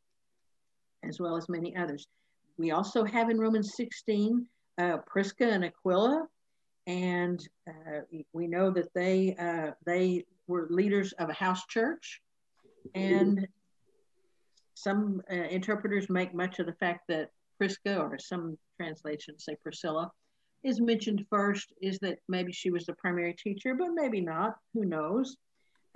as 1.04 1.20
well 1.20 1.36
as 1.36 1.50
many 1.50 1.76
others. 1.76 2.08
We 2.58 2.72
also 2.72 3.04
have 3.04 3.30
in 3.30 3.40
Romans 3.40 3.74
16 3.76 4.46
uh, 4.78 4.98
Prisca 5.06 5.46
and 5.46 5.66
Aquila, 5.66 6.28
and 6.88 7.48
uh, 7.68 8.02
we 8.34 8.48
know 8.48 8.72
that 8.72 8.94
they 8.94 9.36
uh, 9.40 9.72
they 9.86 10.26
were 10.48 10.68
leaders 10.70 11.14
of 11.14 11.30
a 11.30 11.34
house 11.34 11.66
church, 11.68 12.22
and 12.94 13.48
some 14.74 15.22
uh, 15.32 15.36
interpreters 15.36 16.10
make 16.10 16.34
much 16.34 16.60
of 16.60 16.66
the 16.66 16.74
fact 16.74 17.02
that 17.08 17.30
Prisca, 17.58 17.98
or 18.00 18.18
some 18.18 18.58
translations 18.78 19.46
say 19.46 19.56
Priscilla, 19.62 20.12
is 20.64 20.82
mentioned 20.82 21.26
first. 21.30 21.74
Is 21.82 22.00
that 22.00 22.20
maybe 22.28 22.52
she 22.52 22.72
was 22.72 22.86
the 22.86 22.94
primary 22.94 23.34
teacher, 23.34 23.76
but 23.76 23.90
maybe 23.94 24.22
not. 24.22 24.56
Who 24.74 24.86
knows? 24.86 25.38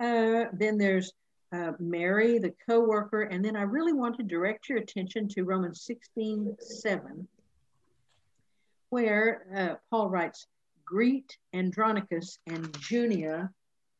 Uh, 0.00 0.44
then 0.52 0.78
there's 0.78 1.12
uh, 1.52 1.72
Mary, 1.78 2.38
the 2.38 2.54
co-worker, 2.68 3.22
and 3.22 3.44
then 3.44 3.56
I 3.56 3.62
really 3.62 3.92
want 3.92 4.16
to 4.16 4.22
direct 4.22 4.68
your 4.68 4.78
attention 4.78 5.28
to 5.28 5.44
Romans 5.44 5.84
16, 5.84 6.56
7, 6.60 7.28
where 8.90 9.46
uh, 9.54 9.74
Paul 9.90 10.08
writes, 10.08 10.46
Greet 10.84 11.36
Andronicus 11.52 12.38
and 12.46 12.74
Junia, 12.80 13.50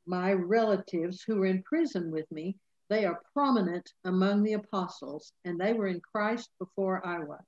my 0.06 0.32
relatives 0.32 1.22
who 1.26 1.36
were 1.36 1.46
in 1.46 1.62
prison 1.62 2.10
with 2.10 2.30
me. 2.32 2.56
They 2.88 3.04
are 3.04 3.20
prominent 3.34 3.92
among 4.06 4.42
the 4.42 4.54
apostles, 4.54 5.32
and 5.44 5.60
they 5.60 5.74
were 5.74 5.88
in 5.88 6.00
Christ 6.00 6.48
before 6.58 7.06
I 7.06 7.18
was. 7.18 7.42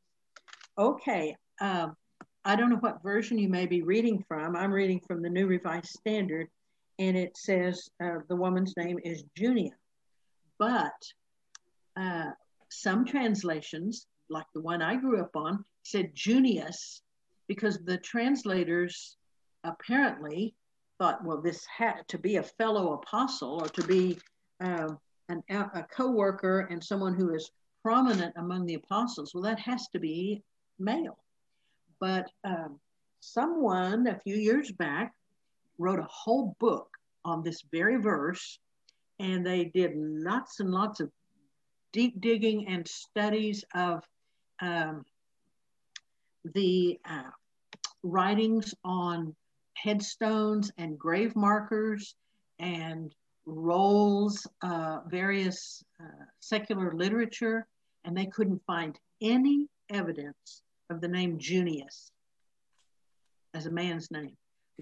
Okay, 0.77 1.35
um, 1.63 1.97
I 2.45 2.57
don't 2.57 2.69
know 2.69 2.77
what 2.77 3.03
version 3.03 3.39
you 3.39 3.49
may 3.49 3.67
be 3.67 3.83
reading 3.83 4.23
from. 4.29 4.55
I'm 4.55 4.73
reading 4.73 5.01
from 5.01 5.23
the 5.23 5.31
New 5.31 5.47
Revised 5.47 5.87
Standard, 5.87 6.49
and 6.99 7.17
it 7.17 7.37
says 7.37 7.89
uh, 8.03 8.19
the 8.29 8.37
woman's 8.37 8.77
name 8.77 8.99
is 9.03 9.25
Junia. 9.35 9.73
But 10.59 10.93
uh, 11.97 12.33
some 12.69 13.07
translations, 13.07 14.07
like 14.29 14.47
the 14.55 14.61
one 14.61 14.83
I 14.83 14.97
grew 14.97 15.21
up 15.21 15.35
on, 15.35 15.65
said 15.83 16.15
Junius 16.15 17.01
because 17.51 17.79
the 17.79 17.99
translators 17.99 19.17
apparently 19.65 20.55
thought, 21.01 21.25
well, 21.25 21.43
this 21.43 21.67
had 21.67 22.07
to 22.07 22.17
be 22.17 22.37
a 22.37 22.45
fellow 22.45 22.93
apostle 22.93 23.61
or 23.61 23.69
to 23.71 23.83
be 23.89 24.17
uh, 24.63 24.91
an, 25.29 25.43
a 25.51 25.85
co-worker 25.93 26.69
and 26.71 26.83
someone 26.83 27.13
who 27.13 27.35
is 27.35 27.51
prominent 27.83 28.33
among 28.37 28.67
the 28.67 28.75
apostles. 28.75 29.35
Well, 29.35 29.43
that 29.43 29.59
has 29.59 29.89
to 29.89 29.99
be 29.99 30.45
male. 30.79 31.19
But 31.99 32.31
um, 32.45 32.79
someone 33.19 34.07
a 34.07 34.21
few 34.21 34.37
years 34.37 34.71
back 34.71 35.13
wrote 35.77 35.99
a 35.99 36.07
whole 36.09 36.55
book 36.61 36.89
on 37.25 37.43
this 37.43 37.65
very 37.73 37.97
verse, 37.97 38.61
and 39.19 39.45
they 39.45 39.65
did 39.65 39.91
lots 39.97 40.61
and 40.61 40.71
lots 40.71 41.01
of 41.01 41.11
deep 41.93 42.21
digging 42.21 42.69
and 42.69 42.87
studies 42.87 43.65
of 43.75 44.05
um, 44.61 45.05
the 46.45 46.97
uh, 47.05 47.31
writings 48.03 48.75
on 48.85 49.35
headstones 49.75 50.71
and 50.79 50.99
grave 50.99 51.35
markers 51.37 52.15
and 52.59 53.15
rolls, 53.47 54.47
uh, 54.63 55.01
various 55.09 55.83
uh, 56.01 56.25
secular 56.41 56.93
literature, 56.95 57.67
and 58.05 58.17
they 58.17 58.27
couldn't 58.27 58.63
find 58.67 58.99
any 59.21 59.69
evidence 59.91 60.63
of 60.91 61.01
the 61.01 61.09
name 61.09 61.39
Junius 61.39 62.11
as 63.55 63.67
a 63.67 63.71
man's 63.71 64.11
name. 64.11 64.37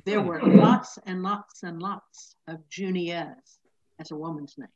There 0.05 0.21
were 0.21 0.41
lots 0.43 0.99
and 1.07 1.23
lots 1.23 1.63
and 1.63 1.83
lots 1.83 2.37
of 2.47 2.61
Junias 2.69 3.59
as 3.99 4.11
a 4.11 4.17
woman's 4.17 4.55
name. 4.59 4.69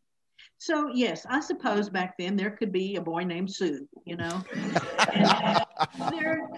So 0.63 0.91
yes, 0.95 1.27
I 1.29 1.41
suppose 1.41 1.91
back 1.91 2.15
then 2.17 2.37
there 2.37 2.53
could 2.53 2.71
be 2.71 2.95
a 2.95 3.01
boy 3.01 3.25
named 3.25 3.53
Sue, 3.53 3.89
you 4.05 4.15
know. 4.15 4.45
there, 6.09 6.49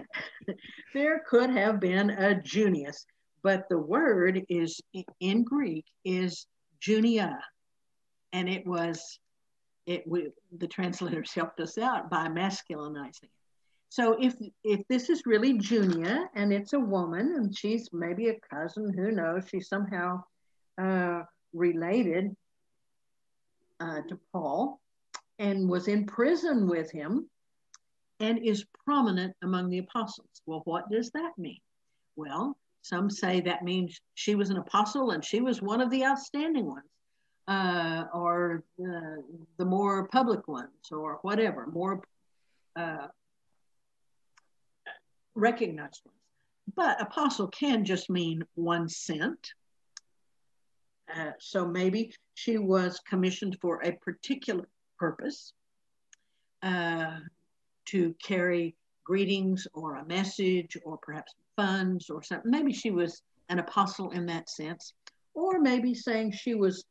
there 0.92 1.22
could 1.26 1.48
have 1.48 1.80
been 1.80 2.10
a 2.10 2.34
Junius, 2.34 3.06
but 3.42 3.66
the 3.70 3.78
word 3.78 4.44
is 4.50 4.78
in 5.20 5.42
Greek 5.42 5.86
is 6.04 6.46
Junia, 6.86 7.38
and 8.34 8.46
it 8.46 8.66
was 8.66 9.18
it 9.86 10.06
we, 10.06 10.28
the 10.58 10.68
translators 10.68 11.32
helped 11.32 11.60
us 11.60 11.78
out 11.78 12.10
by 12.10 12.28
masculinizing 12.28 13.22
it. 13.22 13.30
So 13.88 14.18
if 14.20 14.34
if 14.64 14.86
this 14.86 15.08
is 15.08 15.22
really 15.24 15.56
Junia 15.56 16.28
and 16.34 16.52
it's 16.52 16.74
a 16.74 16.78
woman 16.78 17.36
and 17.36 17.56
she's 17.56 17.88
maybe 17.90 18.28
a 18.28 18.38
cousin, 18.50 18.92
who 18.92 19.12
knows? 19.12 19.48
She's 19.48 19.70
somehow 19.70 20.24
uh, 20.78 21.22
related 21.54 22.36
uh, 23.80 24.02
to 24.08 24.18
Paul 24.32 24.80
and 25.38 25.68
was 25.68 25.88
in 25.88 26.06
prison 26.06 26.68
with 26.68 26.90
him 26.90 27.28
and 28.20 28.38
is 28.38 28.64
prominent 28.84 29.34
among 29.42 29.70
the 29.70 29.78
apostles. 29.78 30.28
Well, 30.46 30.62
what 30.64 30.90
does 30.90 31.10
that 31.10 31.32
mean? 31.36 31.60
Well, 32.16 32.56
some 32.82 33.10
say 33.10 33.40
that 33.40 33.64
means 33.64 34.00
she 34.14 34.34
was 34.34 34.50
an 34.50 34.58
apostle 34.58 35.10
and 35.10 35.24
she 35.24 35.40
was 35.40 35.60
one 35.62 35.80
of 35.80 35.90
the 35.90 36.04
outstanding 36.04 36.66
ones, 36.66 36.84
uh, 37.48 38.04
or 38.12 38.62
uh, 38.80 39.22
the 39.56 39.64
more 39.64 40.06
public 40.08 40.46
ones, 40.46 40.92
or 40.92 41.18
whatever, 41.22 41.66
more 41.66 42.02
uh, 42.76 43.08
recognized 45.34 46.02
ones. 46.04 46.18
But 46.76 47.00
apostle 47.00 47.48
can 47.48 47.84
just 47.84 48.08
mean 48.08 48.44
one 48.54 48.88
sent. 48.88 49.52
Uh, 51.14 51.32
so 51.38 51.66
maybe 51.66 52.12
she 52.34 52.58
was 52.58 53.00
commissioned 53.08 53.56
for 53.60 53.82
a 53.82 53.92
particular 53.92 54.68
purpose 54.98 55.52
uh, 56.62 57.18
to 57.86 58.14
carry 58.22 58.74
greetings 59.04 59.66
or 59.74 59.96
a 59.96 60.06
message 60.06 60.76
or 60.84 60.98
perhaps 60.98 61.34
funds 61.56 62.10
or 62.10 62.22
something. 62.22 62.50
Maybe 62.50 62.72
she 62.72 62.90
was 62.90 63.22
an 63.48 63.58
apostle 63.58 64.10
in 64.10 64.26
that 64.26 64.48
sense. 64.48 64.92
Or 65.34 65.60
maybe 65.60 65.94
saying 65.94 66.32
she 66.32 66.54
was 66.54 66.84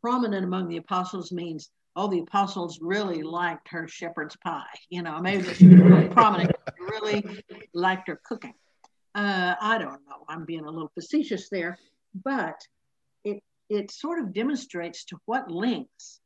prominent 0.00 0.44
among 0.44 0.68
the 0.68 0.76
apostles 0.76 1.32
means 1.32 1.70
all 1.96 2.08
the 2.08 2.20
apostles 2.20 2.78
really 2.80 3.22
liked 3.22 3.68
her 3.68 3.88
shepherd's 3.88 4.36
pie. 4.36 4.62
You 4.88 5.02
know, 5.02 5.20
maybe 5.20 5.42
she 5.54 5.66
was 5.66 5.80
really 5.80 6.08
prominent, 6.10 6.52
really 6.78 7.42
liked 7.74 8.08
her 8.08 8.20
cooking. 8.24 8.54
Uh, 9.14 9.54
I 9.60 9.78
don't 9.78 10.00
know. 10.08 10.24
I'm 10.28 10.44
being 10.44 10.64
a 10.64 10.70
little 10.70 10.92
facetious 10.94 11.48
there, 11.48 11.76
but 12.24 12.60
it 13.24 13.42
sort 13.90 14.18
of 14.18 14.32
demonstrates 14.32 15.04
to 15.04 15.16
what 15.26 15.50
lengths 15.50 16.20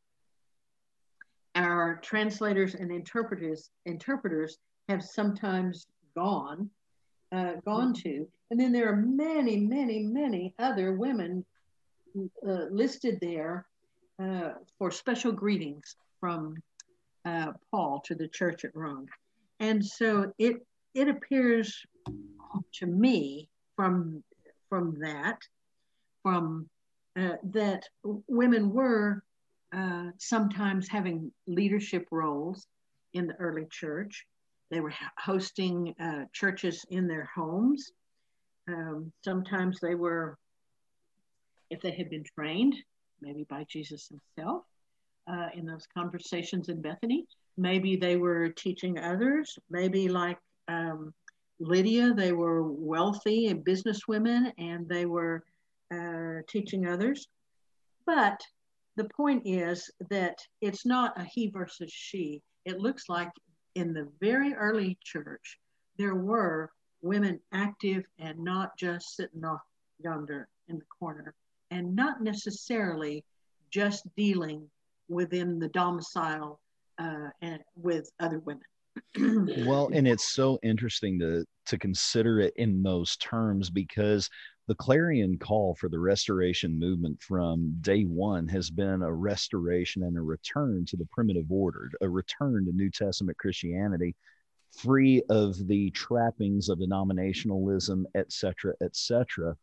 our 1.55 2.01
translators 2.03 2.75
and 2.75 2.91
interpreters 2.91 3.71
interpreters 3.85 4.59
have 4.89 5.03
sometimes 5.03 5.87
gone 6.17 6.71
uh, 7.33 7.55
gone 7.65 7.93
to 7.93 8.27
and 8.51 8.59
then 8.59 8.73
there 8.73 8.89
are 8.91 8.97
many 8.97 9.59
many 9.59 10.03
many 10.03 10.55
other 10.59 10.93
women 10.93 11.45
uh, 12.47 12.67
listed 12.71 13.19
there 13.21 13.67
uh, 14.23 14.51
for 14.79 14.91
special 14.91 15.33
greetings 15.33 15.97
from 16.21 16.55
uh, 17.25 17.53
Paul 17.71 18.01
to 18.05 18.15
the 18.15 18.29
church 18.29 18.65
at 18.65 18.75
Rome. 18.75 19.07
And 19.61 19.85
so 19.85 20.33
it, 20.39 20.57
it 20.95 21.09
appears 21.09 21.85
to 22.75 22.87
me 22.87 23.49
from, 23.77 24.23
from 24.69 24.99
that, 25.01 25.39
from 26.23 26.69
uh, 27.19 27.37
that 27.45 27.85
women 28.29 28.73
were 28.73 29.23
uh, 29.75 30.11
sometimes 30.19 30.89
having 30.89 31.33
leadership 31.47 32.07
roles 32.11 32.67
in 33.15 33.27
the 33.27 33.35
early 33.35 33.67
church. 33.71 34.27
They 34.71 34.81
were 34.81 34.95
hosting 35.19 35.95
uh, 36.01 36.25
churches 36.33 36.85
in 36.91 37.07
their 37.07 37.29
homes. 37.35 37.93
Um, 38.69 39.13
sometimes 39.25 39.79
they 39.81 39.95
were, 39.95 40.39
if 41.71 41.81
they 41.81 41.93
had 41.93 42.09
been 42.09 42.25
trained, 42.35 42.75
maybe 43.21 43.45
by 43.49 43.65
Jesus 43.69 44.09
himself, 44.09 44.65
uh, 45.31 45.49
in 45.55 45.67
those 45.67 45.87
conversations 45.95 46.69
in 46.69 46.81
Bethany. 46.81 47.27
Maybe 47.57 47.97
they 47.97 48.17
were 48.17 48.49
teaching 48.49 48.99
others. 48.99 49.59
Maybe, 49.71 50.09
like 50.09 50.39
um, 50.69 51.13
Lydia, 51.61 52.13
they 52.15 52.33
were 52.33 52.63
wealthy 52.63 53.49
and 53.49 53.65
businesswomen 53.65 54.53
and 54.59 54.89
they 54.89 55.07
were 55.07 55.45
uh, 55.93 56.43
teaching 56.49 56.87
others. 56.87 57.29
But 58.07 58.41
the 58.97 59.09
point 59.17 59.43
is 59.47 59.91
that 60.11 60.39
it's 60.61 60.85
not 60.85 61.19
a 61.19 61.25
he 61.25 61.49
versus 61.49 61.93
she. 61.93 62.43
It 62.65 62.79
looks 62.79 63.09
like 63.09 63.31
in 63.75 63.93
the 63.93 64.09
very 64.21 64.55
early 64.55 64.99
church, 65.03 65.59
there 65.99 66.15
were 66.15 66.71
women 67.01 67.41
active 67.53 68.05
and 68.19 68.39
not 68.39 68.77
just 68.79 69.17
sitting 69.17 69.45
off 69.45 69.61
yonder 69.99 70.49
in 70.69 70.77
the 70.79 70.85
corner 70.99 71.35
and 71.71 71.97
not 71.97 72.23
necessarily 72.23 73.25
just 73.71 74.05
dealing 74.17 74.69
within 75.09 75.59
the 75.59 75.69
domicile 75.69 76.61
uh, 76.99 77.29
and 77.41 77.61
with 77.77 78.11
other 78.21 78.39
women. 78.41 78.63
Well, 79.19 79.91
and 79.93 80.07
it's 80.07 80.33
so 80.33 80.59
interesting 80.63 81.19
to 81.21 81.45
to 81.67 81.79
consider 81.79 82.41
it 82.41 82.53
in 82.57 82.83
those 82.83 83.17
terms 83.17 83.71
because 83.71 84.29
the 84.69 84.75
clarion 84.75 85.39
call 85.39 85.75
for 85.75 85.89
the 85.89 85.99
restoration 85.99 86.79
movement 86.79 87.21
from 87.21 87.77
day 87.81 88.03
one 88.03 88.47
has 88.49 88.71
been 88.71 89.03
a 89.03 89.13
restoration 89.13 90.03
and 90.05 90.17
a 90.17 90.21
return 90.21 90.85
to 90.87 90.97
the 90.97 91.09
primitive 91.11 91.51
order, 91.51 91.91
a 92.01 92.09
return 92.09 92.65
to 92.67 92.73
New 92.73 92.91
Testament 92.91 93.37
Christianity, 93.39 94.15
free 94.71 95.23
of 95.29 95.67
the 95.67 95.91
trappings 95.91 96.69
of 96.69 96.79
denominationalism, 96.79 98.05
etc., 98.15 98.75
etc. 98.83 99.57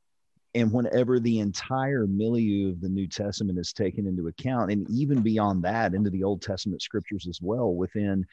And 0.56 0.72
whenever 0.73 1.19
the 1.19 1.39
entire 1.39 2.07
milieu 2.07 2.69
of 2.69 2.81
the 2.81 2.89
New 2.89 3.07
Testament 3.07 3.60
is 3.60 3.72
taken 3.72 4.07
into 4.07 4.27
account, 4.27 4.72
and 4.72 4.89
even 4.89 5.22
beyond 5.22 5.64
that, 5.64 5.93
into 5.93 6.10
the 6.10 6.23
Old 6.23 6.41
Testament 6.41 6.81
scriptures 6.81 7.27
as 7.30 7.39
well, 7.41 7.73
within 7.73 8.26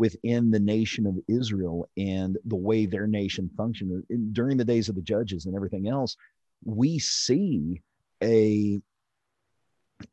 within 0.00 0.50
the 0.50 0.58
nation 0.58 1.06
of 1.06 1.18
Israel 1.28 1.86
and 1.98 2.38
the 2.46 2.56
way 2.56 2.86
their 2.86 3.06
nation 3.06 3.50
functioned. 3.54 4.02
During 4.32 4.56
the 4.56 4.64
days 4.64 4.88
of 4.88 4.94
the 4.94 5.02
judges 5.02 5.44
and 5.44 5.54
everything 5.54 5.88
else, 5.88 6.16
we 6.64 6.98
see 6.98 7.82
a 8.22 8.80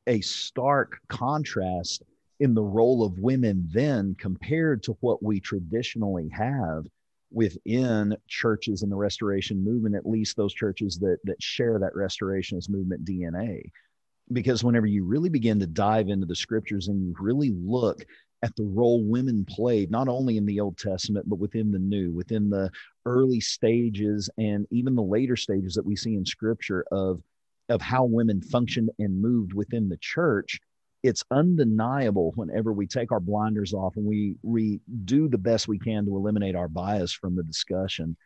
a 0.05 0.19
stark 0.19 0.99
contrast 1.07 2.03
in 2.41 2.53
the 2.53 2.61
role 2.61 3.01
of 3.01 3.17
women 3.19 3.65
then 3.71 4.13
compared 4.19 4.83
to 4.83 4.97
what 4.99 5.23
we 5.23 5.39
traditionally 5.39 6.27
have 6.33 6.83
within 7.31 8.17
churches 8.27 8.83
in 8.83 8.89
the 8.89 8.95
restoration 8.95 9.63
movement 9.63 9.95
at 9.95 10.05
least 10.05 10.35
those 10.35 10.53
churches 10.53 10.97
that 10.99 11.17
that 11.23 11.41
share 11.41 11.79
that 11.79 11.93
restorationist 11.93 12.69
movement 12.69 13.05
dna 13.05 13.61
because 14.33 14.63
whenever 14.63 14.85
you 14.85 15.05
really 15.05 15.29
begin 15.29 15.59
to 15.59 15.67
dive 15.67 16.09
into 16.09 16.25
the 16.25 16.35
scriptures 16.35 16.89
and 16.89 17.01
you 17.01 17.15
really 17.19 17.51
look 17.51 18.05
at 18.43 18.55
the 18.55 18.63
role 18.63 19.03
women 19.03 19.45
played, 19.45 19.89
not 19.89 20.07
only 20.07 20.37
in 20.37 20.45
the 20.45 20.59
Old 20.59 20.77
Testament, 20.77 21.27
but 21.27 21.39
within 21.39 21.71
the 21.71 21.79
New, 21.79 22.11
within 22.11 22.49
the 22.49 22.69
early 23.05 23.39
stages 23.39 24.29
and 24.37 24.67
even 24.69 24.95
the 24.95 25.03
later 25.03 25.35
stages 25.35 25.73
that 25.73 25.85
we 25.85 25.95
see 25.95 26.15
in 26.15 26.25
Scripture 26.25 26.85
of, 26.91 27.21
of 27.69 27.81
how 27.81 28.03
women 28.03 28.41
functioned 28.41 28.89
and 28.99 29.21
moved 29.21 29.53
within 29.53 29.89
the 29.89 29.97
church. 29.97 30.59
It's 31.03 31.23
undeniable 31.31 32.33
whenever 32.35 32.73
we 32.73 32.85
take 32.85 33.11
our 33.11 33.19
blinders 33.19 33.73
off 33.73 33.95
and 33.95 34.05
we, 34.05 34.35
we 34.43 34.81
do 35.05 35.27
the 35.27 35.37
best 35.37 35.67
we 35.67 35.79
can 35.79 36.05
to 36.05 36.15
eliminate 36.15 36.55
our 36.55 36.67
bias 36.67 37.13
from 37.13 37.35
the 37.35 37.43
discussion 37.43 38.17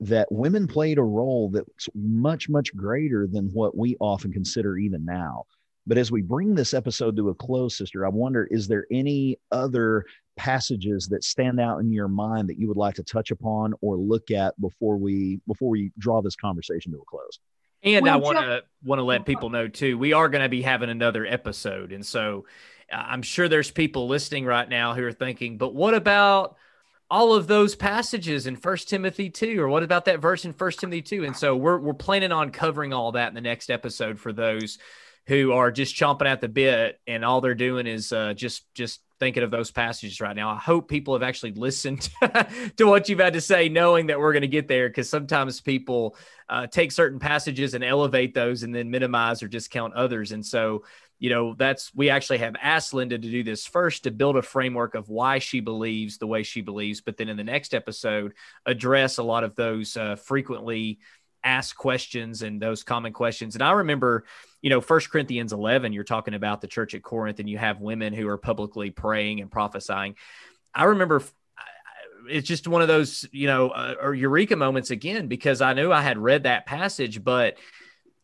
that 0.00 0.30
women 0.30 0.66
played 0.66 0.98
a 0.98 1.02
role 1.02 1.50
that's 1.50 1.88
much, 1.94 2.48
much 2.48 2.74
greater 2.76 3.26
than 3.26 3.48
what 3.52 3.76
we 3.76 3.96
often 4.00 4.32
consider 4.32 4.76
even 4.76 5.04
now. 5.04 5.44
But 5.88 5.96
as 5.96 6.12
we 6.12 6.20
bring 6.20 6.54
this 6.54 6.74
episode 6.74 7.16
to 7.16 7.30
a 7.30 7.34
close, 7.34 7.78
sister, 7.78 8.04
I 8.04 8.10
wonder 8.10 8.46
is 8.50 8.68
there 8.68 8.86
any 8.92 9.38
other 9.50 10.04
passages 10.36 11.08
that 11.08 11.24
stand 11.24 11.58
out 11.58 11.80
in 11.80 11.90
your 11.90 12.08
mind 12.08 12.50
that 12.50 12.58
you 12.58 12.68
would 12.68 12.76
like 12.76 12.94
to 12.96 13.02
touch 13.02 13.30
upon 13.30 13.72
or 13.80 13.96
look 13.96 14.30
at 14.30 14.58
before 14.60 14.98
we 14.98 15.40
before 15.48 15.70
we 15.70 15.90
draw 15.98 16.20
this 16.20 16.36
conversation 16.36 16.92
to 16.92 16.98
a 16.98 17.04
close? 17.06 17.40
And 17.82 18.04
well, 18.04 18.14
I 18.14 18.16
want 18.16 18.38
to 18.38 18.62
want 18.84 18.98
to 18.98 19.04
let 19.04 19.24
people 19.24 19.48
know 19.48 19.66
too, 19.66 19.96
we 19.96 20.12
are 20.12 20.28
going 20.28 20.42
to 20.42 20.48
be 20.50 20.60
having 20.60 20.90
another 20.90 21.24
episode, 21.24 21.92
and 21.92 22.04
so 22.04 22.44
uh, 22.92 22.96
I'm 22.96 23.22
sure 23.22 23.48
there's 23.48 23.70
people 23.70 24.08
listening 24.08 24.44
right 24.44 24.68
now 24.68 24.94
who 24.94 25.04
are 25.04 25.12
thinking, 25.12 25.56
but 25.56 25.74
what 25.74 25.94
about 25.94 26.56
all 27.10 27.32
of 27.32 27.46
those 27.46 27.74
passages 27.74 28.46
in 28.46 28.56
First 28.56 28.90
Timothy 28.90 29.30
2 29.30 29.58
or 29.62 29.68
what 29.68 29.82
about 29.82 30.04
that 30.04 30.20
verse 30.20 30.44
in 30.44 30.52
First 30.52 30.80
Timothy 30.80 31.00
2 31.00 31.24
and 31.24 31.34
so 31.34 31.56
we're 31.56 31.78
we're 31.78 31.94
planning 31.94 32.32
on 32.32 32.50
covering 32.50 32.92
all 32.92 33.12
that 33.12 33.28
in 33.28 33.34
the 33.34 33.40
next 33.40 33.70
episode 33.70 34.20
for 34.20 34.30
those 34.30 34.76
who 35.28 35.52
are 35.52 35.70
just 35.70 35.94
chomping 35.94 36.26
at 36.26 36.40
the 36.40 36.48
bit 36.48 36.98
and 37.06 37.22
all 37.22 37.42
they're 37.42 37.54
doing 37.54 37.86
is 37.86 38.12
uh, 38.12 38.32
just 38.32 38.64
just 38.74 39.00
thinking 39.20 39.42
of 39.42 39.50
those 39.50 39.70
passages 39.70 40.20
right 40.20 40.34
now. 40.34 40.48
I 40.48 40.56
hope 40.56 40.88
people 40.88 41.14
have 41.14 41.22
actually 41.22 41.52
listened 41.52 42.08
to 42.76 42.86
what 42.86 43.08
you've 43.08 43.18
had 43.18 43.34
to 43.34 43.40
say, 43.40 43.68
knowing 43.68 44.06
that 44.06 44.18
we're 44.18 44.32
going 44.32 44.42
to 44.42 44.48
get 44.48 44.68
there. 44.68 44.88
Because 44.88 45.10
sometimes 45.10 45.60
people 45.60 46.16
uh, 46.48 46.66
take 46.66 46.92
certain 46.92 47.18
passages 47.18 47.74
and 47.74 47.84
elevate 47.84 48.32
those, 48.32 48.62
and 48.62 48.74
then 48.74 48.90
minimize 48.90 49.42
or 49.42 49.48
discount 49.48 49.92
others. 49.94 50.32
And 50.32 50.44
so, 50.44 50.84
you 51.18 51.28
know, 51.28 51.54
that's 51.54 51.94
we 51.94 52.08
actually 52.08 52.38
have 52.38 52.56
asked 52.62 52.94
Linda 52.94 53.18
to 53.18 53.30
do 53.30 53.42
this 53.42 53.66
first 53.66 54.04
to 54.04 54.10
build 54.10 54.38
a 54.38 54.42
framework 54.42 54.94
of 54.94 55.10
why 55.10 55.40
she 55.40 55.60
believes 55.60 56.16
the 56.16 56.26
way 56.26 56.42
she 56.42 56.62
believes, 56.62 57.02
but 57.02 57.18
then 57.18 57.28
in 57.28 57.36
the 57.36 57.44
next 57.44 57.74
episode, 57.74 58.32
address 58.64 59.18
a 59.18 59.22
lot 59.22 59.44
of 59.44 59.54
those 59.56 59.94
uh, 59.96 60.16
frequently 60.16 61.00
asked 61.44 61.76
questions 61.76 62.42
and 62.42 62.60
those 62.60 62.82
common 62.82 63.12
questions. 63.12 63.54
And 63.54 63.62
I 63.62 63.72
remember, 63.72 64.24
you 64.60 64.70
know, 64.70 64.80
First 64.80 65.10
Corinthians 65.10 65.52
11, 65.52 65.92
you're 65.92 66.04
talking 66.04 66.34
about 66.34 66.60
the 66.60 66.66
church 66.66 66.94
at 66.94 67.02
Corinth 67.02 67.38
and 67.38 67.48
you 67.48 67.58
have 67.58 67.80
women 67.80 68.12
who 68.12 68.28
are 68.28 68.38
publicly 68.38 68.90
praying 68.90 69.40
and 69.40 69.50
prophesying. 69.50 70.16
I 70.74 70.84
remember 70.84 71.22
it's 72.28 72.46
just 72.46 72.68
one 72.68 72.82
of 72.82 72.88
those, 72.88 73.26
you 73.32 73.46
know, 73.46 73.70
uh, 73.70 73.94
or 74.00 74.14
eureka 74.14 74.56
moments 74.56 74.90
again, 74.90 75.28
because 75.28 75.60
I 75.60 75.72
knew 75.72 75.92
I 75.92 76.02
had 76.02 76.18
read 76.18 76.44
that 76.44 76.66
passage, 76.66 77.22
but 77.22 77.56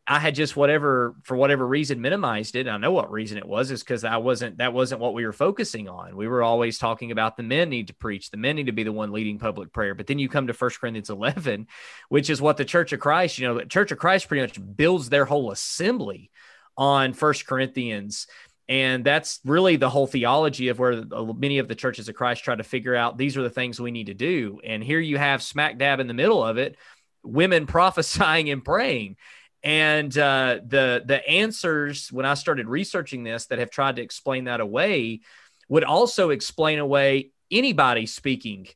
I 0.06 0.18
had 0.18 0.34
just 0.34 0.54
whatever 0.54 1.16
for 1.22 1.34
whatever 1.34 1.66
reason 1.66 2.00
minimized 2.02 2.56
it. 2.56 2.68
I 2.68 2.76
know 2.76 2.92
what 2.92 3.10
reason 3.10 3.38
it 3.38 3.48
was 3.48 3.70
is 3.70 3.82
because 3.82 4.04
I 4.04 4.18
wasn't 4.18 4.58
that 4.58 4.74
wasn't 4.74 5.00
what 5.00 5.14
we 5.14 5.24
were 5.24 5.32
focusing 5.32 5.88
on. 5.88 6.14
We 6.14 6.28
were 6.28 6.42
always 6.42 6.76
talking 6.76 7.10
about 7.10 7.38
the 7.38 7.42
men 7.42 7.70
need 7.70 7.86
to 7.86 7.94
preach, 7.94 8.30
the 8.30 8.36
men 8.36 8.56
need 8.56 8.66
to 8.66 8.72
be 8.72 8.82
the 8.82 8.92
one 8.92 9.12
leading 9.12 9.38
public 9.38 9.72
prayer. 9.72 9.94
But 9.94 10.06
then 10.06 10.18
you 10.18 10.28
come 10.28 10.48
to 10.48 10.52
First 10.52 10.78
Corinthians 10.78 11.08
11, 11.08 11.68
which 12.10 12.28
is 12.28 12.42
what 12.42 12.58
the 12.58 12.66
Church 12.66 12.92
of 12.92 13.00
Christ, 13.00 13.38
you 13.38 13.48
know, 13.48 13.58
the 13.58 13.64
Church 13.64 13.92
of 13.92 13.98
Christ 13.98 14.28
pretty 14.28 14.42
much 14.42 14.76
builds 14.76 15.08
their 15.08 15.24
whole 15.24 15.50
assembly 15.50 16.30
on 16.76 17.14
First 17.14 17.46
Corinthians. 17.46 18.26
And 18.68 19.04
that's 19.04 19.40
really 19.44 19.76
the 19.76 19.90
whole 19.90 20.06
theology 20.06 20.68
of 20.68 20.78
where 20.78 21.02
uh, 21.12 21.24
many 21.24 21.58
of 21.58 21.68
the 21.68 21.74
churches 21.74 22.08
of 22.10 22.14
Christ 22.14 22.44
try 22.44 22.56
to 22.56 22.62
figure 22.62 22.94
out 22.94 23.16
these 23.16 23.36
are 23.36 23.42
the 23.42 23.50
things 23.50 23.80
we 23.80 23.90
need 23.90 24.06
to 24.06 24.14
do. 24.14 24.60
And 24.64 24.84
here 24.84 25.00
you 25.00 25.16
have 25.16 25.42
smack 25.42 25.78
dab 25.78 26.00
in 26.00 26.08
the 26.08 26.14
middle 26.14 26.42
of 26.42 26.58
it, 26.58 26.76
women 27.22 27.66
prophesying 27.66 28.50
and 28.50 28.62
praying 28.62 29.16
and 29.64 30.16
uh, 30.16 30.58
the 30.66 31.02
the 31.04 31.26
answers 31.26 32.12
when 32.12 32.26
I 32.26 32.34
started 32.34 32.68
researching 32.68 33.24
this 33.24 33.46
that 33.46 33.58
have 33.58 33.70
tried 33.70 33.96
to 33.96 34.02
explain 34.02 34.44
that 34.44 34.60
away 34.60 35.22
would 35.68 35.84
also 35.84 36.30
explain 36.30 36.78
away 36.78 37.30
anybody 37.50 38.04
speaking 38.04 38.66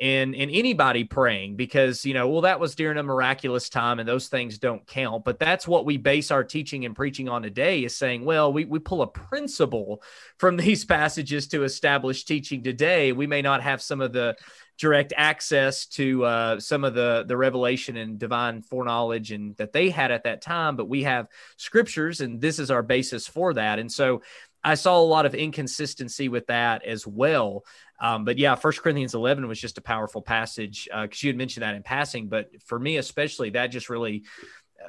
and 0.00 0.34
and 0.34 0.50
anybody 0.50 1.04
praying 1.04 1.56
because 1.56 2.04
you 2.04 2.12
know 2.12 2.28
well 2.28 2.42
that 2.42 2.60
was 2.60 2.74
during 2.74 2.98
a 2.98 3.02
miraculous 3.02 3.70
time 3.70 3.98
and 3.98 4.08
those 4.08 4.28
things 4.28 4.58
don't 4.58 4.86
count. 4.86 5.24
But 5.24 5.38
that's 5.38 5.66
what 5.66 5.86
we 5.86 5.96
base 5.96 6.30
our 6.30 6.44
teaching 6.44 6.84
and 6.84 6.94
preaching 6.94 7.28
on 7.28 7.42
today 7.42 7.84
is 7.84 7.96
saying 7.96 8.24
well 8.24 8.52
we, 8.52 8.66
we 8.66 8.78
pull 8.78 9.02
a 9.02 9.06
principle 9.06 10.02
from 10.38 10.56
these 10.56 10.84
passages 10.84 11.46
to 11.48 11.64
establish 11.64 12.24
teaching 12.24 12.62
today. 12.62 13.12
We 13.12 13.26
may 13.26 13.42
not 13.42 13.62
have 13.62 13.80
some 13.80 14.00
of 14.00 14.12
the 14.12 14.36
direct 14.78 15.14
access 15.16 15.86
to 15.86 16.22
uh, 16.24 16.60
some 16.60 16.84
of 16.84 16.94
the 16.94 17.24
the 17.26 17.36
revelation 17.36 17.96
and 17.96 18.18
divine 18.18 18.60
foreknowledge 18.60 19.32
and 19.32 19.56
that 19.56 19.72
they 19.72 19.88
had 19.88 20.10
at 20.10 20.24
that 20.24 20.42
time 20.42 20.76
but 20.76 20.86
we 20.86 21.04
have 21.04 21.28
scriptures 21.56 22.20
and 22.20 22.40
this 22.40 22.58
is 22.58 22.70
our 22.70 22.82
basis 22.82 23.26
for 23.26 23.54
that. 23.54 23.78
And 23.78 23.90
so 23.90 24.20
i 24.64 24.74
saw 24.74 24.98
a 24.98 25.02
lot 25.02 25.26
of 25.26 25.34
inconsistency 25.34 26.28
with 26.28 26.46
that 26.46 26.84
as 26.84 27.06
well 27.06 27.64
um, 28.00 28.24
but 28.24 28.38
yeah 28.38 28.54
first 28.54 28.82
corinthians 28.82 29.14
11 29.14 29.46
was 29.48 29.60
just 29.60 29.78
a 29.78 29.82
powerful 29.82 30.22
passage 30.22 30.84
because 30.84 31.18
uh, 31.18 31.26
you 31.26 31.28
had 31.28 31.36
mentioned 31.36 31.62
that 31.62 31.74
in 31.74 31.82
passing 31.82 32.28
but 32.28 32.50
for 32.64 32.78
me 32.78 32.96
especially 32.96 33.50
that 33.50 33.68
just 33.68 33.88
really 33.88 34.24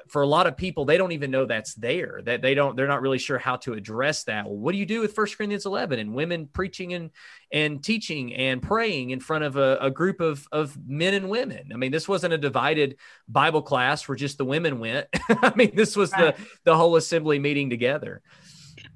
for 0.07 0.21
a 0.21 0.27
lot 0.27 0.47
of 0.47 0.57
people, 0.57 0.85
they 0.85 0.97
don't 0.97 1.11
even 1.11 1.31
know 1.31 1.45
that's 1.45 1.73
there. 1.75 2.21
That 2.23 2.41
they 2.41 2.53
don't, 2.53 2.75
they're 2.75 2.87
not 2.87 3.01
really 3.01 3.17
sure 3.17 3.37
how 3.37 3.57
to 3.57 3.73
address 3.73 4.23
that. 4.25 4.45
Well, 4.45 4.55
what 4.55 4.71
do 4.71 4.77
you 4.77 4.85
do 4.85 5.01
with 5.01 5.13
First 5.13 5.37
Corinthians 5.37 5.65
11 5.65 5.99
and 5.99 6.13
women 6.13 6.47
preaching 6.51 6.93
and 6.93 7.11
and 7.51 7.83
teaching 7.83 8.33
and 8.35 8.61
praying 8.61 9.11
in 9.11 9.19
front 9.19 9.43
of 9.43 9.55
a, 9.55 9.77
a 9.81 9.91
group 9.91 10.19
of 10.19 10.47
of 10.51 10.77
men 10.87 11.13
and 11.13 11.29
women? 11.29 11.71
I 11.73 11.77
mean, 11.77 11.91
this 11.91 12.07
wasn't 12.07 12.33
a 12.33 12.37
divided 12.37 12.97
Bible 13.27 13.61
class 13.61 14.07
where 14.07 14.15
just 14.15 14.37
the 14.37 14.45
women 14.45 14.79
went. 14.79 15.07
I 15.29 15.53
mean, 15.55 15.75
this 15.75 15.95
was 15.95 16.11
the 16.11 16.35
the 16.63 16.75
whole 16.75 16.95
assembly 16.95 17.39
meeting 17.39 17.69
together. 17.69 18.21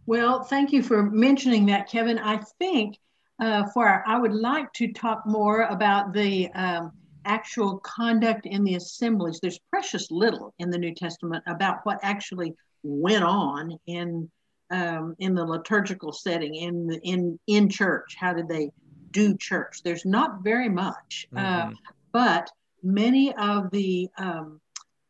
Well, 0.05 0.43
thank 0.43 0.71
you 0.71 0.83
for 0.83 1.03
mentioning 1.03 1.65
that, 1.67 1.89
Kevin. 1.89 2.17
I 2.19 2.37
think 2.59 2.97
uh, 3.39 3.67
for 3.73 4.03
I 4.07 4.17
would 4.17 4.33
like 4.33 4.71
to 4.73 4.91
talk 4.93 5.23
more 5.25 5.63
about 5.63 6.13
the 6.13 6.49
um, 6.53 6.91
actual 7.25 7.79
conduct 7.79 8.45
in 8.45 8.63
the 8.63 8.75
assemblies. 8.75 9.39
There's 9.39 9.59
precious 9.69 10.11
little 10.11 10.53
in 10.59 10.69
the 10.69 10.77
New 10.77 10.93
Testament 10.93 11.43
about 11.47 11.79
what 11.83 11.99
actually 12.01 12.53
went 12.83 13.23
on 13.23 13.77
in 13.87 14.29
um, 14.69 15.15
in 15.19 15.35
the 15.35 15.45
liturgical 15.45 16.13
setting 16.13 16.55
in 16.55 16.87
the, 16.87 16.99
in 17.03 17.39
in 17.47 17.69
church. 17.69 18.15
How 18.17 18.33
did 18.33 18.47
they 18.47 18.71
do 19.11 19.35
church? 19.37 19.81
There's 19.83 20.05
not 20.05 20.43
very 20.43 20.69
much, 20.69 21.27
uh, 21.35 21.39
mm-hmm. 21.39 21.73
uh, 21.73 21.75
but 22.11 22.49
many 22.81 23.33
of 23.35 23.69
the 23.71 24.09
um, 24.17 24.61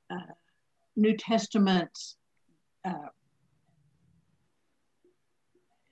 uh, 0.10 0.34
New 0.96 1.16
Testament's 1.16 2.18
uh, 2.84 3.10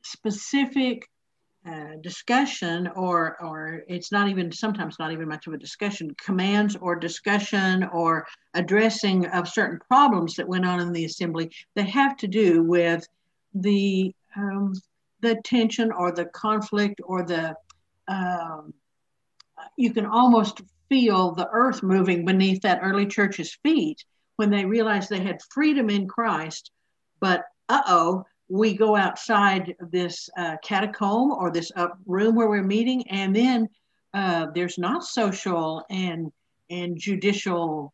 specific 0.10 1.08
uh, 1.68 1.96
discussion 2.02 2.88
or 2.96 3.36
or 3.44 3.84
it's 3.90 4.14
not 4.14 4.30
even 4.30 4.50
sometimes 4.52 4.98
not 4.98 5.12
even 5.12 5.28
much 5.28 5.46
of 5.46 5.54
a 5.54 5.58
discussion 5.58 6.16
commands 6.16 6.78
or 6.78 6.96
discussion 6.96 7.84
or 7.92 8.26
addressing 8.54 9.26
of 9.28 9.48
certain 9.48 9.78
problems 9.88 10.36
that 10.36 10.48
went 10.48 10.66
on 10.66 10.80
in 10.80 10.94
the 10.94 11.04
assembly 11.04 11.52
that 11.76 11.88
have 11.88 12.16
to 12.16 12.28
do 12.28 12.64
with 12.64 13.06
the 13.54 14.14
um, 14.38 14.74
the 15.22 15.36
tension 15.44 15.92
or 15.92 16.14
the 16.14 16.26
conflict 16.26 17.02
or 17.04 17.24
the 17.24 17.54
um, 18.08 18.74
you 19.78 19.92
can 19.92 20.06
almost 20.06 20.62
feel 20.88 21.34
the 21.34 21.50
earth 21.52 21.84
moving 21.84 22.24
beneath 22.24 22.62
that 22.62 22.80
early 22.82 23.06
church's 23.06 23.58
feet 23.64 24.04
when 24.38 24.50
they 24.50 24.64
realized 24.64 25.10
they 25.10 25.20
had 25.20 25.42
freedom 25.52 25.90
in 25.90 26.08
Christ 26.08 26.72
but 27.20 27.44
uh-oh 27.68 28.24
we 28.50 28.76
go 28.76 28.96
outside 28.96 29.76
this 29.92 30.30
uh, 30.38 30.58
catacomb 30.64 31.32
or 31.32 31.52
this 31.52 31.72
up 31.76 31.98
room 32.06 32.36
where 32.36 32.50
we're 32.50 32.64
meeting, 32.64 33.08
and 33.10 33.36
then 33.36 33.70
uh, 34.14 34.48
there's 34.54 34.78
not 34.78 35.04
social 35.04 35.84
and 35.90 36.32
and 36.72 36.98
judicial 37.00 37.94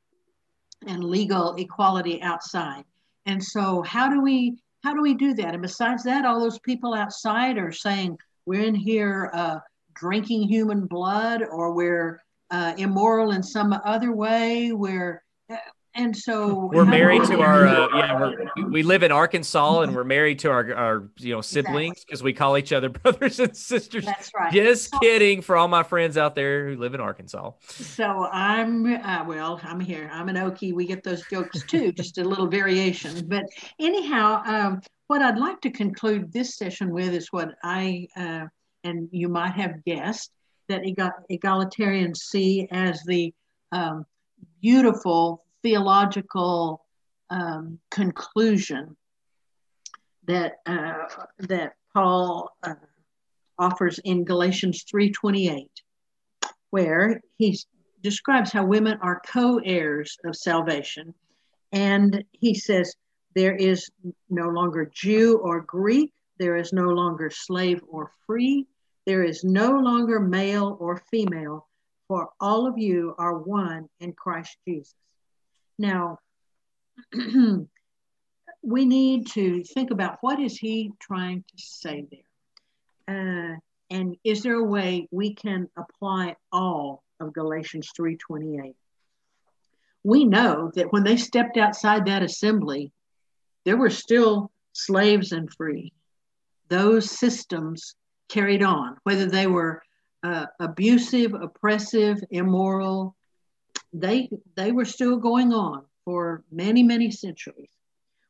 and 0.87 1.03
legal 1.03 1.55
equality 1.55 2.21
outside. 2.21 2.83
And 3.25 3.43
so, 3.43 3.81
how 3.81 4.09
do 4.09 4.21
we 4.21 4.57
how 4.83 4.93
do 4.93 5.01
we 5.01 5.13
do 5.13 5.33
that? 5.33 5.53
And 5.53 5.61
besides 5.61 6.03
that, 6.03 6.25
all 6.25 6.39
those 6.39 6.59
people 6.59 6.93
outside 6.93 7.57
are 7.57 7.71
saying 7.71 8.17
we're 8.45 8.63
in 8.65 8.75
here 8.75 9.31
uh, 9.33 9.57
drinking 9.93 10.43
human 10.43 10.85
blood, 10.85 11.43
or 11.43 11.73
we're 11.73 12.21
uh, 12.51 12.73
immoral 12.77 13.31
in 13.31 13.43
some 13.43 13.73
other 13.83 14.13
way. 14.13 14.71
We're 14.71 15.23
and 15.95 16.15
so 16.15 16.69
we're 16.73 16.85
married 16.85 17.23
to 17.23 17.39
our 17.39 17.65
uh, 17.65 17.87
yeah 17.95 18.31
we 18.69 18.83
live 18.83 19.03
in 19.03 19.11
arkansas 19.11 19.81
and 19.81 19.95
we're 19.95 20.03
married 20.03 20.39
to 20.39 20.49
our, 20.49 20.73
our 20.75 21.09
you 21.17 21.33
know 21.33 21.41
siblings 21.41 22.03
because 22.05 22.19
exactly. 22.19 22.25
we 22.25 22.33
call 22.33 22.57
each 22.57 22.73
other 22.73 22.89
brothers 23.05 23.39
and 23.39 23.55
sisters. 23.55 24.05
That's 24.05 24.31
right. 24.35 24.51
Just 24.51 24.91
so, 24.91 24.99
kidding 24.99 25.41
for 25.41 25.55
all 25.57 25.67
my 25.67 25.83
friends 25.83 26.17
out 26.17 26.35
there 26.35 26.69
who 26.69 26.75
live 26.75 26.93
in 26.93 26.99
arkansas. 26.99 27.51
So 27.61 28.27
i'm 28.31 28.85
uh, 28.85 29.25
well 29.27 29.59
i'm 29.63 29.79
here. 29.79 30.09
I'm 30.11 30.29
an 30.29 30.35
okie. 30.35 30.73
We 30.73 30.85
get 30.85 31.03
those 31.03 31.23
jokes 31.27 31.63
too 31.65 31.91
just 31.91 32.17
a 32.17 32.23
little 32.23 32.47
variation. 32.47 33.27
But 33.27 33.45
anyhow 33.79 34.41
um, 34.45 34.81
what 35.07 35.21
i'd 35.21 35.37
like 35.37 35.61
to 35.61 35.69
conclude 35.69 36.31
this 36.33 36.55
session 36.55 36.89
with 36.89 37.13
is 37.13 37.31
what 37.31 37.55
i 37.63 38.07
uh, 38.17 38.45
and 38.83 39.09
you 39.11 39.29
might 39.29 39.53
have 39.53 39.83
guessed 39.85 40.31
that 40.67 40.81
egalitarians 40.83 42.17
see 42.17 42.67
as 42.71 43.01
the 43.05 43.33
um, 43.71 44.05
beautiful 44.61 45.44
theological 45.65 46.85
um, 47.31 47.79
conclusion 47.89 48.95
that 50.27 50.57
uh, 50.67 51.05
that 51.39 51.73
Paul 51.91 52.51
uh, 52.61 52.75
offers 53.57 53.99
in 54.03 54.25
Galatians 54.25 54.85
3:28, 54.93 55.65
where 56.69 57.19
he 57.39 57.57
describes 58.01 58.51
how 58.51 58.63
women 58.63 58.99
are 59.01 59.23
co-heirs 59.25 60.17
of 60.23 60.35
salvation, 60.35 61.15
and 61.71 62.23
he 62.31 62.53
says 62.53 62.93
there 63.33 63.55
is 63.55 63.89
no 64.29 64.49
longer 64.49 64.91
Jew 64.93 65.39
or 65.39 65.61
Greek, 65.61 66.13
there 66.37 66.57
is 66.57 66.73
no 66.73 66.89
longer 66.89 67.31
slave 67.31 67.81
or 67.87 68.11
free, 68.27 68.67
there 69.07 69.23
is 69.23 69.43
no 69.43 69.71
longer 69.71 70.19
male 70.19 70.77
or 70.79 71.01
female, 71.09 71.67
for 72.07 72.29
all 72.39 72.67
of 72.67 72.77
you 72.77 73.15
are 73.17 73.39
one 73.39 73.89
in 73.99 74.13
Christ 74.13 74.55
Jesus. 74.67 74.93
Now, 75.77 76.19
we 78.63 78.85
need 78.85 79.27
to 79.31 79.63
think 79.63 79.91
about 79.91 80.17
what 80.21 80.39
is 80.39 80.57
he 80.57 80.91
trying 80.99 81.43
to 81.43 81.63
say 81.63 82.07
there? 82.09 82.21
Uh, 83.07 83.57
and 83.89 84.17
is 84.23 84.41
there 84.41 84.55
a 84.55 84.63
way 84.63 85.07
we 85.11 85.35
can 85.35 85.69
apply 85.77 86.35
all 86.51 87.03
of 87.19 87.33
Galatians 87.33 87.91
3:28? 87.97 88.75
We 90.03 90.25
know 90.25 90.71
that 90.75 90.91
when 90.91 91.03
they 91.03 91.17
stepped 91.17 91.57
outside 91.57 92.05
that 92.05 92.23
assembly, 92.23 92.91
there 93.63 93.77
were 93.77 93.89
still 93.89 94.51
slaves 94.73 95.31
and 95.31 95.51
free. 95.51 95.93
Those 96.69 97.09
systems 97.09 97.95
carried 98.29 98.63
on, 98.63 98.97
whether 99.03 99.25
they 99.25 99.47
were 99.47 99.81
uh, 100.23 100.47
abusive, 100.59 101.33
oppressive, 101.33 102.23
immoral, 102.31 103.15
they 103.99 104.29
they 104.55 104.71
were 104.71 104.85
still 104.85 105.17
going 105.17 105.53
on 105.53 105.83
for 106.03 106.43
many 106.51 106.83
many 106.83 107.11
centuries. 107.11 107.69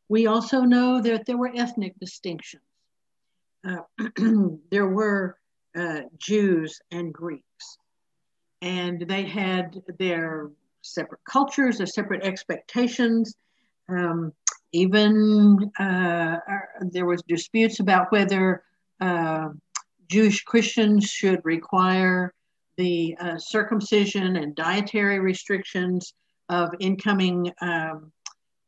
We 0.08 0.28
also 0.28 0.62
know 0.62 1.02
that 1.02 1.26
there 1.26 1.38
were 1.38 1.52
ethnic 1.56 2.00
distinctions. 2.00 2.64
Uh, 3.68 3.82
there 4.70 4.88
were 4.88 5.38
uh, 5.76 6.02
Jews 6.18 6.80
and 6.92 7.12
Greeks, 7.12 7.78
and 8.62 9.02
they 9.02 9.24
had 9.24 9.82
their 9.98 10.52
separate 10.82 11.22
cultures, 11.28 11.80
their 11.80 11.88
separate 11.88 12.24
expectations. 12.24 13.36
Um, 13.90 14.32
even 14.72 15.72
uh, 15.80 16.38
there 16.92 17.06
was 17.06 17.24
disputes 17.28 17.80
about 17.80 18.12
whether 18.12 18.64
uh, 19.02 19.50
Jewish 20.10 20.44
Christians 20.44 21.06
should 21.10 21.42
require 21.44 22.35
the 22.78 23.16
uh, 23.20 23.38
circumcision 23.38 24.36
and 24.36 24.56
dietary 24.56 25.20
restrictions 25.20 26.14
of 26.50 26.70
incoming 26.80 27.52
um, 27.62 28.12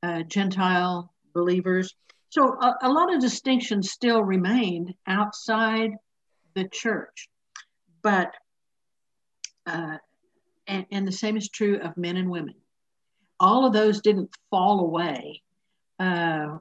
uh, 0.03 0.23
Gentile 0.23 1.13
believers. 1.33 1.93
So 2.29 2.57
a, 2.59 2.75
a, 2.83 2.89
lot 2.89 3.13
of 3.13 3.21
distinctions 3.21 3.91
still 3.91 4.23
remained 4.23 4.93
outside 5.07 5.91
the 6.55 6.67
church, 6.67 7.29
but 8.01 8.33
uh, 9.65 9.97
and, 10.67 10.85
and, 10.91 11.07
the 11.07 11.11
same 11.11 11.37
is 11.37 11.49
true 11.49 11.79
of 11.79 11.97
men 11.97 12.17
and 12.17 12.29
women. 12.29 12.55
All 13.39 13.65
of 13.65 13.73
those 13.73 14.01
didn't 14.01 14.29
fall 14.49 14.79
away, 14.79 15.41
uh, 15.99 16.57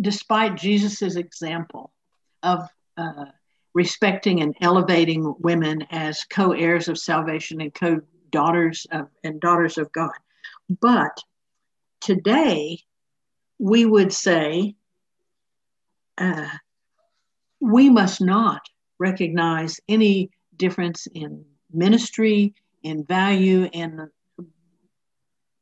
despite 0.00 0.56
Jesus's 0.56 1.16
example 1.16 1.92
of 2.42 2.68
uh, 2.96 3.26
respecting 3.74 4.42
and 4.42 4.54
elevating 4.60 5.34
women 5.38 5.86
as 5.90 6.24
co-heirs 6.24 6.88
of 6.88 6.98
salvation 6.98 7.60
and 7.60 7.74
co-daughters 7.74 8.86
of 8.92 9.08
and 9.24 9.40
daughters 9.40 9.78
of 9.78 9.90
God. 9.92 10.12
But 10.80 11.18
today, 12.00 12.80
we 13.58 13.84
would 13.84 14.12
say 14.12 14.74
uh, 16.18 16.48
we 17.60 17.88
must 17.90 18.20
not 18.20 18.62
recognize 18.98 19.80
any 19.88 20.30
difference 20.56 21.06
in 21.14 21.44
ministry, 21.72 22.54
in 22.82 23.04
value, 23.04 23.68
in 23.72 24.10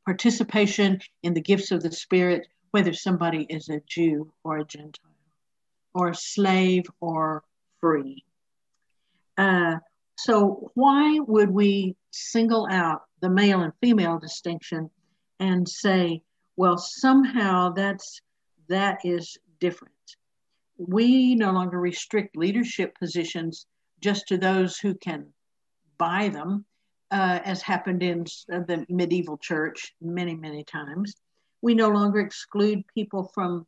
participation 0.05 0.99
in 1.23 1.33
the 1.33 1.41
gifts 1.41 1.71
of 1.71 1.81
the 1.81 1.91
Spirit, 1.91 2.47
whether 2.71 2.93
somebody 2.93 3.45
is 3.49 3.69
a 3.69 3.81
Jew 3.87 4.31
or 4.43 4.57
a 4.57 4.65
Gentile, 4.65 5.11
or 5.93 6.09
a 6.09 6.15
slave 6.15 6.85
or 6.99 7.43
free. 7.81 8.23
Uh, 9.37 9.77
so, 10.17 10.71
why 10.75 11.19
would 11.19 11.49
we 11.49 11.95
single 12.11 12.67
out 12.71 13.01
the 13.21 13.29
male 13.29 13.61
and 13.61 13.73
female 13.81 14.19
distinction 14.19 14.89
and 15.39 15.67
say, 15.67 16.21
well, 16.57 16.77
somehow 16.77 17.71
that's 17.73 18.21
that 18.69 18.99
is 19.03 19.37
different? 19.59 19.93
We 20.77 21.35
no 21.35 21.51
longer 21.51 21.79
restrict 21.79 22.37
leadership 22.37 22.97
positions 22.99 23.65
just 23.99 24.27
to 24.27 24.37
those 24.37 24.77
who 24.77 24.95
can 24.95 25.33
buy 25.97 26.29
them. 26.29 26.65
uh, 27.11 27.39
as 27.43 27.61
happened 27.61 28.01
in 28.01 28.23
the 28.47 28.85
medieval 28.89 29.37
church 29.37 29.93
many, 30.01 30.33
many 30.33 30.63
times. 30.63 31.15
We 31.61 31.75
no 31.75 31.89
longer 31.89 32.19
exclude 32.19 32.83
people 32.95 33.29
from 33.33 33.67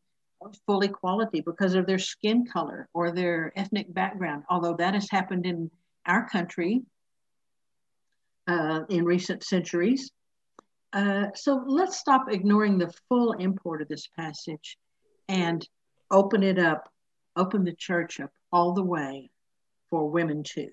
full 0.65 0.81
equality 0.81 1.41
because 1.41 1.73
of 1.73 1.85
their 1.85 1.99
skin 1.99 2.45
color 2.45 2.87
or 2.93 3.11
their 3.11 3.51
ethnic 3.55 3.93
background, 3.93 4.43
although 4.49 4.75
that 4.75 4.93
has 4.93 5.09
happened 5.09 5.45
in 5.45 5.69
our 6.05 6.27
country 6.27 6.81
uh, 8.47 8.81
in 8.89 9.05
recent 9.05 9.43
centuries. 9.43 10.11
Uh, 10.91 11.27
so 11.33 11.63
let's 11.65 11.97
stop 11.97 12.25
ignoring 12.29 12.77
the 12.77 12.93
full 13.09 13.33
import 13.33 13.81
of 13.81 13.87
this 13.87 14.07
passage 14.07 14.77
and 15.27 15.67
open 16.11 16.43
it 16.43 16.59
up, 16.59 16.89
open 17.35 17.63
the 17.63 17.73
church 17.73 18.19
up 18.19 18.31
all 18.51 18.73
the 18.73 18.83
way 18.83 19.29
for 19.89 20.09
women 20.09 20.43
too. 20.43 20.69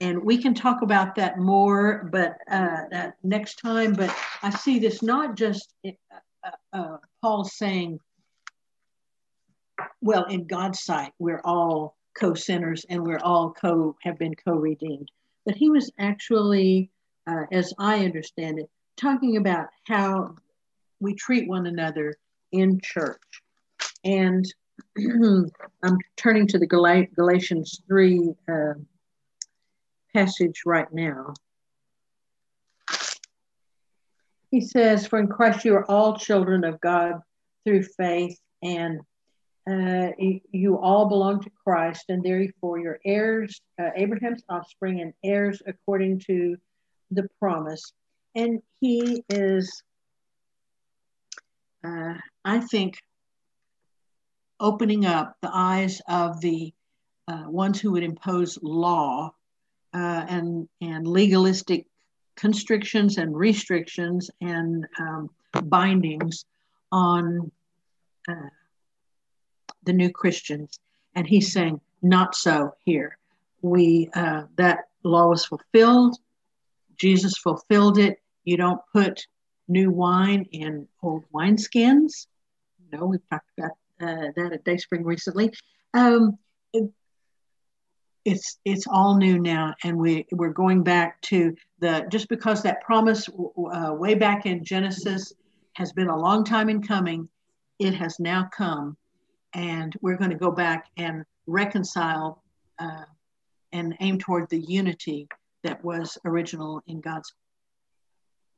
And 0.00 0.24
we 0.24 0.38
can 0.38 0.54
talk 0.54 0.82
about 0.82 1.16
that 1.16 1.38
more, 1.38 2.08
but 2.10 2.38
uh, 2.50 3.10
next 3.22 3.56
time. 3.56 3.92
But 3.92 4.14
I 4.42 4.50
see 4.50 4.78
this 4.78 5.02
not 5.02 5.36
just 5.36 5.74
uh, 5.86 5.90
uh, 6.44 6.50
uh, 6.72 6.96
Paul 7.20 7.44
saying, 7.44 7.98
well, 10.00 10.24
in 10.24 10.46
God's 10.46 10.80
sight, 10.80 11.12
we're 11.18 11.40
all 11.44 11.96
co-sinners 12.18 12.84
and 12.88 13.02
we're 13.06 13.20
all 13.22 13.52
co 13.52 13.96
have 14.02 14.18
been 14.18 14.34
co-redeemed. 14.34 15.10
But 15.46 15.56
he 15.56 15.70
was 15.70 15.90
actually, 15.98 16.90
uh, 17.26 17.44
as 17.52 17.72
I 17.78 18.04
understand 18.04 18.58
it, 18.58 18.68
talking 18.96 19.36
about 19.36 19.68
how 19.86 20.36
we 21.00 21.14
treat 21.14 21.48
one 21.48 21.66
another 21.66 22.14
in 22.52 22.80
church. 22.82 23.22
And 24.04 24.44
I'm 24.98 25.98
turning 26.16 26.46
to 26.48 26.58
the 26.58 26.66
Gal- 26.66 27.06
Galatians 27.14 27.82
3 27.88 28.34
uh, 28.48 28.74
passage 30.14 30.62
right 30.66 30.92
now. 30.92 31.34
He 34.50 34.60
says, 34.60 35.06
For 35.06 35.18
in 35.18 35.28
Christ 35.28 35.64
you 35.64 35.74
are 35.74 35.88
all 35.90 36.16
children 36.16 36.64
of 36.64 36.80
God 36.80 37.20
through 37.64 37.84
faith, 37.84 38.38
and 38.62 39.00
uh, 39.68 40.08
you 40.52 40.78
all 40.78 41.08
belong 41.08 41.42
to 41.42 41.50
Christ, 41.64 42.06
and 42.08 42.22
therefore 42.22 42.78
you're 42.78 43.00
heirs, 43.04 43.60
uh, 43.80 43.90
Abraham's 43.94 44.42
offspring, 44.48 45.00
and 45.00 45.12
heirs 45.22 45.62
according 45.66 46.20
to 46.20 46.56
the 47.10 47.28
promise. 47.38 47.92
And 48.34 48.62
he 48.80 49.22
is, 49.28 49.82
uh, 51.84 52.14
I 52.44 52.60
think, 52.60 52.98
opening 54.58 55.04
up 55.04 55.36
the 55.42 55.50
eyes 55.52 56.00
of 56.08 56.40
the 56.40 56.72
uh, 57.28 57.44
ones 57.46 57.80
who 57.80 57.92
would 57.92 58.02
impose 58.02 58.58
law 58.62 59.34
uh, 59.92 60.24
and 60.28 60.68
and 60.80 61.06
legalistic 61.06 61.86
constrictions 62.36 63.18
and 63.18 63.36
restrictions 63.36 64.30
and 64.40 64.86
um, 64.98 65.30
bindings 65.64 66.44
on 66.90 67.50
the 69.84 69.92
new 69.92 70.10
Christians. 70.10 70.78
And 71.14 71.26
he's 71.26 71.52
saying, 71.52 71.80
not 72.02 72.34
so 72.34 72.72
here. 72.84 73.16
We 73.62 74.08
uh, 74.14 74.44
that 74.56 74.88
law 75.02 75.28
was 75.28 75.44
fulfilled. 75.44 76.16
Jesus 76.96 77.36
fulfilled 77.36 77.98
it. 77.98 78.18
You 78.44 78.56
don't 78.56 78.80
put 78.92 79.26
new 79.68 79.90
wine 79.90 80.46
in 80.52 80.88
old 81.02 81.24
wineskins. 81.34 82.26
You 82.78 82.98
know, 82.98 83.06
we've 83.06 83.28
talked 83.28 83.50
about 83.58 83.72
uh, 84.00 84.32
that 84.36 84.52
at 84.52 84.64
Dayspring 84.64 85.04
recently. 85.04 85.52
Um, 85.94 86.38
it, 86.72 86.90
it's 88.24 88.58
it's 88.64 88.86
all 88.86 89.16
new 89.16 89.38
now, 89.38 89.74
and 89.84 89.96
we 89.98 90.26
we're 90.32 90.52
going 90.52 90.82
back 90.82 91.20
to 91.22 91.54
the 91.80 92.06
just 92.10 92.28
because 92.28 92.62
that 92.62 92.82
promise 92.82 93.28
uh, 93.28 93.92
way 93.94 94.14
back 94.14 94.46
in 94.46 94.64
Genesis 94.64 95.32
has 95.74 95.92
been 95.92 96.08
a 96.08 96.18
long 96.18 96.44
time 96.44 96.68
in 96.68 96.82
coming, 96.82 97.28
it 97.78 97.94
has 97.94 98.18
now 98.18 98.48
come, 98.54 98.96
and 99.54 99.96
we're 100.00 100.16
going 100.16 100.30
to 100.30 100.36
go 100.36 100.50
back 100.50 100.86
and 100.96 101.24
reconcile 101.46 102.42
uh, 102.78 103.04
and 103.72 103.96
aim 104.00 104.18
toward 104.18 104.48
the 104.50 104.60
unity 104.60 105.28
that 105.62 105.84
was 105.84 106.18
original 106.24 106.82
in 106.86 107.00
God's 107.00 107.32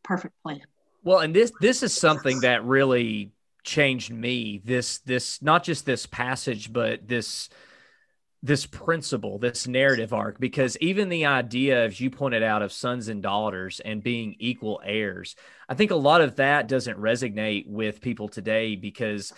perfect 0.03 0.35
plan. 0.43 0.61
Well, 1.05 1.19
and 1.19 1.35
this 1.35 1.53
this 1.61 1.83
is 1.83 1.93
something 1.93 2.41
that 2.41 2.65
really 2.65 3.33
changed 3.65 4.13
me. 4.13 4.61
This 4.65 4.99
this 4.99 5.43
not 5.43 5.65
just 5.65 5.85
this 5.85 6.07
passage, 6.07 6.73
but 6.73 7.09
this 7.09 7.49
this 8.45 8.67
principle, 8.67 9.39
this 9.39 9.69
narrative 9.69 10.13
arc, 10.13 10.41
because 10.41 10.77
even 10.79 11.09
the 11.09 11.27
idea, 11.27 11.85
as 11.85 12.01
you 12.01 12.11
pointed 12.11 12.43
out, 12.43 12.61
of 12.61 12.73
sons 12.73 13.07
and 13.07 13.23
daughters 13.23 13.81
and 13.81 14.03
being 14.03 14.35
equal 14.41 14.81
heirs, 14.85 15.37
I 15.69 15.75
think 15.75 15.93
a 15.93 15.97
lot 15.97 16.21
of 16.21 16.37
that 16.37 16.67
doesn't 16.67 16.99
resonate 16.99 17.69
with 17.69 18.01
people 18.01 18.29
today 18.29 18.75
because 18.75 19.33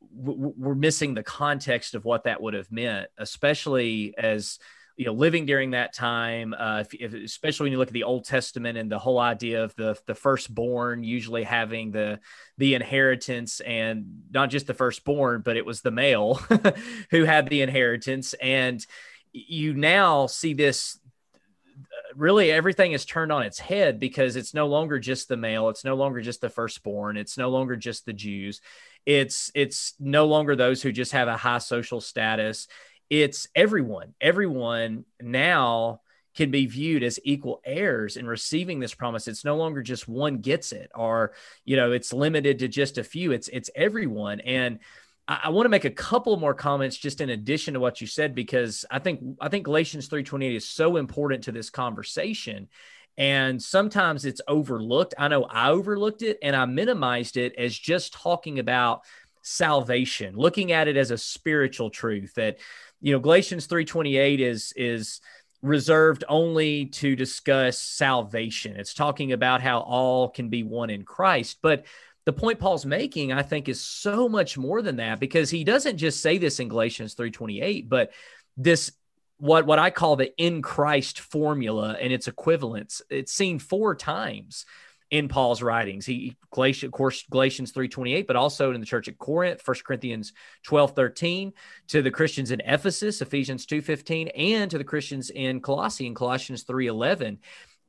we're 0.00 0.74
missing 0.74 1.14
the 1.14 1.22
context 1.22 1.94
of 1.94 2.04
what 2.04 2.24
that 2.24 2.40
would 2.40 2.54
have 2.54 2.70
meant, 2.70 3.08
especially 3.18 4.14
as 4.16 4.58
you 4.96 5.06
know 5.06 5.12
living 5.12 5.46
during 5.46 5.70
that 5.70 5.94
time 5.94 6.54
uh, 6.58 6.80
if, 6.80 6.92
if, 6.94 7.14
especially 7.14 7.64
when 7.64 7.72
you 7.72 7.78
look 7.78 7.88
at 7.88 7.94
the 7.94 8.02
old 8.02 8.24
testament 8.24 8.76
and 8.76 8.90
the 8.90 8.98
whole 8.98 9.20
idea 9.20 9.62
of 9.62 9.74
the 9.76 9.96
the 10.06 10.14
firstborn 10.14 11.04
usually 11.04 11.44
having 11.44 11.92
the 11.92 12.18
the 12.58 12.74
inheritance 12.74 13.60
and 13.60 14.24
not 14.32 14.50
just 14.50 14.66
the 14.66 14.74
firstborn 14.74 15.40
but 15.40 15.56
it 15.56 15.64
was 15.64 15.80
the 15.82 15.92
male 15.92 16.34
who 17.10 17.24
had 17.24 17.48
the 17.48 17.62
inheritance. 17.62 18.34
And 18.34 18.84
you 19.32 19.72
now 19.72 20.26
see 20.26 20.52
this 20.52 20.98
really 22.16 22.50
everything 22.50 22.92
is 22.92 23.04
turned 23.04 23.30
on 23.30 23.42
its 23.42 23.60
head 23.60 24.00
because 24.00 24.34
it's 24.34 24.54
no 24.54 24.66
longer 24.66 24.98
just 24.98 25.28
the 25.28 25.36
male 25.36 25.68
it's 25.68 25.84
no 25.84 25.94
longer 25.94 26.20
just 26.20 26.40
the 26.40 26.48
firstborn 26.48 27.16
it's 27.16 27.36
no 27.36 27.50
longer 27.50 27.76
just 27.76 28.06
the 28.06 28.12
jews 28.12 28.60
it's 29.08 29.50
it's 29.54 29.94
no 29.98 30.26
longer 30.26 30.54
those 30.54 30.82
who 30.82 30.92
just 30.92 31.12
have 31.12 31.26
a 31.26 31.36
high 31.36 31.58
social 31.58 32.00
status 32.00 32.68
it's 33.10 33.48
everyone. 33.54 34.14
Everyone 34.20 35.04
now 35.20 36.00
can 36.34 36.50
be 36.50 36.66
viewed 36.66 37.02
as 37.02 37.18
equal 37.24 37.60
heirs 37.64 38.16
in 38.16 38.26
receiving 38.26 38.80
this 38.80 38.94
promise. 38.94 39.26
It's 39.26 39.44
no 39.44 39.56
longer 39.56 39.82
just 39.82 40.06
one 40.06 40.38
gets 40.38 40.72
it, 40.72 40.90
or 40.94 41.32
you 41.64 41.76
know, 41.76 41.92
it's 41.92 42.12
limited 42.12 42.58
to 42.60 42.68
just 42.68 42.98
a 42.98 43.04
few. 43.04 43.32
It's 43.32 43.48
it's 43.48 43.70
everyone. 43.74 44.40
And 44.40 44.80
I, 45.26 45.40
I 45.44 45.48
want 45.48 45.64
to 45.64 45.70
make 45.70 45.86
a 45.86 45.90
couple 45.90 46.36
more 46.36 46.54
comments 46.54 46.96
just 46.96 47.20
in 47.20 47.30
addition 47.30 47.74
to 47.74 47.80
what 47.80 48.00
you 48.00 48.06
said 48.06 48.34
because 48.34 48.84
I 48.90 48.98
think 48.98 49.20
I 49.40 49.48
think 49.48 49.64
Galatians 49.64 50.08
three 50.08 50.22
twenty 50.22 50.46
eight 50.46 50.56
is 50.56 50.68
so 50.68 50.96
important 50.96 51.44
to 51.44 51.52
this 51.52 51.70
conversation. 51.70 52.68
And 53.18 53.62
sometimes 53.62 54.24
it's 54.24 54.40
overlooked. 54.48 55.12
I 55.18 55.28
know 55.28 55.44
I 55.44 55.70
overlooked 55.70 56.22
it 56.22 56.38
and 56.40 56.56
I 56.56 56.64
minimized 56.64 57.36
it 57.36 57.54
as 57.58 57.76
just 57.76 58.14
talking 58.14 58.58
about 58.58 59.02
salvation, 59.42 60.36
looking 60.36 60.72
at 60.72 60.88
it 60.88 60.96
as 60.96 61.10
a 61.10 61.18
spiritual 61.18 61.90
truth 61.90 62.32
that 62.36 62.58
you 63.00 63.12
know 63.12 63.18
galatians 63.18 63.66
328 63.66 64.40
is 64.40 64.72
is 64.76 65.20
reserved 65.62 66.24
only 66.28 66.86
to 66.86 67.16
discuss 67.16 67.78
salvation 67.78 68.76
it's 68.76 68.94
talking 68.94 69.32
about 69.32 69.60
how 69.60 69.80
all 69.80 70.28
can 70.28 70.48
be 70.48 70.62
one 70.62 70.90
in 70.90 71.04
christ 71.04 71.58
but 71.62 71.84
the 72.26 72.32
point 72.32 72.60
paul's 72.60 72.86
making 72.86 73.32
i 73.32 73.42
think 73.42 73.68
is 73.68 73.80
so 73.80 74.28
much 74.28 74.56
more 74.56 74.82
than 74.82 74.96
that 74.96 75.18
because 75.18 75.50
he 75.50 75.64
doesn't 75.64 75.96
just 75.96 76.20
say 76.22 76.38
this 76.38 76.60
in 76.60 76.68
galatians 76.68 77.14
328 77.14 77.88
but 77.88 78.12
this 78.56 78.92
what 79.38 79.66
what 79.66 79.78
i 79.78 79.90
call 79.90 80.16
the 80.16 80.36
in 80.36 80.62
christ 80.62 81.20
formula 81.20 81.96
and 82.00 82.12
its 82.12 82.28
equivalents 82.28 83.02
it's 83.10 83.32
seen 83.32 83.58
four 83.58 83.94
times 83.94 84.66
in 85.10 85.28
Paul's 85.28 85.62
writings. 85.62 86.04
He 86.04 86.36
Galatians, 86.52 86.88
of 86.88 86.92
course, 86.92 87.24
Galatians 87.30 87.72
3:28, 87.72 88.26
but 88.26 88.36
also 88.36 88.72
in 88.72 88.80
the 88.80 88.86
church 88.86 89.08
at 89.08 89.18
Corinth, 89.18 89.62
1 89.64 89.84
Corinthians 89.84 90.32
12:13, 90.62 91.52
to 91.88 92.02
the 92.02 92.10
Christians 92.10 92.50
in 92.50 92.60
Ephesus, 92.60 93.22
Ephesians 93.22 93.64
2:15, 93.66 94.28
and 94.28 94.70
to 94.70 94.78
the 94.78 94.84
Christians 94.84 95.30
in 95.30 95.60
Colossae, 95.60 96.06
in 96.06 96.14
Colossians 96.14 96.64
3:11. 96.64 97.38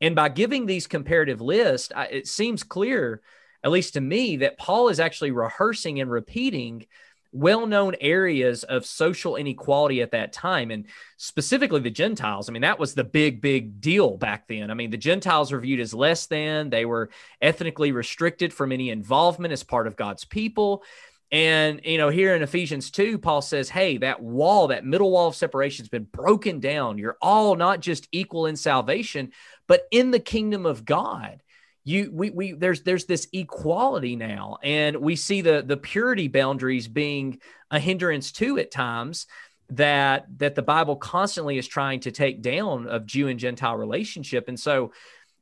And 0.02 0.16
by 0.16 0.30
giving 0.30 0.66
these 0.66 0.88
comparative 0.88 1.42
lists, 1.42 1.92
it 2.10 2.28
seems 2.28 2.64
clear, 2.64 3.22
at 3.64 3.72
least 3.72 3.96
to 3.96 4.02
me, 4.02 4.38
that 4.38 4.58
Paul 4.58 4.88
is 4.88 5.00
actually 5.00 5.32
rehearsing 5.32 6.00
and 6.00 6.10
repeating 6.10 6.86
well 7.32 7.68
known 7.68 7.96
areas 8.02 8.64
of 8.64 8.86
social 8.86 9.36
inequality 9.36 10.02
at 10.02 10.12
that 10.12 10.34
time. 10.34 10.72
And 10.72 10.86
specifically 11.18 11.80
the 11.80 11.90
Gentiles. 11.90 12.50
I 12.50 12.54
mean, 12.54 12.64
that 12.64 12.80
was 12.80 12.94
the 12.94 13.04
big, 13.04 13.42
big 13.42 13.82
deal 13.82 14.18
back 14.18 14.48
then. 14.48 14.72
I 14.72 14.74
mean, 14.74 14.90
the 14.90 14.98
Gentiles 14.98 15.52
were 15.52 15.60
viewed 15.60 15.80
as 15.80 15.94
less 15.94 16.26
than, 16.26 16.70
they 16.70 16.86
were 16.86 17.10
ethnically 17.42 17.92
restricted 17.92 18.54
from 18.54 18.72
any 18.72 18.90
involvement 18.90 19.54
as 19.54 19.64
part 19.64 19.88
of 19.88 19.96
God's 19.96 20.26
people. 20.26 20.84
And, 21.32 21.82
you 21.84 22.00
know, 22.00 22.10
here 22.10 22.36
in 22.36 22.42
Ephesians 22.42 22.90
2, 22.90 23.20
Paul 23.20 23.44
says, 23.44 23.70
hey, 23.70 23.98
that 23.98 24.22
wall, 24.22 24.68
that 24.68 24.84
middle 24.84 25.12
wall 25.12 25.28
of 25.28 25.36
separation 25.36 25.84
has 25.84 25.90
been 25.90 26.06
broken 26.06 26.60
down. 26.60 26.98
You're 26.98 27.18
all 27.22 27.56
not 27.56 27.82
just 27.82 28.08
equal 28.12 28.48
in 28.48 28.56
salvation, 28.56 29.32
but 29.68 29.84
in 29.92 30.10
the 30.10 30.20
kingdom 30.20 30.66
of 30.66 30.86
God 30.86 31.42
you 31.90 32.12
we, 32.14 32.30
we 32.30 32.52
there's 32.54 32.82
there's 32.84 33.06
this 33.06 33.28
equality 33.34 34.16
now 34.16 34.58
and 34.64 34.96
we 34.98 35.16
see 35.16 35.42
the 35.42 35.64
the 35.66 35.78
purity 35.78 36.28
boundaries 36.28 36.88
being 36.88 37.40
a 37.72 37.80
hindrance 37.80 38.32
too 38.32 38.58
at 38.58 38.72
times 38.72 39.28
that 39.72 40.26
that 40.38 40.56
the 40.56 40.62
bible 40.62 40.96
constantly 40.96 41.58
is 41.58 41.68
trying 41.68 42.00
to 42.00 42.12
take 42.12 42.42
down 42.42 42.88
of 42.88 43.06
jew 43.06 43.28
and 43.28 43.40
gentile 43.40 43.76
relationship 43.76 44.48
and 44.48 44.60
so 44.60 44.92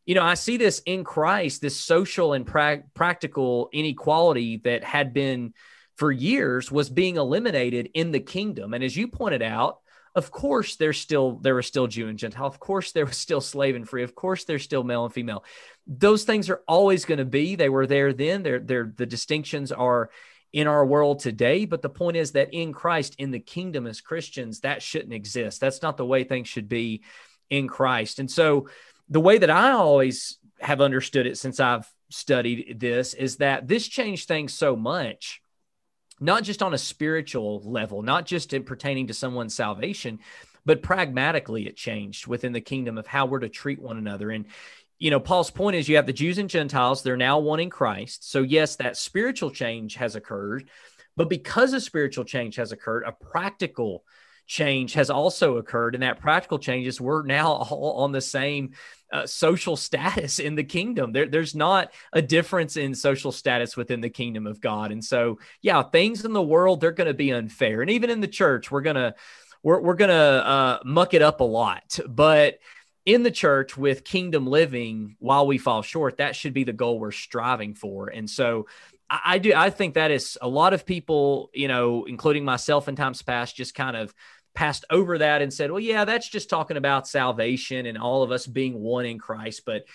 you 0.07 0.15
know, 0.15 0.23
I 0.23 0.35
see 0.35 0.55
this 0.55 0.81
in 0.85 1.03
Christ, 1.03 1.61
this 1.61 1.75
social 1.75 2.31
and 2.31 2.47
pra- 2.47 2.83
practical 2.93 3.69
inequality 3.73 4.61
that 4.63 4.83
had 4.85 5.13
been 5.13 5.53
for 5.97 6.13
years 6.13 6.71
was 6.71 6.89
being 6.89 7.17
eliminated 7.17 7.89
in 7.93 8.11
the 8.11 8.21
kingdom. 8.21 8.73
And 8.73 8.85
as 8.85 8.95
you 8.95 9.09
pointed 9.09 9.41
out, 9.41 9.79
of 10.17 10.31
course 10.31 10.77
there's 10.77 10.97
still 10.97 11.33
there 11.33 11.53
was 11.53 11.67
still 11.67 11.85
Jew 11.85 12.07
and 12.07 12.17
Gentile. 12.17 12.47
Of 12.47 12.59
course 12.59 12.91
there 12.91 13.05
was 13.05 13.17
still 13.17 13.39
slave 13.39 13.75
and 13.75 13.87
free. 13.87 14.01
Of 14.01 14.15
course 14.15 14.45
there's 14.45 14.63
still 14.63 14.83
male 14.83 15.05
and 15.05 15.13
female. 15.13 15.43
Those 15.85 16.23
things 16.23 16.49
are 16.49 16.63
always 16.67 17.05
going 17.05 17.19
to 17.19 17.25
be. 17.25 17.55
They 17.55 17.69
were 17.69 17.85
there 17.85 18.11
then. 18.13 18.41
They're, 18.41 18.59
they're 18.59 18.91
the 18.95 19.05
distinctions 19.05 19.71
are 19.71 20.09
in 20.51 20.65
our 20.65 20.83
world 20.83 21.19
today. 21.19 21.65
But 21.65 21.83
the 21.83 21.89
point 21.89 22.17
is 22.17 22.31
that 22.31 22.51
in 22.51 22.73
Christ, 22.73 23.13
in 23.19 23.29
the 23.29 23.39
kingdom 23.39 23.85
as 23.85 24.01
Christians, 24.01 24.61
that 24.61 24.81
shouldn't 24.81 25.13
exist. 25.13 25.61
That's 25.61 25.83
not 25.83 25.97
the 25.97 26.05
way 26.05 26.23
things 26.23 26.47
should 26.47 26.67
be 26.67 27.03
in 27.51 27.67
Christ. 27.67 28.17
And 28.17 28.29
so 28.29 28.69
the 29.09 29.21
way 29.21 29.37
that 29.37 29.51
I 29.51 29.71
always 29.73 30.39
have 30.59 30.81
understood 30.81 31.27
it 31.27 31.37
since 31.37 31.59
I've 31.59 31.87
studied 32.09 32.79
this 32.79 33.13
is 33.13 33.37
that 33.37 33.67
this 33.67 33.87
changed 33.87 34.27
things 34.27 34.51
so 34.51 34.75
much, 34.75 35.43
not 36.19 36.43
just 36.43 36.63
on 36.63 36.73
a 36.73 36.77
spiritual 36.77 37.61
level, 37.63 38.01
not 38.01 38.25
just 38.25 38.53
in 38.53 38.63
pertaining 38.63 39.07
to 39.07 39.13
someone's 39.13 39.55
salvation, 39.55 40.19
but 40.65 40.81
pragmatically 40.81 41.67
it 41.67 41.75
changed 41.75 42.27
within 42.27 42.53
the 42.53 42.61
kingdom 42.61 42.97
of 42.97 43.07
how 43.07 43.25
we're 43.25 43.39
to 43.39 43.49
treat 43.49 43.81
one 43.81 43.97
another. 43.97 44.31
And, 44.31 44.45
you 44.99 45.11
know, 45.11 45.19
Paul's 45.19 45.51
point 45.51 45.75
is 45.75 45.87
you 45.87 45.95
have 45.95 46.07
the 46.07 46.13
Jews 46.13 46.37
and 46.37 46.49
Gentiles, 46.49 47.03
they're 47.03 47.17
now 47.17 47.39
one 47.39 47.59
in 47.59 47.69
Christ. 47.69 48.29
So, 48.29 48.41
yes, 48.41 48.75
that 48.77 48.97
spiritual 48.97 49.51
change 49.51 49.95
has 49.95 50.15
occurred, 50.15 50.69
but 51.15 51.29
because 51.29 51.73
a 51.73 51.81
spiritual 51.81 52.25
change 52.25 52.55
has 52.55 52.71
occurred, 52.71 53.03
a 53.03 53.11
practical 53.11 54.03
change 54.47 54.93
has 54.93 55.09
also 55.09 55.57
occurred. 55.57 55.93
And 55.93 56.03
that 56.03 56.19
practical 56.19 56.57
changes, 56.57 56.99
we're 56.99 57.23
now 57.23 57.51
all 57.51 58.03
on 58.03 58.11
the 58.11 58.21
same 58.21 58.71
uh, 59.11 59.25
social 59.25 59.75
status 59.75 60.39
in 60.39 60.55
the 60.55 60.63
kingdom. 60.63 61.11
There, 61.11 61.27
there's 61.27 61.55
not 61.55 61.93
a 62.13 62.21
difference 62.21 62.77
in 62.77 62.93
social 62.93 63.31
status 63.31 63.77
within 63.77 64.01
the 64.01 64.09
kingdom 64.09 64.47
of 64.47 64.59
God. 64.59 64.91
And 64.91 65.03
so, 65.03 65.39
yeah, 65.61 65.83
things 65.83 66.25
in 66.25 66.33
the 66.33 66.41
world, 66.41 66.81
they're 66.81 66.91
going 66.91 67.07
to 67.07 67.13
be 67.13 67.31
unfair. 67.31 67.81
And 67.81 67.91
even 67.91 68.09
in 68.09 68.21
the 68.21 68.27
church, 68.27 68.71
we're 68.71 68.81
going 68.81 68.95
to, 68.95 69.15
we're, 69.63 69.79
we're 69.79 69.95
going 69.95 70.09
to 70.09 70.15
uh, 70.15 70.79
muck 70.83 71.13
it 71.13 71.21
up 71.21 71.39
a 71.39 71.45
lot. 71.45 71.99
But 72.07 72.59
in 73.05 73.23
the 73.23 73.31
church 73.31 73.77
with 73.77 74.03
kingdom 74.03 74.45
living 74.45 75.15
while 75.19 75.47
we 75.47 75.57
fall 75.57 75.81
short, 75.81 76.17
that 76.17 76.35
should 76.35 76.53
be 76.53 76.65
the 76.65 76.73
goal 76.73 76.99
we're 76.99 77.11
striving 77.11 77.73
for. 77.73 78.09
And 78.09 78.29
so, 78.29 78.67
I, 79.09 79.19
I 79.25 79.37
do. 79.37 79.53
I 79.55 79.69
think 79.69 79.93
that 79.93 80.11
is 80.11 80.37
a 80.41 80.47
lot 80.47 80.73
of 80.73 80.85
people, 80.85 81.49
you 81.53 81.67
know, 81.67 82.05
including 82.05 82.45
myself 82.45 82.87
in 82.87 82.95
times 82.95 83.21
past, 83.21 83.55
just 83.55 83.73
kind 83.73 83.95
of 83.95 84.13
passed 84.57 84.85
over 84.89 85.19
that 85.19 85.43
and 85.43 85.53
said, 85.53 85.69
well, 85.69 85.79
yeah, 85.79 86.03
that's 86.03 86.27
just 86.27 86.49
talking 86.49 86.77
about 86.77 87.07
salvation 87.07 87.85
and 87.85 87.95
all 87.95 88.23
of 88.23 88.31
us 88.31 88.47
being 88.47 88.79
one 88.79 89.05
in 89.05 89.19
Christ. 89.19 89.61
But 89.67 89.85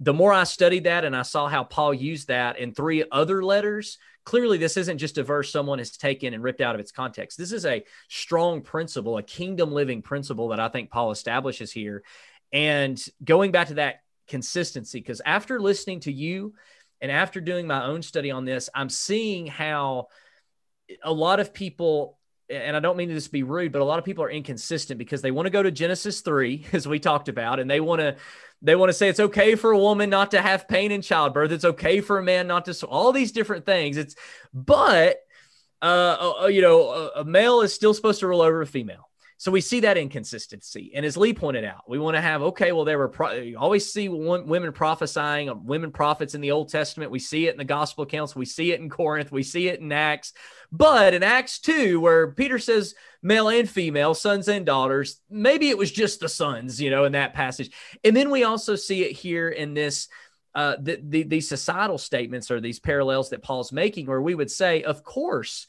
the 0.00 0.12
more 0.12 0.32
I 0.32 0.42
studied 0.42 0.84
that 0.84 1.04
and 1.04 1.14
I 1.14 1.22
saw 1.22 1.46
how 1.46 1.62
Paul 1.62 1.94
used 1.94 2.26
that 2.26 2.58
in 2.58 2.74
three 2.74 3.04
other 3.12 3.44
letters, 3.44 3.96
clearly 4.24 4.58
this 4.58 4.76
isn't 4.76 4.98
just 4.98 5.18
a 5.18 5.22
verse 5.22 5.52
someone 5.52 5.78
has 5.78 5.96
taken 5.96 6.34
and 6.34 6.42
ripped 6.42 6.60
out 6.60 6.74
of 6.74 6.80
its 6.80 6.90
context. 6.90 7.38
This 7.38 7.52
is 7.52 7.64
a 7.64 7.84
strong 8.08 8.60
principle, 8.60 9.18
a 9.18 9.22
kingdom 9.22 9.70
living 9.70 10.02
principle 10.02 10.48
that 10.48 10.58
I 10.58 10.68
think 10.68 10.90
Paul 10.90 11.12
establishes 11.12 11.70
here. 11.70 12.02
And 12.52 13.00
going 13.22 13.52
back 13.52 13.68
to 13.68 13.74
that 13.74 14.00
consistency, 14.26 14.98
because 14.98 15.22
after 15.24 15.60
listening 15.60 16.00
to 16.00 16.12
you 16.12 16.54
and 17.00 17.12
after 17.12 17.40
doing 17.40 17.68
my 17.68 17.84
own 17.84 18.02
study 18.02 18.32
on 18.32 18.44
this, 18.44 18.68
I'm 18.74 18.90
seeing 18.90 19.46
how 19.46 20.08
a 21.04 21.12
lot 21.12 21.38
of 21.38 21.54
people 21.54 22.17
and 22.50 22.76
I 22.76 22.80
don't 22.80 22.96
mean 22.96 23.08
this 23.08 23.24
to 23.24 23.30
be 23.30 23.42
rude, 23.42 23.72
but 23.72 23.82
a 23.82 23.84
lot 23.84 23.98
of 23.98 24.04
people 24.04 24.24
are 24.24 24.30
inconsistent 24.30 24.98
because 24.98 25.22
they 25.22 25.30
want 25.30 25.46
to 25.46 25.50
go 25.50 25.62
to 25.62 25.70
Genesis 25.70 26.20
3, 26.20 26.66
as 26.72 26.88
we 26.88 26.98
talked 26.98 27.28
about, 27.28 27.60
and 27.60 27.70
they 27.70 27.80
want 27.80 28.00
to 28.00 28.16
they 28.60 28.74
want 28.74 28.88
to 28.88 28.92
say 28.92 29.08
it's 29.08 29.20
okay 29.20 29.54
for 29.54 29.70
a 29.70 29.78
woman 29.78 30.10
not 30.10 30.32
to 30.32 30.42
have 30.42 30.66
pain 30.66 30.90
in 30.90 31.00
childbirth. 31.00 31.52
It's 31.52 31.64
okay 31.64 32.00
for 32.00 32.18
a 32.18 32.22
man 32.22 32.48
not 32.48 32.64
to 32.64 32.86
all 32.86 33.12
these 33.12 33.30
different 33.30 33.64
things. 33.64 33.96
It's 33.96 34.16
but 34.52 35.18
uh, 35.80 36.34
uh 36.42 36.46
you 36.46 36.60
know, 36.60 36.90
a, 36.90 37.20
a 37.20 37.24
male 37.24 37.60
is 37.60 37.72
still 37.72 37.94
supposed 37.94 38.20
to 38.20 38.26
rule 38.26 38.42
over 38.42 38.60
a 38.62 38.66
female. 38.66 39.07
So 39.40 39.52
we 39.52 39.60
see 39.60 39.78
that 39.80 39.96
inconsistency. 39.96 40.90
And 40.96 41.06
as 41.06 41.16
Lee 41.16 41.32
pointed 41.32 41.64
out, 41.64 41.88
we 41.88 42.00
want 42.00 42.16
to 42.16 42.20
have, 42.20 42.42
okay, 42.42 42.72
well, 42.72 42.84
there 42.84 42.98
were, 42.98 43.08
pro- 43.08 43.34
you 43.34 43.56
always 43.56 43.90
see 43.90 44.08
women 44.08 44.72
prophesying, 44.72 45.48
uh, 45.48 45.54
women 45.54 45.92
prophets 45.92 46.34
in 46.34 46.40
the 46.40 46.50
Old 46.50 46.70
Testament. 46.70 47.12
We 47.12 47.20
see 47.20 47.46
it 47.46 47.52
in 47.52 47.56
the 47.56 47.64
gospel 47.64 48.02
accounts. 48.02 48.34
We 48.34 48.44
see 48.44 48.72
it 48.72 48.80
in 48.80 48.90
Corinth. 48.90 49.30
We 49.30 49.44
see 49.44 49.68
it 49.68 49.78
in 49.78 49.92
Acts. 49.92 50.32
But 50.72 51.14
in 51.14 51.22
Acts 51.22 51.60
2, 51.60 52.00
where 52.00 52.32
Peter 52.32 52.58
says 52.58 52.96
male 53.22 53.48
and 53.48 53.70
female, 53.70 54.12
sons 54.12 54.48
and 54.48 54.66
daughters, 54.66 55.20
maybe 55.30 55.70
it 55.70 55.78
was 55.78 55.92
just 55.92 56.18
the 56.18 56.28
sons, 56.28 56.80
you 56.80 56.90
know, 56.90 57.04
in 57.04 57.12
that 57.12 57.32
passage. 57.32 57.70
And 58.02 58.16
then 58.16 58.30
we 58.30 58.42
also 58.42 58.74
see 58.74 59.04
it 59.04 59.12
here 59.12 59.48
in 59.48 59.72
this. 59.72 60.08
Uh, 60.54 60.74
the, 60.80 60.98
the, 61.00 61.22
these 61.22 61.48
societal 61.48 61.98
statements 61.98 62.50
or 62.50 62.60
these 62.60 62.80
parallels 62.80 63.30
that 63.30 63.42
Paul's 63.42 63.70
making, 63.70 64.06
where 64.06 64.20
we 64.20 64.34
would 64.34 64.50
say, 64.50 64.82
of 64.82 65.04
course, 65.04 65.68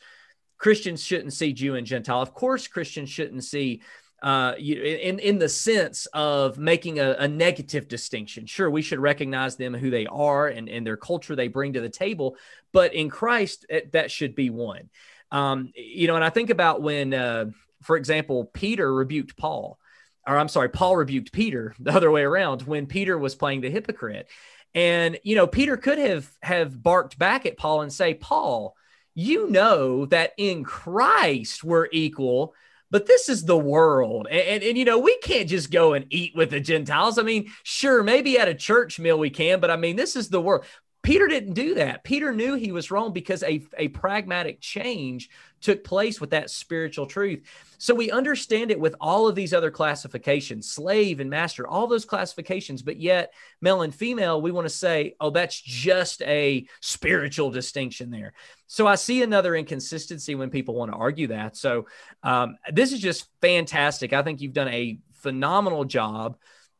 Christians 0.59 1.03
shouldn't 1.03 1.33
see 1.33 1.53
Jew 1.53 1.75
and 1.75 1.87
Gentile. 1.87 2.21
Of 2.21 2.33
course, 2.33 2.67
Christians 2.67 3.09
shouldn't 3.09 3.43
see 3.43 3.81
uh, 4.21 4.53
in 4.57 5.17
in 5.19 5.39
the 5.39 5.47
sense 5.47 6.05
of 6.07 6.57
making 6.57 6.99
a, 6.99 7.15
a, 7.19 7.27
negative 7.27 7.87
distinction. 7.87 8.45
Sure, 8.45 8.69
we 8.69 8.81
should 8.81 8.99
recognize 8.99 9.55
them 9.55 9.73
who 9.73 9.89
they 9.89 10.05
are 10.07 10.47
and, 10.47 10.67
and 10.67 10.85
their 10.85 10.97
culture 10.97 11.37
they 11.37 11.47
bring 11.47 11.71
to 11.73 11.81
the 11.81 11.89
table, 11.89 12.35
but 12.73 12.93
in 12.93 13.09
Christ, 13.09 13.65
it, 13.69 13.93
that 13.93 14.11
should 14.11 14.35
be 14.35 14.49
one. 14.49 14.89
Um, 15.31 15.71
you 15.73 16.07
know, 16.07 16.15
and 16.15 16.25
I 16.25 16.29
think 16.29 16.49
about 16.49 16.81
when, 16.81 17.13
uh, 17.13 17.45
for 17.81 17.95
example, 17.95 18.43
Peter 18.43 18.93
rebuked 18.93 19.37
Paul, 19.37 19.79
or 20.27 20.37
I'm 20.37 20.49
sorry, 20.49 20.67
Paul 20.67 20.97
rebuked 20.97 21.31
Peter 21.31 21.73
the 21.79 21.93
other 21.93 22.11
way 22.11 22.23
around 22.23 22.63
when 22.63 22.87
Peter 22.87 23.17
was 23.17 23.35
playing 23.35 23.61
the 23.61 23.69
hypocrite. 23.69 24.27
And 24.75 25.17
you 25.23 25.35
know, 25.35 25.47
Peter 25.47 25.77
could 25.77 25.97
have 25.97 26.29
have 26.41 26.83
barked 26.83 27.17
back 27.17 27.45
at 27.45 27.57
Paul 27.57 27.83
and 27.83 27.93
say, 27.93 28.13
Paul 28.15 28.75
you 29.15 29.49
know 29.49 30.05
that 30.07 30.33
in 30.37 30.63
Christ 30.63 31.63
we're 31.63 31.87
equal, 31.91 32.53
but 32.91 33.05
this 33.05 33.29
is 33.29 33.45
the 33.45 33.57
world. 33.57 34.27
And, 34.29 34.41
and, 34.41 34.63
and, 34.63 34.77
you 34.77 34.85
know, 34.85 34.99
we 34.99 35.17
can't 35.19 35.49
just 35.49 35.71
go 35.71 35.93
and 35.93 36.05
eat 36.09 36.35
with 36.35 36.49
the 36.51 36.59
Gentiles. 36.59 37.17
I 37.17 37.23
mean, 37.23 37.51
sure, 37.63 38.03
maybe 38.03 38.39
at 38.39 38.47
a 38.47 38.55
church 38.55 38.99
meal 38.99 39.19
we 39.19 39.29
can, 39.29 39.59
but 39.59 39.71
I 39.71 39.75
mean, 39.75 39.95
this 39.95 40.15
is 40.15 40.29
the 40.29 40.41
world. 40.41 40.65
Peter 41.01 41.27
didn't 41.27 41.53
do 41.53 41.75
that. 41.75 42.03
Peter 42.03 42.33
knew 42.33 42.55
he 42.55 42.71
was 42.71 42.91
wrong 42.91 43.13
because 43.13 43.41
a, 43.43 43.65
a 43.77 43.87
pragmatic 43.87 44.59
change 44.59 45.29
took 45.61 45.83
place 45.83 46.19
with 46.19 46.31
that 46.31 46.49
spiritual 46.49 47.05
truth. 47.05 47.43
So 47.77 47.95
we 47.95 48.11
understand 48.11 48.71
it 48.71 48.79
with 48.79 48.95
all 48.99 49.27
of 49.27 49.35
these 49.35 49.53
other 49.53 49.71
classifications 49.71 50.69
slave 50.69 51.19
and 51.19 51.29
master, 51.29 51.67
all 51.67 51.87
those 51.87 52.05
classifications, 52.05 52.81
but 52.81 52.99
yet 52.99 53.33
male 53.61 53.81
and 53.81 53.95
female, 53.95 54.41
we 54.41 54.51
want 54.51 54.65
to 54.65 54.73
say, 54.73 55.15
oh, 55.19 55.29
that's 55.29 55.59
just 55.59 56.21
a 56.23 56.67
spiritual 56.81 57.51
distinction 57.51 58.11
there. 58.11 58.33
So 58.67 58.85
I 58.85 58.95
see 58.95 59.23
another 59.23 59.55
inconsistency 59.55 60.35
when 60.35 60.49
people 60.49 60.75
want 60.75 60.91
to 60.91 60.97
argue 60.97 61.27
that. 61.27 61.55
So 61.55 61.87
um, 62.23 62.57
this 62.71 62.91
is 62.91 62.99
just 62.99 63.27
fantastic. 63.41 64.13
I 64.13 64.23
think 64.23 64.41
you've 64.41 64.53
done 64.53 64.67
a 64.67 64.99
phenomenal 65.13 65.85
job 65.85 66.37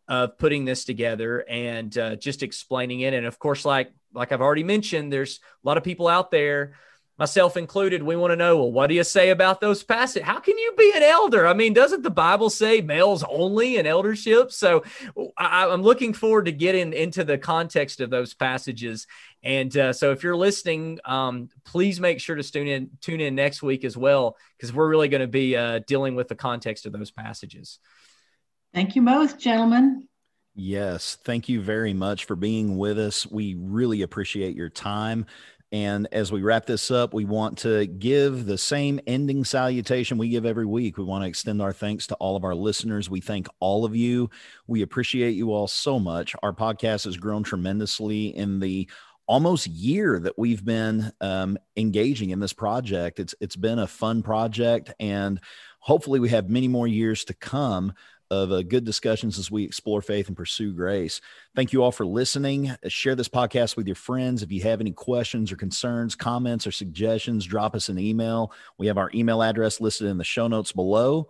of 0.07 0.37
putting 0.37 0.65
this 0.65 0.85
together 0.85 1.45
and 1.47 1.95
uh, 1.97 2.15
just 2.15 2.43
explaining 2.43 3.01
it. 3.01 3.13
And 3.13 3.25
of 3.25 3.39
course, 3.39 3.63
like 3.63 3.91
like 4.13 4.31
I've 4.31 4.41
already 4.41 4.63
mentioned, 4.63 5.13
there's 5.13 5.39
a 5.63 5.67
lot 5.67 5.77
of 5.77 5.83
people 5.83 6.07
out 6.07 6.31
there, 6.31 6.73
myself 7.19 7.57
included. 7.57 8.01
We 8.01 8.15
want 8.15 8.31
to 8.31 8.37
know, 8.37 8.55
well, 8.57 8.71
what 8.71 8.87
do 8.87 8.95
you 8.95 9.03
say 9.03 9.29
about 9.29 9.59
those 9.59 9.83
passages? 9.83 10.25
How 10.25 10.39
can 10.39 10.57
you 10.57 10.73
be 10.77 10.93
an 10.95 11.03
elder? 11.03 11.45
I 11.45 11.53
mean, 11.53 11.73
doesn't 11.73 12.01
the 12.01 12.09
Bible 12.09 12.49
say 12.49 12.79
males 12.79 13.25
only 13.29 13.75
in 13.75 13.85
eldership? 13.85 14.53
So 14.53 14.83
I, 15.37 15.65
am 15.65 15.83
looking 15.83 16.13
forward 16.13 16.45
to 16.45 16.53
getting 16.53 16.93
into 16.93 17.25
the 17.25 17.37
context 17.37 17.99
of 17.99 18.09
those 18.09 18.33
passages. 18.33 19.05
And 19.43 19.75
uh, 19.75 19.91
so 19.91 20.11
if 20.11 20.23
you're 20.23 20.35
listening, 20.35 20.99
um, 21.03 21.49
please 21.65 21.99
make 21.99 22.21
sure 22.21 22.37
to 22.37 22.43
tune 22.43 22.67
in 22.67 22.89
tune 23.01 23.19
in 23.19 23.35
next 23.35 23.61
week 23.61 23.83
as 23.83 23.97
well, 23.97 24.37
because 24.57 24.73
we're 24.73 24.89
really 24.89 25.09
going 25.09 25.21
to 25.21 25.27
be 25.27 25.57
uh, 25.57 25.79
dealing 25.85 26.15
with 26.15 26.29
the 26.29 26.35
context 26.35 26.85
of 26.85 26.93
those 26.93 27.11
passages. 27.11 27.79
Thank 28.73 28.95
you 28.95 29.01
both, 29.01 29.37
gentlemen. 29.37 30.07
Yes. 30.55 31.17
Thank 31.23 31.47
you 31.47 31.61
very 31.61 31.93
much 31.93 32.25
for 32.25 32.35
being 32.35 32.77
with 32.77 32.99
us. 32.99 33.25
We 33.25 33.55
really 33.57 34.01
appreciate 34.01 34.55
your 34.55 34.69
time. 34.69 35.25
And 35.71 36.07
as 36.11 36.31
we 36.31 36.41
wrap 36.41 36.65
this 36.65 36.89
up, 36.89 37.13
we 37.13 37.25
want 37.25 37.59
to 37.59 37.85
give 37.85 38.45
the 38.45 38.57
same 38.57 38.99
ending 39.05 39.43
salutation 39.43 40.17
we 40.17 40.29
give 40.29 40.45
every 40.45 40.65
week. 40.65 40.97
We 40.97 41.03
want 41.03 41.23
to 41.23 41.27
extend 41.27 41.61
our 41.61 41.73
thanks 41.73 42.07
to 42.07 42.15
all 42.15 42.35
of 42.35 42.43
our 42.43 42.55
listeners. 42.55 43.09
We 43.09 43.21
thank 43.21 43.47
all 43.59 43.85
of 43.85 43.95
you. 43.95 44.31
We 44.65 44.81
appreciate 44.81 45.31
you 45.31 45.51
all 45.51 45.67
so 45.67 45.99
much. 45.99 46.35
Our 46.41 46.53
podcast 46.53 47.05
has 47.05 47.17
grown 47.17 47.43
tremendously 47.43 48.35
in 48.35 48.59
the 48.59 48.89
almost 49.27 49.67
year 49.67 50.19
that 50.19 50.39
we've 50.39 50.65
been 50.65 51.11
um, 51.21 51.55
engaging 51.77 52.31
in 52.31 52.39
this 52.39 52.53
project. 52.53 53.19
It's 53.19 53.35
it's 53.39 53.55
been 53.55 53.77
a 53.77 53.87
fun 53.87 54.23
project, 54.23 54.91
and 54.99 55.39
hopefully, 55.79 56.19
we 56.19 56.29
have 56.29 56.49
many 56.49 56.67
more 56.67 56.87
years 56.87 57.23
to 57.25 57.35
come 57.35 57.93
of 58.31 58.51
uh, 58.51 58.61
good 58.61 58.83
discussions 58.83 59.39
as 59.39 59.49
we 59.49 59.63
explore 59.63 60.01
faith 60.01 60.27
and 60.27 60.37
pursue 60.37 60.73
grace. 60.73 61.19
Thank 61.55 61.73
you 61.73 61.83
all 61.83 61.91
for 61.91 62.05
listening. 62.05 62.69
Uh, 62.69 62.75
share 62.87 63.15
this 63.15 63.29
podcast 63.29 63.75
with 63.75 63.87
your 63.87 63.95
friends. 63.95 64.43
If 64.43 64.51
you 64.51 64.61
have 64.61 64.81
any 64.81 64.91
questions 64.91 65.51
or 65.51 65.55
concerns, 65.55 66.15
comments, 66.15 66.67
or 66.67 66.71
suggestions, 66.71 67.45
drop 67.45 67.75
us 67.75 67.89
an 67.89 67.97
email. 67.97 68.51
We 68.77 68.87
have 68.87 68.97
our 68.97 69.09
email 69.13 69.41
address 69.41 69.81
listed 69.81 70.07
in 70.07 70.17
the 70.17 70.23
show 70.23 70.47
notes 70.47 70.71
below. 70.71 71.29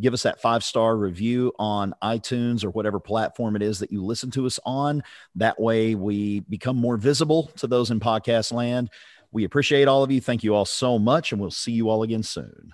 give 0.00 0.14
us 0.14 0.22
that 0.22 0.40
five 0.40 0.62
star 0.62 0.96
review 0.96 1.52
on 1.58 1.94
iTunes 2.02 2.64
or 2.64 2.70
whatever 2.70 3.00
platform 3.00 3.56
it 3.56 3.62
is 3.62 3.78
that 3.78 3.92
you 3.92 4.04
listen 4.04 4.30
to 4.32 4.46
us 4.46 4.60
on. 4.64 5.02
That 5.36 5.60
way 5.60 5.94
we 5.94 6.40
become 6.40 6.76
more 6.76 6.96
visible 6.96 7.50
to 7.56 7.66
those 7.66 7.90
in 7.90 8.00
podcast 8.00 8.52
land. 8.52 8.90
We 9.32 9.44
appreciate 9.44 9.88
all 9.88 10.02
of 10.02 10.10
you. 10.10 10.20
Thank 10.20 10.44
you 10.44 10.54
all 10.54 10.64
so 10.64 10.98
much, 10.98 11.32
and 11.32 11.40
we'll 11.40 11.50
see 11.50 11.72
you 11.72 11.90
all 11.90 12.02
again 12.02 12.22
soon. 12.22 12.72